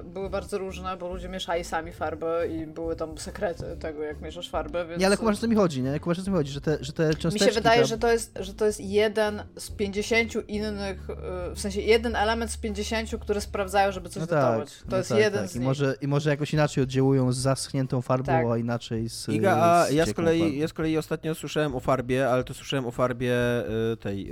y, 0.00 0.04
były 0.04 0.30
bardzo 0.30 0.58
różne, 0.58 0.96
bo 0.96 1.08
ludzie 1.08 1.28
mieszali 1.28 1.64
sami 1.64 1.92
farby 1.92 2.50
i 2.52 2.66
były 2.66 2.96
tam 2.96 3.18
sekrety 3.18 3.76
tego, 3.80 4.02
jak 4.02 4.20
mieszasz 4.20 4.50
farby, 4.50 4.86
więc... 4.88 5.00
Nie, 5.00 5.06
ale 5.06 5.16
kumasz, 5.16 5.36
o 5.36 5.40
co 5.40 5.48
mi 5.48 5.56
chodzi, 5.56 5.82
nie? 5.82 6.00
Kumasz, 6.00 6.18
o 6.18 6.22
co 6.22 6.30
mi 6.30 6.36
chodzi, 6.36 6.52
że 6.52 6.60
te, 6.60 6.78
że 6.80 6.92
te 6.92 7.10
Mi 7.32 7.38
się 7.38 7.50
wydaje, 7.50 7.80
tam... 7.80 7.88
że, 7.88 7.98
to 7.98 8.12
jest, 8.12 8.38
że 8.40 8.54
to 8.54 8.66
jest 8.66 8.80
jeden 8.80 9.42
z 9.56 9.70
50 9.70 10.48
innych, 10.48 11.10
y, 11.10 11.54
w 11.54 11.60
sensie 11.60 11.80
jeden 11.80 12.16
element 12.16 12.50
z 12.50 12.56
50, 12.56 13.10
które 13.20 13.40
sprawdzają, 13.40 13.92
żeby 13.92 14.08
coś 14.08 14.20
no. 14.20 14.26
Tak, 14.26 14.70
to 14.70 14.74
no 14.90 14.96
jest 14.96 15.08
tak, 15.08 15.18
jeden 15.18 15.40
tak. 15.40 15.50
z 15.50 15.56
I 15.56 15.58
nich. 15.58 15.68
Może, 15.68 15.94
I 16.00 16.08
może 16.08 16.30
jakoś 16.30 16.52
inaczej 16.52 16.84
oddziałują 16.84 17.32
z 17.32 17.36
zaschniętą 17.36 18.02
farbą, 18.02 18.26
tak. 18.26 18.46
a 18.46 18.56
inaczej 18.56 19.08
z 19.08 19.28
Iga, 19.38 19.56
a 19.56 19.90
ja 19.90 20.06
z, 20.06 20.14
kolei, 20.14 20.58
ja 20.58 20.68
z 20.68 20.72
kolei 20.72 20.98
ostatnio 20.98 21.34
słyszałem 21.34 21.74
o 21.74 21.80
farbie, 21.80 22.28
ale 22.30 22.44
to 22.44 22.54
słyszałem 22.54 22.86
o 22.86 22.90
farbie 22.90 23.34
y, 23.92 23.96
tej... 23.96 24.30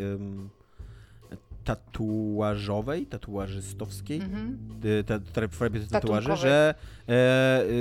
tatuażowej, 1.65 3.07
tatuażystowskiej, 3.07 4.21
mm 4.21 4.59
-hmm. 4.83 5.05
ta, 5.05 5.19
ta, 5.19 5.49
farbie 5.49 5.81
tatuaży, 5.81 6.37
że 6.37 6.75
e, 7.01 7.05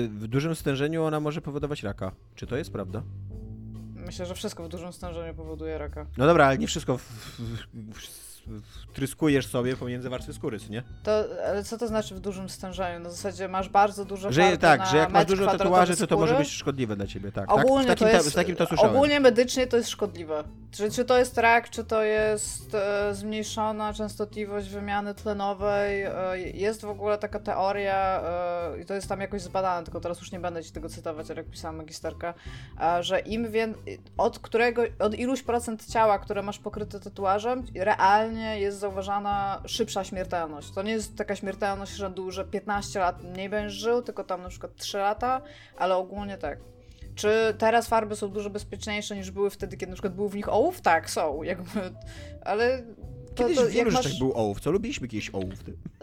w 0.07 0.25
dużym 0.27 0.55
stężeniu 0.55 1.03
ona 1.03 1.19
może 1.19 1.41
powodować 1.41 1.83
raka. 1.83 2.11
Czy 2.35 2.47
to 2.47 2.57
jest 2.57 2.71
prawda? 2.71 3.03
Myślę, 4.05 4.25
że 4.25 4.35
wszystko 4.35 4.63
w 4.63 4.69
dużym 4.69 4.93
stężeniu 4.93 5.33
powoduje 5.33 5.77
raka. 5.77 6.05
No 6.17 6.25
dobra, 6.25 6.45
ale 6.45 6.57
nie 6.57 6.67
wszystko 6.67 6.97
w, 6.97 7.01
w, 7.03 7.93
w, 7.93 8.34
tryskujesz 8.93 9.47
sobie 9.47 9.75
pomiędzy 9.77 10.09
warstwy 10.09 10.33
skóry, 10.33 10.57
nie? 10.69 10.83
To, 11.03 11.11
ale 11.47 11.63
co 11.63 11.77
to 11.77 11.87
znaczy 11.87 12.15
w 12.15 12.19
dużym 12.19 12.49
stężeniu? 12.49 12.99
Na 12.99 13.09
zasadzie 13.09 13.47
masz 13.47 13.69
bardzo 13.69 14.05
dużo 14.05 14.31
że, 14.31 14.57
Tak, 14.57 14.85
że 14.85 14.97
jak 14.97 15.11
masz 15.11 15.25
dużo 15.25 15.45
tatuaży, 15.45 15.97
to 15.97 16.07
to 16.07 16.17
może 16.17 16.37
być 16.37 16.49
szkodliwe 16.49 16.95
dla 16.95 17.07
ciebie, 17.07 17.31
tak. 17.31 17.51
Ogólnie 17.51 17.87
tak? 17.87 17.97
W, 17.97 17.99
takim, 17.99 18.07
to 18.07 18.13
jest, 18.13 18.31
w 18.31 18.35
takim 18.35 18.55
to 18.55 18.65
słyszałem. 18.65 18.95
Ogólnie 18.95 19.19
medycznie 19.19 19.67
to 19.67 19.77
jest 19.77 19.89
szkodliwe. 19.89 20.43
Czy, 20.71 20.91
czy 20.91 21.05
to 21.05 21.17
jest 21.17 21.37
rak, 21.37 21.69
czy 21.69 21.83
to 21.83 22.03
jest 22.03 22.75
e, 22.75 23.15
zmniejszona 23.15 23.93
częstotliwość 23.93 24.69
wymiany 24.69 25.13
tlenowej. 25.13 26.03
E, 26.03 26.11
jest 26.53 26.81
w 26.81 26.89
ogóle 26.89 27.17
taka 27.17 27.39
teoria, 27.39 28.21
e, 28.23 28.81
i 28.81 28.85
to 28.85 28.93
jest 28.93 29.09
tam 29.09 29.21
jakoś 29.21 29.41
zbadane, 29.41 29.85
tylko 29.85 29.99
teraz 29.99 30.19
już 30.19 30.31
nie 30.31 30.39
będę 30.39 30.63
ci 30.63 30.71
tego 30.71 30.89
cytować, 30.89 31.29
jak 31.29 31.45
pisałam 31.49 31.75
magisterka, 31.75 32.33
e, 32.81 33.03
że 33.03 33.19
im 33.19 33.51
więcej, 33.51 33.99
od 34.17 34.39
którego, 34.39 34.81
od 34.99 35.15
iluś 35.15 35.43
procent 35.43 35.85
ciała, 35.85 36.19
które 36.19 36.41
masz 36.41 36.59
pokryte 36.59 36.99
tatuażem, 36.99 37.63
realnie 37.75 38.34
jest 38.41 38.79
zauważana 38.79 39.61
szybsza 39.65 40.03
śmiertelność. 40.03 40.71
To 40.71 40.83
nie 40.83 40.91
jest 40.91 41.17
taka 41.17 41.35
śmiertelność 41.35 41.91
rzędu, 41.91 42.31
że 42.31 42.45
15 42.45 42.99
lat 42.99 43.23
mniej 43.23 43.49
będziesz 43.49 43.73
żył, 43.73 44.01
tylko 44.01 44.23
tam 44.23 44.41
na 44.41 44.49
przykład 44.49 44.75
3 44.75 44.97
lata, 44.97 45.41
ale 45.77 45.95
ogólnie 45.95 46.37
tak. 46.37 46.59
Czy 47.15 47.55
teraz 47.57 47.87
farby 47.87 48.15
są 48.15 48.27
dużo 48.27 48.49
bezpieczniejsze 48.49 49.15
niż 49.15 49.31
były 49.31 49.49
wtedy, 49.49 49.77
kiedy 49.77 49.89
na 49.89 49.95
przykład 49.95 50.15
był 50.15 50.29
w 50.29 50.35
nich 50.35 50.49
ołów? 50.49 50.81
Tak, 50.81 51.09
są. 51.09 51.43
Jakby, 51.43 51.79
ale 52.41 52.83
to, 53.35 53.43
Kiedyś 53.43 53.57
to, 53.57 53.65
w 53.65 53.69
wielu 53.69 53.91
masz... 53.91 54.19
był 54.19 54.33
ołów. 54.33 54.59
Co 54.59 54.71
lubiliśmy 54.71 55.07
kiedyś 55.07 55.29
ołów? 55.29 55.53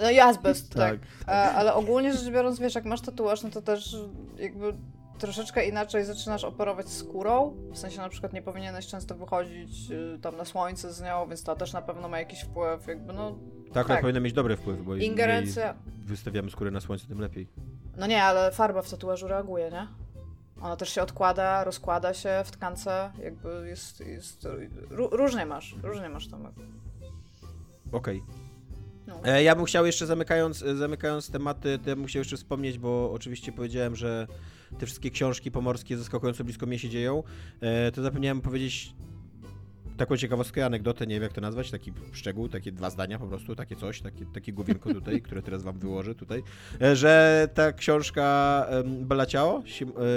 No 0.02 0.10
i 0.10 0.18
azbest, 0.18 0.72
tak. 0.74 0.98
tak. 1.26 1.54
Ale 1.54 1.74
ogólnie 1.74 2.12
rzecz 2.12 2.30
biorąc, 2.30 2.59
wiesz, 2.60 2.74
jak 2.74 2.84
masz 2.84 3.00
tatuaż, 3.00 3.42
no 3.42 3.50
to 3.50 3.62
też 3.62 3.96
jakby 4.38 4.74
troszeczkę 5.18 5.68
inaczej 5.68 6.05
zaczynasz 6.05 6.44
operować 6.44 6.89
skórą, 6.89 7.56
w 7.72 7.78
sensie 7.78 7.98
na 7.98 8.09
przykład 8.09 8.32
nie 8.32 8.43
powinieneś 8.43 8.86
często 8.86 9.14
wychodzić 9.14 9.90
y, 9.90 10.18
tam 10.22 10.36
na 10.36 10.44
słońce 10.44 10.93
z 10.93 11.02
nią, 11.02 11.28
więc 11.28 11.43
to 11.43 11.56
też 11.56 11.72
na 11.72 11.82
pewno 11.82 12.09
ma 12.09 12.18
jakiś 12.18 12.40
wpływ, 12.40 12.86
jakby 12.86 13.12
no... 13.12 13.39
Tak, 13.72 13.89
tak. 13.89 14.01
powinno 14.01 14.20
mieć 14.20 14.32
dobry 14.32 14.56
wpływ, 14.56 14.82
bo 14.82 14.97
Ingerencja... 14.97 15.74
wystawiamy 15.86 16.51
skórę 16.51 16.70
na 16.70 16.80
słońce, 16.80 17.06
tym 17.06 17.20
lepiej. 17.20 17.48
No 17.97 18.06
nie, 18.06 18.22
ale 18.22 18.52
farba 18.52 18.82
w 18.82 18.90
tatuażu 18.90 19.28
reaguje, 19.28 19.70
nie? 19.70 19.86
Ona 20.60 20.76
też 20.76 20.89
się 20.89 21.02
odkłada, 21.02 21.64
rozkłada 21.64 22.14
się 22.14 22.43
w 22.44 22.51
tkance, 22.51 23.12
jakby 23.22 23.68
jest... 23.68 24.01
jest 24.01 24.48
różnie 24.90 25.47
masz, 25.47 25.76
różnie 25.82 26.09
masz 26.09 26.28
tam. 26.28 26.47
Okej. 27.93 28.22
Okay. 28.22 28.43
No. 29.06 29.20
E, 29.24 29.43
ja 29.43 29.56
bym 29.56 29.64
chciał 29.64 29.86
jeszcze 29.86 30.06
zamykając, 30.06 30.59
zamykając 30.59 31.30
tematy, 31.30 31.78
to 31.78 31.90
ja 31.90 31.97
bym 31.97 32.06
chciał 32.06 32.20
jeszcze 32.20 32.36
wspomnieć, 32.36 32.78
bo 32.78 33.12
oczywiście 33.12 33.52
powiedziałem, 33.52 33.97
że 33.97 34.26
te 34.78 34.86
wszystkie 34.86 35.11
książki 35.11 35.51
pomorskie 35.51 35.97
zaskakująco 35.97 36.44
blisko 36.44 36.66
mnie 36.66 36.78
się 36.78 36.89
dzieją, 36.89 37.23
e, 37.61 37.93
to 37.93 38.03
zapomniałem 38.03 38.40
powiedzieć 38.40 38.94
taką 39.97 40.16
ciekawostkę, 40.16 40.66
anegdotę, 40.66 41.07
nie 41.07 41.15
wiem 41.15 41.23
jak 41.23 41.32
to 41.32 41.40
nazwać, 41.40 41.70
taki 41.70 41.93
szczegół, 42.12 42.49
takie 42.49 42.73
dwa 42.73 42.90
zdania 42.90 43.19
po 43.19 43.27
prostu, 43.27 43.57
takie 43.57 43.77
coś, 43.77 44.01
takie, 44.01 44.27
takie 44.35 44.53
główienko 44.53 44.94
tutaj, 44.94 45.23
które 45.27 45.43
teraz 45.43 45.62
wam 45.62 45.78
wyłożę 45.78 46.15
tutaj, 46.15 46.43
e, 46.82 46.97
że 46.97 47.49
ta 47.55 47.73
książka 47.73 48.66
Bela 48.85 49.27
Ciao, 49.27 49.62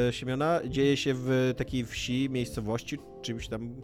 e, 0.08 0.14
Siemiona, 0.14 0.62
dzieje 0.70 0.98
się 0.98 1.14
w 1.14 1.54
takiej 1.58 1.86
wsi, 1.86 2.30
miejscowości, 2.30 2.98
czymś 3.22 3.48
tam, 3.48 3.76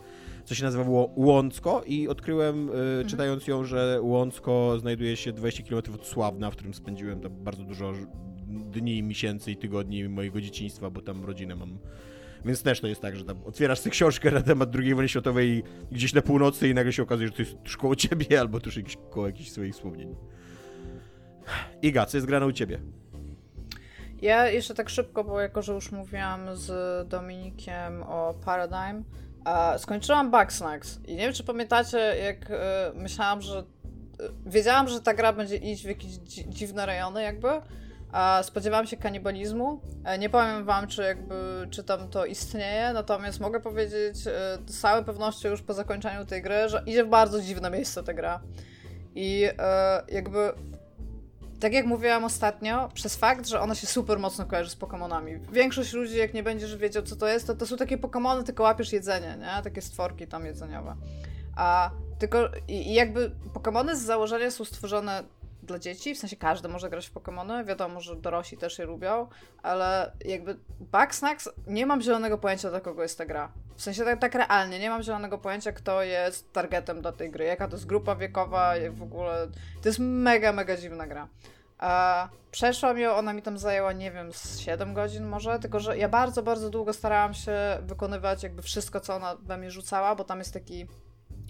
co 0.45 0.55
się 0.55 0.63
nazywa 0.63 0.83
Łącko 1.15 1.83
i 1.87 2.07
odkryłem, 2.07 2.69
mhm. 2.69 3.07
czytając 3.07 3.47
ją, 3.47 3.63
że 3.63 3.99
Łącko 4.01 4.79
znajduje 4.79 5.17
się 5.17 5.31
20 5.31 5.63
km 5.63 5.95
od 5.95 6.07
Sławna, 6.07 6.51
w 6.51 6.53
którym 6.53 6.73
spędziłem 6.73 7.21
bardzo 7.29 7.63
dużo 7.63 7.93
dni, 8.51 9.03
miesięcy 9.03 9.51
i 9.51 9.57
tygodni 9.57 10.09
mojego 10.09 10.41
dzieciństwa, 10.41 10.89
bo 10.89 11.01
tam 11.01 11.25
rodzinę 11.25 11.55
mam. 11.55 11.77
Więc 12.45 12.63
też 12.63 12.81
to 12.81 12.87
jest 12.87 13.01
tak, 13.01 13.15
że 13.15 13.25
tam 13.25 13.43
otwierasz 13.45 13.81
tę 13.81 13.89
książkę 13.89 14.31
na 14.31 14.41
temat 14.41 14.75
II 14.75 14.95
wojny 14.95 15.09
światowej 15.09 15.63
gdzieś 15.91 16.13
na 16.13 16.21
północy 16.21 16.69
i 16.69 16.73
nagle 16.73 16.93
się 16.93 17.03
okazuje, 17.03 17.27
że 17.27 17.33
to 17.33 17.41
jest 17.41 17.63
tuż 17.63 17.77
koło 17.77 17.95
ciebie 17.95 18.39
albo 18.41 18.59
tuż 18.59 18.79
koło 19.09 19.27
jakichś 19.27 19.51
swoich 19.51 19.73
wspomnień. 19.73 20.15
Iga, 21.81 22.05
co 22.05 22.17
jest 22.17 22.27
grane 22.27 22.45
u 22.45 22.51
ciebie? 22.51 22.79
Ja 24.21 24.47
jeszcze 24.47 24.73
tak 24.73 24.89
szybko, 24.89 25.23
bo 25.23 25.41
jako, 25.41 25.61
że 25.61 25.73
już 25.73 25.91
mówiłam 25.91 26.55
z 26.55 27.07
Dominikiem 27.07 28.03
o 28.03 28.33
Paradigm, 28.45 29.03
skończyłam 29.77 30.31
Bugsnax 30.31 30.99
i 31.07 31.15
nie 31.15 31.23
wiem, 31.23 31.33
czy 31.33 31.43
pamiętacie, 31.43 31.97
jak 31.97 32.51
e, 32.51 32.91
myślałam, 32.95 33.41
że 33.41 33.59
e, 33.59 33.63
wiedziałam, 34.45 34.87
że 34.87 35.01
ta 35.01 35.13
gra 35.13 35.33
będzie 35.33 35.55
iść 35.55 35.83
w 35.83 35.87
jakieś 35.87 36.11
dziwne 36.47 36.85
rejony 36.85 37.21
jakby, 37.21 37.47
Spodziewałam 38.41 38.87
się 38.87 38.97
kanibalizmu. 38.97 39.81
E, 40.05 40.17
nie 40.17 40.29
powiem 40.29 40.65
wam, 40.65 40.87
czy 40.87 41.03
jakby, 41.03 41.67
czy 41.69 41.83
tam 41.83 42.09
to 42.09 42.25
istnieje, 42.25 42.93
natomiast 42.93 43.39
mogę 43.39 43.59
powiedzieć 43.59 44.27
e, 44.27 44.57
z 44.67 44.79
całą 44.79 45.03
pewnością 45.03 45.49
już 45.49 45.61
po 45.61 45.73
zakończeniu 45.73 46.25
tej 46.25 46.41
gry, 46.41 46.69
że 46.69 46.83
idzie 46.85 47.03
w 47.03 47.09
bardzo 47.09 47.41
dziwne 47.41 47.71
miejsce 47.71 48.03
ta 48.03 48.13
gra. 48.13 48.41
I 49.15 49.47
e, 49.59 50.03
jakby 50.07 50.53
tak 51.59 51.73
jak 51.73 51.85
mówiłam 51.85 52.23
ostatnio, 52.23 52.89
przez 52.93 53.15
fakt, 53.15 53.47
że 53.47 53.59
ona 53.59 53.75
się 53.75 53.87
super 53.87 54.19
mocno 54.19 54.45
kojarzy 54.45 54.69
z 54.69 54.77
Pokémonami. 54.77 55.39
Większość 55.51 55.93
ludzi, 55.93 56.17
jak 56.17 56.33
nie 56.33 56.43
będziesz 56.43 56.75
wiedział, 56.77 57.03
co 57.03 57.15
to 57.15 57.27
jest, 57.27 57.47
to 57.47 57.55
to 57.55 57.65
są 57.65 57.77
takie 57.77 57.97
Pokémony, 57.97 58.43
tylko 58.43 58.63
łapiesz 58.63 58.93
jedzenie, 58.93 59.37
nie? 59.39 59.63
Takie 59.63 59.81
stworki 59.81 60.27
tam 60.27 60.45
jedzeniowe. 60.45 60.95
A 61.55 61.91
tylko 62.19 62.49
i, 62.67 62.73
i 62.73 62.93
jakby 62.93 63.31
Pokémony 63.53 63.95
z 63.95 64.01
założenia 64.01 64.51
są 64.51 64.65
stworzone 64.65 65.23
dla 65.63 65.79
dzieci, 65.79 66.15
w 66.15 66.17
sensie 66.17 66.35
każdy 66.35 66.67
może 66.67 66.89
grać 66.89 67.07
w 67.07 67.13
Pokémony, 67.13 67.65
wiadomo, 67.65 68.01
że 68.01 68.15
dorośli 68.15 68.57
też 68.57 68.79
je 68.79 68.85
lubią, 68.85 69.27
ale 69.63 70.11
jakby 70.25 70.57
Bugsnax, 70.79 71.49
nie 71.67 71.85
mam 71.85 72.01
zielonego 72.01 72.37
pojęcia 72.37 72.69
dla 72.69 72.79
kogo 72.79 73.01
jest 73.01 73.17
ta 73.17 73.25
gra. 73.25 73.51
W 73.75 73.81
sensie 73.81 74.03
tak, 74.03 74.19
tak 74.19 74.35
realnie, 74.35 74.79
nie 74.79 74.89
mam 74.89 75.03
zielonego 75.03 75.37
pojęcia 75.37 75.71
kto 75.71 76.03
jest 76.03 76.53
targetem 76.53 77.01
do 77.01 77.11
tej 77.11 77.31
gry, 77.31 77.45
jaka 77.45 77.67
to 77.67 77.75
jest 77.75 77.85
grupa 77.85 78.15
wiekowa, 78.15 78.73
w 78.91 79.03
ogóle, 79.03 79.47
to 79.81 79.89
jest 79.89 79.99
mega, 79.99 80.51
mega 80.51 80.77
dziwna 80.77 81.07
gra. 81.07 81.27
A 81.77 82.29
przeszłam 82.51 82.99
ją, 82.99 83.11
ona 83.11 83.33
mi 83.33 83.41
tam 83.41 83.57
zajęła, 83.57 83.93
nie 83.93 84.11
wiem, 84.11 84.33
z 84.33 84.59
7 84.59 84.93
godzin 84.93 85.25
może, 85.25 85.59
tylko 85.59 85.79
że 85.79 85.97
ja 85.97 86.09
bardzo, 86.09 86.43
bardzo 86.43 86.69
długo 86.69 86.93
starałam 86.93 87.33
się 87.33 87.53
wykonywać 87.81 88.43
jakby 88.43 88.61
wszystko, 88.61 88.99
co 88.99 89.15
ona 89.15 89.35
we 89.35 89.57
mnie 89.57 89.71
rzucała, 89.71 90.15
bo 90.15 90.23
tam 90.23 90.39
jest 90.39 90.53
taki 90.53 90.87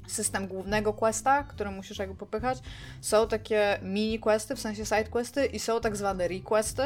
system 0.07 0.47
głównego 0.47 0.93
questa, 0.93 1.43
który 1.43 1.71
musisz 1.71 1.99
jakby 1.99 2.15
popychać. 2.15 2.57
Są 3.01 3.27
takie 3.27 3.79
mini 3.81 4.19
questy, 4.19 4.55
w 4.55 4.59
sensie 4.59 4.85
side 4.85 5.03
questy 5.03 5.45
i 5.45 5.59
są 5.59 5.81
tak 5.81 5.95
zwane 5.95 6.27
requesty, 6.27 6.83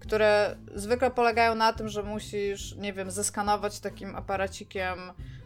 które 0.00 0.56
zwykle 0.74 1.10
polegają 1.10 1.54
na 1.54 1.72
tym, 1.72 1.88
że 1.88 2.02
musisz, 2.02 2.76
nie 2.76 2.92
wiem, 2.92 3.10
zeskanować 3.10 3.80
takim 3.80 4.16
aparacikiem, 4.16 4.98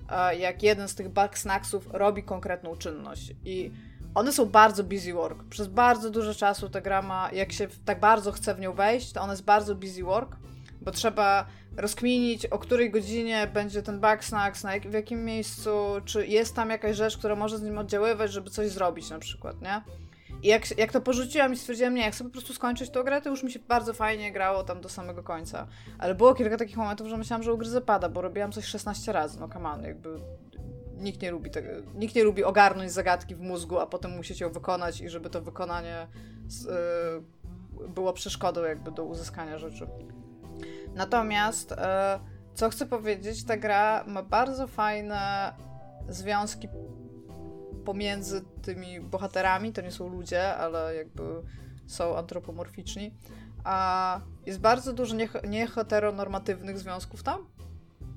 e, 0.09 0.37
jak 0.37 0.63
jeden 0.63 0.89
z 0.89 0.95
tych 0.95 1.09
bug 1.09 1.39
snacksów 1.39 1.89
robi 1.93 2.23
konkretną 2.23 2.77
czynność. 2.77 3.33
I 3.45 3.71
one 4.15 4.33
są 4.33 4.47
bardzo 4.47 4.85
busy 4.85 5.13
work. 5.13 5.45
Przez 5.45 5.67
bardzo 5.67 6.11
dużo 6.11 6.35
czasu 6.35 6.69
ta 6.69 6.81
gra 6.81 7.03
ma, 7.03 7.31
jak 7.33 7.53
się 7.53 7.69
tak 7.85 8.01
bardzo 8.01 8.33
chce 8.33 8.55
w 8.55 8.61
nią 8.61 8.73
wejść, 8.73 9.13
to 9.13 9.21
ona 9.21 9.33
jest 9.33 9.45
bardzo 9.45 9.75
busy 9.75 10.03
work, 10.03 10.37
bo 10.81 10.91
trzeba 10.91 11.47
rozkminić, 11.77 12.47
o 12.47 12.59
której 12.59 12.91
godzinie 12.91 13.51
będzie 13.55 13.83
ten 13.83 14.01
backsnacks, 14.01 14.65
na 14.65 14.75
jak, 14.75 14.89
w 14.89 14.93
jakim 14.93 15.25
miejscu, 15.25 15.71
czy 16.05 16.27
jest 16.27 16.55
tam 16.55 16.71
jakaś 16.71 16.97
rzecz, 16.97 17.19
która 17.19 17.37
może 17.37 17.59
z 17.59 17.63
nim 17.63 17.79
oddziaływać, 17.79 18.33
żeby 18.33 18.51
coś 18.51 18.69
zrobić 18.69 19.11
na 19.11 19.19
przykład, 19.19 19.63
nie? 19.63 19.83
I 20.43 20.49
jak, 20.49 20.79
jak 20.79 20.93
to 20.93 21.01
porzuciłam 21.01 21.53
i 21.53 21.57
stwierdziłam, 21.57 21.95
nie, 21.95 22.03
jak 22.03 22.15
chcę 22.15 22.25
po 22.25 22.31
prostu 22.31 22.55
skończyć 22.55 22.91
tą 22.91 23.03
grę, 23.03 23.23
to 23.23 23.31
już 23.31 23.43
mi 23.43 23.53
się 23.53 23.59
bardzo 23.59 23.93
fajnie 23.93 24.33
grało 24.33 24.65
tam 24.65 24.81
do 24.81 24.89
samego 24.89 25.23
końca. 25.23 25.67
Ale 25.99 26.15
było 26.15 26.35
kilka 26.35 26.57
takich 26.57 26.77
momentów, 26.77 27.09
że 27.09 27.19
myślałam, 27.19 27.43
że 27.43 27.53
ugryzę 27.53 27.81
pada, 27.81 28.09
bo 28.09 28.21
robiłam 28.21 28.53
coś 28.53 28.65
16 28.65 29.13
razy, 29.13 29.41
no 29.41 29.49
on, 29.65 29.83
jakby 29.83 30.09
nikt 30.97 31.23
nie 31.23 31.31
lubi 31.31 31.51
tego, 31.51 31.69
nikt 31.95 32.15
nie 32.15 32.25
lubi 32.25 32.45
ogarnąć 32.45 32.93
zagadki 32.93 33.35
w 33.35 33.41
mózgu, 33.41 33.79
a 33.79 33.87
potem 33.87 34.11
musieć 34.11 34.41
ją 34.41 34.53
wykonać 34.53 35.01
i 35.01 35.09
żeby 35.09 35.31
to 35.31 35.41
wykonanie 35.41 36.07
z, 36.47 36.65
yy, 37.81 37.89
było 37.89 38.13
przeszkodą 38.13 38.63
jakby 38.63 38.91
do 38.91 39.05
uzyskania 39.05 39.59
rzeczy. 39.59 39.87
Natomiast 40.97 41.73
e, 41.73 42.21
co 42.55 42.71
chcę 42.71 42.87
powiedzieć, 42.87 43.45
ta 43.45 43.57
gra 43.57 44.05
ma 44.07 44.23
bardzo 44.23 44.67
fajne 44.67 45.53
związki 46.09 46.69
pomiędzy 47.85 48.45
tymi 48.63 49.01
bohaterami. 49.01 49.73
To 49.73 49.81
nie 49.81 49.91
są 49.91 50.09
ludzie, 50.09 50.55
ale 50.57 50.95
jakby 50.95 51.23
są 51.87 52.17
antropomorficzni. 52.17 53.15
A 53.65 54.21
jest 54.47 54.61
bardzo 54.61 54.93
dużo 54.93 55.17
nieheteronormatywnych 55.49 56.79
związków 56.79 57.23
tam. 57.23 57.47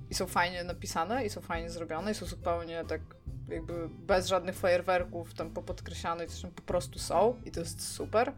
I 0.10 0.14
są 0.14 0.27
fajnie 0.27 0.64
napisane, 0.64 1.26
i 1.26 1.30
są 1.30 1.41
fajnie 1.41 1.69
zrobione, 1.69 2.11
i 2.11 2.15
są 2.15 2.26
zupełnie 2.26 2.84
tak 2.85 3.01
jakby 3.49 3.89
bez 3.89 4.27
żadnych 4.27 4.56
fajerwerków 4.56 5.34
tam 5.34 5.51
popodkreślane, 5.51 6.26
i 6.26 6.27
po 6.56 6.61
prostu 6.61 6.99
są. 6.99 7.35
I 7.45 7.51
to 7.51 7.60
jest 7.60 7.88
super. 7.88 8.34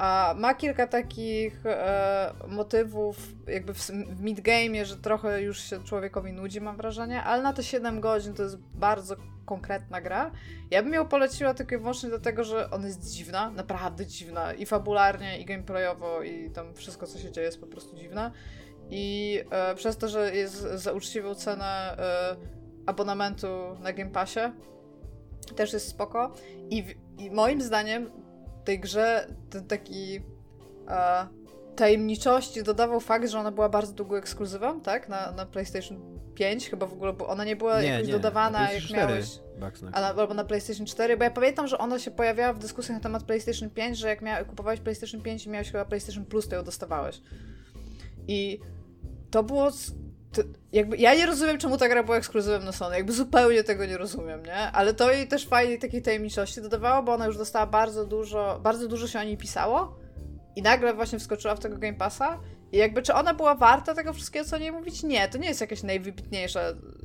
A 0.00 0.34
ma 0.38 0.54
kilka 0.54 0.86
takich 0.86 1.66
e, 1.66 2.32
motywów 2.48 3.16
jakby 3.46 3.74
w, 3.74 3.78
w 3.88 4.22
midgame'ie, 4.22 4.84
że 4.84 4.96
trochę 4.96 5.42
już 5.42 5.60
się 5.60 5.84
człowiekowi 5.84 6.32
nudzi, 6.32 6.60
mam 6.60 6.76
wrażenie, 6.76 7.22
ale 7.22 7.42
na 7.42 7.52
te 7.52 7.62
7 7.62 8.00
godzin 8.00 8.34
to 8.34 8.42
jest 8.42 8.56
bardzo 8.56 9.16
konkretna 9.44 10.00
gra. 10.00 10.30
Ja 10.70 10.82
bym 10.82 10.92
ją 10.92 11.08
poleciła 11.08 11.54
tylko 11.54 11.74
i 11.74 11.78
wyłącznie 11.78 12.08
dlatego, 12.08 12.44
że 12.44 12.70
ona 12.70 12.86
jest 12.86 13.12
dziwna, 13.12 13.50
naprawdę 13.50 14.06
dziwna. 14.06 14.54
I 14.54 14.66
fabularnie, 14.66 15.38
i 15.40 15.44
gameplayowo, 15.44 16.22
i 16.22 16.50
tam 16.50 16.74
wszystko, 16.74 17.06
co 17.06 17.18
się 17.18 17.32
dzieje, 17.32 17.46
jest 17.46 17.60
po 17.60 17.66
prostu 17.66 17.96
dziwne. 17.96 18.30
I 18.90 19.40
e, 19.50 19.74
przez 19.74 19.96
to, 19.96 20.08
że 20.08 20.36
jest 20.36 20.62
za 20.62 20.92
uczciwą 20.92 21.34
cenę 21.34 21.96
e, 21.98 22.36
abonamentu 22.86 23.46
na 23.80 23.92
Game 23.92 24.10
Passie, 24.10 24.40
też 25.56 25.72
jest 25.72 25.88
spoko. 25.88 26.32
I, 26.70 26.84
i 27.18 27.30
moim 27.30 27.62
zdaniem 27.62 28.19
tej 28.64 28.80
grze 28.80 29.26
ten 29.50 29.66
taki 29.66 30.20
e, 30.88 31.26
tajemniczości 31.76 32.62
dodawał 32.62 33.00
fakt, 33.00 33.28
że 33.28 33.38
ona 33.38 33.50
była 33.50 33.68
bardzo 33.68 33.92
długo 33.92 34.18
ekskluzywą, 34.18 34.80
tak? 34.80 35.08
Na, 35.08 35.32
na 35.32 35.46
PlayStation 35.46 36.20
5 36.34 36.70
chyba 36.70 36.86
w 36.86 36.92
ogóle, 36.92 37.12
bo 37.12 37.26
ona 37.28 37.44
nie 37.44 37.56
była 37.56 37.82
nie, 37.82 38.02
nie. 38.02 38.12
dodawana, 38.12 38.72
jak 38.72 38.82
miałeś... 38.90 39.38
albo 39.92 40.34
na 40.34 40.44
PlayStation 40.44 40.86
4, 40.86 41.16
bo 41.16 41.24
ja 41.24 41.30
pamiętam, 41.30 41.66
że 41.66 41.78
ona 41.78 41.98
się 41.98 42.10
pojawiała 42.10 42.52
w 42.52 42.58
dyskusjach 42.58 42.96
na 42.98 43.02
temat 43.02 43.22
PlayStation 43.22 43.70
5, 43.70 43.98
że 43.98 44.08
jak 44.08 44.22
mia- 44.22 44.44
kupowałeś 44.44 44.80
PlayStation 44.80 45.20
5 45.20 45.46
i 45.46 45.50
miałeś 45.50 45.70
chyba 45.72 45.84
PlayStation 45.84 46.24
Plus, 46.24 46.48
to 46.48 46.56
ją 46.56 46.64
dostawałeś. 46.64 47.20
I 48.28 48.60
to 49.30 49.42
było 49.42 49.70
to, 50.32 50.42
jakby, 50.72 50.96
ja 50.96 51.14
nie 51.14 51.26
rozumiem, 51.26 51.58
czemu 51.58 51.76
ta 51.76 51.88
gra 51.88 52.02
była 52.02 52.16
ekskluzywem 52.16 52.64
na 52.64 52.72
Sony. 52.72 52.96
Jakby 52.96 53.12
zupełnie 53.12 53.64
tego 53.64 53.86
nie 53.86 53.98
rozumiem, 53.98 54.42
nie? 54.42 54.56
Ale 54.56 54.94
to 54.94 55.12
jej 55.12 55.28
też 55.28 55.46
fajnej 55.46 55.78
takiej 55.78 56.02
tajemniczości 56.02 56.62
dodawało, 56.62 57.02
bo 57.02 57.12
ona 57.12 57.26
już 57.26 57.38
dostała 57.38 57.66
bardzo 57.66 58.06
dużo, 58.06 58.60
bardzo 58.62 58.88
dużo 58.88 59.06
się 59.06 59.18
o 59.18 59.22
niej 59.22 59.36
pisało 59.36 59.98
i 60.56 60.62
nagle 60.62 60.94
właśnie 60.94 61.18
wskoczyła 61.18 61.54
w 61.54 61.60
tego 61.60 61.78
Game 61.78 61.94
Passa 61.94 62.40
i 62.72 62.76
jakby, 62.76 63.02
czy 63.02 63.14
ona 63.14 63.34
była 63.34 63.54
warta 63.54 63.94
tego 63.94 64.12
wszystkiego, 64.12 64.44
co 64.44 64.56
o 64.56 64.58
niej 64.58 64.72
mówić? 64.72 65.02
Nie, 65.02 65.28
to 65.28 65.38
nie 65.38 65.48
jest 65.48 65.60
jakaś 65.60 65.82
najwybitniejsza 65.82 66.60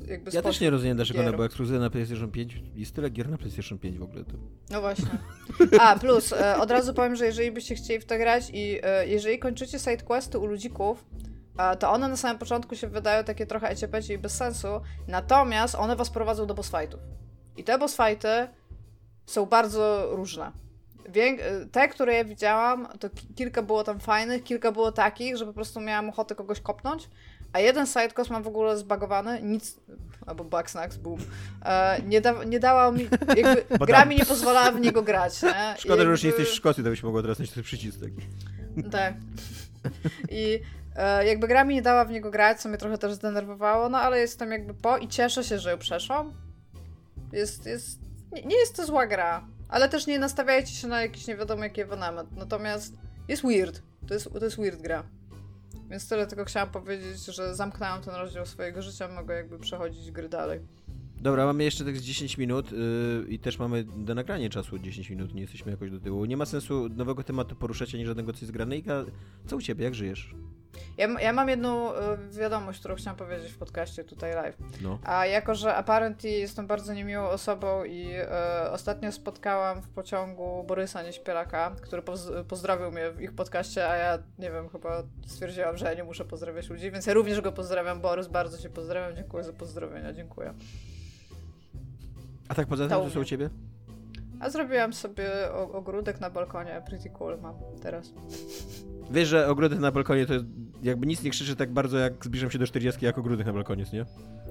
jakby 0.08 0.32
Ja 0.34 0.42
też 0.42 0.60
nie 0.60 0.70
rozumiem, 0.70 0.96
dlaczego 0.96 1.20
gier. 1.20 1.28
ona 1.28 1.36
była 1.36 1.46
ekskluzywna 1.46 1.80
na 1.80 1.90
PlayStation 1.90 2.32
5. 2.32 2.62
Jest 2.76 2.96
tyle 2.96 3.10
gier 3.10 3.30
na 3.30 3.38
PlayStation 3.38 3.80
5 3.80 3.98
w 3.98 4.04
ogóle. 4.04 4.24
To... 4.24 4.34
No 4.70 4.82
właśnie. 4.82 5.08
A, 5.80 6.00
plus, 6.00 6.34
e, 6.34 6.58
od 6.58 6.72
razu 6.72 6.94
powiem, 6.94 7.16
że 7.16 7.26
jeżeli 7.26 7.52
byście 7.52 7.76
chcieli 7.76 8.00
w 8.00 8.06
to 8.06 8.18
grać 8.18 8.50
i 8.54 8.80
e, 8.84 9.08
jeżeli 9.08 9.40
kończycie 9.40 9.80
sidequesty 9.80 10.40
u 10.40 10.46
ludzików, 10.46 11.06
to 11.80 11.92
one 11.92 12.08
na 12.08 12.18
samym 12.18 12.38
początku 12.38 12.76
się 12.76 12.88
wydają 12.88 13.24
takie 13.24 13.46
trochę 13.46 13.70
eciepecie 13.70 14.14
i 14.14 14.18
bez 14.18 14.38
sensu, 14.38 14.68
natomiast 15.08 15.76
one 15.76 15.96
was 15.96 16.10
prowadzą 16.10 16.46
do 16.46 16.54
boss 16.54 16.72
fightów. 16.72 17.00
I 17.58 17.64
te 17.64 17.78
boss 17.78 17.98
fighty 17.98 18.48
są 19.26 19.46
bardzo 19.46 20.08
różne. 20.12 20.52
Te, 21.72 21.88
które 21.88 22.14
ja 22.14 22.24
widziałam, 22.24 22.88
to 23.00 23.10
kilka 23.36 23.64
było 23.64 23.84
tam 23.84 24.00
fajnych, 24.00 24.44
kilka 24.44 24.72
było 24.72 24.92
takich, 24.92 25.38
że 25.38 25.46
po 25.46 25.54
prostu 25.54 25.82
miałam 25.82 26.10
ochotę 26.10 26.36
kogoś 26.36 26.62
kopnąć, 26.62 27.10
a 27.54 27.60
jeden 27.60 27.88
sidequest 27.88 28.30
mam 28.30 28.44
w 28.44 28.48
ogóle 28.48 28.78
zbagowany, 28.78 29.42
nic, 29.42 29.80
albo 30.26 30.44
Bugsnax, 30.44 30.98
boom, 30.98 31.20
e, 31.66 32.02
nie, 32.08 32.22
da, 32.22 32.44
nie 32.44 32.60
dała 32.60 32.92
mi, 32.92 33.08
jakby, 33.36 33.66
gra 33.88 34.06
mi 34.06 34.16
nie 34.16 34.26
pozwalała 34.26 34.72
w 34.72 34.80
niego 34.80 35.04
grać, 35.04 35.44
nie? 35.44 35.76
Szkoda, 35.78 35.96
jakby... 35.96 36.04
że 36.04 36.12
już 36.12 36.24
nie 36.24 36.30
jesteś 36.30 36.50
w 36.50 36.54
Szkocji, 36.54 36.84
to 36.84 36.90
byś 36.90 37.04
mogła 37.04 37.22
teraz 37.22 37.40
mieć 37.40 37.52
ten 37.52 37.64
przycisk 37.64 38.00
taki. 38.00 38.28
Tak. 38.92 39.14
I 40.30 40.60
jakby 41.26 41.48
gra 41.48 41.64
mi 41.64 41.76
nie 41.76 41.82
dała 41.82 42.06
w 42.06 42.12
niego 42.12 42.32
grać, 42.32 42.62
co 42.62 42.70
mnie 42.70 42.78
trochę 42.78 42.98
też 42.98 43.14
zdenerwowało, 43.14 43.90
no 43.90 43.98
ale 43.98 44.20
jestem 44.20 44.52
jakby 44.52 44.74
po 44.74 44.98
i 44.98 45.08
cieszę 45.08 45.44
się, 45.44 45.60
że 45.60 45.72
ją 45.72 45.78
przeszłam. 45.78 46.34
Jest, 47.32 47.66
jest, 47.66 48.00
nie, 48.32 48.42
nie 48.42 48.56
jest 48.56 48.76
to 48.76 48.86
zła 48.86 49.08
gra, 49.08 49.48
ale 49.70 49.90
też 49.90 50.08
nie 50.08 50.20
nastawiajcie 50.20 50.74
się 50.74 50.88
na 50.88 51.02
jakiś 51.02 51.28
nie 51.28 51.36
wiadomo 51.36 51.64
jaki 51.64 51.82
ewenement. 51.82 52.32
Natomiast 52.32 52.94
jest 53.28 53.44
weird. 53.44 53.82
To 54.08 54.14
jest, 54.14 54.34
to 54.34 54.46
jest 54.46 54.58
weird 54.58 54.82
gra. 54.82 55.04
Więc 55.90 56.10
tyle 56.10 56.28
tylko 56.28 56.46
chciałam 56.46 56.70
powiedzieć, 56.70 57.26
że 57.26 57.56
zamknęłam 57.56 58.02
ten 58.02 58.16
rozdział 58.16 58.46
swojego 58.46 58.82
życia, 58.82 59.08
mogę 59.08 59.36
jakby 59.36 59.60
przechodzić 59.60 60.12
gry 60.12 60.30
dalej. 60.30 60.60
Dobra, 61.26 61.46
mamy 61.46 61.64
jeszcze 61.64 61.86
tak 61.86 61.98
z 61.98 62.02
10 62.02 62.38
minut 62.38 62.72
yy, 62.72 63.26
i 63.28 63.40
też 63.40 63.60
mamy 63.60 63.84
do 63.84 64.16
nagrania 64.16 64.50
czasu 64.50 64.80
10 64.80 65.10
minut, 65.10 65.34
nie 65.34 65.42
jesteśmy 65.42 65.72
jakoś 65.72 65.92
do 65.92 66.00
tyłu. 66.00 66.26
Nie 66.26 66.38
ma 66.38 66.46
sensu 66.46 66.90
nowego 66.90 67.24
tematu 67.24 67.56
poruszać 67.56 67.96
ani 67.96 68.06
żadnego 68.06 68.34
coś 68.34 68.42
z 68.42 68.52
granej. 68.52 68.84
Co 69.48 69.56
u 69.56 69.62
ciebie, 69.62 69.86
jak 69.86 69.96
żyjesz? 69.96 70.36
Ja, 70.98 71.22
ja 71.22 71.34
mam 71.34 71.50
jedną 71.50 71.94
y, 71.94 71.98
wiadomość, 72.40 72.80
którą 72.80 72.96
chciałam 72.96 73.18
powiedzieć 73.18 73.52
w 73.52 73.58
podcaście 73.58 74.04
tutaj 74.04 74.36
live. 74.36 74.58
No. 74.82 75.00
A 75.04 75.26
jako, 75.26 75.56
że 75.56 75.76
apparently 75.76 76.30
jestem 76.30 76.68
bardzo 76.68 76.94
niemiłą 76.94 77.24
osobą 77.24 77.84
i 77.84 78.08
y, 78.66 78.72
ostatnio 78.72 79.12
spotkałam 79.12 79.82
w 79.82 79.88
pociągu 79.88 80.64
Borysa 80.68 81.04
Nieśpielaka, 81.04 81.76
który 81.82 82.02
poz 82.02 82.32
pozdrowił 82.48 82.92
mnie 82.92 83.12
w 83.12 83.22
ich 83.22 83.34
podcaście, 83.34 83.90
a 83.90 83.96
ja, 83.96 84.18
nie 84.40 84.52
wiem, 84.52 84.70
chyba 84.70 85.04
stwierdziłam, 85.28 85.78
że 85.78 85.86
ja 85.86 85.94
nie 85.94 86.04
muszę 86.04 86.26
pozdrawiać 86.26 86.70
ludzi, 86.70 86.92
więc 86.92 87.06
ja 87.06 87.14
również 87.14 87.42
go 87.42 87.52
pozdrawiam. 87.52 88.02
Borys, 88.02 88.28
bardzo 88.28 88.58
cię 88.58 88.70
pozdrawiam, 88.70 89.16
dziękuję 89.16 89.44
za 89.44 89.54
pozdrowienia, 89.54 90.14
dziękuję. 90.14 90.54
A 92.50 92.56
tak 92.56 92.68
poza 92.68 92.88
tym, 92.88 93.12
co 93.12 93.20
u 93.20 93.24
ciebie? 93.24 93.50
A 94.40 94.50
zrobiłam 94.50 94.94
sobie 94.94 95.30
ogródek 95.54 96.20
na 96.20 96.30
balkonie, 96.30 96.82
pretty 96.88 97.10
cool 97.10 97.38
mam 97.42 97.56
teraz. 97.82 98.14
Wiesz, 99.12 99.28
że 99.28 99.48
ogródek 99.48 99.80
na 99.80 99.92
balkonie 99.92 100.26
to 100.26 100.34
jakby 100.84 101.08
nic 101.08 101.24
nie 101.24 101.32
krzyczy 101.32 101.56
tak 101.56 101.72
bardzo, 101.72 101.98
jak 101.98 102.14
zbliżam 102.26 102.52
się 102.52 102.60
do 102.60 102.68
40 102.68 103.06
jak 103.06 103.18
ogródek 103.18 103.48
na 103.48 103.54
balkonie, 103.54 103.86
nie? 103.94 104.06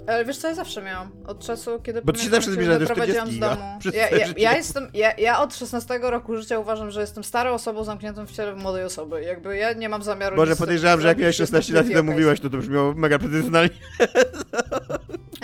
Ale 0.07 0.25
wiesz 0.25 0.39
co, 0.39 0.49
ja 0.49 0.55
zawsze 0.55 0.83
miałam. 0.83 1.11
Od 1.27 1.47
czasu, 1.47 1.81
kiedy 1.83 2.03
Bo 2.03 2.13
ty 2.13 2.21
się 2.21 2.31
zawsze 2.31 2.53
zbliżasz 2.53 2.79
do 2.79 2.87
40, 2.87 3.37
z 3.37 3.39
domu. 3.39 3.57
Ja, 3.95 4.11
ja, 4.11 4.27
ja, 4.37 4.57
jestem, 4.57 4.89
ja, 4.95 5.13
ja 5.19 5.41
od 5.41 5.55
16 5.55 5.99
roku 6.03 6.37
życia 6.37 6.59
uważam, 6.59 6.91
że 6.91 7.01
jestem 7.01 7.25
starą 7.25 7.51
osobą 7.51 7.85
zamkniętą 7.85 8.27
w 8.27 8.33
ciele 8.33 8.57
młodej 8.57 8.85
osoby. 8.85 9.23
Jakby 9.23 9.57
ja 9.57 9.73
nie 9.73 9.89
mam 9.89 10.03
zamiaru... 10.03 10.37
Boże, 10.37 10.57
podejrzewam, 10.57 11.01
że 11.01 11.09
jak 11.09 11.19
miałeś 11.19 11.37
16 11.37 11.75
lat 11.75 11.87
i 11.87 11.95
to 11.95 12.03
mówiłaś, 12.03 12.41
to 12.41 12.51
to 12.51 12.59
brzmiało 12.59 12.95
mega 12.95 13.19
pretensjonalnie. 13.19 13.71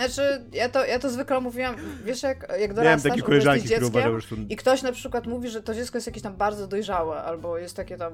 Znaczy, 0.09 0.43
ja 0.53 0.69
to, 0.69 0.85
ja 0.85 0.99
to 0.99 1.09
zwykle 1.09 1.39
mówiłam, 1.39 1.75
wiesz, 2.05 2.23
jak, 2.23 2.39
jak 2.59 2.73
dorastasz, 2.73 2.83
Miałem 2.83 3.01
takie 3.01 3.21
koleżanki, 3.21 3.67
dzieckiem 3.67 4.19
i 4.49 4.55
ktoś 4.55 4.81
na 4.81 4.91
przykład 4.91 5.27
mówi, 5.27 5.49
że 5.49 5.63
to 5.63 5.73
dziecko 5.73 5.97
jest 5.97 6.07
jakieś 6.07 6.23
tam 6.23 6.35
bardzo 6.35 6.67
dojrzałe, 6.67 7.23
albo 7.23 7.57
jest 7.57 7.75
takie 7.75 7.97
tam 7.97 8.13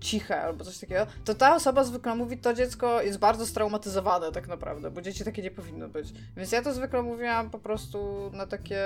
ciche, 0.00 0.42
albo 0.42 0.64
coś 0.64 0.78
takiego, 0.78 1.06
to 1.24 1.34
ta 1.34 1.54
osoba 1.54 1.84
zwykle 1.84 2.14
mówi, 2.14 2.38
to 2.38 2.54
dziecko 2.54 3.02
jest 3.02 3.18
bardzo 3.18 3.46
straumatyzowane 3.46 4.32
tak 4.32 4.48
naprawdę, 4.48 4.90
bo 4.90 5.02
dzieci 5.02 5.24
takie 5.24 5.42
nie 5.42 5.50
powinno 5.50 5.88
być. 5.88 6.08
Więc 6.36 6.52
ja 6.52 6.62
to 6.62 6.72
zwykle 6.72 7.02
mówiłam 7.02 7.50
po 7.50 7.58
prostu 7.58 8.30
na 8.34 8.46
takie, 8.46 8.82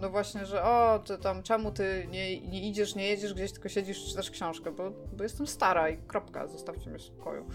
no 0.00 0.10
właśnie, 0.10 0.46
że 0.46 0.62
o, 0.62 0.98
ty 1.06 1.18
tam, 1.18 1.42
czemu 1.42 1.70
ty 1.70 2.06
nie, 2.10 2.40
nie 2.40 2.68
idziesz, 2.68 2.94
nie 2.94 3.08
jedziesz 3.08 3.34
gdzieś, 3.34 3.52
tylko 3.52 3.68
siedzisz, 3.68 4.04
czytasz 4.08 4.30
książkę, 4.30 4.72
bo, 4.72 4.90
bo 4.90 5.22
jestem 5.22 5.46
stara 5.46 5.88
i 5.88 5.98
kropka, 5.98 6.46
zostawcie 6.46 6.90
mnie 6.90 6.98
w 6.98 7.02
spokoju. 7.02 7.46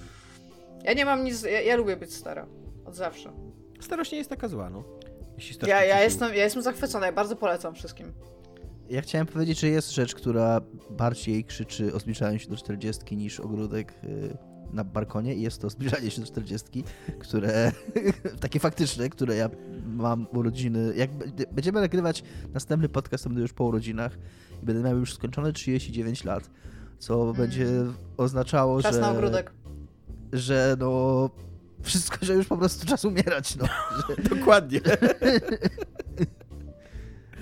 Ja 0.84 0.94
nie 0.94 1.06
mam 1.06 1.24
nic, 1.24 1.44
ja, 1.44 1.62
ja 1.62 1.76
lubię 1.76 1.98
być 1.98 2.14
stara. 2.14 2.46
Od 2.86 2.96
zawsze. 2.96 3.32
Starość 3.80 4.12
nie 4.12 4.18
jest 4.18 4.30
taka 4.30 4.48
zła, 4.48 4.70
no. 4.70 4.84
Ja, 5.68 5.86
ja, 5.86 6.02
jestem, 6.02 6.34
ja 6.34 6.44
jestem 6.44 6.64
zachwycona, 6.64 7.06
ja 7.06 7.12
bardzo 7.12 7.36
polecam 7.36 7.76
wszystkim. 7.76 8.14
Ja 8.90 9.02
chciałem 9.02 9.28
powiedzieć, 9.28 9.60
że 9.60 9.68
jest 9.68 9.92
rzecz, 9.92 10.16
która 10.16 10.62
bardziej 10.90 11.44
krzyczy 11.44 11.94
o 11.94 12.00
zbliżaniu 12.00 12.40
się 12.40 12.50
do 12.50 12.58
40 12.58 13.18
niż 13.18 13.40
ogródek 13.40 13.94
y, 14.04 14.38
na 14.74 14.84
balkonie 14.84 15.36
i 15.36 15.42
jest 15.42 15.62
to 15.62 15.70
zbliżanie 15.70 16.12
się 16.12 16.22
do 16.22 16.28
40, 16.28 16.84
które 17.20 17.72
takie 18.42 18.60
faktyczne, 18.60 19.10
które 19.10 19.36
ja 19.36 19.50
mam 19.86 20.28
urodziny. 20.34 20.94
Jak 20.96 21.10
będziemy 21.52 21.82
nagrywać 21.82 22.24
następny 22.54 22.90
podcast, 22.90 23.24
to 23.24 23.30
będę 23.30 23.42
już 23.42 23.54
po 23.54 23.64
urodzinach 23.64 24.18
i 24.64 24.66
będę 24.66 24.90
miał 24.90 24.98
już 24.98 25.14
skończone 25.14 25.54
39 25.54 26.24
lat, 26.24 26.50
co 27.00 27.24
mm. 27.24 27.36
będzie 27.36 27.68
oznaczało, 28.18 28.82
Czas 28.82 28.96
że... 28.96 29.02
na 29.02 29.12
ogródek. 29.12 29.52
Że 30.34 30.76
no 30.80 31.30
wszystko, 31.84 32.26
że 32.26 32.34
już 32.34 32.48
po 32.48 32.58
prostu 32.58 32.88
czas 32.88 33.06
umierać, 33.06 33.56
no. 33.56 33.66
Dokładnie. 34.36 34.82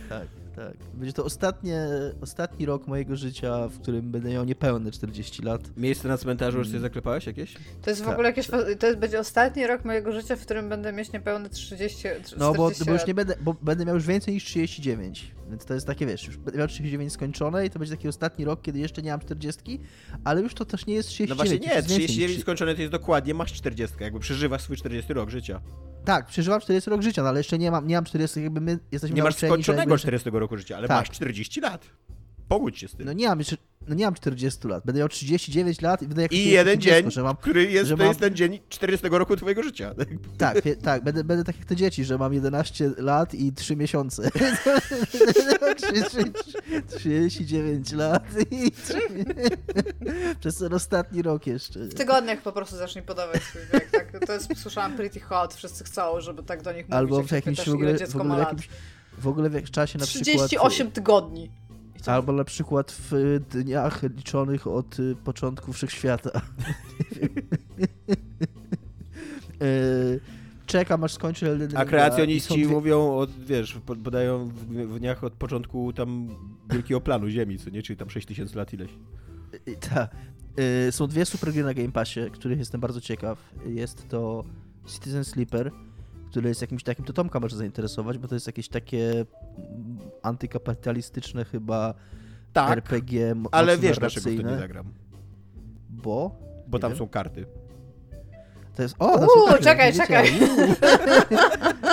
tak, 0.09 0.27
tak. 0.55 0.86
Będzie 0.97 1.13
to 1.13 1.25
ostatnie, 1.25 1.87
ostatni 2.21 2.65
rok 2.65 2.87
mojego 2.87 3.15
życia, 3.15 3.67
w 3.67 3.79
którym 3.79 4.11
będę 4.11 4.29
miał 4.29 4.45
niepełne 4.45 4.91
40 4.91 5.41
lat. 5.41 5.61
Miejsce 5.77 6.07
na 6.07 6.17
cmentarzu 6.17 6.57
już 6.57 6.67
mm. 6.67 6.81
zaklepałeś 6.81 7.25
jakieś? 7.25 7.53
To 7.81 7.89
jest 7.89 8.01
w 8.01 8.05
tak. 8.05 8.13
ogóle 8.13 8.29
jakieś. 8.29 8.47
To 8.79 8.87
jest, 8.87 8.99
będzie 8.99 9.19
ostatni 9.19 9.67
rok 9.67 9.85
mojego 9.85 10.11
życia, 10.11 10.35
w 10.35 10.41
którym 10.41 10.69
będę 10.69 10.93
mieć 10.93 11.11
niepełne 11.11 11.49
30. 11.49 11.97
40 11.97 12.35
no 12.39 12.53
bo, 12.53 12.71
bo 12.85 12.91
już 12.91 13.07
nie 13.07 13.13
będę, 13.13 13.35
bo 13.41 13.55
będę 13.61 13.85
miał 13.85 13.95
już 13.95 14.05
więcej 14.05 14.33
niż 14.33 14.43
39. 14.43 15.31
Więc 15.49 15.65
to 15.65 15.73
jest 15.73 15.87
takie, 15.87 16.05
wiesz, 16.05 16.27
już 16.27 16.37
będę 16.37 16.59
miał 16.59 16.67
39 16.67 17.13
skończone 17.13 17.65
i 17.65 17.69
to 17.69 17.79
będzie 17.79 17.95
taki 17.95 18.07
ostatni 18.07 18.45
rok, 18.45 18.61
kiedy 18.61 18.79
jeszcze 18.79 19.01
nie 19.01 19.11
mam 19.11 19.19
40, 19.19 19.79
ale 20.23 20.41
już 20.41 20.53
to 20.53 20.65
też 20.65 20.85
nie 20.85 20.93
jest 20.93 21.09
39. 21.09 21.29
No 21.29 21.35
właśnie 21.35 21.75
nie, 21.75 21.83
39 21.83 22.41
skończone 22.41 22.75
to 22.75 22.81
jest 22.81 22.91
dokładnie, 22.91 23.33
masz 23.33 23.53
40, 23.53 23.97
jakby 23.99 24.19
przeżywasz 24.19 24.61
swój 24.61 24.77
40 24.77 25.13
rok 25.13 25.29
życia. 25.29 25.61
Tak, 26.05 26.25
przeżywam 26.25 26.61
40 26.61 26.89
rok 26.89 27.01
życia, 27.01 27.23
no 27.23 27.29
ale 27.29 27.39
jeszcze 27.39 27.57
nie 27.57 27.71
mam, 27.71 27.87
nie 27.87 27.95
mam 27.95 28.05
40, 28.05 28.43
jakby 28.43 28.61
my 28.61 28.79
jesteśmy 28.91 29.15
Nie 29.15 29.23
masz 29.23 29.35
skończonego 29.35 29.97
40 29.97 30.29
roku 30.29 30.57
życia, 30.57 30.77
ale 30.77 30.86
tak. 30.88 30.97
masz 30.97 31.15
40 31.15 31.61
lat. 31.61 31.85
Pogódź 32.47 32.80
się 32.80 32.88
z 32.88 32.95
tym. 32.95 33.05
No 33.05 33.14
nie 33.14 33.27
mam 33.27 33.39
jeszcze, 33.39 33.57
no 33.88 33.95
nie 33.95 34.05
mam 34.05 34.14
40 34.14 34.68
lat, 34.68 34.85
będę 34.85 34.99
miał 34.99 35.09
39 35.09 35.81
lat 35.81 36.01
i 36.01 36.07
będę 36.07 36.22
jak 36.22 36.34
I 36.34 36.49
jeden 36.49 36.81
dzień, 36.81 37.03
dziecko, 37.03 37.23
mam, 37.23 37.35
który 37.35 37.72
jest, 37.72 37.89
to 37.89 37.97
mam... 37.97 38.07
jest 38.07 38.19
ten 38.19 38.35
dzień 38.35 38.59
40 38.69 39.07
roku 39.11 39.35
twojego 39.35 39.64
życia. 39.64 39.93
Tak, 40.38 40.57
tak, 40.84 41.03
będę, 41.03 41.23
będę 41.23 41.43
tak 41.43 41.57
jak 41.57 41.65
te 41.65 41.76
dzieci, 41.76 42.05
że 42.05 42.18
mam 42.18 42.34
11 42.34 42.91
lat 42.97 43.34
i 43.34 43.53
3 43.53 43.76
miesiące. 43.76 44.30
39 46.97 47.91
lat 47.91 48.23
i 48.51 48.72
3... 48.72 48.99
przez 50.39 50.57
ten 50.57 50.73
ostatni 50.73 51.22
rok 51.22 51.47
jeszcze. 51.47 51.80
W 51.80 51.93
tygodniach 51.93 52.41
po 52.41 52.51
prostu 52.51 52.77
zacznij 52.77 53.03
podawać 53.03 53.43
swój 53.43 53.61
wiek. 53.73 53.91
Tak? 53.91 54.26
To 54.27 54.34
jest, 54.34 54.57
słyszałam 54.57 54.95
pretty 54.95 55.19
hot, 55.19 55.53
wszyscy 55.53 55.84
chcą, 55.84 56.22
żeby 56.22 56.43
tak 56.43 56.61
do 56.61 56.72
nich 56.72 56.81
mówić. 56.81 56.95
Albo 56.95 57.23
w 57.23 57.31
jakimś 57.31 57.59
w 57.59 57.73
ogóle, 57.73 58.07
w 58.07 58.15
ogóle, 58.15 58.39
jakimś, 58.39 58.69
w 59.18 59.27
ogóle 59.27 59.49
w 59.49 59.72
czasie 59.72 59.99
na 59.99 60.06
38 60.06 60.26
przykład... 60.26 60.49
38 60.49 60.91
tygodni. 60.91 61.49
Albo 62.06 62.31
na 62.31 62.44
przykład 62.44 62.91
w 63.11 63.39
dniach 63.49 64.03
liczonych 64.03 64.68
od 64.68 64.99
y, 64.99 65.15
początku 65.23 65.73
wszechświata. 65.73 66.41
E, 69.61 69.69
czekam 70.65 71.03
aż 71.03 71.14
skończy 71.14 71.49
Elden 71.49 71.77
A 71.77 71.85
kreacjoniści 71.85 72.53
dwie... 72.53 72.68
mówią, 72.68 73.18
od, 73.18 73.31
wiesz, 73.45 73.77
podają 74.03 74.48
w 74.48 74.99
dniach 74.99 75.23
od 75.23 75.34
początku 75.34 75.94
tam 75.94 76.30
wielkiego 76.69 77.02
planu 77.02 77.30
Ziemi, 77.30 77.60
co 77.60 77.69
nie? 77.69 77.84
Czyli 77.84 77.98
tam 77.98 78.10
6000 78.10 78.57
lat 78.57 78.73
ileś. 78.73 78.91
Tak. 79.89 80.15
Są 80.91 81.07
dwie 81.07 81.26
super 81.26 81.53
gry 81.53 81.64
na 81.64 81.73
Game 81.73 81.91
Passie, 81.91 82.19
których 82.31 82.60
jestem 82.60 82.81
bardzo 82.81 83.02
ciekaw. 83.02 83.53
Jest 83.65 84.07
to 84.10 84.44
Citizen 84.88 85.23
Sleeper, 85.26 85.72
który 86.29 86.49
jest 86.49 86.61
jakimś 86.61 86.83
takim, 86.83 87.05
to 87.05 87.13
Tomka 87.13 87.39
może 87.39 87.57
zainteresować, 87.57 88.17
bo 88.17 88.27
to 88.27 88.35
jest 88.35 88.47
jakieś 88.47 88.69
takie 88.69 89.25
antykapitalistyczne 90.23 91.45
chyba 91.45 91.93
tak, 92.53 92.77
RPG 92.77 93.35
ale 93.51 93.77
wiesz 93.77 93.99
dlaczego 93.99 94.29
w 94.29 94.35
to 94.35 94.49
nie 94.49 94.57
zagram. 94.57 94.93
Bo? 95.89 96.35
Bo 96.67 96.79
tam 96.79 96.91
wiem. 96.91 96.97
są 96.97 97.07
karty. 97.07 97.45
To 98.75 98.83
jest. 98.83 98.95
O, 98.99 99.17
Uuu, 99.17 99.57
czekaj, 99.61 99.93
czekaj. 99.93 100.31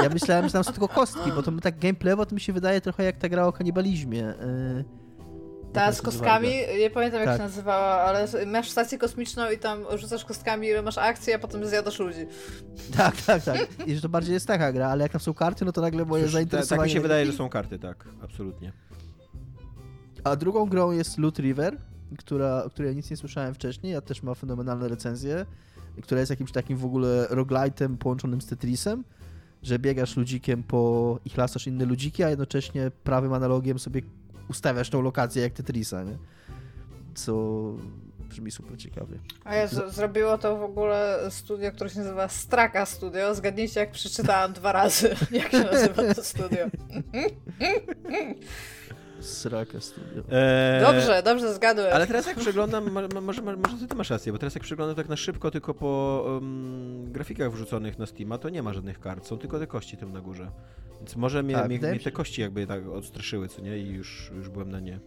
ja 0.03 0.09
myślałem, 0.09 0.47
że 0.47 0.53
tam 0.53 0.65
są 0.65 0.73
tylko 0.73 0.89
kostki, 0.89 1.33
bo 1.33 1.43
to 1.43 1.53
tak 1.63 1.79
gameplayowo 1.79 2.27
to 2.27 2.35
mi 2.35 2.41
się 2.41 2.53
wydaje 2.53 2.81
trochę 2.81 3.05
jak 3.05 3.17
ta 3.17 3.29
gra 3.29 3.47
o 3.47 3.53
kanibalizmie. 3.53 4.19
Yy, 4.19 5.04
ta 5.75 5.93
z 5.93 6.03
kostkami, 6.03 6.49
nie 6.79 6.91
pamiętam 6.91 7.21
jak 7.21 7.29
tak. 7.29 7.37
się 7.37 7.43
nazywała, 7.43 7.87
ale 7.87 8.29
masz 8.47 8.71
stację 8.71 8.99
kosmiczną 8.99 9.51
i 9.51 9.59
tam 9.59 9.85
rzucasz 9.97 10.25
kostkami, 10.25 10.69
masz 10.85 10.99
akcję, 10.99 11.35
a 11.35 11.39
potem 11.39 11.67
zjadasz 11.67 11.99
ludzi. 11.99 12.27
Tak, 12.97 13.23
tak, 13.23 13.43
tak. 13.43 13.59
I 13.87 13.95
że 13.95 14.01
to 14.01 14.09
bardziej 14.09 14.35
jest 14.35 14.47
taka 14.47 14.73
gra, 14.73 14.89
ale 14.89 15.03
jak 15.03 15.13
tam 15.13 15.21
są 15.21 15.35
karty, 15.35 15.65
no 15.65 15.73
to 15.73 15.81
nagle 15.81 16.05
moje 16.05 16.29
zainteresowanie... 16.29 16.81
Tak 16.81 16.89
mi 16.89 16.93
się 16.93 17.01
wydaje, 17.01 17.27
że 17.27 17.33
są 17.33 17.49
karty, 17.49 17.79
tak, 17.79 18.09
absolutnie. 18.23 18.73
A 20.25 20.37
drugą 20.37 20.67
grą 20.67 20.91
jest 20.91 21.19
Loot 21.19 21.39
River, 21.39 21.77
która, 22.19 22.65
o 22.65 22.71
której 22.71 22.89
ja 22.91 22.97
nic 22.97 23.11
nie 23.11 23.17
słyszałem 23.17 23.55
wcześniej, 23.55 23.97
a 23.97 24.01
też 24.01 24.23
ma 24.23 24.35
fenomenalne 24.35 24.89
recenzje, 24.89 25.47
która 26.03 26.21
jest 26.21 26.31
jakimś 26.31 26.53
takim 26.53 26.77
w 26.77 26.85
ogóle 26.85 27.27
roguelite'em 27.31 27.97
połączonym 27.97 28.41
z 28.41 28.47
Tetrisem, 28.47 29.05
że 29.63 29.79
biegasz 29.79 30.17
ludzikiem 30.17 30.63
po 30.63 31.19
i 31.25 31.31
chlasasz 31.31 31.67
inne 31.67 31.85
ludziki, 31.85 32.23
a 32.23 32.31
jednocześnie 32.31 32.91
prawym 33.05 33.33
analogiem 33.33 33.79
sobie 33.79 34.03
ustawiasz 34.49 34.91
tą 34.91 35.03
lokację 35.03 35.43
jak 35.43 35.53
Tetrisa, 35.53 36.03
nie? 36.03 36.19
Co 37.15 37.63
brzmi 38.29 38.51
super 38.51 38.79
ciekawie. 38.79 39.19
A 39.45 39.55
ja 39.55 39.67
z- 39.67 39.95
zrobiło 39.95 40.39
to 40.39 40.57
w 40.57 40.63
ogóle 40.63 41.19
studio, 41.31 41.73
które 41.73 41.91
się 41.91 41.99
nazywa 41.99 42.29
Straka 42.29 42.87
Studio. 42.87 43.35
Zgadnijcie, 43.35 43.81
jak 43.81 43.91
przeczytałam 43.91 44.53
dwa 44.53 44.73
razy, 44.73 45.17
jak 45.31 45.51
się 45.51 45.65
nazywa 45.65 46.15
to 46.15 46.25
studio. 46.25 46.67
Sraka 49.21 49.81
studio. 49.81 50.23
Eee, 50.31 50.83
dobrze, 50.83 51.23
dobrze 51.23 51.55
zgadłem. 51.55 51.93
Ale 51.93 52.07
teraz 52.07 52.27
jak 52.27 52.37
przeglądam, 52.37 52.91
może, 52.91 53.09
może, 53.21 53.43
może 53.43 53.89
ty 53.89 53.95
masz 53.95 54.11
rację, 54.11 54.33
bo 54.33 54.39
teraz 54.39 54.55
jak 54.55 54.65
przeglądam 54.65 54.97
tak 54.97 55.09
na 55.09 55.17
szybko 55.17 55.51
tylko 55.51 55.75
po 55.75 56.23
um, 56.27 57.13
grafikach 57.13 57.53
wrzuconych 57.53 57.99
na 57.99 58.07
Steama, 58.07 58.39
to 58.39 58.49
nie 58.49 58.63
ma 58.63 58.73
żadnych 58.73 59.01
kart, 59.01 59.27
są 59.27 59.39
tylko 59.39 59.59
te 59.59 59.67
kości 59.67 59.97
tam 59.97 60.13
na 60.13 60.21
górze. 60.21 60.51
Więc 61.01 61.17
może 61.17 61.43
mnie, 61.43 61.55
tak, 61.55 61.67
mnie, 61.67 61.79
mnie 61.79 62.01
te 62.01 62.13
kości 62.13 62.41
jakby 62.41 62.67
tak 62.67 62.89
odstraszyły, 62.89 63.49
co 63.49 63.63
nie? 63.63 63.79
I 63.79 63.89
już, 63.89 64.31
już 64.37 64.49
byłem 64.49 64.71
na 64.71 64.81
nie. 64.81 65.01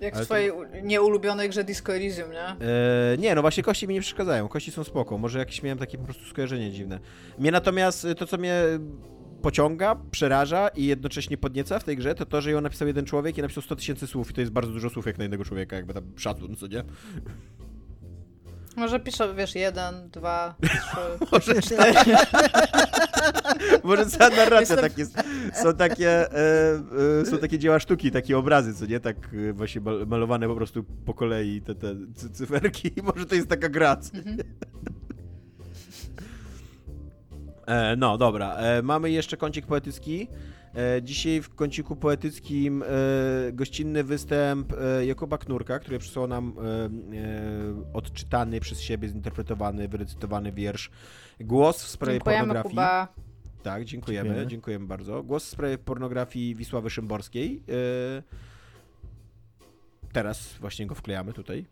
Jak 0.00 0.14
Ale 0.14 0.22
w 0.22 0.26
twojej 0.26 0.50
to... 0.50 0.56
nieulubionej 0.82 1.48
grze 1.48 1.64
Disco 1.64 1.94
Elysium, 1.94 2.30
nie? 2.32 2.48
Eee, 2.48 3.18
nie, 3.18 3.34
no 3.34 3.40
właśnie 3.40 3.62
kości 3.62 3.88
mi 3.88 3.94
nie 3.94 4.00
przeszkadzają. 4.00 4.48
Kości 4.48 4.70
są 4.70 4.84
spoko. 4.84 5.18
Może 5.18 5.38
jakieś 5.38 5.62
miałem 5.62 5.78
takie 5.78 5.98
po 5.98 6.04
prostu 6.04 6.24
skojarzenie 6.24 6.70
dziwne. 6.70 7.00
Mnie 7.38 7.50
natomiast 7.50 8.06
to, 8.18 8.26
co 8.26 8.38
mnie 8.38 8.62
pociąga, 9.44 9.96
przeraża 10.10 10.68
i 10.68 10.86
jednocześnie 10.86 11.36
podnieca 11.36 11.78
w 11.78 11.84
tej 11.84 11.96
grze, 11.96 12.14
to 12.14 12.26
to, 12.26 12.40
że 12.40 12.50
ją 12.50 12.60
napisał 12.60 12.88
jeden 12.88 13.04
człowiek 13.04 13.38
i 13.38 13.42
napisał 13.42 13.62
100 13.62 13.76
tysięcy 13.76 14.06
słów 14.06 14.30
i 14.30 14.34
to 14.34 14.40
jest 14.40 14.52
bardzo 14.52 14.72
dużo 14.72 14.90
słów 14.90 15.06
jak 15.06 15.18
na 15.18 15.24
jednego 15.24 15.44
człowieka, 15.44 15.76
jakby 15.76 15.94
tam 15.94 16.04
szacun, 16.16 16.56
co 16.56 16.66
nie? 16.66 16.84
Może 18.76 19.00
piszę, 19.00 19.34
wiesz, 19.34 19.54
jeden, 19.54 20.10
dwa, 20.10 20.54
trzy, 20.62 21.24
Może 21.32 21.62
cztery. 21.62 22.16
Może 23.84 24.06
cała 24.06 24.30
narracja 24.30 24.60
Jestem... 24.60 24.78
tak 24.78 24.98
jest. 24.98 25.16
Są 25.62 25.74
takie, 25.74 26.10
e, 26.10 26.82
e, 27.20 27.26
są 27.26 27.38
takie 27.38 27.58
dzieła 27.58 27.78
sztuki, 27.78 28.10
takie 28.10 28.38
obrazy, 28.38 28.74
co 28.74 28.86
nie? 28.86 29.00
Tak 29.00 29.16
e, 29.48 29.52
właśnie 29.52 29.80
malowane 30.06 30.48
po 30.48 30.54
prostu 30.54 30.84
po 31.04 31.14
kolei 31.14 31.62
te, 31.62 31.74
te 31.74 31.94
cyferki. 32.32 32.90
Może 33.02 33.26
to 33.26 33.34
jest 33.34 33.48
taka 33.48 33.68
gra, 33.68 34.00
nie? 34.14 34.36
E, 37.66 37.96
no, 37.96 38.18
dobra. 38.18 38.54
E, 38.54 38.82
mamy 38.82 39.10
jeszcze 39.10 39.36
kącik 39.36 39.66
poetycki. 39.66 40.28
E, 40.74 41.02
dzisiaj 41.02 41.42
w 41.42 41.54
kąciku 41.54 41.96
poetyckim 41.96 42.82
e, 42.82 42.86
gościnny 43.52 44.04
występ 44.04 44.72
e, 44.72 45.06
Jakuba 45.06 45.38
Knurka, 45.38 45.78
który 45.78 45.98
przysłał 45.98 46.26
nam 46.26 46.54
odczytany 47.92 48.60
przez 48.60 48.80
siebie, 48.80 49.08
zinterpretowany, 49.08 49.88
wyrecytowany 49.88 50.52
wiersz. 50.52 50.90
Głos 51.40 51.84
w 51.84 51.88
sprawie 51.88 52.18
Dziękujemy, 52.18 52.40
pornografii. 52.40 52.70
Kuba. 52.70 53.08
Tak, 53.62 53.84
dziękujemy, 53.84 54.28
dziękujemy, 54.28 54.50
dziękujemy 54.50 54.86
bardzo. 54.86 55.22
Głos 55.22 55.44
w 55.44 55.48
sprawie 55.48 55.78
pornografii 55.78 56.54
Wisławy 56.54 56.90
Szymborskiej. 56.90 57.62
Teraz 60.12 60.58
właśnie 60.60 60.86
go 60.86 60.94
wklejamy 60.94 61.32
tutaj. 61.32 61.66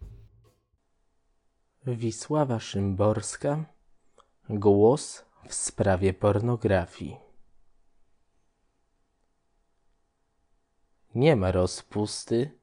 Wisława 1.87 2.61
Szymborska. 2.61 3.65
Głos 4.49 5.25
w 5.49 5.55
sprawie 5.55 6.15
pornografii. 6.15 7.17
Nie 11.15 11.37
ma 11.37 11.53
rozpusty 11.53 12.59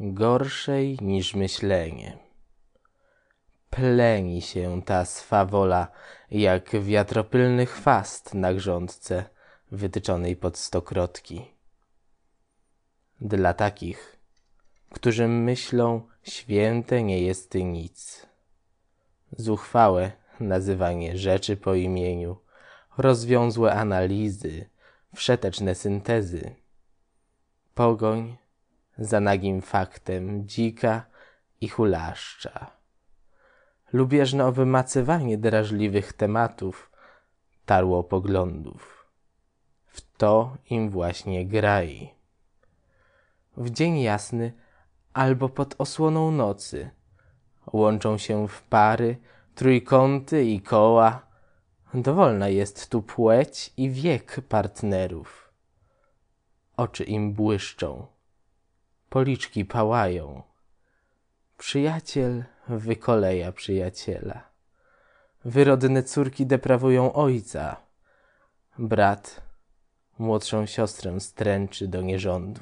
gorszej 0.00 0.98
niż 1.02 1.34
myślenie. 1.34 2.18
Pleni 3.70 4.42
się 4.42 4.82
ta 4.82 5.04
swawola 5.04 5.88
jak 6.30 6.82
wiatropylny 6.82 7.66
chwast 7.66 8.34
na 8.34 8.54
grządce 8.54 9.24
wytyczonej 9.70 10.36
pod 10.36 10.58
stokrotki. 10.58 11.50
Dla 13.20 13.54
takich, 13.54 14.16
którzy 14.90 15.28
myślą, 15.28 16.08
święte 16.22 17.02
nie 17.02 17.22
jest 17.22 17.54
nic. 17.54 18.26
Zuchwałe 19.32 20.12
nazywanie 20.40 21.18
rzeczy 21.18 21.56
po 21.56 21.74
imieniu, 21.74 22.36
rozwiązłe 22.98 23.72
analizy, 23.72 24.68
wszeteczne 25.14 25.74
syntezy. 25.74 26.54
Pogoń 27.74 28.36
za 28.98 29.20
nagim 29.20 29.62
faktem 29.62 30.48
dzika 30.48 31.06
i 31.60 31.68
hulaszcza. 31.68 32.70
Lubieżne 33.92 34.52
wymacywanie 34.52 35.38
drażliwych 35.38 36.12
tematów, 36.12 36.90
tarło 37.66 38.04
poglądów. 38.04 39.06
W 39.86 40.16
to 40.16 40.56
im 40.70 40.90
właśnie 40.90 41.46
graj. 41.46 42.14
W 43.56 43.70
dzień 43.70 44.00
jasny 44.00 44.52
albo 45.12 45.48
pod 45.48 45.74
osłoną 45.78 46.30
nocy 46.30 46.90
łączą 47.72 48.18
się 48.18 48.48
w 48.48 48.62
pary 48.62 49.16
trójkąty 49.56 50.44
i 50.44 50.60
koła. 50.60 51.26
Dowolna 51.94 52.48
jest 52.48 52.90
tu 52.90 53.02
płeć 53.02 53.72
i 53.76 53.90
wiek 53.90 54.40
partnerów. 54.48 55.52
Oczy 56.76 57.04
im 57.04 57.32
błyszczą, 57.32 58.06
Policzki 59.08 59.64
pałają. 59.64 60.42
Przyjaciel 61.58 62.44
wykoleja 62.68 63.52
przyjaciela. 63.52 64.42
Wyrodne 65.44 66.02
córki 66.02 66.46
deprawują 66.46 67.12
ojca. 67.12 67.76
Brat 68.78 69.40
młodszą 70.18 70.66
siostrę 70.66 71.20
stręczy 71.20 71.88
do 71.88 72.02
nierządu. 72.02 72.60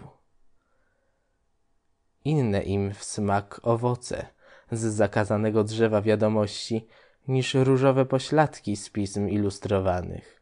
Inne 2.25 2.63
im 2.63 2.95
w 2.95 3.05
smak 3.05 3.61
owoce 3.63 4.27
z 4.73 4.81
zakazanego 4.81 5.65
drzewa 5.65 6.03
wiadomości 6.03 6.87
niż 7.29 7.55
różowe 7.55 8.07
pośladki 8.07 8.77
z 8.77 8.91
pism 8.91 9.29
ilustrowanych. 9.29 10.41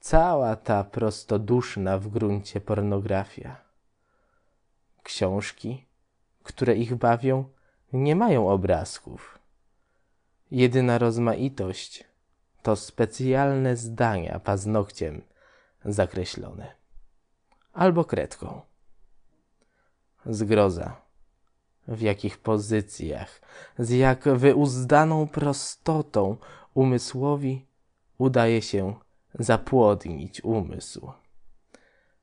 Cała 0.00 0.56
ta 0.56 0.84
prostoduszna 0.84 1.98
w 1.98 2.08
gruncie 2.08 2.60
pornografia. 2.60 3.56
Książki, 5.02 5.84
które 6.42 6.74
ich 6.74 6.94
bawią, 6.94 7.44
nie 7.92 8.16
mają 8.16 8.48
obrazków. 8.48 9.38
Jedyna 10.50 10.98
rozmaitość 10.98 12.04
to 12.62 12.76
specjalne 12.76 13.76
zdania 13.76 14.40
paznokciem 14.40 15.22
zakreślone 15.84 16.74
albo 17.74 18.04
kredką. 18.04 18.60
Zgroza, 20.26 20.96
w 21.88 22.00
jakich 22.00 22.38
pozycjach, 22.38 23.40
z 23.78 23.90
jak 23.90 24.24
wyuzdaną 24.24 25.28
prostotą 25.28 26.36
umysłowi 26.74 27.66
udaje 28.18 28.62
się 28.62 28.94
zapłodnić 29.34 30.44
umysł. 30.44 31.12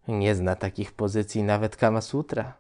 Nie 0.08 0.36
zna 0.36 0.56
takich 0.56 0.92
pozycji 0.92 1.44
nawet 1.44 1.76
Kamasutra. 1.76 2.54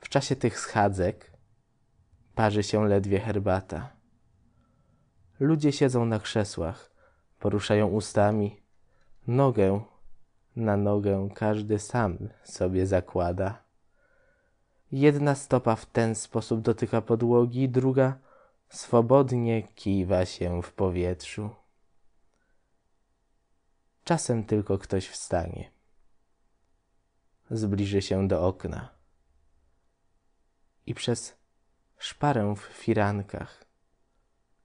W 0.00 0.08
czasie 0.08 0.36
tych 0.36 0.58
schadzek 0.58 1.32
parzy 2.34 2.62
się 2.62 2.88
ledwie 2.88 3.20
herbata. 3.20 3.90
Ludzie 5.40 5.72
siedzą 5.72 6.04
na 6.04 6.18
krzesłach, 6.18 6.90
poruszają 7.38 7.86
ustami, 7.86 8.62
nogę 9.26 9.80
na 10.56 10.76
nogę 10.76 11.28
każdy 11.34 11.78
sam 11.78 12.18
sobie 12.44 12.86
zakłada. 12.86 13.62
Jedna 14.92 15.34
stopa 15.34 15.76
w 15.76 15.86
ten 15.86 16.14
sposób 16.14 16.60
dotyka 16.60 17.02
podłogi, 17.02 17.68
druga 17.68 18.18
swobodnie 18.68 19.62
kiwa 19.62 20.26
się 20.26 20.62
w 20.62 20.72
powietrzu. 20.72 21.50
Czasem 24.04 24.44
tylko 24.44 24.78
ktoś 24.78 25.08
wstanie. 25.08 25.70
Zbliży 27.50 28.02
się 28.02 28.28
do 28.28 28.46
okna 28.46 28.88
i 30.86 30.94
przez 30.94 31.36
szparę 31.98 32.54
w 32.56 32.60
firankach 32.60 33.64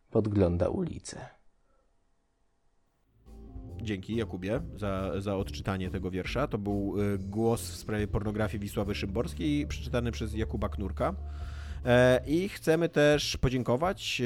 podgląda 0.09 0.69
ulicę. 0.69 1.36
Dzięki 3.81 4.15
Jakubie 4.15 4.61
za, 4.77 5.21
za 5.21 5.35
odczytanie 5.35 5.89
tego 5.89 6.11
wiersza. 6.11 6.47
To 6.47 6.57
był 6.57 6.95
y, 7.01 7.17
głos 7.17 7.71
w 7.71 7.75
sprawie 7.75 8.07
pornografii 8.07 8.61
Wisławy 8.61 8.95
Szymborskiej, 8.95 9.67
przeczytany 9.67 10.11
przez 10.11 10.33
Jakuba 10.33 10.69
Knurka. 10.69 11.15
E, 11.85 12.21
I 12.27 12.49
chcemy 12.49 12.89
też 12.89 13.37
podziękować 13.37 14.21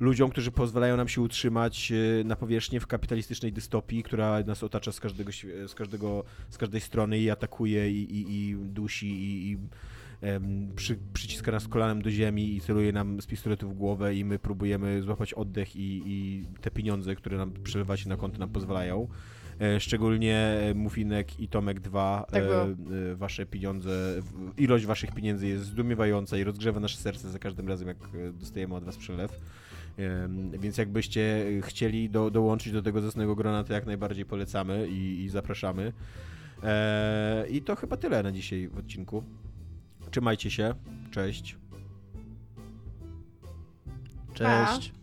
ludziom, 0.00 0.30
którzy 0.30 0.50
pozwalają 0.50 0.96
nam 0.96 1.08
się 1.08 1.20
utrzymać 1.20 1.92
y, 1.92 2.22
na 2.24 2.36
powierzchni 2.36 2.80
w 2.80 2.86
kapitalistycznej 2.86 3.52
dystopii, 3.52 4.02
która 4.02 4.42
nas 4.42 4.62
otacza 4.62 4.92
z 4.92 5.00
każdego, 5.00 5.32
z 5.66 5.74
każdego, 5.74 6.24
z 6.50 6.58
każdej 6.58 6.80
strony 6.80 7.18
i 7.18 7.30
atakuje 7.30 7.90
i, 7.90 8.16
i, 8.16 8.48
i 8.50 8.56
dusi 8.56 9.06
i, 9.06 9.52
i 9.52 9.58
przy, 10.76 10.98
przyciska 11.12 11.52
nas 11.52 11.68
kolanem 11.68 12.02
do 12.02 12.10
ziemi 12.10 12.56
i 12.56 12.60
celuje 12.60 12.92
nam 12.92 13.20
z 13.20 13.26
pistoletu 13.26 13.68
w 13.68 13.74
głowę 13.74 14.14
i 14.14 14.24
my 14.24 14.38
próbujemy 14.38 15.02
złapać 15.02 15.34
oddech 15.34 15.76
i, 15.76 16.02
i 16.06 16.44
te 16.60 16.70
pieniądze, 16.70 17.14
które 17.14 17.36
nam 17.36 17.52
przelewać 17.52 18.06
na 18.06 18.16
konto 18.16 18.38
nam 18.38 18.48
pozwalają. 18.48 19.08
E, 19.60 19.80
szczególnie 19.80 20.58
Mufinek 20.74 21.40
i 21.40 21.48
Tomek 21.48 21.80
2, 21.80 22.26
tak 22.30 22.42
e, 22.42 22.62
e, 22.62 23.14
wasze 23.16 23.46
pieniądze, 23.46 24.22
ilość 24.56 24.86
waszych 24.86 25.14
pieniędzy 25.14 25.46
jest 25.46 25.64
zdumiewająca 25.64 26.36
i 26.36 26.44
rozgrzewa 26.44 26.80
nasze 26.80 26.96
serce 26.96 27.30
za 27.30 27.38
każdym 27.38 27.68
razem, 27.68 27.88
jak 27.88 27.96
dostajemy 28.32 28.74
od 28.74 28.84
was 28.84 28.96
przelew. 28.96 29.40
Więc 30.60 30.78
jakbyście 30.78 31.46
chcieli 31.62 32.10
do, 32.10 32.30
dołączyć 32.30 32.72
do 32.72 32.82
tego 32.82 33.00
zasnego 33.00 33.36
grona, 33.36 33.64
to 33.64 33.72
jak 33.72 33.86
najbardziej 33.86 34.24
polecamy 34.24 34.88
i, 34.88 35.24
i 35.24 35.28
zapraszamy. 35.28 35.92
I 37.50 37.62
to 37.62 37.76
chyba 37.76 37.96
tyle 37.96 38.22
na 38.22 38.32
dzisiaj 38.32 38.68
w 38.68 38.78
odcinku. 38.78 39.24
Trzymajcie 40.10 40.50
się. 40.50 40.74
Cześć. 41.10 41.56
Cześć. 44.34 44.97